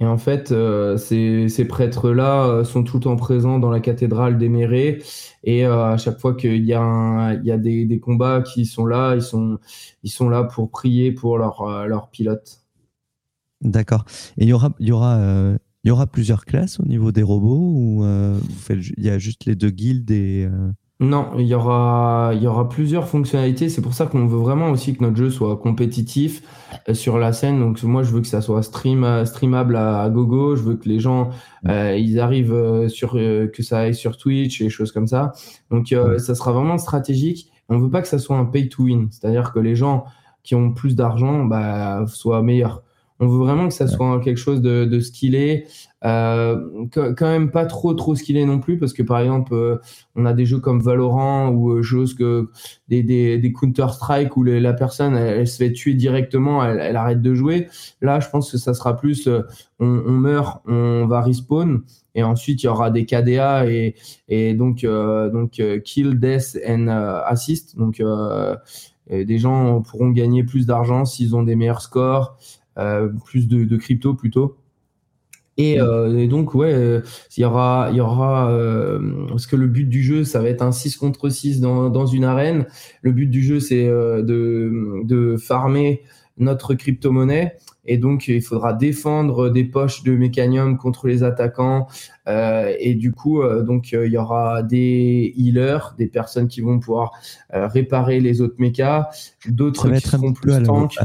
Et 0.00 0.06
en 0.06 0.18
fait, 0.18 0.52
euh, 0.52 0.96
ces, 0.96 1.64
prêtres-là 1.64 2.46
euh, 2.46 2.64
sont 2.64 2.84
tout 2.84 2.98
le 2.98 3.02
temps 3.02 3.16
présents 3.16 3.58
dans 3.58 3.70
la 3.70 3.80
cathédrale 3.80 4.38
d'Éméré. 4.38 5.02
Et 5.42 5.66
euh, 5.66 5.92
à 5.92 5.96
chaque 5.96 6.20
fois 6.20 6.34
qu'il 6.34 6.64
y 6.64 6.72
a, 6.72 7.36
des, 7.36 8.00
combats 8.00 8.42
qui 8.42 8.64
sont 8.64 8.86
là, 8.86 9.16
ils 9.16 9.22
sont, 10.10 10.28
là 10.28 10.44
pour 10.44 10.70
prier 10.70 11.10
pour 11.10 11.38
leur, 11.38 11.86
leur 11.86 12.10
pilote. 12.10 12.60
D'accord. 13.60 14.04
Et 14.36 14.44
il 14.44 14.48
y 14.48 15.90
aura 15.90 16.06
plusieurs 16.06 16.44
classes 16.44 16.78
au 16.78 16.86
niveau 16.86 17.10
des 17.10 17.24
robots 17.24 17.72
ou 17.74 18.04
il 18.70 19.04
y 19.04 19.10
a 19.10 19.18
juste 19.18 19.46
les 19.46 19.56
deux 19.56 19.70
guildes 19.70 20.12
et 20.12 20.48
Non, 21.00 21.30
il 21.38 21.46
y 21.46 21.54
aura, 21.54 22.32
il 22.34 22.42
y 22.42 22.48
aura 22.48 22.68
plusieurs 22.68 23.06
fonctionnalités. 23.08 23.68
C'est 23.68 23.82
pour 23.82 23.94
ça 23.94 24.06
qu'on 24.06 24.26
veut 24.26 24.38
vraiment 24.38 24.70
aussi 24.70 24.96
que 24.96 25.04
notre 25.04 25.16
jeu 25.16 25.30
soit 25.30 25.56
compétitif 25.56 26.42
euh, 26.88 26.94
sur 26.94 27.18
la 27.18 27.32
scène. 27.32 27.60
Donc 27.60 27.80
moi, 27.84 28.02
je 28.02 28.10
veux 28.10 28.20
que 28.20 28.26
ça 28.26 28.40
soit 28.40 28.64
stream, 28.64 29.04
euh, 29.04 29.24
streamable 29.24 29.76
à, 29.76 30.08
gogo. 30.10 30.56
Je 30.56 30.62
veux 30.62 30.74
que 30.74 30.88
les 30.88 30.98
gens, 30.98 31.30
euh, 31.68 31.96
ils 31.96 32.18
arrivent 32.18 32.88
sur, 32.88 33.12
que 33.12 33.62
ça 33.62 33.78
aille 33.78 33.94
sur 33.94 34.16
Twitch 34.16 34.60
et 34.60 34.64
des 34.64 34.70
choses 34.70 34.90
comme 34.90 35.06
ça. 35.06 35.32
Donc 35.70 35.94
ça 36.18 36.34
sera 36.34 36.50
vraiment 36.50 36.78
stratégique. 36.78 37.52
On 37.68 37.78
veut 37.78 37.90
pas 37.90 38.02
que 38.02 38.08
ça 38.08 38.18
soit 38.18 38.36
un 38.36 38.46
pay 38.46 38.68
to 38.68 38.84
win, 38.84 39.08
c'est-à-dire 39.12 39.52
que 39.52 39.60
les 39.60 39.76
gens 39.76 40.04
qui 40.42 40.56
ont 40.56 40.72
plus 40.72 40.96
d'argent 40.96 41.44
bah, 41.44 42.06
soient 42.08 42.42
meilleurs. 42.42 42.82
On 43.20 43.26
veut 43.26 43.38
vraiment 43.38 43.68
que 43.68 43.74
ça 43.74 43.86
soit 43.86 44.20
quelque 44.20 44.38
chose 44.38 44.62
de, 44.62 44.84
de 44.84 45.00
skillé, 45.00 45.66
euh, 46.04 46.86
quand 46.92 47.22
même 47.22 47.50
pas 47.50 47.66
trop 47.66 47.92
trop 47.94 48.14
skillé 48.14 48.44
non 48.44 48.60
plus, 48.60 48.78
parce 48.78 48.92
que 48.92 49.02
par 49.02 49.18
exemple, 49.18 49.54
euh, 49.54 49.78
on 50.14 50.26
a 50.26 50.32
des 50.32 50.46
jeux 50.46 50.60
comme 50.60 50.80
Valorant 50.80 51.48
ou 51.48 51.72
euh, 51.72 51.82
choses 51.82 52.14
que 52.14 52.50
des, 52.88 53.02
des, 53.02 53.38
des 53.38 53.52
Counter 53.52 53.86
Strike 53.90 54.36
où 54.36 54.44
la 54.44 54.72
personne 54.72 55.16
elle, 55.16 55.48
se 55.48 55.56
fait 55.56 55.72
tuer 55.72 55.94
directement, 55.94 56.64
elle, 56.64 56.96
arrête 56.96 57.22
de 57.22 57.34
jouer. 57.34 57.68
Là, 58.00 58.20
je 58.20 58.28
pense 58.28 58.52
que 58.52 58.58
ça 58.58 58.74
sera 58.74 58.96
plus, 58.96 59.26
euh, 59.26 59.42
on, 59.80 59.86
on, 59.86 60.12
meurt, 60.12 60.62
on 60.66 61.06
va 61.06 61.20
respawn. 61.20 61.82
Et 62.14 62.22
ensuite, 62.22 62.62
il 62.62 62.66
y 62.66 62.68
aura 62.68 62.90
des 62.90 63.04
KDA 63.04 63.70
et, 63.70 63.94
et 64.28 64.54
donc, 64.54 64.84
donc 64.84 65.62
kill, 65.84 66.18
death 66.18 66.58
and 66.66 66.88
assist. 66.88 67.76
Donc, 67.76 68.02
des 69.08 69.38
gens 69.38 69.82
pourront 69.82 70.10
gagner 70.10 70.42
plus 70.42 70.66
d'argent 70.66 71.04
s'ils 71.04 71.36
ont 71.36 71.44
des 71.44 71.54
meilleurs 71.54 71.80
scores. 71.80 72.36
Euh, 72.78 73.08
plus 73.24 73.48
de, 73.48 73.76
crypto 73.76 74.14
plutôt. 74.14 74.56
Euh, 75.60 76.16
et, 76.16 76.28
donc, 76.28 76.54
ouais, 76.54 77.00
il 77.36 77.40
y 77.40 77.44
aura, 77.44 77.88
il 77.90 77.96
y 77.96 78.00
aura 78.00 78.52
parce 79.28 79.46
que 79.46 79.56
le 79.56 79.66
but 79.66 79.88
du 79.88 80.02
jeu, 80.02 80.24
ça 80.24 80.40
va 80.40 80.48
être 80.48 80.62
un 80.62 80.72
6 80.72 80.96
contre 80.96 81.28
6 81.28 81.60
dans, 81.60 81.90
dans 81.90 82.06
une 82.06 82.24
arène. 82.24 82.66
Le 83.02 83.12
but 83.12 83.26
du 83.26 83.42
jeu, 83.42 83.60
c'est 83.60 83.86
de, 83.86 85.02
de 85.04 85.36
farmer 85.36 86.02
notre 86.36 86.74
crypto-monnaie. 86.74 87.56
Et 87.90 87.96
donc, 87.96 88.28
il 88.28 88.42
faudra 88.42 88.74
défendre 88.74 89.48
des 89.48 89.64
poches 89.64 90.02
de 90.02 90.14
mécanium 90.14 90.76
contre 90.76 91.08
les 91.08 91.22
attaquants. 91.22 91.88
Euh, 92.28 92.72
et 92.78 92.94
du 92.94 93.12
coup, 93.12 93.42
donc, 93.66 93.92
il 93.92 94.12
y 94.12 94.18
aura 94.18 94.62
des 94.62 95.32
healers, 95.36 95.94
des 95.98 96.06
personnes 96.06 96.48
qui 96.48 96.60
vont 96.60 96.78
pouvoir 96.78 97.12
réparer 97.50 98.20
les 98.20 98.40
autres 98.40 98.56
mechas, 98.58 99.08
d'autres 99.48 99.90
qui 99.90 100.06
seront 100.06 100.32
plus 100.32 100.52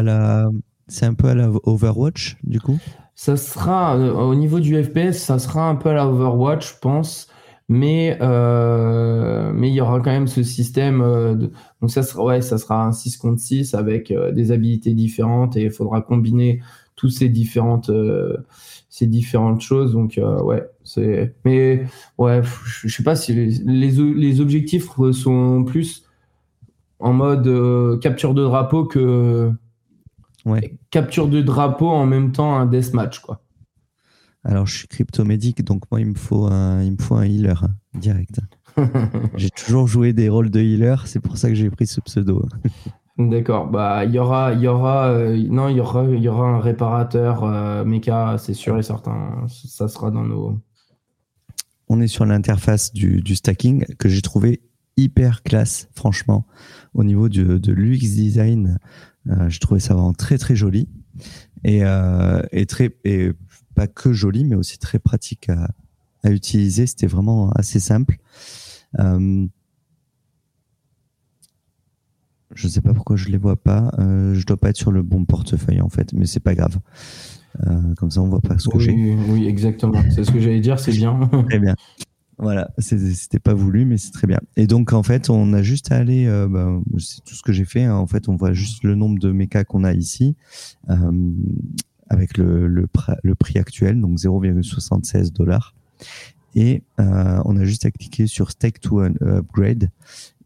la, 0.03 0.49
c'est 0.87 1.05
un 1.05 1.13
peu 1.13 1.29
à 1.29 1.35
la 1.35 1.49
Overwatch, 1.63 2.37
du 2.43 2.59
coup? 2.59 2.77
Ça 3.15 3.37
sera, 3.37 3.95
euh, 3.97 4.11
au 4.11 4.35
niveau 4.35 4.59
du 4.59 4.81
FPS, 4.83 5.13
ça 5.17 5.37
sera 5.39 5.69
un 5.69 5.75
peu 5.75 5.89
à 5.89 5.93
la 5.93 6.07
Overwatch, 6.07 6.73
je 6.73 6.79
pense. 6.79 7.27
Mais 7.69 8.17
euh, 8.21 9.51
mais 9.53 9.69
il 9.69 9.73
y 9.73 9.81
aura 9.81 9.99
quand 9.99 10.11
même 10.11 10.27
ce 10.27 10.43
système. 10.43 11.01
Euh, 11.01 11.35
de, 11.35 11.51
donc 11.81 11.91
ça 11.91 12.03
sera, 12.03 12.23
ouais, 12.23 12.41
ça 12.41 12.57
sera 12.57 12.85
un 12.85 12.91
6 12.91 13.17
contre 13.17 13.39
6 13.39 13.73
avec 13.73 14.13
des 14.33 14.51
habilités 14.51 14.93
différentes 14.93 15.55
et 15.55 15.63
il 15.63 15.71
faudra 15.71 16.01
combiner 16.01 16.61
toutes 16.95 17.11
ces 17.11 17.29
différentes, 17.29 17.89
ces 18.89 19.07
différentes 19.07 19.61
choses. 19.61 19.93
Donc 19.93 20.19
ouais, 20.43 20.63
c'est. 20.83 21.35
Mais 21.45 21.85
ouais, 22.17 22.41
je 22.65 22.87
sais 22.89 23.03
pas 23.03 23.15
si 23.15 23.33
les, 23.33 23.91
les 23.91 24.41
objectifs 24.41 24.89
sont 25.13 25.63
plus 25.63 26.03
en 26.99 27.13
mode 27.13 27.99
capture 28.01 28.33
de 28.33 28.43
drapeau 28.43 28.85
que 28.85 29.51
Capture 30.91 31.27
de 31.27 31.41
drapeau 31.41 31.89
en 31.89 32.05
même 32.05 32.31
temps 32.31 32.55
un 32.55 32.65
deathmatch, 32.65 33.19
quoi. 33.19 33.41
Alors, 34.45 34.65
je 34.65 34.77
suis 34.77 34.87
cryptomédic, 34.87 35.63
donc 35.63 35.83
moi, 35.89 36.01
il 36.01 36.07
me 36.07 36.15
faut 36.15 36.47
un, 36.47 36.81
il 36.83 36.91
me 36.91 37.01
faut 37.01 37.15
un 37.15 37.23
healer 37.23 37.63
hein, 37.63 37.75
direct. 37.93 38.41
j'ai 39.35 39.49
toujours 39.49 39.87
joué 39.87 40.11
des 40.11 40.27
rôles 40.27 40.49
de 40.49 40.59
healer, 40.59 40.95
c'est 41.05 41.21
pour 41.21 41.37
ça 41.37 41.47
que 41.47 41.55
j'ai 41.55 41.69
pris 41.69 41.87
ce 41.87 42.01
pseudo. 42.01 42.45
D'accord. 43.17 43.67
Bah, 43.67 44.05
il 44.05 44.11
y 44.11 44.19
aura, 44.19 44.53
il 44.53 44.61
y 44.61 44.67
aura, 44.67 45.07
euh, 45.09 45.37
non, 45.49 45.69
il 45.69 45.77
y 45.77 45.79
aura, 45.79 46.03
il 46.03 46.21
y 46.21 46.27
aura 46.27 46.47
un 46.47 46.59
réparateur 46.59 47.43
euh, 47.43 47.85
méca, 47.85 48.37
c'est 48.39 48.55
sûr 48.55 48.77
et 48.77 48.83
certain. 48.83 49.45
Ça 49.47 49.87
sera 49.87 50.09
dans 50.09 50.23
nos. 50.23 50.59
On 51.87 52.01
est 52.01 52.07
sur 52.07 52.25
l'interface 52.25 52.91
du, 52.91 53.21
du 53.21 53.35
stacking 53.35 53.85
que 53.97 54.09
j'ai 54.09 54.21
trouvé 54.21 54.61
hyper 54.97 55.43
classe, 55.43 55.89
franchement, 55.93 56.45
au 56.93 57.03
niveau 57.03 57.29
de, 57.29 57.57
de 57.57 57.73
l'UX 57.73 57.99
design. 57.99 58.77
Euh, 59.29 59.49
je 59.49 59.59
trouvais 59.59 59.79
ça 59.79 59.93
vraiment 59.93 60.13
très 60.13 60.37
très 60.37 60.55
joli 60.55 60.89
et, 61.63 61.83
euh, 61.83 62.41
et 62.51 62.65
très 62.65 62.95
et 63.05 63.31
pas 63.73 63.87
que 63.87 64.13
joli, 64.13 64.43
mais 64.45 64.55
aussi 64.55 64.77
très 64.77 64.99
pratique 64.99 65.49
à, 65.49 65.69
à 66.23 66.29
utiliser. 66.31 66.85
C'était 66.85 67.07
vraiment 67.07 67.51
assez 67.51 67.79
simple. 67.79 68.17
Euh, 68.99 69.47
je 72.53 72.67
sais 72.67 72.81
pas 72.81 72.93
pourquoi 72.93 73.15
je 73.15 73.29
les 73.29 73.37
vois 73.37 73.55
pas. 73.55 73.91
Euh, 73.97 74.35
je 74.35 74.45
dois 74.45 74.57
pas 74.57 74.69
être 74.69 74.77
sur 74.77 74.91
le 74.91 75.01
bon 75.01 75.25
portefeuille 75.25 75.81
en 75.81 75.89
fait, 75.89 76.13
mais 76.13 76.25
c'est 76.25 76.39
pas 76.39 76.55
grave. 76.55 76.79
Comme 77.97 78.09
ça, 78.09 78.19
on 78.19 78.27
voit 78.27 78.41
pas 78.41 78.57
ce 78.57 78.67
que 78.67 78.79
j'ai. 78.79 79.15
Oui, 79.29 79.45
exactement. 79.45 80.01
C'est 80.09 80.23
ce 80.23 80.31
que 80.31 80.39
j'allais 80.39 80.59
dire. 80.59 80.79
C'est 80.79 80.91
bien. 80.91 81.29
Très 81.49 81.59
bien. 81.59 81.75
Voilà, 82.39 82.71
c'était 82.79 83.39
pas 83.39 83.53
voulu, 83.53 83.85
mais 83.85 83.97
c'est 83.97 84.11
très 84.11 84.27
bien. 84.27 84.39
Et 84.57 84.67
donc, 84.67 84.91
en 84.93 85.03
fait, 85.03 85.29
on 85.29 85.53
a 85.53 85.61
juste 85.61 85.91
à 85.91 85.97
aller, 85.97 86.25
bah, 86.49 86.79
c'est 86.97 87.23
tout 87.23 87.35
ce 87.35 87.43
que 87.43 87.53
j'ai 87.53 87.65
fait. 87.65 87.83
Hein. 87.83 87.95
En 87.95 88.07
fait, 88.07 88.27
on 88.27 88.35
voit 88.35 88.53
juste 88.53 88.83
le 88.83 88.95
nombre 88.95 89.19
de 89.19 89.31
mechas 89.31 89.63
qu'on 89.63 89.83
a 89.83 89.93
ici, 89.93 90.35
euh, 90.89 91.31
avec 92.09 92.37
le, 92.37 92.67
le, 92.67 92.87
le, 93.23 93.35
prix 93.35 93.59
actuel, 93.59 94.01
donc 94.01 94.17
0,76 94.17 95.31
dollars. 95.31 95.75
Et 96.55 96.83
euh, 96.99 97.41
on 97.45 97.57
a 97.57 97.65
juste 97.65 97.85
à 97.85 97.91
cliquer 97.91 98.27
sur 98.27 98.51
Stake 98.51 98.79
to 98.79 99.01
Upgrade. 99.01 99.89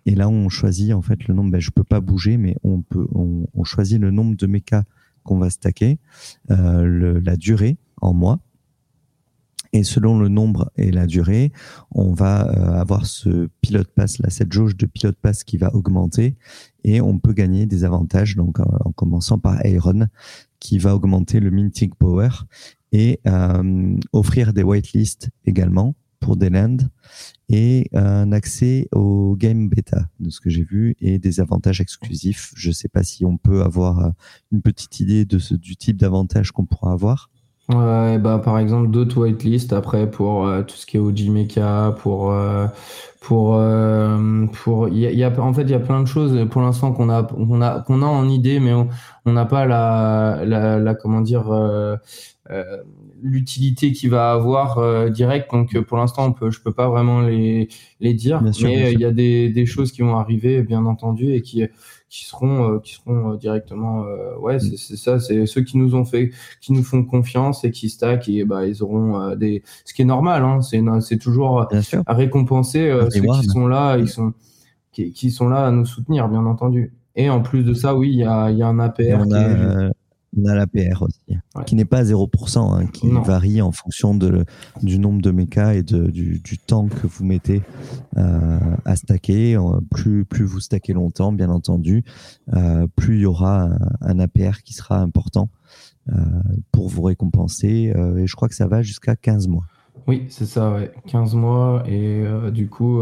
Et 0.05 0.15
là, 0.15 0.29
on 0.29 0.49
choisit 0.49 0.93
en 0.93 1.01
fait 1.01 1.27
le 1.27 1.33
nombre. 1.33 1.51
Ben, 1.51 1.59
je 1.59 1.71
peux 1.71 1.83
pas 1.83 1.99
bouger, 1.99 2.37
mais 2.37 2.55
on 2.63 2.81
peut. 2.81 3.07
On, 3.13 3.63
choisit 3.63 3.99
le 3.99 4.11
nombre 4.11 4.37
de 4.37 4.47
mechas 4.47 4.83
qu'on 5.23 5.37
va 5.37 5.49
stacker, 5.49 5.99
euh, 6.51 6.83
le, 6.83 7.19
la 7.19 7.35
durée 7.35 7.77
en 8.01 8.13
mois 8.13 8.39
et 9.73 9.83
selon 9.83 10.19
le 10.19 10.29
nombre 10.29 10.71
et 10.75 10.91
la 10.91 11.05
durée, 11.05 11.51
on 11.91 12.13
va 12.13 12.47
euh, 12.47 12.79
avoir 12.79 13.05
ce 13.05 13.49
pilote 13.61 13.89
pass, 13.93 14.19
là, 14.19 14.29
cette 14.29 14.51
jauge 14.51 14.77
de 14.77 14.85
pilote 14.85 15.17
pass 15.21 15.43
qui 15.43 15.57
va 15.57 15.73
augmenter 15.73 16.35
et 16.83 17.01
on 17.01 17.19
peut 17.19 17.33
gagner 17.33 17.65
des 17.65 17.83
avantages, 17.83 18.35
donc 18.35 18.59
en, 18.59 18.91
commençant 18.91 19.39
par 19.39 19.65
Iron, 19.65 20.07
qui 20.59 20.77
va 20.77 20.95
augmenter 20.95 21.39
le 21.39 21.51
minting 21.51 21.91
power 21.97 22.29
et 22.91 23.19
euh, 23.27 23.97
offrir 24.13 24.53
des 24.53 24.63
whitelists 24.63 25.29
également 25.45 25.95
pour 26.19 26.37
des 26.37 26.49
lands 26.49 26.77
et 27.49 27.89
un 27.93 28.31
accès 28.31 28.87
au 28.91 29.35
game 29.37 29.69
beta 29.69 30.09
de 30.19 30.29
ce 30.29 30.41
que 30.41 30.49
j'ai 30.49 30.63
vu 30.63 30.95
et 30.99 31.19
des 31.19 31.39
avantages 31.39 31.79
exclusifs. 31.79 32.51
Je 32.55 32.69
ne 32.69 32.73
sais 32.73 32.89
pas 32.89 33.03
si 33.03 33.23
on 33.25 33.37
peut 33.37 33.61
avoir 33.61 33.99
euh, 33.99 34.09
une 34.51 34.61
petite 34.61 34.99
idée 34.99 35.25
de 35.25 35.39
ce, 35.39 35.53
du 35.55 35.75
type 35.75 35.97
d'avantages 35.97 36.51
qu'on 36.51 36.65
pourra 36.65 36.91
avoir. 36.91 37.29
Ouais, 37.69 38.17
bah 38.17 38.39
par 38.41 38.59
exemple 38.59 38.89
d'autres 38.91 39.17
whitelist 39.21 39.73
après 39.73 40.09
pour 40.09 40.47
euh, 40.47 40.63
tout 40.63 40.77
ce 40.77 40.85
qui 40.85 40.95
est 40.95 41.01
OG 41.01 41.27
Mecha, 41.27 41.93
pour 41.99 42.31
euh, 42.31 42.65
pour 43.19 43.55
euh, 43.55 44.45
pour 44.63 44.87
il 44.87 44.99
y 44.99 45.23
a, 45.25 45.41
en 45.41 45.53
fait 45.53 45.63
il 45.63 45.71
y 45.71 45.73
a 45.73 45.79
plein 45.79 45.99
de 46.01 46.05
choses 46.07 46.47
pour 46.49 46.61
l'instant 46.61 46.93
qu'on 46.93 47.09
a 47.09 47.23
qu'on 47.23 47.61
a 47.61 47.81
qu'on 47.81 48.01
a 48.03 48.05
en 48.05 48.29
idée 48.29 48.61
mais 48.61 48.71
on 48.71 49.33
n'a 49.33 49.43
pas 49.43 49.65
la, 49.65 50.43
la, 50.45 50.79
la 50.79 50.95
comment 50.95 51.19
dire 51.19 51.43
l'utilité 53.21 53.91
qu'il 53.91 54.11
va 54.11 54.31
avoir 54.31 55.09
direct. 55.11 55.51
Donc 55.51 55.77
pour 55.81 55.97
l'instant 55.97 56.27
on 56.27 56.31
peut 56.31 56.51
je 56.51 56.61
peux 56.61 56.71
pas 56.71 56.87
vraiment 56.87 57.19
les 57.19 57.67
les 57.99 58.13
dire 58.13 58.41
mais 58.41 58.93
il 58.93 58.99
y 58.99 59.05
a 59.05 59.11
des 59.11 59.49
des 59.49 59.65
choses 59.65 59.91
qui 59.91 60.03
vont 60.03 60.15
arriver 60.17 60.61
bien 60.61 60.85
entendu 60.85 61.33
et 61.33 61.41
qui 61.41 61.65
qui 62.09 62.25
seront 62.25 62.75
euh, 62.75 62.79
qui 62.79 62.93
seront 62.93 63.33
euh, 63.33 63.37
directement 63.37 64.05
euh, 64.05 64.37
ouais 64.37 64.57
mm. 64.57 64.77
c'est 64.77 64.95
ça 64.95 65.19
c'est 65.19 65.45
ceux 65.45 65.61
qui 65.61 65.77
nous 65.77 65.95
ont 65.95 66.05
fait 66.05 66.31
qui 66.61 66.71
nous 66.71 66.83
font 66.83 67.03
confiance 67.03 67.63
et 67.65 67.71
qui 67.71 67.89
stack 67.89 68.29
et 68.29 68.45
bah 68.45 68.65
ils 68.65 68.81
auront 68.81 69.35
des 69.35 69.63
ce 69.85 69.93
qui 69.93 70.03
est 70.03 70.05
normal 70.05 70.43
hein, 70.43 70.61
c'est 70.61 70.81
c'est 71.01 71.17
toujours 71.17 71.67
à 72.05 72.13
récompenser 72.13 72.95
ceux 73.11 73.21
qui 73.21 73.47
sont 73.47 73.67
là 73.67 73.97
ils 73.97 74.07
sont 74.07 74.33
qui, 74.91 75.11
qui, 75.11 75.31
sont 75.31 75.49
là 75.49 75.67
à 75.67 75.71
nous 75.71 75.85
soutenir 75.85 76.27
bien 76.29 76.45
entendu 76.45 76.93
et 77.15 77.29
en 77.29 77.41
plus 77.41 77.63
de 77.63 77.73
ça 77.73 77.95
oui 77.95 78.09
il 78.09 78.19
y 78.19 78.23
a 78.23 78.49
il 78.51 78.57
y 78.57 78.63
a 78.63 78.67
un 78.67 78.79
APR 78.79 79.19
on 79.19 79.31
a 79.33 79.91
l'APR 80.37 81.03
aussi, 81.03 81.21
qui 81.65 81.75
n'est 81.75 81.85
pas 81.85 81.99
à 81.99 82.03
0%, 82.03 82.59
hein, 82.59 82.87
qui 82.87 83.09
varie 83.09 83.61
en 83.61 83.71
fonction 83.71 84.15
de, 84.15 84.45
du 84.83 84.99
nombre 84.99 85.21
de 85.21 85.31
mechas 85.31 85.73
et 85.73 85.83
de, 85.83 86.07
du, 86.07 86.39
du, 86.39 86.57
temps 86.57 86.87
que 86.87 87.07
vous 87.07 87.25
mettez 87.25 87.61
euh, 88.17 88.59
à 88.85 88.95
stacker. 88.95 89.55
Euh, 89.55 89.79
plus, 89.91 90.25
plus 90.25 90.45
vous 90.45 90.59
stackez 90.59 90.93
longtemps, 90.93 91.31
bien 91.31 91.49
entendu, 91.49 92.03
euh, 92.53 92.87
plus 92.95 93.17
il 93.17 93.21
y 93.21 93.25
aura 93.25 93.63
un, 93.63 93.77
un, 94.01 94.19
APR 94.19 94.61
qui 94.63 94.73
sera 94.73 94.99
important 94.99 95.49
euh, 96.09 96.13
pour 96.71 96.89
vous 96.89 97.01
récompenser. 97.01 97.93
Et 98.17 98.27
je 98.27 98.35
crois 98.35 98.49
que 98.49 98.55
ça 98.55 98.67
va 98.67 98.81
jusqu'à 98.81 99.15
15 99.15 99.47
mois. 99.47 99.65
Oui, 100.07 100.25
c'est 100.29 100.45
ça, 100.45 100.71
ouais. 100.71 100.91
15 101.07 101.35
mois. 101.35 101.83
Et 101.87 102.23
du 102.51 102.69
coup 102.69 103.01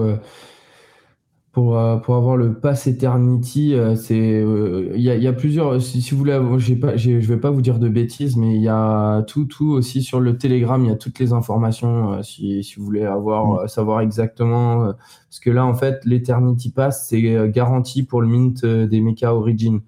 pour, 1.56 1.80
euh, 1.80 1.96
pour 1.96 2.16
avoir 2.16 2.36
le 2.36 2.54
Pass 2.54 2.86
Eternity, 2.86 3.76
euh, 3.76 3.96
c'est 3.96 4.20
euh, 4.20 4.92
il 4.94 5.00
y, 5.00 5.10
a, 5.10 5.16
y, 5.16 5.26
a, 5.26 5.32
plusieurs. 5.32 5.82
Si, 5.82 6.02
si 6.02 6.12
vous 6.12 6.18
voulez, 6.18 6.38
j'ai 6.58 6.76
pas, 6.76 6.98
je 6.98 7.12
vais 7.12 7.38
pas 7.38 7.50
vous 7.50 7.62
dire 7.62 7.80
de 7.80 7.88
bêtises, 7.88 8.36
mais 8.36 8.56
il 8.56 8.62
y 8.62 8.68
a 8.68 9.22
tout, 9.22 9.46
tout 9.46 9.70
aussi 9.70 10.04
sur 10.04 10.20
le 10.20 10.38
Telegram. 10.38 10.84
Il 10.84 10.90
y 10.90 10.92
a 10.92 10.98
toutes 10.98 11.18
les 11.18 11.32
informations 11.32 12.22
si, 12.24 12.62
si 12.62 12.76
vous 12.76 12.84
voulez 12.84 13.06
avoir 13.06 13.64
mm. 13.64 13.68
savoir 13.70 14.02
exactement. 14.02 14.92
parce 15.30 15.40
que 15.40 15.50
là, 15.50 15.66
en 15.66 15.76
fait, 15.76 16.04
l'Eternity 16.04 16.72
Pass 16.72 17.08
c'est 17.08 17.50
garanti 17.50 18.04
pour 18.04 18.22
le 18.22 18.28
mint 18.28 18.66
des 18.66 19.00
mecha 19.00 19.34
Origin. 19.34 19.80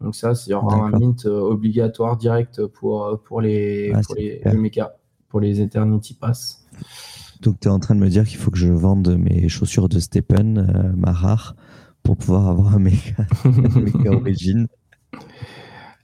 Donc 0.00 0.14
ça, 0.14 0.34
c'est 0.34 0.54
un 0.54 0.90
mint 0.98 1.26
obligatoire 1.26 2.16
direct 2.16 2.64
pour 2.64 3.20
pour 3.24 3.42
les 3.42 3.92
ah, 3.94 4.00
pour 4.06 4.14
les, 4.14 4.40
les 4.42 4.56
mecha, 4.56 4.96
pour 5.28 5.40
les 5.40 5.60
Eternity 5.60 6.14
Pass. 6.14 6.66
Donc, 7.40 7.58
tu 7.60 7.68
es 7.68 7.70
en 7.70 7.78
train 7.78 7.94
de 7.94 8.00
me 8.00 8.08
dire 8.08 8.24
qu'il 8.24 8.38
faut 8.38 8.50
que 8.50 8.58
je 8.58 8.68
vende 8.68 9.16
mes 9.16 9.48
chaussures 9.48 9.88
de 9.88 9.98
Stephen, 9.98 10.58
euh, 10.58 10.92
ma 10.96 11.12
rare, 11.12 11.56
pour 12.02 12.16
pouvoir 12.16 12.48
avoir 12.48 12.74
un 12.74 12.78
méga, 12.78 13.26
origine. 14.10 14.66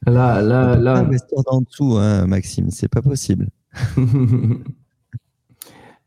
Là, 0.06 0.40
là, 0.40 0.76
là. 0.76 0.96
Investir 0.98 1.38
dans 1.50 1.62
tout, 1.62 1.96
hein, 1.98 2.26
Maxime, 2.26 2.70
c'est 2.70 2.88
pas 2.88 3.02
possible. 3.02 3.48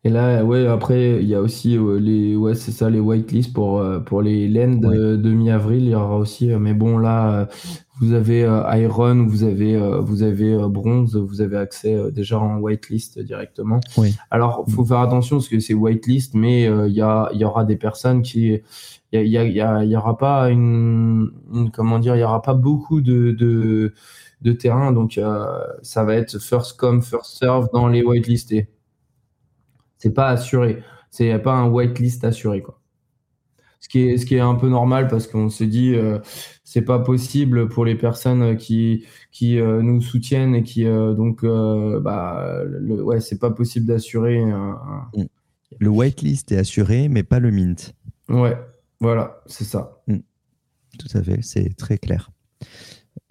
Et 0.06 0.10
là, 0.10 0.45
ouais, 0.45 0.65
après, 0.65 1.22
il 1.22 1.27
y 1.27 1.35
a 1.35 1.41
aussi 1.41 1.77
euh, 1.77 1.99
les, 1.99 2.35
ouais, 2.35 2.56
c'est 2.56 2.72
ça, 2.72 2.89
les 2.89 3.01
whitelists 3.01 3.53
pour, 3.53 3.80
euh, 3.80 3.99
pour 3.99 4.22
les 4.22 4.47
laines 4.47 4.80
de, 4.80 5.30
mi-avril. 5.30 5.84
Il 5.84 5.89
y 5.89 5.95
aura 5.95 6.18
aussi, 6.18 6.47
mais 6.47 6.73
bon, 6.73 6.97
là, 6.97 7.49
vous 8.00 8.14
avez 8.14 8.42
Iron, 8.78 9.26
vous 9.26 9.44
avez, 9.44 9.78
vous 10.02 10.24
avez 10.24 10.58
Bronze, 10.70 11.16
vous 11.16 11.42
avez 11.42 11.58
accès 11.58 12.12
déjà 12.12 12.40
en 12.40 12.60
whitelist 12.60 13.20
directement. 13.20 13.80
Oui. 13.98 14.16
Alors, 14.32 14.66
faut 14.70 14.86
faire 14.86 15.00
attention 15.00 15.38
parce 15.38 15.50
que 15.50 15.60
c'est 15.60 15.74
whitelist, 15.74 16.34
mais 16.34 16.64
il 16.64 16.94
y, 16.94 17.02
a, 17.02 17.30
y 17.34 17.44
aura 17.44 17.66
des 17.66 17.76
personnes 17.76 18.22
qui, 18.22 18.62
il 19.12 19.22
y, 19.22 19.38
y, 19.38 19.60
y, 19.60 19.96
aura 19.96 20.18
pas 20.18 20.50
une, 20.50 21.32
comment 21.74 22.00
dire, 22.00 22.16
il 22.16 22.20
y 22.20 22.24
aura 22.24 22.42
pas 22.42 22.54
beaucoup 22.54 23.02
de, 23.02 23.32
de, 23.32 23.94
de 24.42 24.52
terrain, 24.52 24.92
donc 24.92 25.20
ça 25.82 26.04
va 26.04 26.16
être 26.16 26.40
first 26.40 26.78
come, 26.78 27.02
first 27.02 27.38
serve 27.38 27.70
dans 27.74 27.88
les 27.88 28.04
whitelistés. 28.04 28.70
C'est 29.98 30.14
pas 30.14 30.28
assuré, 30.28 30.84
c'est 31.10 31.38
pas 31.40 31.54
un 31.54 31.70
whitelist 31.70 32.24
assuré 32.24 32.62
quoi 32.62 32.78
ce 33.80 33.88
qui 33.88 34.01
est, 34.01 34.18
ce 34.18 34.26
qui 34.26 34.35
est 34.35 34.39
un 34.39 34.56
peu 34.56 34.69
normal 34.69 35.07
parce 35.07 35.27
qu'on 35.27 35.49
se 35.49 35.64
dit 35.64 35.95
euh, 35.95 36.19
c'est 36.69 36.84
pas 36.84 36.99
possible 36.99 37.68
pour 37.68 37.84
les 37.84 37.95
personnes 37.95 38.56
qui, 38.56 39.03
qui 39.31 39.60
euh, 39.60 39.81
nous 39.81 40.01
soutiennent 40.01 40.53
et 40.53 40.61
qui 40.61 40.85
euh, 40.85 41.15
donc 41.15 41.43
euh, 41.43 41.99
bah 41.99 42.61
le, 42.64 43.01
ouais 43.03 43.22
c'est 43.22 43.39
pas 43.39 43.49
possible 43.49 43.88
d'assurer 43.88 44.45
mm. 44.45 45.26
le 45.80 45.89
whitelist 45.89 46.51
est 46.51 46.57
assuré 46.57 47.10
mais 47.10 47.23
pas 47.23 47.39
le 47.39 47.49
mint 47.49 47.95
ouais 48.30 48.56
voilà 48.99 49.41
c'est 49.47 49.64
ça 49.64 50.03
mm. 50.07 50.18
tout 50.99 51.18
à 51.18 51.23
fait 51.23 51.39
c'est 51.41 51.76
très 51.76 51.97
clair 51.97 52.30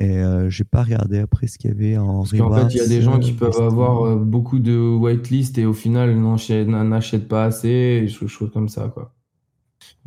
et 0.00 0.20
j'ai 0.48 0.64
pas 0.64 0.84
regardé 0.84 1.18
après 1.18 1.48
ce 1.48 1.58
qu'il 1.58 1.70
y 1.70 1.72
avait 1.72 1.96
en 1.96 2.18
Parce 2.18 2.32
qu'en 2.32 2.54
fait, 2.54 2.74
il 2.74 2.76
y 2.76 2.80
a 2.80 2.86
des 2.86 3.02
gens 3.02 3.18
qui 3.18 3.32
peuvent 3.32 3.60
avoir 3.60 4.16
beaucoup 4.16 4.60
de 4.60 4.78
whitelist 4.78 5.58
et 5.58 5.66
au 5.66 5.72
final 5.72 6.16
n'achètent 6.16 7.26
pas 7.26 7.44
assez, 7.44 7.68
et 7.68 8.06
choses 8.06 8.52
comme 8.52 8.68
ça, 8.68 8.92
quoi. 8.94 9.12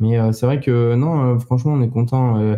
Mais 0.00 0.18
euh, 0.18 0.32
c'est 0.32 0.46
vrai 0.46 0.60
que 0.60 0.94
non, 0.94 1.34
euh, 1.34 1.38
franchement, 1.38 1.74
on 1.74 1.82
est 1.82 1.88
content. 1.88 2.38
Euh, 2.38 2.56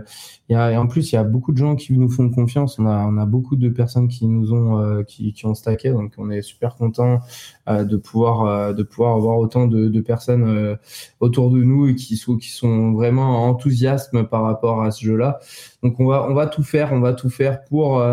y 0.49 0.55
a, 0.55 0.73
et 0.73 0.77
en 0.77 0.87
plus, 0.87 1.13
il 1.13 1.15
y 1.15 1.19
a 1.19 1.25
beaucoup 1.25 1.53
de 1.53 1.59
gens 1.59 1.77
qui 1.77 1.93
nous 1.93 2.09
font 2.09 2.31
confiance. 2.31 2.79
On 2.79 2.87
a, 2.87 3.05
on 3.07 3.19
a 3.19 3.27
beaucoup 3.27 3.57
de 3.57 3.69
personnes 3.69 4.09
qui 4.09 4.27
nous 4.27 4.53
ont, 4.53 5.03
qui, 5.05 5.33
qui, 5.33 5.47
ont 5.47 5.55
stacké, 5.55 5.91
donc 5.91 6.13
on 6.19 6.31
est 6.31 6.43
super 6.43 6.77
content 6.77 7.21
de 7.67 7.97
pouvoir, 7.97 8.75
de 8.75 8.83
pouvoir 8.83 9.17
avoir 9.17 9.39
autant 9.39 9.67
de, 9.67 9.89
de 9.89 10.01
personnes 10.01 10.79
autour 11.21 11.51
de 11.51 11.63
nous 11.63 11.89
et 11.89 11.95
qui 11.95 12.17
sont, 12.17 12.37
qui 12.37 12.51
sont 12.51 12.93
vraiment 12.93 13.45
enthousiastes 13.47 14.23
par 14.25 14.43
rapport 14.43 14.83
à 14.83 14.91
ce 14.91 15.05
jeu-là. 15.05 15.41
Donc 15.83 15.99
on 15.99 16.07
va, 16.07 16.27
on 16.29 16.35
va 16.35 16.47
tout 16.47 16.63
faire, 16.63 16.93
on 16.93 17.01
va 17.01 17.15
tout 17.15 17.31
faire 17.31 17.65
pour, 17.65 18.05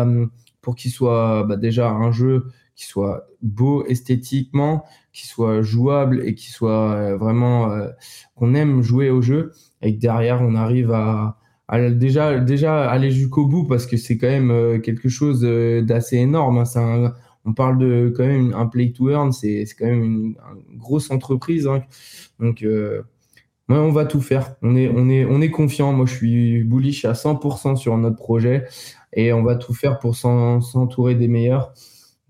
pour 0.62 0.74
qu'il 0.74 0.90
soit 0.90 1.44
bah, 1.44 1.56
déjà 1.56 1.90
un 1.90 2.12
jeu 2.12 2.46
qui 2.74 2.86
soit 2.86 3.26
beau 3.42 3.84
esthétiquement, 3.86 4.84
qui 5.12 5.26
soit 5.26 5.62
jouable 5.62 6.22
et 6.26 6.34
qui 6.34 6.50
soit 6.50 6.92
euh, 6.92 7.16
vraiment 7.16 7.70
euh, 7.70 7.88
qu'on 8.34 8.54
aime 8.54 8.82
jouer 8.82 9.10
au 9.10 9.22
jeu 9.22 9.52
et 9.82 9.94
que 9.94 10.00
derrière 10.00 10.42
on 10.42 10.54
arrive 10.54 10.92
à, 10.92 11.38
déjà 11.90 12.38
déjà 12.38 12.90
aller 12.90 13.10
jusqu'au 13.10 13.46
bout 13.46 13.64
parce 13.66 13.86
que 13.86 13.96
c'est 13.96 14.18
quand 14.18 14.28
même 14.28 14.50
euh, 14.50 14.78
quelque 14.78 15.08
chose 15.08 15.42
d'assez 15.42 16.16
énorme. 16.18 16.64
Hein. 16.76 17.14
on 17.44 17.54
parle 17.54 17.78
de 17.78 18.12
quand 18.16 18.26
même 18.26 18.54
un 18.54 18.66
play 18.66 18.92
to 18.92 19.10
earn, 19.10 19.32
c'est 19.32 19.64
quand 19.78 19.86
même 19.86 20.02
une, 20.02 20.34
grosse 20.76 21.10
entreprise. 21.10 21.66
Hein. 21.66 21.82
Donc 22.40 22.64
on 23.68 23.92
va 23.92 24.04
tout 24.04 24.20
faire. 24.20 24.54
On 24.62 24.76
est, 24.76 24.90
on 24.94 25.08
est, 25.08 25.24
on 25.24 25.40
est 25.40 25.50
confiant. 25.50 25.92
Moi, 25.92 26.06
je 26.06 26.14
suis 26.14 26.64
bullish 26.64 27.04
à 27.04 27.12
100% 27.12 27.76
sur 27.76 27.96
notre 27.96 28.16
projet 28.16 28.64
et 29.12 29.32
on 29.32 29.42
va 29.42 29.56
tout 29.56 29.74
faire 29.74 29.98
pour 29.98 30.14
s'entourer 30.16 31.14
des 31.14 31.28
meilleurs. 31.28 31.72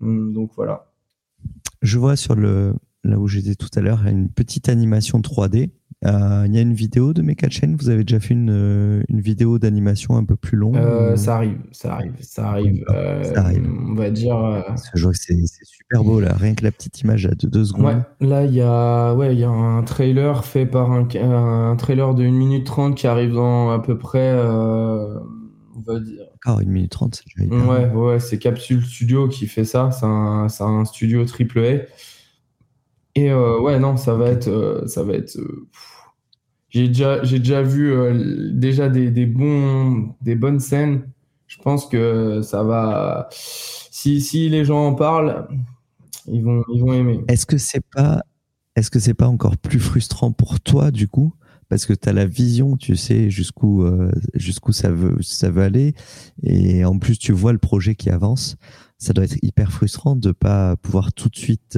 Hum, 0.03 0.33
donc 0.33 0.51
voilà. 0.55 0.85
Je 1.81 1.97
vois 1.97 2.15
sur 2.15 2.35
le 2.35 2.73
là 3.03 3.19
où 3.19 3.27
j'étais 3.27 3.55
tout 3.55 3.69
à 3.75 3.81
l'heure 3.81 4.05
une 4.05 4.29
petite 4.29 4.69
animation 4.69 5.19
3D. 5.19 5.71
Euh, 6.05 6.43
il 6.47 6.53
y 6.53 6.57
a 6.57 6.61
une 6.61 6.73
vidéo 6.73 7.13
de 7.13 7.21
Mecha 7.21 7.49
Chain. 7.49 7.75
Vous 7.79 7.89
avez 7.89 8.03
déjà 8.03 8.19
fait 8.19 8.33
une, 8.33 8.49
euh, 8.49 9.03
une 9.07 9.21
vidéo 9.21 9.57
d'animation 9.57 10.17
un 10.17 10.25
peu 10.25 10.35
plus 10.35 10.57
longue 10.57 10.75
euh, 10.75 11.15
Ça 11.15 11.37
arrive, 11.37 11.59
ça 11.71 11.93
arrive, 11.93 12.15
ça 12.19 12.49
arrive. 12.49 12.83
ça 13.23 13.39
arrive. 13.39 13.69
On 13.89 13.93
va 13.93 14.09
dire. 14.09 14.65
Je 14.95 15.03
vois 15.03 15.13
que 15.13 15.17
c'est 15.17 15.37
super 15.63 16.03
beau 16.03 16.19
là, 16.19 16.33
rien 16.35 16.55
que 16.55 16.63
la 16.63 16.71
petite 16.71 16.99
image 17.01 17.23
de 17.23 17.47
deux 17.47 17.63
secondes. 17.63 17.85
Ouais, 17.85 18.27
là 18.27 18.43
il 18.45 18.53
y 18.53 18.61
a, 18.61 19.13
ouais, 19.13 19.33
il 19.33 19.39
y 19.39 19.45
a 19.45 19.49
un 19.49 19.83
trailer 19.83 20.43
fait 20.43 20.65
par 20.65 20.91
un, 20.91 21.07
un 21.15 21.75
trailer 21.77 22.13
de 22.15 22.23
1 22.23 22.31
minute 22.31 22.65
30 22.65 22.95
qui 22.95 23.07
arrive 23.07 23.33
dans 23.33 23.71
à 23.71 23.79
peu 23.79 23.97
près, 23.97 24.33
on 24.35 25.81
va 25.85 25.99
dire. 25.99 26.32
1 26.45 26.63
minute 26.65 26.91
30, 26.91 27.15
c'est 27.15 27.45
déjà 27.45 27.65
Ouais, 27.65 27.89
ouais, 27.89 28.19
c'est 28.19 28.37
Capsule 28.37 28.85
Studio 28.85 29.27
qui 29.27 29.47
fait 29.47 29.65
ça. 29.65 29.91
C'est 29.91 30.05
un, 30.05 30.47
un, 30.59 30.85
studio 30.85 31.25
triple 31.25 31.59
A. 31.59 31.71
Et 33.15 33.31
euh, 33.31 33.59
ouais, 33.59 33.79
non, 33.79 33.95
ça 33.97 34.15
va 34.15 34.29
être, 34.29 34.49
euh, 34.49 34.85
ça 34.87 35.03
va 35.03 35.13
être. 35.13 35.37
Euh, 35.37 35.67
j'ai 36.69 36.87
déjà, 36.87 37.23
j'ai 37.23 37.39
déjà 37.39 37.61
vu 37.61 37.93
déjà 38.51 38.89
des, 38.89 39.11
des, 39.11 39.27
bons, 39.27 40.15
des 40.21 40.35
bonnes 40.35 40.59
scènes. 40.59 41.07
Je 41.47 41.59
pense 41.59 41.85
que 41.85 42.41
ça 42.41 42.63
va. 42.63 43.29
Si, 43.31 44.19
si 44.21 44.49
les 44.49 44.65
gens 44.65 44.87
en 44.87 44.95
parlent, 44.95 45.47
ils 46.25 46.43
vont, 46.43 46.63
ils 46.73 46.81
vont 46.81 46.93
aimer. 46.93 47.21
Est-ce 47.27 47.45
que 47.45 47.59
c'est 47.59 47.85
pas, 47.93 48.23
est-ce 48.75 48.89
que 48.89 48.99
c'est 48.99 49.13
pas 49.13 49.27
encore 49.27 49.55
plus 49.57 49.79
frustrant 49.79 50.31
pour 50.31 50.59
toi 50.59 50.89
du 50.89 51.07
coup 51.07 51.35
parce 51.69 51.85
que 51.85 51.93
tu 51.93 52.09
as 52.09 52.13
la 52.13 52.25
vision, 52.25 52.77
tu 52.77 52.95
sais 52.95 53.29
jusqu'où 53.29 53.85
jusqu'où 54.33 54.71
ça 54.71 54.91
veut 54.91 55.17
ça 55.21 55.49
veut 55.49 55.63
aller 55.63 55.93
et 56.43 56.85
en 56.85 56.97
plus 56.99 57.17
tu 57.17 57.31
vois 57.31 57.53
le 57.53 57.59
projet 57.59 57.95
qui 57.95 58.09
avance. 58.09 58.57
Ça 58.97 59.11
doit 59.11 59.25
être 59.25 59.37
hyper 59.41 59.71
frustrant 59.71 60.15
de 60.15 60.31
pas 60.31 60.75
pouvoir 60.77 61.11
tout 61.13 61.29
de 61.29 61.35
suite 61.35 61.77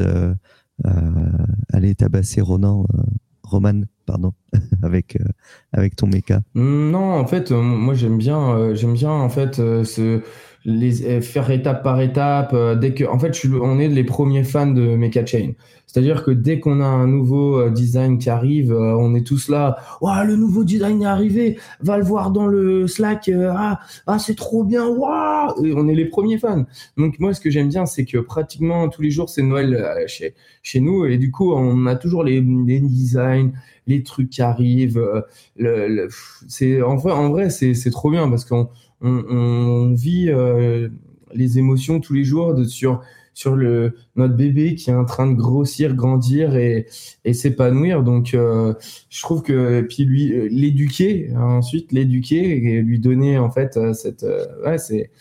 euh, 0.86 1.32
aller 1.72 1.96
tabasser 1.96 2.42
Ronan, 2.42 2.86
euh, 2.94 3.02
Roman, 3.44 3.84
pardon, 4.06 4.34
avec 4.84 5.16
euh, 5.16 5.26
avec 5.72 5.96
ton 5.96 6.08
méca 6.08 6.42
Non, 6.54 7.14
en 7.14 7.26
fait, 7.26 7.52
moi 7.52 7.94
j'aime 7.94 8.18
bien, 8.18 8.74
j'aime 8.74 8.94
bien 8.94 9.12
en 9.12 9.30
fait 9.30 9.56
ce 9.56 10.22
les 10.66 11.22
faire 11.22 11.52
étape 11.52 11.84
par 11.84 12.02
étape 12.02 12.56
dès 12.80 12.94
que 12.94 13.04
en 13.04 13.20
fait 13.20 13.34
je 13.34 13.54
on 13.56 13.80
est 13.80 13.88
les 13.88 14.04
premiers 14.04 14.44
fans 14.44 14.68
de 14.68 14.96
Mecha 14.96 15.26
Chain 15.26 15.52
c'est-à-dire 15.86 16.24
que 16.24 16.32
dès 16.32 16.60
qu'on 16.60 16.82
a 16.82 16.86
un 16.86 17.08
nouveau 17.08 17.70
design 17.70 18.18
qui 18.18 18.30
arrive 18.30 18.74
on 18.74 19.14
est 19.14 19.26
tous 19.26 19.50
là 19.50 19.78
waouh 20.02 20.26
le 20.26 20.36
nouveau 20.36 20.64
design 20.64 21.04
est 21.04 21.06
arrivé 21.06 21.60
va 21.82 21.98
le 21.98 22.04
voir 22.04 22.32
dans 22.32 22.48
le 22.48 22.88
Slack 22.88 23.30
ah, 23.30 23.80
ah 24.08 24.20
c'est 24.20 24.36
trop 24.36 24.64
bien 24.64 24.88
waouh 24.88 25.54
on 25.76 25.88
est 25.88 25.96
les 25.96 26.06
premiers 26.06 26.40
fans 26.40 26.66
donc 26.98 27.20
moi 27.20 27.34
ce 27.36 27.42
que 27.42 27.52
j'aime 27.52 27.70
bien 27.70 27.86
c'est 27.86 28.06
que 28.06 28.18
pratiquement 28.18 28.90
tous 28.90 29.04
les 29.04 29.12
jours 29.12 29.30
c'est 29.30 29.44
Noël 29.44 30.04
chez 30.08 30.34
chez 30.66 30.80
nous. 30.82 31.06
Et 31.06 31.18
du 31.18 31.32
coup, 31.32 31.54
on 31.54 31.86
a 31.86 31.96
toujours 31.96 32.24
les, 32.24 32.42
les 32.42 32.80
designs, 32.80 33.52
les 33.88 34.04
trucs 34.04 34.30
qui 34.30 34.42
arrivent. 34.42 34.98
Euh, 34.98 35.22
le, 35.58 36.10
c'est 36.48 36.82
en 36.82 36.96
vrai, 36.96 37.14
en 37.14 37.30
vrai, 37.30 37.50
c'est 37.50 37.92
trop 37.92 38.10
bien 38.10 38.28
parce 38.30 38.46
qu'on 38.46 38.70
on, 39.02 39.94
vit 39.94 40.30
euh, 40.30 40.90
les 41.34 41.60
émotions 41.60 42.00
tous 42.00 42.14
les 42.14 42.24
jours 42.24 42.56
sur 42.68 43.02
sur 43.34 43.56
le 43.56 43.96
notre 44.16 44.36
bébé 44.36 44.76
qui 44.76 44.90
est 44.90 44.94
en 44.94 45.04
train 45.06 45.28
de 45.30 45.36
grossir, 45.36 45.94
grandir 45.94 46.56
et, 46.56 46.88
et 47.26 47.34
s'épanouir. 47.34 48.02
Donc, 48.02 48.34
euh, 48.34 48.74
je 49.10 49.22
trouve 49.22 49.42
que 49.44 49.82
puis 49.82 50.06
lui 50.06 50.50
l'éduquer 50.50 51.34
ensuite 51.36 51.92
l'éduquer 51.92 52.76
et 52.76 52.82
lui 52.82 53.00
donner 53.00 53.38
en 53.38 53.52
fait 53.52 53.78
cette 53.94 54.26
ouais 54.66 54.78
c'est 54.78 55.12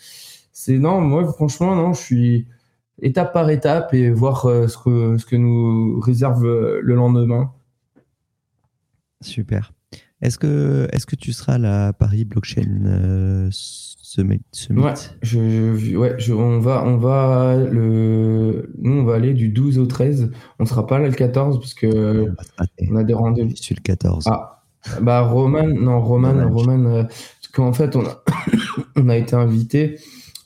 c'est 0.53 0.77
non 0.77 1.01
moi 1.01 1.25
franchement 1.33 1.75
non 1.75 1.93
je 1.93 2.01
suis 2.01 2.47
étape 3.01 3.33
par 3.33 3.49
étape 3.49 3.93
et 3.93 4.09
voir 4.09 4.45
euh, 4.45 4.67
ce, 4.67 4.77
que, 4.77 5.17
ce 5.17 5.25
que 5.25 5.35
nous 5.35 5.99
réserve 5.99 6.45
euh, 6.45 6.79
le 6.81 6.95
lendemain. 6.95 7.53
Super. 9.21 9.74
Est-ce 10.21 10.37
que, 10.39 10.87
est 10.91 11.05
que 11.05 11.15
tu 11.15 11.33
seras 11.33 11.53
à 11.53 11.57
la 11.57 11.93
Paris 11.93 12.25
Blockchain 12.25 12.85
euh, 12.85 13.49
Summit, 13.51 14.41
Ouais, 14.69 14.93
je, 15.21 15.95
ouais 15.97 16.15
on, 16.31 16.59
va, 16.59 16.83
on, 16.85 16.95
va 16.95 17.57
le, 17.57 18.71
nous, 18.77 18.93
on 18.93 19.03
va 19.03 19.15
aller 19.15 19.33
du 19.33 19.49
12 19.49 19.77
au 19.77 19.87
13. 19.87 20.31
On 20.59 20.63
ne 20.63 20.69
sera 20.69 20.87
pas 20.87 20.99
là 20.99 21.07
le 21.09 21.13
14 21.13 21.59
parce 21.59 21.73
que 21.73 22.31
on 22.89 22.95
a 22.95 23.03
des 23.03 23.13
rendez-vous. 23.13 23.55
Suis 23.55 23.75
le 23.75 23.81
14. 23.81 24.23
Ah, 24.27 24.63
Bah, 25.01 25.21
Roman, 25.21 25.67
non, 25.67 25.99
Roman, 25.99 26.49
Roman, 26.49 26.85
euh, 26.85 27.03
qu'en 27.51 27.73
fait, 27.73 27.95
on 27.97 28.05
a, 28.05 28.23
on 28.95 29.09
a 29.09 29.17
été 29.17 29.35
invité, 29.35 29.99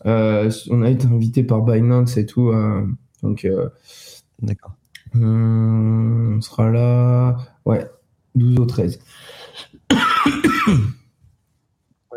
euh, 0.07 0.49
on 0.71 0.81
a 0.81 0.89
été 0.89 1.05
invité 1.05 1.43
par 1.43 1.61
Binance 1.61 2.17
et 2.17 2.25
tout, 2.25 2.49
euh, 2.49 2.87
donc. 3.21 3.47
D'accord. 4.41 4.73
Hum, 5.13 6.37
on 6.37 6.41
sera 6.41 6.69
là, 6.71 7.37
ouais, 7.65 7.85
12 8.35 8.59
au 8.59 8.65
13. 8.65 8.99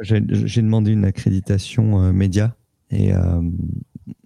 J'ai 0.00 0.62
demandé 0.62 0.92
une 0.92 1.04
accréditation 1.04 2.12
média 2.12 2.56
et 2.90 3.12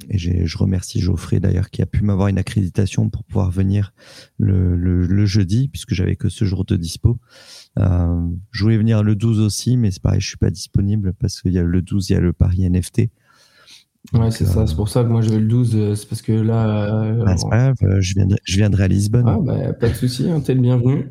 et 0.09 0.47
je 0.47 0.59
remercie 0.59 1.01
Geoffrey 1.01 1.41
d'ailleurs 1.41 1.71
qui 1.71 1.83
a 1.83 1.87
pu 1.87 2.03
m'avoir 2.03 2.29
une 2.29 2.39
accréditation 2.39 3.11
pour 3.11 3.25
pouvoir 3.25 3.51
venir 3.51 3.93
le, 4.39 4.77
le, 4.77 5.27
jeudi 5.27 5.69
puisque 5.69 5.95
j'avais 5.95 6.17
que 6.17 6.29
ce 6.29 6.45
jour 6.45 6.65
de 6.65 6.77
dispo. 6.77 7.19
Euh, 7.79 8.29
je 8.53 8.63
voulais 8.63 8.79
venir 8.79 9.03
le 9.03 9.17
12 9.17 9.41
aussi, 9.41 9.77
mais 9.77 9.91
c'est 9.91 10.03
pareil, 10.03 10.21
je 10.21 10.29
suis 10.29 10.37
pas 10.37 10.51
disponible 10.51 11.13
parce 11.15 11.41
qu'il 11.41 11.53
y 11.53 11.59
a 11.59 11.63
le 11.63 11.83
12, 11.83 12.11
il 12.11 12.13
y 12.13 12.17
a 12.17 12.21
le 12.21 12.33
Paris 12.33 12.69
NFT. 12.69 13.11
Ouais, 14.13 14.31
c'est 14.31 14.45
ça. 14.45 14.67
C'est 14.69 14.77
pour 14.77 14.89
ça 14.89 15.03
que 15.03 15.09
moi 15.09 15.21
je 15.21 15.31
vais 15.31 15.41
le 15.41 15.49
12. 15.49 15.75
Euh, 15.75 15.95
c'est 15.97 16.09
parce 16.09 16.23
que 16.23 16.33
là. 16.33 17.03
Euh, 17.03 17.25
bah, 17.25 17.37
c'est 17.37 17.49
pas 17.49 17.73
grave, 17.73 18.01
je 18.01 18.15
viendrai, 18.15 18.39
je 18.45 18.57
viendrai 18.57 18.85
à 18.85 18.89
Lisbonne. 18.89 19.25
Ah, 19.27 19.39
bah, 19.43 19.73
pas 19.73 19.89
de 19.89 19.95
souci, 19.95 20.31
hein, 20.31 20.41
t'es 20.41 20.55
le 20.55 20.61
bienvenu. 20.61 21.11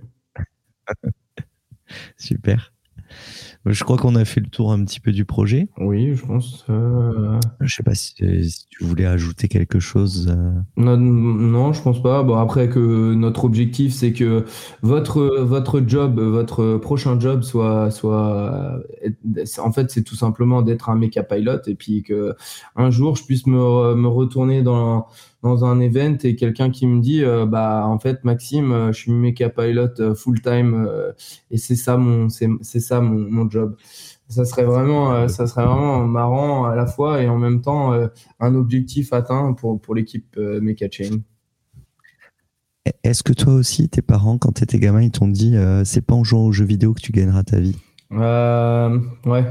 Super. 2.18 2.72
Je 3.66 3.84
crois 3.84 3.98
qu'on 3.98 4.16
a 4.16 4.26
fait 4.26 4.42
le 4.42 4.48
tour 4.48 4.72
un 4.72 4.84
petit 4.86 5.00
peu 5.00 5.12
du 5.12 5.26
projet. 5.26 5.70
Oui, 5.78 6.14
je 6.16 6.24
pense. 6.24 6.66
Euh... 6.70 7.40
Je 7.62 7.76
sais 7.76 7.82
pas 7.82 7.96
si, 7.96 8.14
tu 8.14 8.84
voulais 8.84 9.06
ajouter 9.06 9.48
quelque 9.48 9.80
chose. 9.80 10.28
Euh. 10.30 10.52
Non, 10.78 10.98
non, 10.98 11.74
je 11.74 11.82
pense 11.82 12.02
pas. 12.02 12.22
Bon, 12.22 12.38
après 12.38 12.70
que 12.70 13.14
notre 13.16 13.44
objectif, 13.44 13.92
c'est 13.92 14.14
que 14.14 14.46
votre 14.84 15.40
votre 15.40 15.82
job, 15.86 16.20
votre 16.20 16.78
prochain 16.78 17.20
job 17.20 17.42
soit 17.42 17.90
soit. 17.90 18.80
En 19.58 19.72
fait, 19.72 19.90
c'est 19.90 20.04
tout 20.04 20.16
simplement 20.16 20.62
d'être 20.62 20.90
un 20.90 20.96
mecha 20.96 21.24
pilot 21.24 21.68
et 21.68 21.76
puis 21.76 22.04
que 22.04 22.36
un 22.76 22.92
jour, 22.92 23.16
je 23.16 23.24
puisse 23.24 23.48
me 23.48 23.96
me 23.96 24.08
retourner 24.08 24.62
dans 24.62 25.08
dans 25.46 25.64
un 25.64 25.80
event 25.80 26.18
et 26.24 26.36
quelqu'un 26.36 26.72
qui 26.72 26.88
me 26.88 27.00
dit 27.02 27.24
euh, 27.24 27.46
bah 27.46 27.86
en 27.86 28.00
fait 28.00 28.24
Maxime 28.24 28.72
euh, 28.72 28.92
je 28.92 29.00
suis 29.00 29.12
méca 29.12 29.48
pilot 29.48 30.00
euh, 30.00 30.16
full 30.16 30.42
time 30.42 30.88
et 31.52 31.58
c'est 31.58 31.76
ça 31.76 31.98
mon 31.98 32.30
c'est 32.30 32.80
ça 32.80 33.00
mon, 33.00 33.30
mon, 33.30 33.48
job. 33.50 33.78
Ça 34.28 34.44
serait 34.44 34.64
vraiment 34.64 35.28
ça 35.28 35.46
serait 35.46 35.66
vraiment 35.66 36.04
marrant 36.04 36.66
à 36.66 36.76
la 36.76 36.88
fois 36.88 37.22
et 37.22 37.30
en 37.30 37.38
même 37.38 37.62
temps 37.62 37.94
un 38.40 38.56
objectif 38.56 39.14
atteint 39.14 39.54
pour 39.54 39.80
pour 39.80 39.94
l'équipe 39.94 40.36
Mecha 40.38 40.88
Chain. 40.90 41.20
Est-ce 43.04 43.22
que 43.22 43.34
toi 43.34 43.54
aussi 43.54 43.88
tes 43.88 44.02
parents 44.02 44.40
quand 44.40 44.54
tu 44.54 44.64
étais 44.64 44.80
gamin 44.80 45.04
ils 45.04 45.12
t'ont 45.12 45.28
dit 45.28 45.56
c'est 45.84 46.02
pas 46.04 46.16
en 46.16 46.24
jouant 46.24 46.48
aux 46.48 46.52
jeux 46.52 46.66
vidéo 46.66 46.96
que 46.96 47.02
tu 47.02 47.12
gagneras 47.12 47.44
ta 47.44 47.60
vie? 47.60 47.78
Ouais 48.10 49.44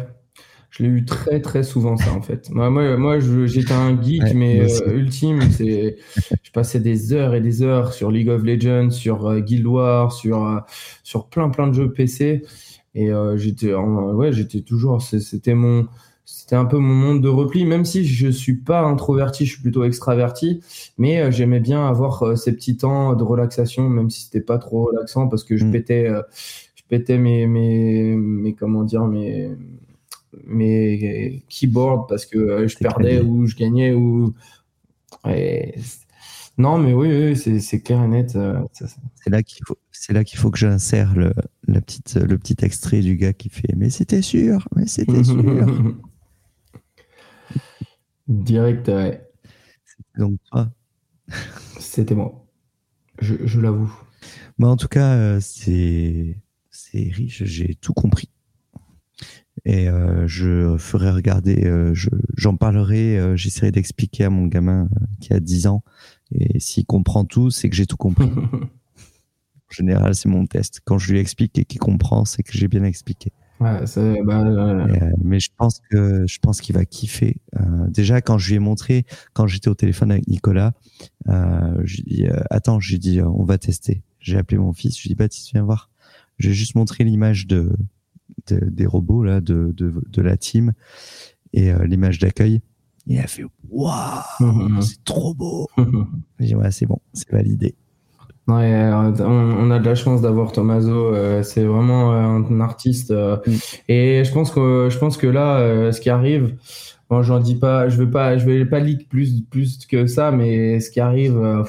je 0.77 0.83
l'ai 0.83 0.89
eu 0.89 1.05
très 1.05 1.41
très 1.41 1.63
souvent 1.63 1.97
ça 1.97 2.13
en 2.13 2.21
fait. 2.21 2.51
Moi, 2.51 2.69
moi, 2.69 2.97
moi 2.97 3.19
j'étais 3.21 3.73
un 3.73 4.01
geek 4.01 4.35
mais 4.35 4.61
euh, 4.61 4.97
ultime. 4.97 5.41
C'est, 5.53 5.99
je 6.43 6.51
passais 6.51 6.81
des 6.81 7.13
heures 7.13 7.35
et 7.37 7.41
des 7.41 7.63
heures 7.63 7.93
sur 7.93 8.11
League 8.11 8.29
of 8.29 8.43
Legends, 8.43 8.91
sur 8.91 9.27
euh, 9.27 9.39
Guild 9.39 9.67
Wars, 9.67 10.13
sur 10.13 10.45
euh, 10.45 10.59
sur 11.05 11.29
plein 11.29 11.49
plein 11.49 11.69
de 11.69 11.75
jeux 11.75 11.93
PC. 11.93 12.43
Et 12.97 13.11
j'étais, 13.37 13.75
ouais, 13.75 14.33
j'étais 14.33 14.61
toujours. 14.61 15.03
C'était 15.03 15.55
mon, 15.55 15.89
c'était 16.25 16.55
un 16.55 16.65
peu 16.65 16.79
mon 16.79 16.95
monde 16.95 17.23
de 17.23 17.29
repli. 17.29 17.65
Même 17.65 17.85
si 17.85 18.05
je 18.05 18.29
suis 18.29 18.55
pas 18.55 18.83
introverti, 18.83 19.47
je 19.47 19.55
suis 19.55 19.63
plutôt 19.63 19.83
extraverti. 19.83 20.61
Mais 20.97 21.33
j'aimais 21.33 21.59
bien 21.59 21.89
avoir 21.89 22.39
ces 22.39 22.53
petits 22.53 22.77
temps 22.77 23.15
de 23.15 23.25
relaxation, 23.25 23.89
même 23.89 24.11
si 24.11 24.23
c'était 24.23 24.41
pas 24.41 24.59
trop 24.59 24.85
relaxant 24.85 25.27
parce 25.27 25.43
que 25.43 25.57
je 25.57 25.65
mm. 25.65 25.71
pétais, 25.73 26.09
je 26.77 26.83
pétais 26.89 27.19
mes 27.19 27.49
mes 27.49 28.15
mes 28.15 28.55
comment 28.55 28.85
dire 28.85 29.07
mes 29.07 29.51
mes 30.47 31.43
keyboards 31.49 32.07
parce 32.07 32.27
que 32.27 32.39
euh, 32.39 32.69
je 32.69 32.77
perdais 32.79 33.21
ou 33.21 33.47
je 33.47 33.57
gagnais 33.57 33.93
ou 33.93 34.35
non 36.57 36.79
mais 36.79 36.93
oui, 36.93 37.37
c'est 37.37 37.81
clair 37.81 38.03
et 38.05 38.09
net 38.09 38.37
euh, 38.37 38.61
c'est 38.73 39.31
là 39.31 39.43
qu'il 39.43 39.65
faut 39.67 39.77
c'est 39.91 40.13
là 40.13 40.23
qu'il 40.23 40.39
faut 40.39 40.51
que 40.51 40.59
j'insère 40.59 41.15
le 41.17 41.33
la 41.67 41.81
petite 41.81 42.15
le 42.15 42.39
petit 42.39 42.57
extrait 42.63 43.01
du 43.01 43.17
gars 43.17 43.33
qui 43.33 43.49
fait 43.49 43.75
mais 43.77 43.91
c'était 43.91 44.23
sûr 44.23 44.69
mais 44.77 44.87
c'était 44.87 45.25
sûr. 45.25 45.97
Direct 48.29 48.89
ouais. 48.89 49.29
donc 50.17 50.39
toi. 50.51 50.71
C'était 51.79 52.15
moi. 52.15 52.47
Je, 53.21 53.35
je 53.45 53.61
l'avoue. 53.61 53.93
Moi 54.59 54.71
en 54.71 54.77
tout 54.77 54.89
cas 54.89 55.15
euh, 55.15 55.39
c'est 55.41 56.39
c'est 56.71 57.11
riche 57.13 57.45
j'ai 57.45 57.75
tout 57.75 57.93
compris 57.93 58.31
et 59.67 59.89
euh, 59.89 60.27
je 60.27 60.77
ferai 60.77 61.11
regarder, 61.11 61.65
euh, 61.65 61.95
j'en 62.37 62.57
parlerai, 62.57 63.19
euh, 63.19 63.37
j'essaierai 63.37 63.71
d'expliquer 63.71 64.25
à 64.25 64.31
mon 64.31 64.47
gamin 64.47 64.89
qui 65.21 65.33
a 65.33 65.41
10 65.41 65.67
ans. 65.69 65.83
Et 66.33 66.61
s'il 66.61 66.85
comprend 66.85 67.25
tout, 67.25 67.51
c'est 67.51 67.71
que 67.71 67.77
j'ai 67.77 67.87
tout 67.87 67.97
compris. 67.97 68.29
en 68.35 69.71
général, 69.71 70.15
c'est 70.15 70.29
mon 70.29 70.47
test. 70.47 70.81
Quand 70.85 70.99
je 70.99 71.13
lui 71.13 71.19
explique 71.19 71.59
et 71.59 71.65
qu'il 71.65 71.81
comprend, 71.81 72.27
c'est 72.27 72.43
que 72.43 72.53
j'ai 72.53 72.69
bien 72.69 72.85
expliqué. 72.85 73.33
Ouais, 73.61 73.81
bah, 74.25 74.87
mais 75.23 75.39
je 75.39 75.49
pense 75.57 75.81
que 75.89 76.27
je 76.27 76.39
pense 76.41 76.61
qu'il 76.61 76.75
va 76.75 76.85
kiffer. 76.85 77.37
déjà, 77.89 78.21
quand 78.21 78.37
je 78.37 78.49
lui 78.49 78.57
ai 78.57 78.59
montré, 78.59 79.07
quand 79.33 79.47
j'étais 79.47 79.69
au 79.69 79.77
téléphone 79.77 80.11
avec 80.11 80.27
Nicolas, 80.27 80.73
euh, 81.29 81.81
je 81.85 82.03
dis 82.03 82.27
attends, 82.51 82.81
j'ai 82.81 82.99
dit 82.99 83.23
on 83.23 83.45
va 83.45 83.57
tester. 83.57 84.03
J'ai 84.19 84.39
appelé 84.39 84.59
mon 84.59 84.73
fils, 84.73 84.99
je 84.99 85.05
lui 85.05 85.11
ai 85.11 85.15
dit 85.15 85.15
Baptiste 85.15 85.53
viens 85.53 85.63
voir. 85.63 85.89
J'ai 86.39 86.53
juste 86.53 86.75
montré 86.75 87.05
l'image 87.05 87.47
de 87.47 87.71
des 88.53 88.87
robots 88.87 89.25
là 89.25 89.41
de, 89.41 89.73
de, 89.77 89.93
de 90.07 90.23
la 90.23 90.37
team 90.37 90.73
et 91.55 91.73
euh, 91.73 91.85
l'image 91.87 92.19
d'accueil. 92.19 92.61
il 93.07 93.19
a 93.19 93.27
fait 93.27 93.45
waouh, 93.71 93.95
mhm. 94.41 94.83
c'est 94.83 95.03
trop 95.05 95.35
beau. 95.35 95.69
J'ai 96.41 96.47
dit 96.47 96.55
ouais, 96.55 96.71
c'est 96.71 96.87
bon, 96.87 96.99
c'est 97.13 97.31
validé. 97.31 97.75
Ouais, 98.47 98.91
on, 98.93 99.71
a 99.71 99.79
de 99.79 99.85
la 99.87 99.95
chance 99.95 100.21
d'avoir 100.21 100.53
Tomaso. 100.53 101.15
Euh, 101.15 101.43
c'est 101.43 101.65
vraiment 101.65 102.13
euh, 102.13 102.43
un 102.51 102.61
artiste. 102.61 103.11
Mm. 103.11 103.53
Et 103.89 104.23
je 104.23 104.33
pense 104.33 104.51
que 104.51 104.89
je 104.91 104.99
pense 104.99 105.17
que 105.17 105.27
là, 105.27 105.93
ce 105.93 106.01
qui 106.01 106.11
arrive, 106.11 106.55
bon, 107.09 107.23
j'en 107.23 107.41
dis 107.41 107.55
pas, 107.55 107.89
je 107.89 107.97
veux 107.97 108.11
pas, 108.11 108.37
je 108.37 108.45
vais 108.45 108.67
pas 108.67 108.81
leak 108.81 109.09
plus 109.09 109.41
plus 109.49 109.87
que 109.87 110.07
ça, 110.07 110.31
mais 110.31 110.81
ce 110.81 110.91
qui 110.91 111.01
arrive, 111.01 111.65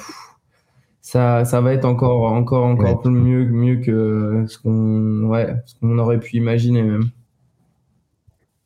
ça, 1.06 1.46
ça 1.46 1.62
va 1.62 1.74
être 1.74 1.86
encore, 1.86 2.32
encore, 2.32 2.66
encore 2.66 3.08
mieux, 3.12 3.46
mieux 3.46 3.76
que 3.76 4.44
ce 4.48 4.58
qu'on, 4.58 5.26
ouais, 5.28 5.56
qu'on 5.80 6.00
aurait 6.00 6.20
pu 6.20 6.38
imaginer 6.38 6.82
même. 6.82 7.12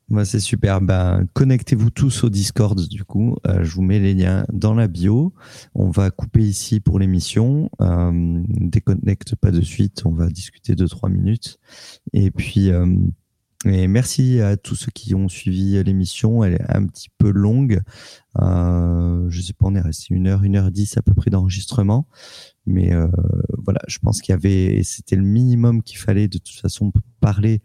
Bah, 0.08 0.24
c'est 0.24 0.40
super. 0.40 0.80
Ben, 0.80 1.26
connectez-vous 1.34 1.90
tous 1.90 2.24
au 2.24 2.30
Discord 2.30 2.80
du 2.88 3.04
coup. 3.04 3.36
Euh, 3.46 3.62
je 3.62 3.74
vous 3.74 3.82
mets 3.82 3.98
les 3.98 4.14
liens 4.14 4.46
dans 4.54 4.72
la 4.72 4.88
bio. 4.88 5.34
On 5.74 5.90
va 5.90 6.10
couper 6.10 6.40
ici 6.40 6.80
pour 6.80 6.98
l'émission. 6.98 7.68
Euh, 7.82 8.10
déconnecte 8.48 9.36
pas 9.36 9.50
de 9.50 9.60
suite. 9.60 10.00
On 10.06 10.12
va 10.12 10.28
discuter 10.28 10.74
deux 10.74 10.88
trois 10.88 11.10
minutes. 11.10 11.58
Et 12.14 12.30
puis 12.30 12.70
euh, 12.70 12.86
et 13.66 13.88
merci 13.88 14.40
à 14.40 14.56
tous 14.56 14.74
ceux 14.74 14.90
qui 14.90 15.14
ont 15.14 15.28
suivi 15.28 15.82
l'émission. 15.84 16.42
Elle 16.42 16.54
est 16.54 16.70
un 16.70 16.86
petit 16.86 17.08
peu 17.18 17.30
longue. 17.30 17.82
Euh, 18.40 19.26
je 19.28 19.40
sais 19.42 19.52
pas, 19.52 19.66
on 19.66 19.74
est 19.74 19.80
resté 19.80 20.14
une 20.14 20.28
heure, 20.28 20.44
une 20.44 20.56
heure 20.56 20.70
dix 20.70 20.96
à 20.96 21.02
peu 21.02 21.12
près 21.12 21.30
d'enregistrement. 21.30 22.06
Mais 22.64 22.94
euh, 22.94 23.08
voilà, 23.58 23.80
je 23.86 23.98
pense 23.98 24.22
qu'il 24.22 24.32
y 24.32 24.34
avait, 24.34 24.82
c'était 24.82 25.16
le 25.16 25.24
minimum 25.24 25.82
qu'il 25.82 25.98
fallait 25.98 26.28
de 26.28 26.38
toute 26.38 26.56
façon 26.56 26.90
parler 27.20 27.60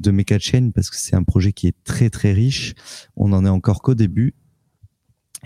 de 0.00 0.10
Mecha 0.10 0.38
Chain 0.40 0.70
parce 0.74 0.90
que 0.90 0.96
c'est 0.96 1.14
un 1.14 1.22
projet 1.22 1.52
qui 1.52 1.68
est 1.68 1.76
très 1.84 2.10
très 2.10 2.32
riche. 2.32 2.74
On 3.16 3.32
en 3.32 3.44
est 3.44 3.50
encore 3.50 3.82
qu'au 3.82 3.94
début. 3.94 4.34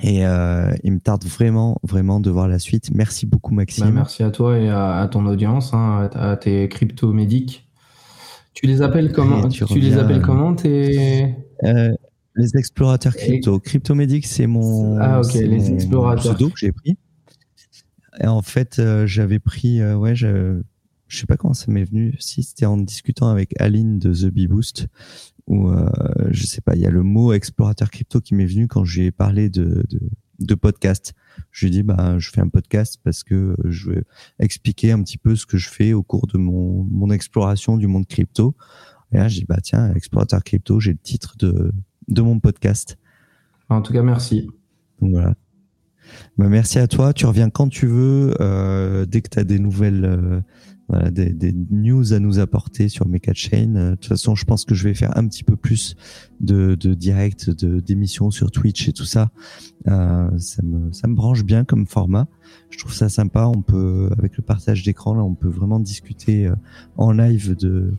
Et 0.03 0.25
euh, 0.25 0.73
il 0.83 0.93
me 0.93 1.01
tarde 1.01 1.25
vraiment, 1.25 1.79
vraiment 1.83 2.21
de 2.21 2.31
voir 2.31 2.49
la 2.49 2.59
suite. 2.59 2.91
Merci 2.95 3.27
beaucoup, 3.27 3.53
Maxime. 3.53 3.87
Bah, 3.87 3.93
merci 3.93 4.23
à 4.23 4.31
toi 4.31 4.59
et 4.59 4.71
à, 4.71 5.07
ton 5.11 5.27
audience, 5.27 5.75
hein, 5.75 6.09
à, 6.15 6.37
tes 6.37 6.69
crypto-médics. 6.69 7.70
Tu 8.55 8.67
les 8.67 8.83
appelles 8.83 9.13
comment 9.13 9.49
Tu, 9.49 9.65
les 9.79 9.97
appelles 9.97 10.23
comment 10.23 10.55
tes 10.55 11.35
euh, 11.65 11.95
Les 12.35 12.57
explorateurs 12.57 13.17
crypto. 13.17 13.61
Et... 13.65 14.21
C'est 14.23 14.47
mon, 14.47 14.99
ah, 14.99 15.21
ok, 15.21 15.35
les 15.35 15.73
explorateurs. 15.73 16.35
pseudo 16.35 16.51
que 16.51 16.59
j'ai 16.59 16.73
pris. 16.73 16.97
Et 18.21 18.27
en 18.27 18.43
fait, 18.43 18.79
euh, 18.79 19.07
j'avais 19.07 19.39
pris, 19.39 19.81
euh, 19.81 19.97
ouais, 19.97 20.15
je, 20.15 20.61
je 21.07 21.19
sais 21.19 21.27
pas 21.27 21.37
comment 21.37 21.55
ça 21.55 21.71
m'est 21.71 21.85
venu. 21.85 22.17
Si 22.19 22.43
c'était 22.43 22.67
en 22.67 22.77
discutant 22.77 23.29
avec 23.29 23.59
Aline 23.61 23.99
de 23.99 24.13
The 24.13 24.33
Bee 24.33 24.49
Boost, 24.49 24.89
ou 25.47 25.69
euh, 25.69 25.89
je 26.31 26.45
sais 26.45 26.61
pas, 26.61 26.75
il 26.75 26.83
y 26.83 26.87
a 26.87 26.91
le 26.91 27.03
mot 27.03 27.33
explorateur 27.33 27.91
crypto 27.91 28.21
qui 28.21 28.35
m'est 28.35 28.47
venu 28.47 28.69
quand 28.69 28.85
j'ai 28.85 29.11
parlé 29.11 29.49
de, 29.49 29.85
de, 29.89 30.01
de 30.41 30.55
podcast. 30.55 31.15
Je 31.51 31.67
lui 31.67 31.71
dit, 31.71 31.83
bah, 31.83 32.19
je 32.19 32.31
fais 32.31 32.41
un 32.41 32.49
podcast 32.49 32.99
parce 33.03 33.23
que 33.23 33.57
je 33.65 33.91
veux 33.91 34.05
expliquer 34.39 34.93
un 34.93 35.03
petit 35.03 35.19
peu 35.19 35.37
ce 35.37 35.47
que 35.47 35.57
je 35.57 35.69
fais 35.69 35.93
au 35.93 36.03
cours 36.03 36.27
de 36.27 36.39
mon, 36.39 36.85
mon 36.91 37.11
exploration 37.11 37.77
du 37.77 37.87
monde 37.87 38.07
crypto. 38.07 38.55
Et 39.13 39.17
là, 39.17 39.29
j'ai 39.29 39.41
dit, 39.41 39.47
bah, 39.47 39.59
tiens, 39.63 39.93
explorateur 39.95 40.43
crypto, 40.45 40.81
j'ai 40.81 40.93
le 40.93 40.99
titre 40.99 41.37
de, 41.39 41.73
de 42.09 42.23
mon 42.23 42.39
podcast. 42.41 42.97
En 43.69 43.83
tout 43.83 43.93
cas, 43.93 44.03
merci. 44.03 44.49
Donc 45.01 45.13
voilà. 45.13 45.35
Bah, 46.39 46.49
merci 46.49 46.79
à 46.79 46.87
toi. 46.87 47.13
Tu 47.13 47.27
reviens 47.27 47.51
quand 47.51 47.69
tu 47.69 47.87
veux. 47.87 48.35
Euh, 48.41 49.07
dès 49.07 49.21
que 49.21 49.29
tu 49.29 49.39
as 49.39 49.45
des 49.45 49.59
nouvelles, 49.59 50.05
euh, 50.05 50.41
voilà, 50.91 51.13
des, 51.13 51.31
des, 51.31 51.55
news 51.71 52.13
à 52.13 52.19
nous 52.19 52.41
apporter 52.41 52.89
sur 52.89 53.07
Mecha 53.07 53.33
Chain. 53.33 53.77
Euh, 53.77 53.91
de 53.91 53.95
toute 53.95 54.07
façon, 54.07 54.35
je 54.35 54.45
pense 54.45 54.65
que 54.65 54.75
je 54.75 54.89
vais 54.89 54.95
faire 54.95 55.17
un 55.17 55.27
petit 55.29 55.45
peu 55.45 55.55
plus 55.55 55.95
de, 56.41 56.75
de 56.75 56.95
direct, 56.95 57.49
de 57.49 57.79
d'émissions 57.79 58.33
sur 58.33 58.51
Twitch 58.51 58.89
et 58.89 58.93
tout 58.93 59.05
ça. 59.05 59.31
Euh, 59.87 60.29
ça 60.39 60.63
me 60.63 60.93
ça 60.93 61.07
me 61.07 61.15
branche 61.15 61.45
bien 61.45 61.65
comme 61.65 61.87
format. 61.87 62.27
Je 62.71 62.79
trouve 62.79 62.93
ça 62.93 63.09
sympa. 63.09 63.47
On 63.47 63.63
peut 63.63 64.11
avec 64.19 64.37
le 64.37 64.43
partage 64.43 64.83
d'écran 64.83 65.15
là, 65.15 65.23
on 65.23 65.35
peut 65.35 65.49
vraiment 65.49 65.79
discuter 65.79 66.49
euh, 66.49 66.57
en 66.97 67.13
live 67.13 67.55
de, 67.55 67.95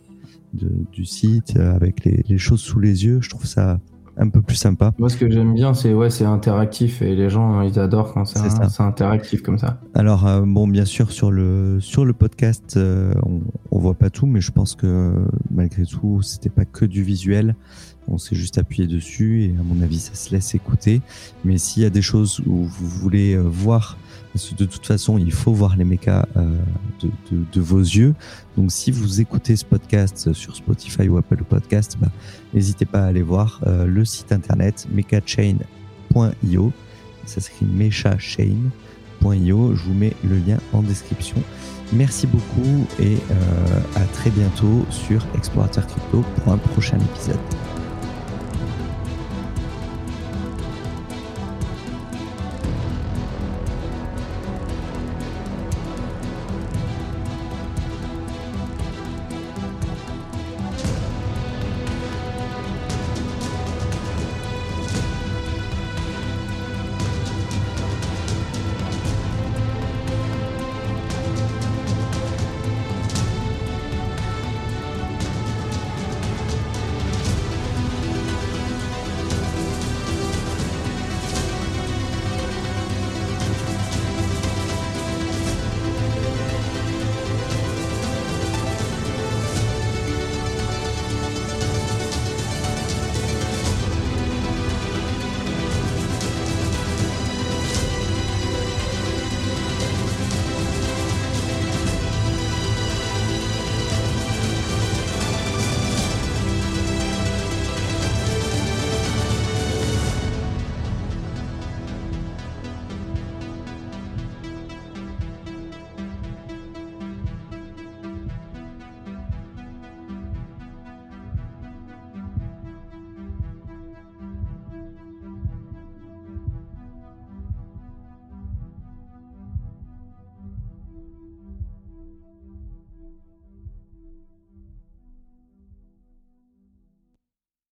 de 0.54 0.70
du 0.92 1.06
site 1.06 1.56
avec 1.56 2.04
les, 2.04 2.26
les 2.28 2.38
choses 2.38 2.60
sous 2.60 2.82
les 2.82 3.06
yeux. 3.06 3.22
Je 3.22 3.30
trouve 3.30 3.46
ça 3.46 3.80
un 4.18 4.30
peu 4.30 4.42
plus 4.42 4.56
sympa. 4.56 4.94
Moi, 4.98 5.10
ce 5.10 5.18
que 5.18 5.30
j'aime 5.30 5.54
bien, 5.54 5.74
c'est 5.74 5.94
ouais, 5.94 6.10
c'est 6.10 6.26
interactif 6.26 7.02
et 7.02 7.16
les 7.16 7.30
gens 7.30 7.62
ils 7.62 7.80
adorent 7.80 8.14
quand 8.14 8.26
c'est 8.26 8.82
interactif 8.82 9.42
comme 9.42 9.58
ça. 9.58 9.80
Alors 9.94 10.28
euh, 10.28 10.44
bon, 10.46 10.68
bien 10.68 10.86
sûr 10.86 11.12
sur 11.12 11.32
le 11.32 11.80
sur 11.80 12.06
le 12.06 12.14
podcast, 12.14 12.76
euh, 12.78 13.14
on, 13.24 13.42
on, 13.72 13.80
voit 13.80 13.94
pas 13.94 14.10
tout, 14.10 14.26
mais 14.26 14.42
je 14.42 14.52
pense 14.52 14.76
que 14.76 15.14
malgré 15.50 15.86
tout, 15.86 16.22
c'était 16.22 16.50
pas 16.50 16.66
que 16.66 16.86
du 16.86 17.04
visuel. 17.04 17.56
On 18.08 18.18
s'est 18.18 18.36
juste 18.36 18.58
appuyé 18.58 18.88
dessus 18.88 19.44
et 19.44 19.56
à 19.60 19.64
mon 19.64 19.82
avis, 19.82 20.00
ça 20.00 20.16
se 20.16 20.32
laisse 20.32 20.56
écouter. 20.56 21.02
Mais 21.46 21.58
s'il 21.58 21.84
y 21.84 21.86
a 21.86 21.90
des 21.90 22.02
choses 22.02 22.42
où 22.46 22.64
vous 22.64 22.88
voulez 22.88 23.36
euh, 23.36 23.42
voir 23.42 23.98
de 24.58 24.66
toute 24.66 24.86
façon, 24.86 25.18
il 25.18 25.32
faut 25.32 25.52
voir 25.52 25.76
les 25.76 25.84
mechas 25.84 26.26
euh, 26.38 26.58
de, 27.32 27.62
vos 27.62 27.80
yeux. 27.80 28.14
Donc, 28.58 28.72
si 28.72 28.92
vous 28.92 29.20
écoutez 29.20 29.56
ce 29.56 29.66
podcast 29.66 30.34
sur 30.34 30.56
Spotify 30.56 31.10
ou 31.10 31.18
Apple 31.18 31.44
Podcast, 31.44 31.98
bah, 32.00 32.10
n'hésitez 32.54 32.86
pas 32.86 33.04
à 33.04 33.08
aller 33.08 33.24
voir 33.24 33.60
euh, 33.68 33.86
le 33.86 34.06
site 34.06 34.32
internet 34.32 34.88
mechachain.io. 34.92 36.72
Ça 37.26 37.42
s'écrit 37.42 37.66
mechachain.io. 37.66 39.76
Je 39.76 39.84
vous 39.84 39.94
mets 39.94 40.14
le 40.24 40.38
lien 40.38 40.58
en 40.74 40.82
description. 40.82 41.38
Merci 41.94 42.26
beaucoup 42.26 42.88
et 43.00 43.16
euh, 43.16 43.80
à 43.96 44.06
très 44.06 44.30
bientôt 44.30 44.86
sur 44.90 45.26
Explorateur 45.36 45.86
Crypto 45.88 46.24
pour 46.38 46.54
un 46.54 46.58
prochain 46.58 46.98
épisode. 46.98 47.71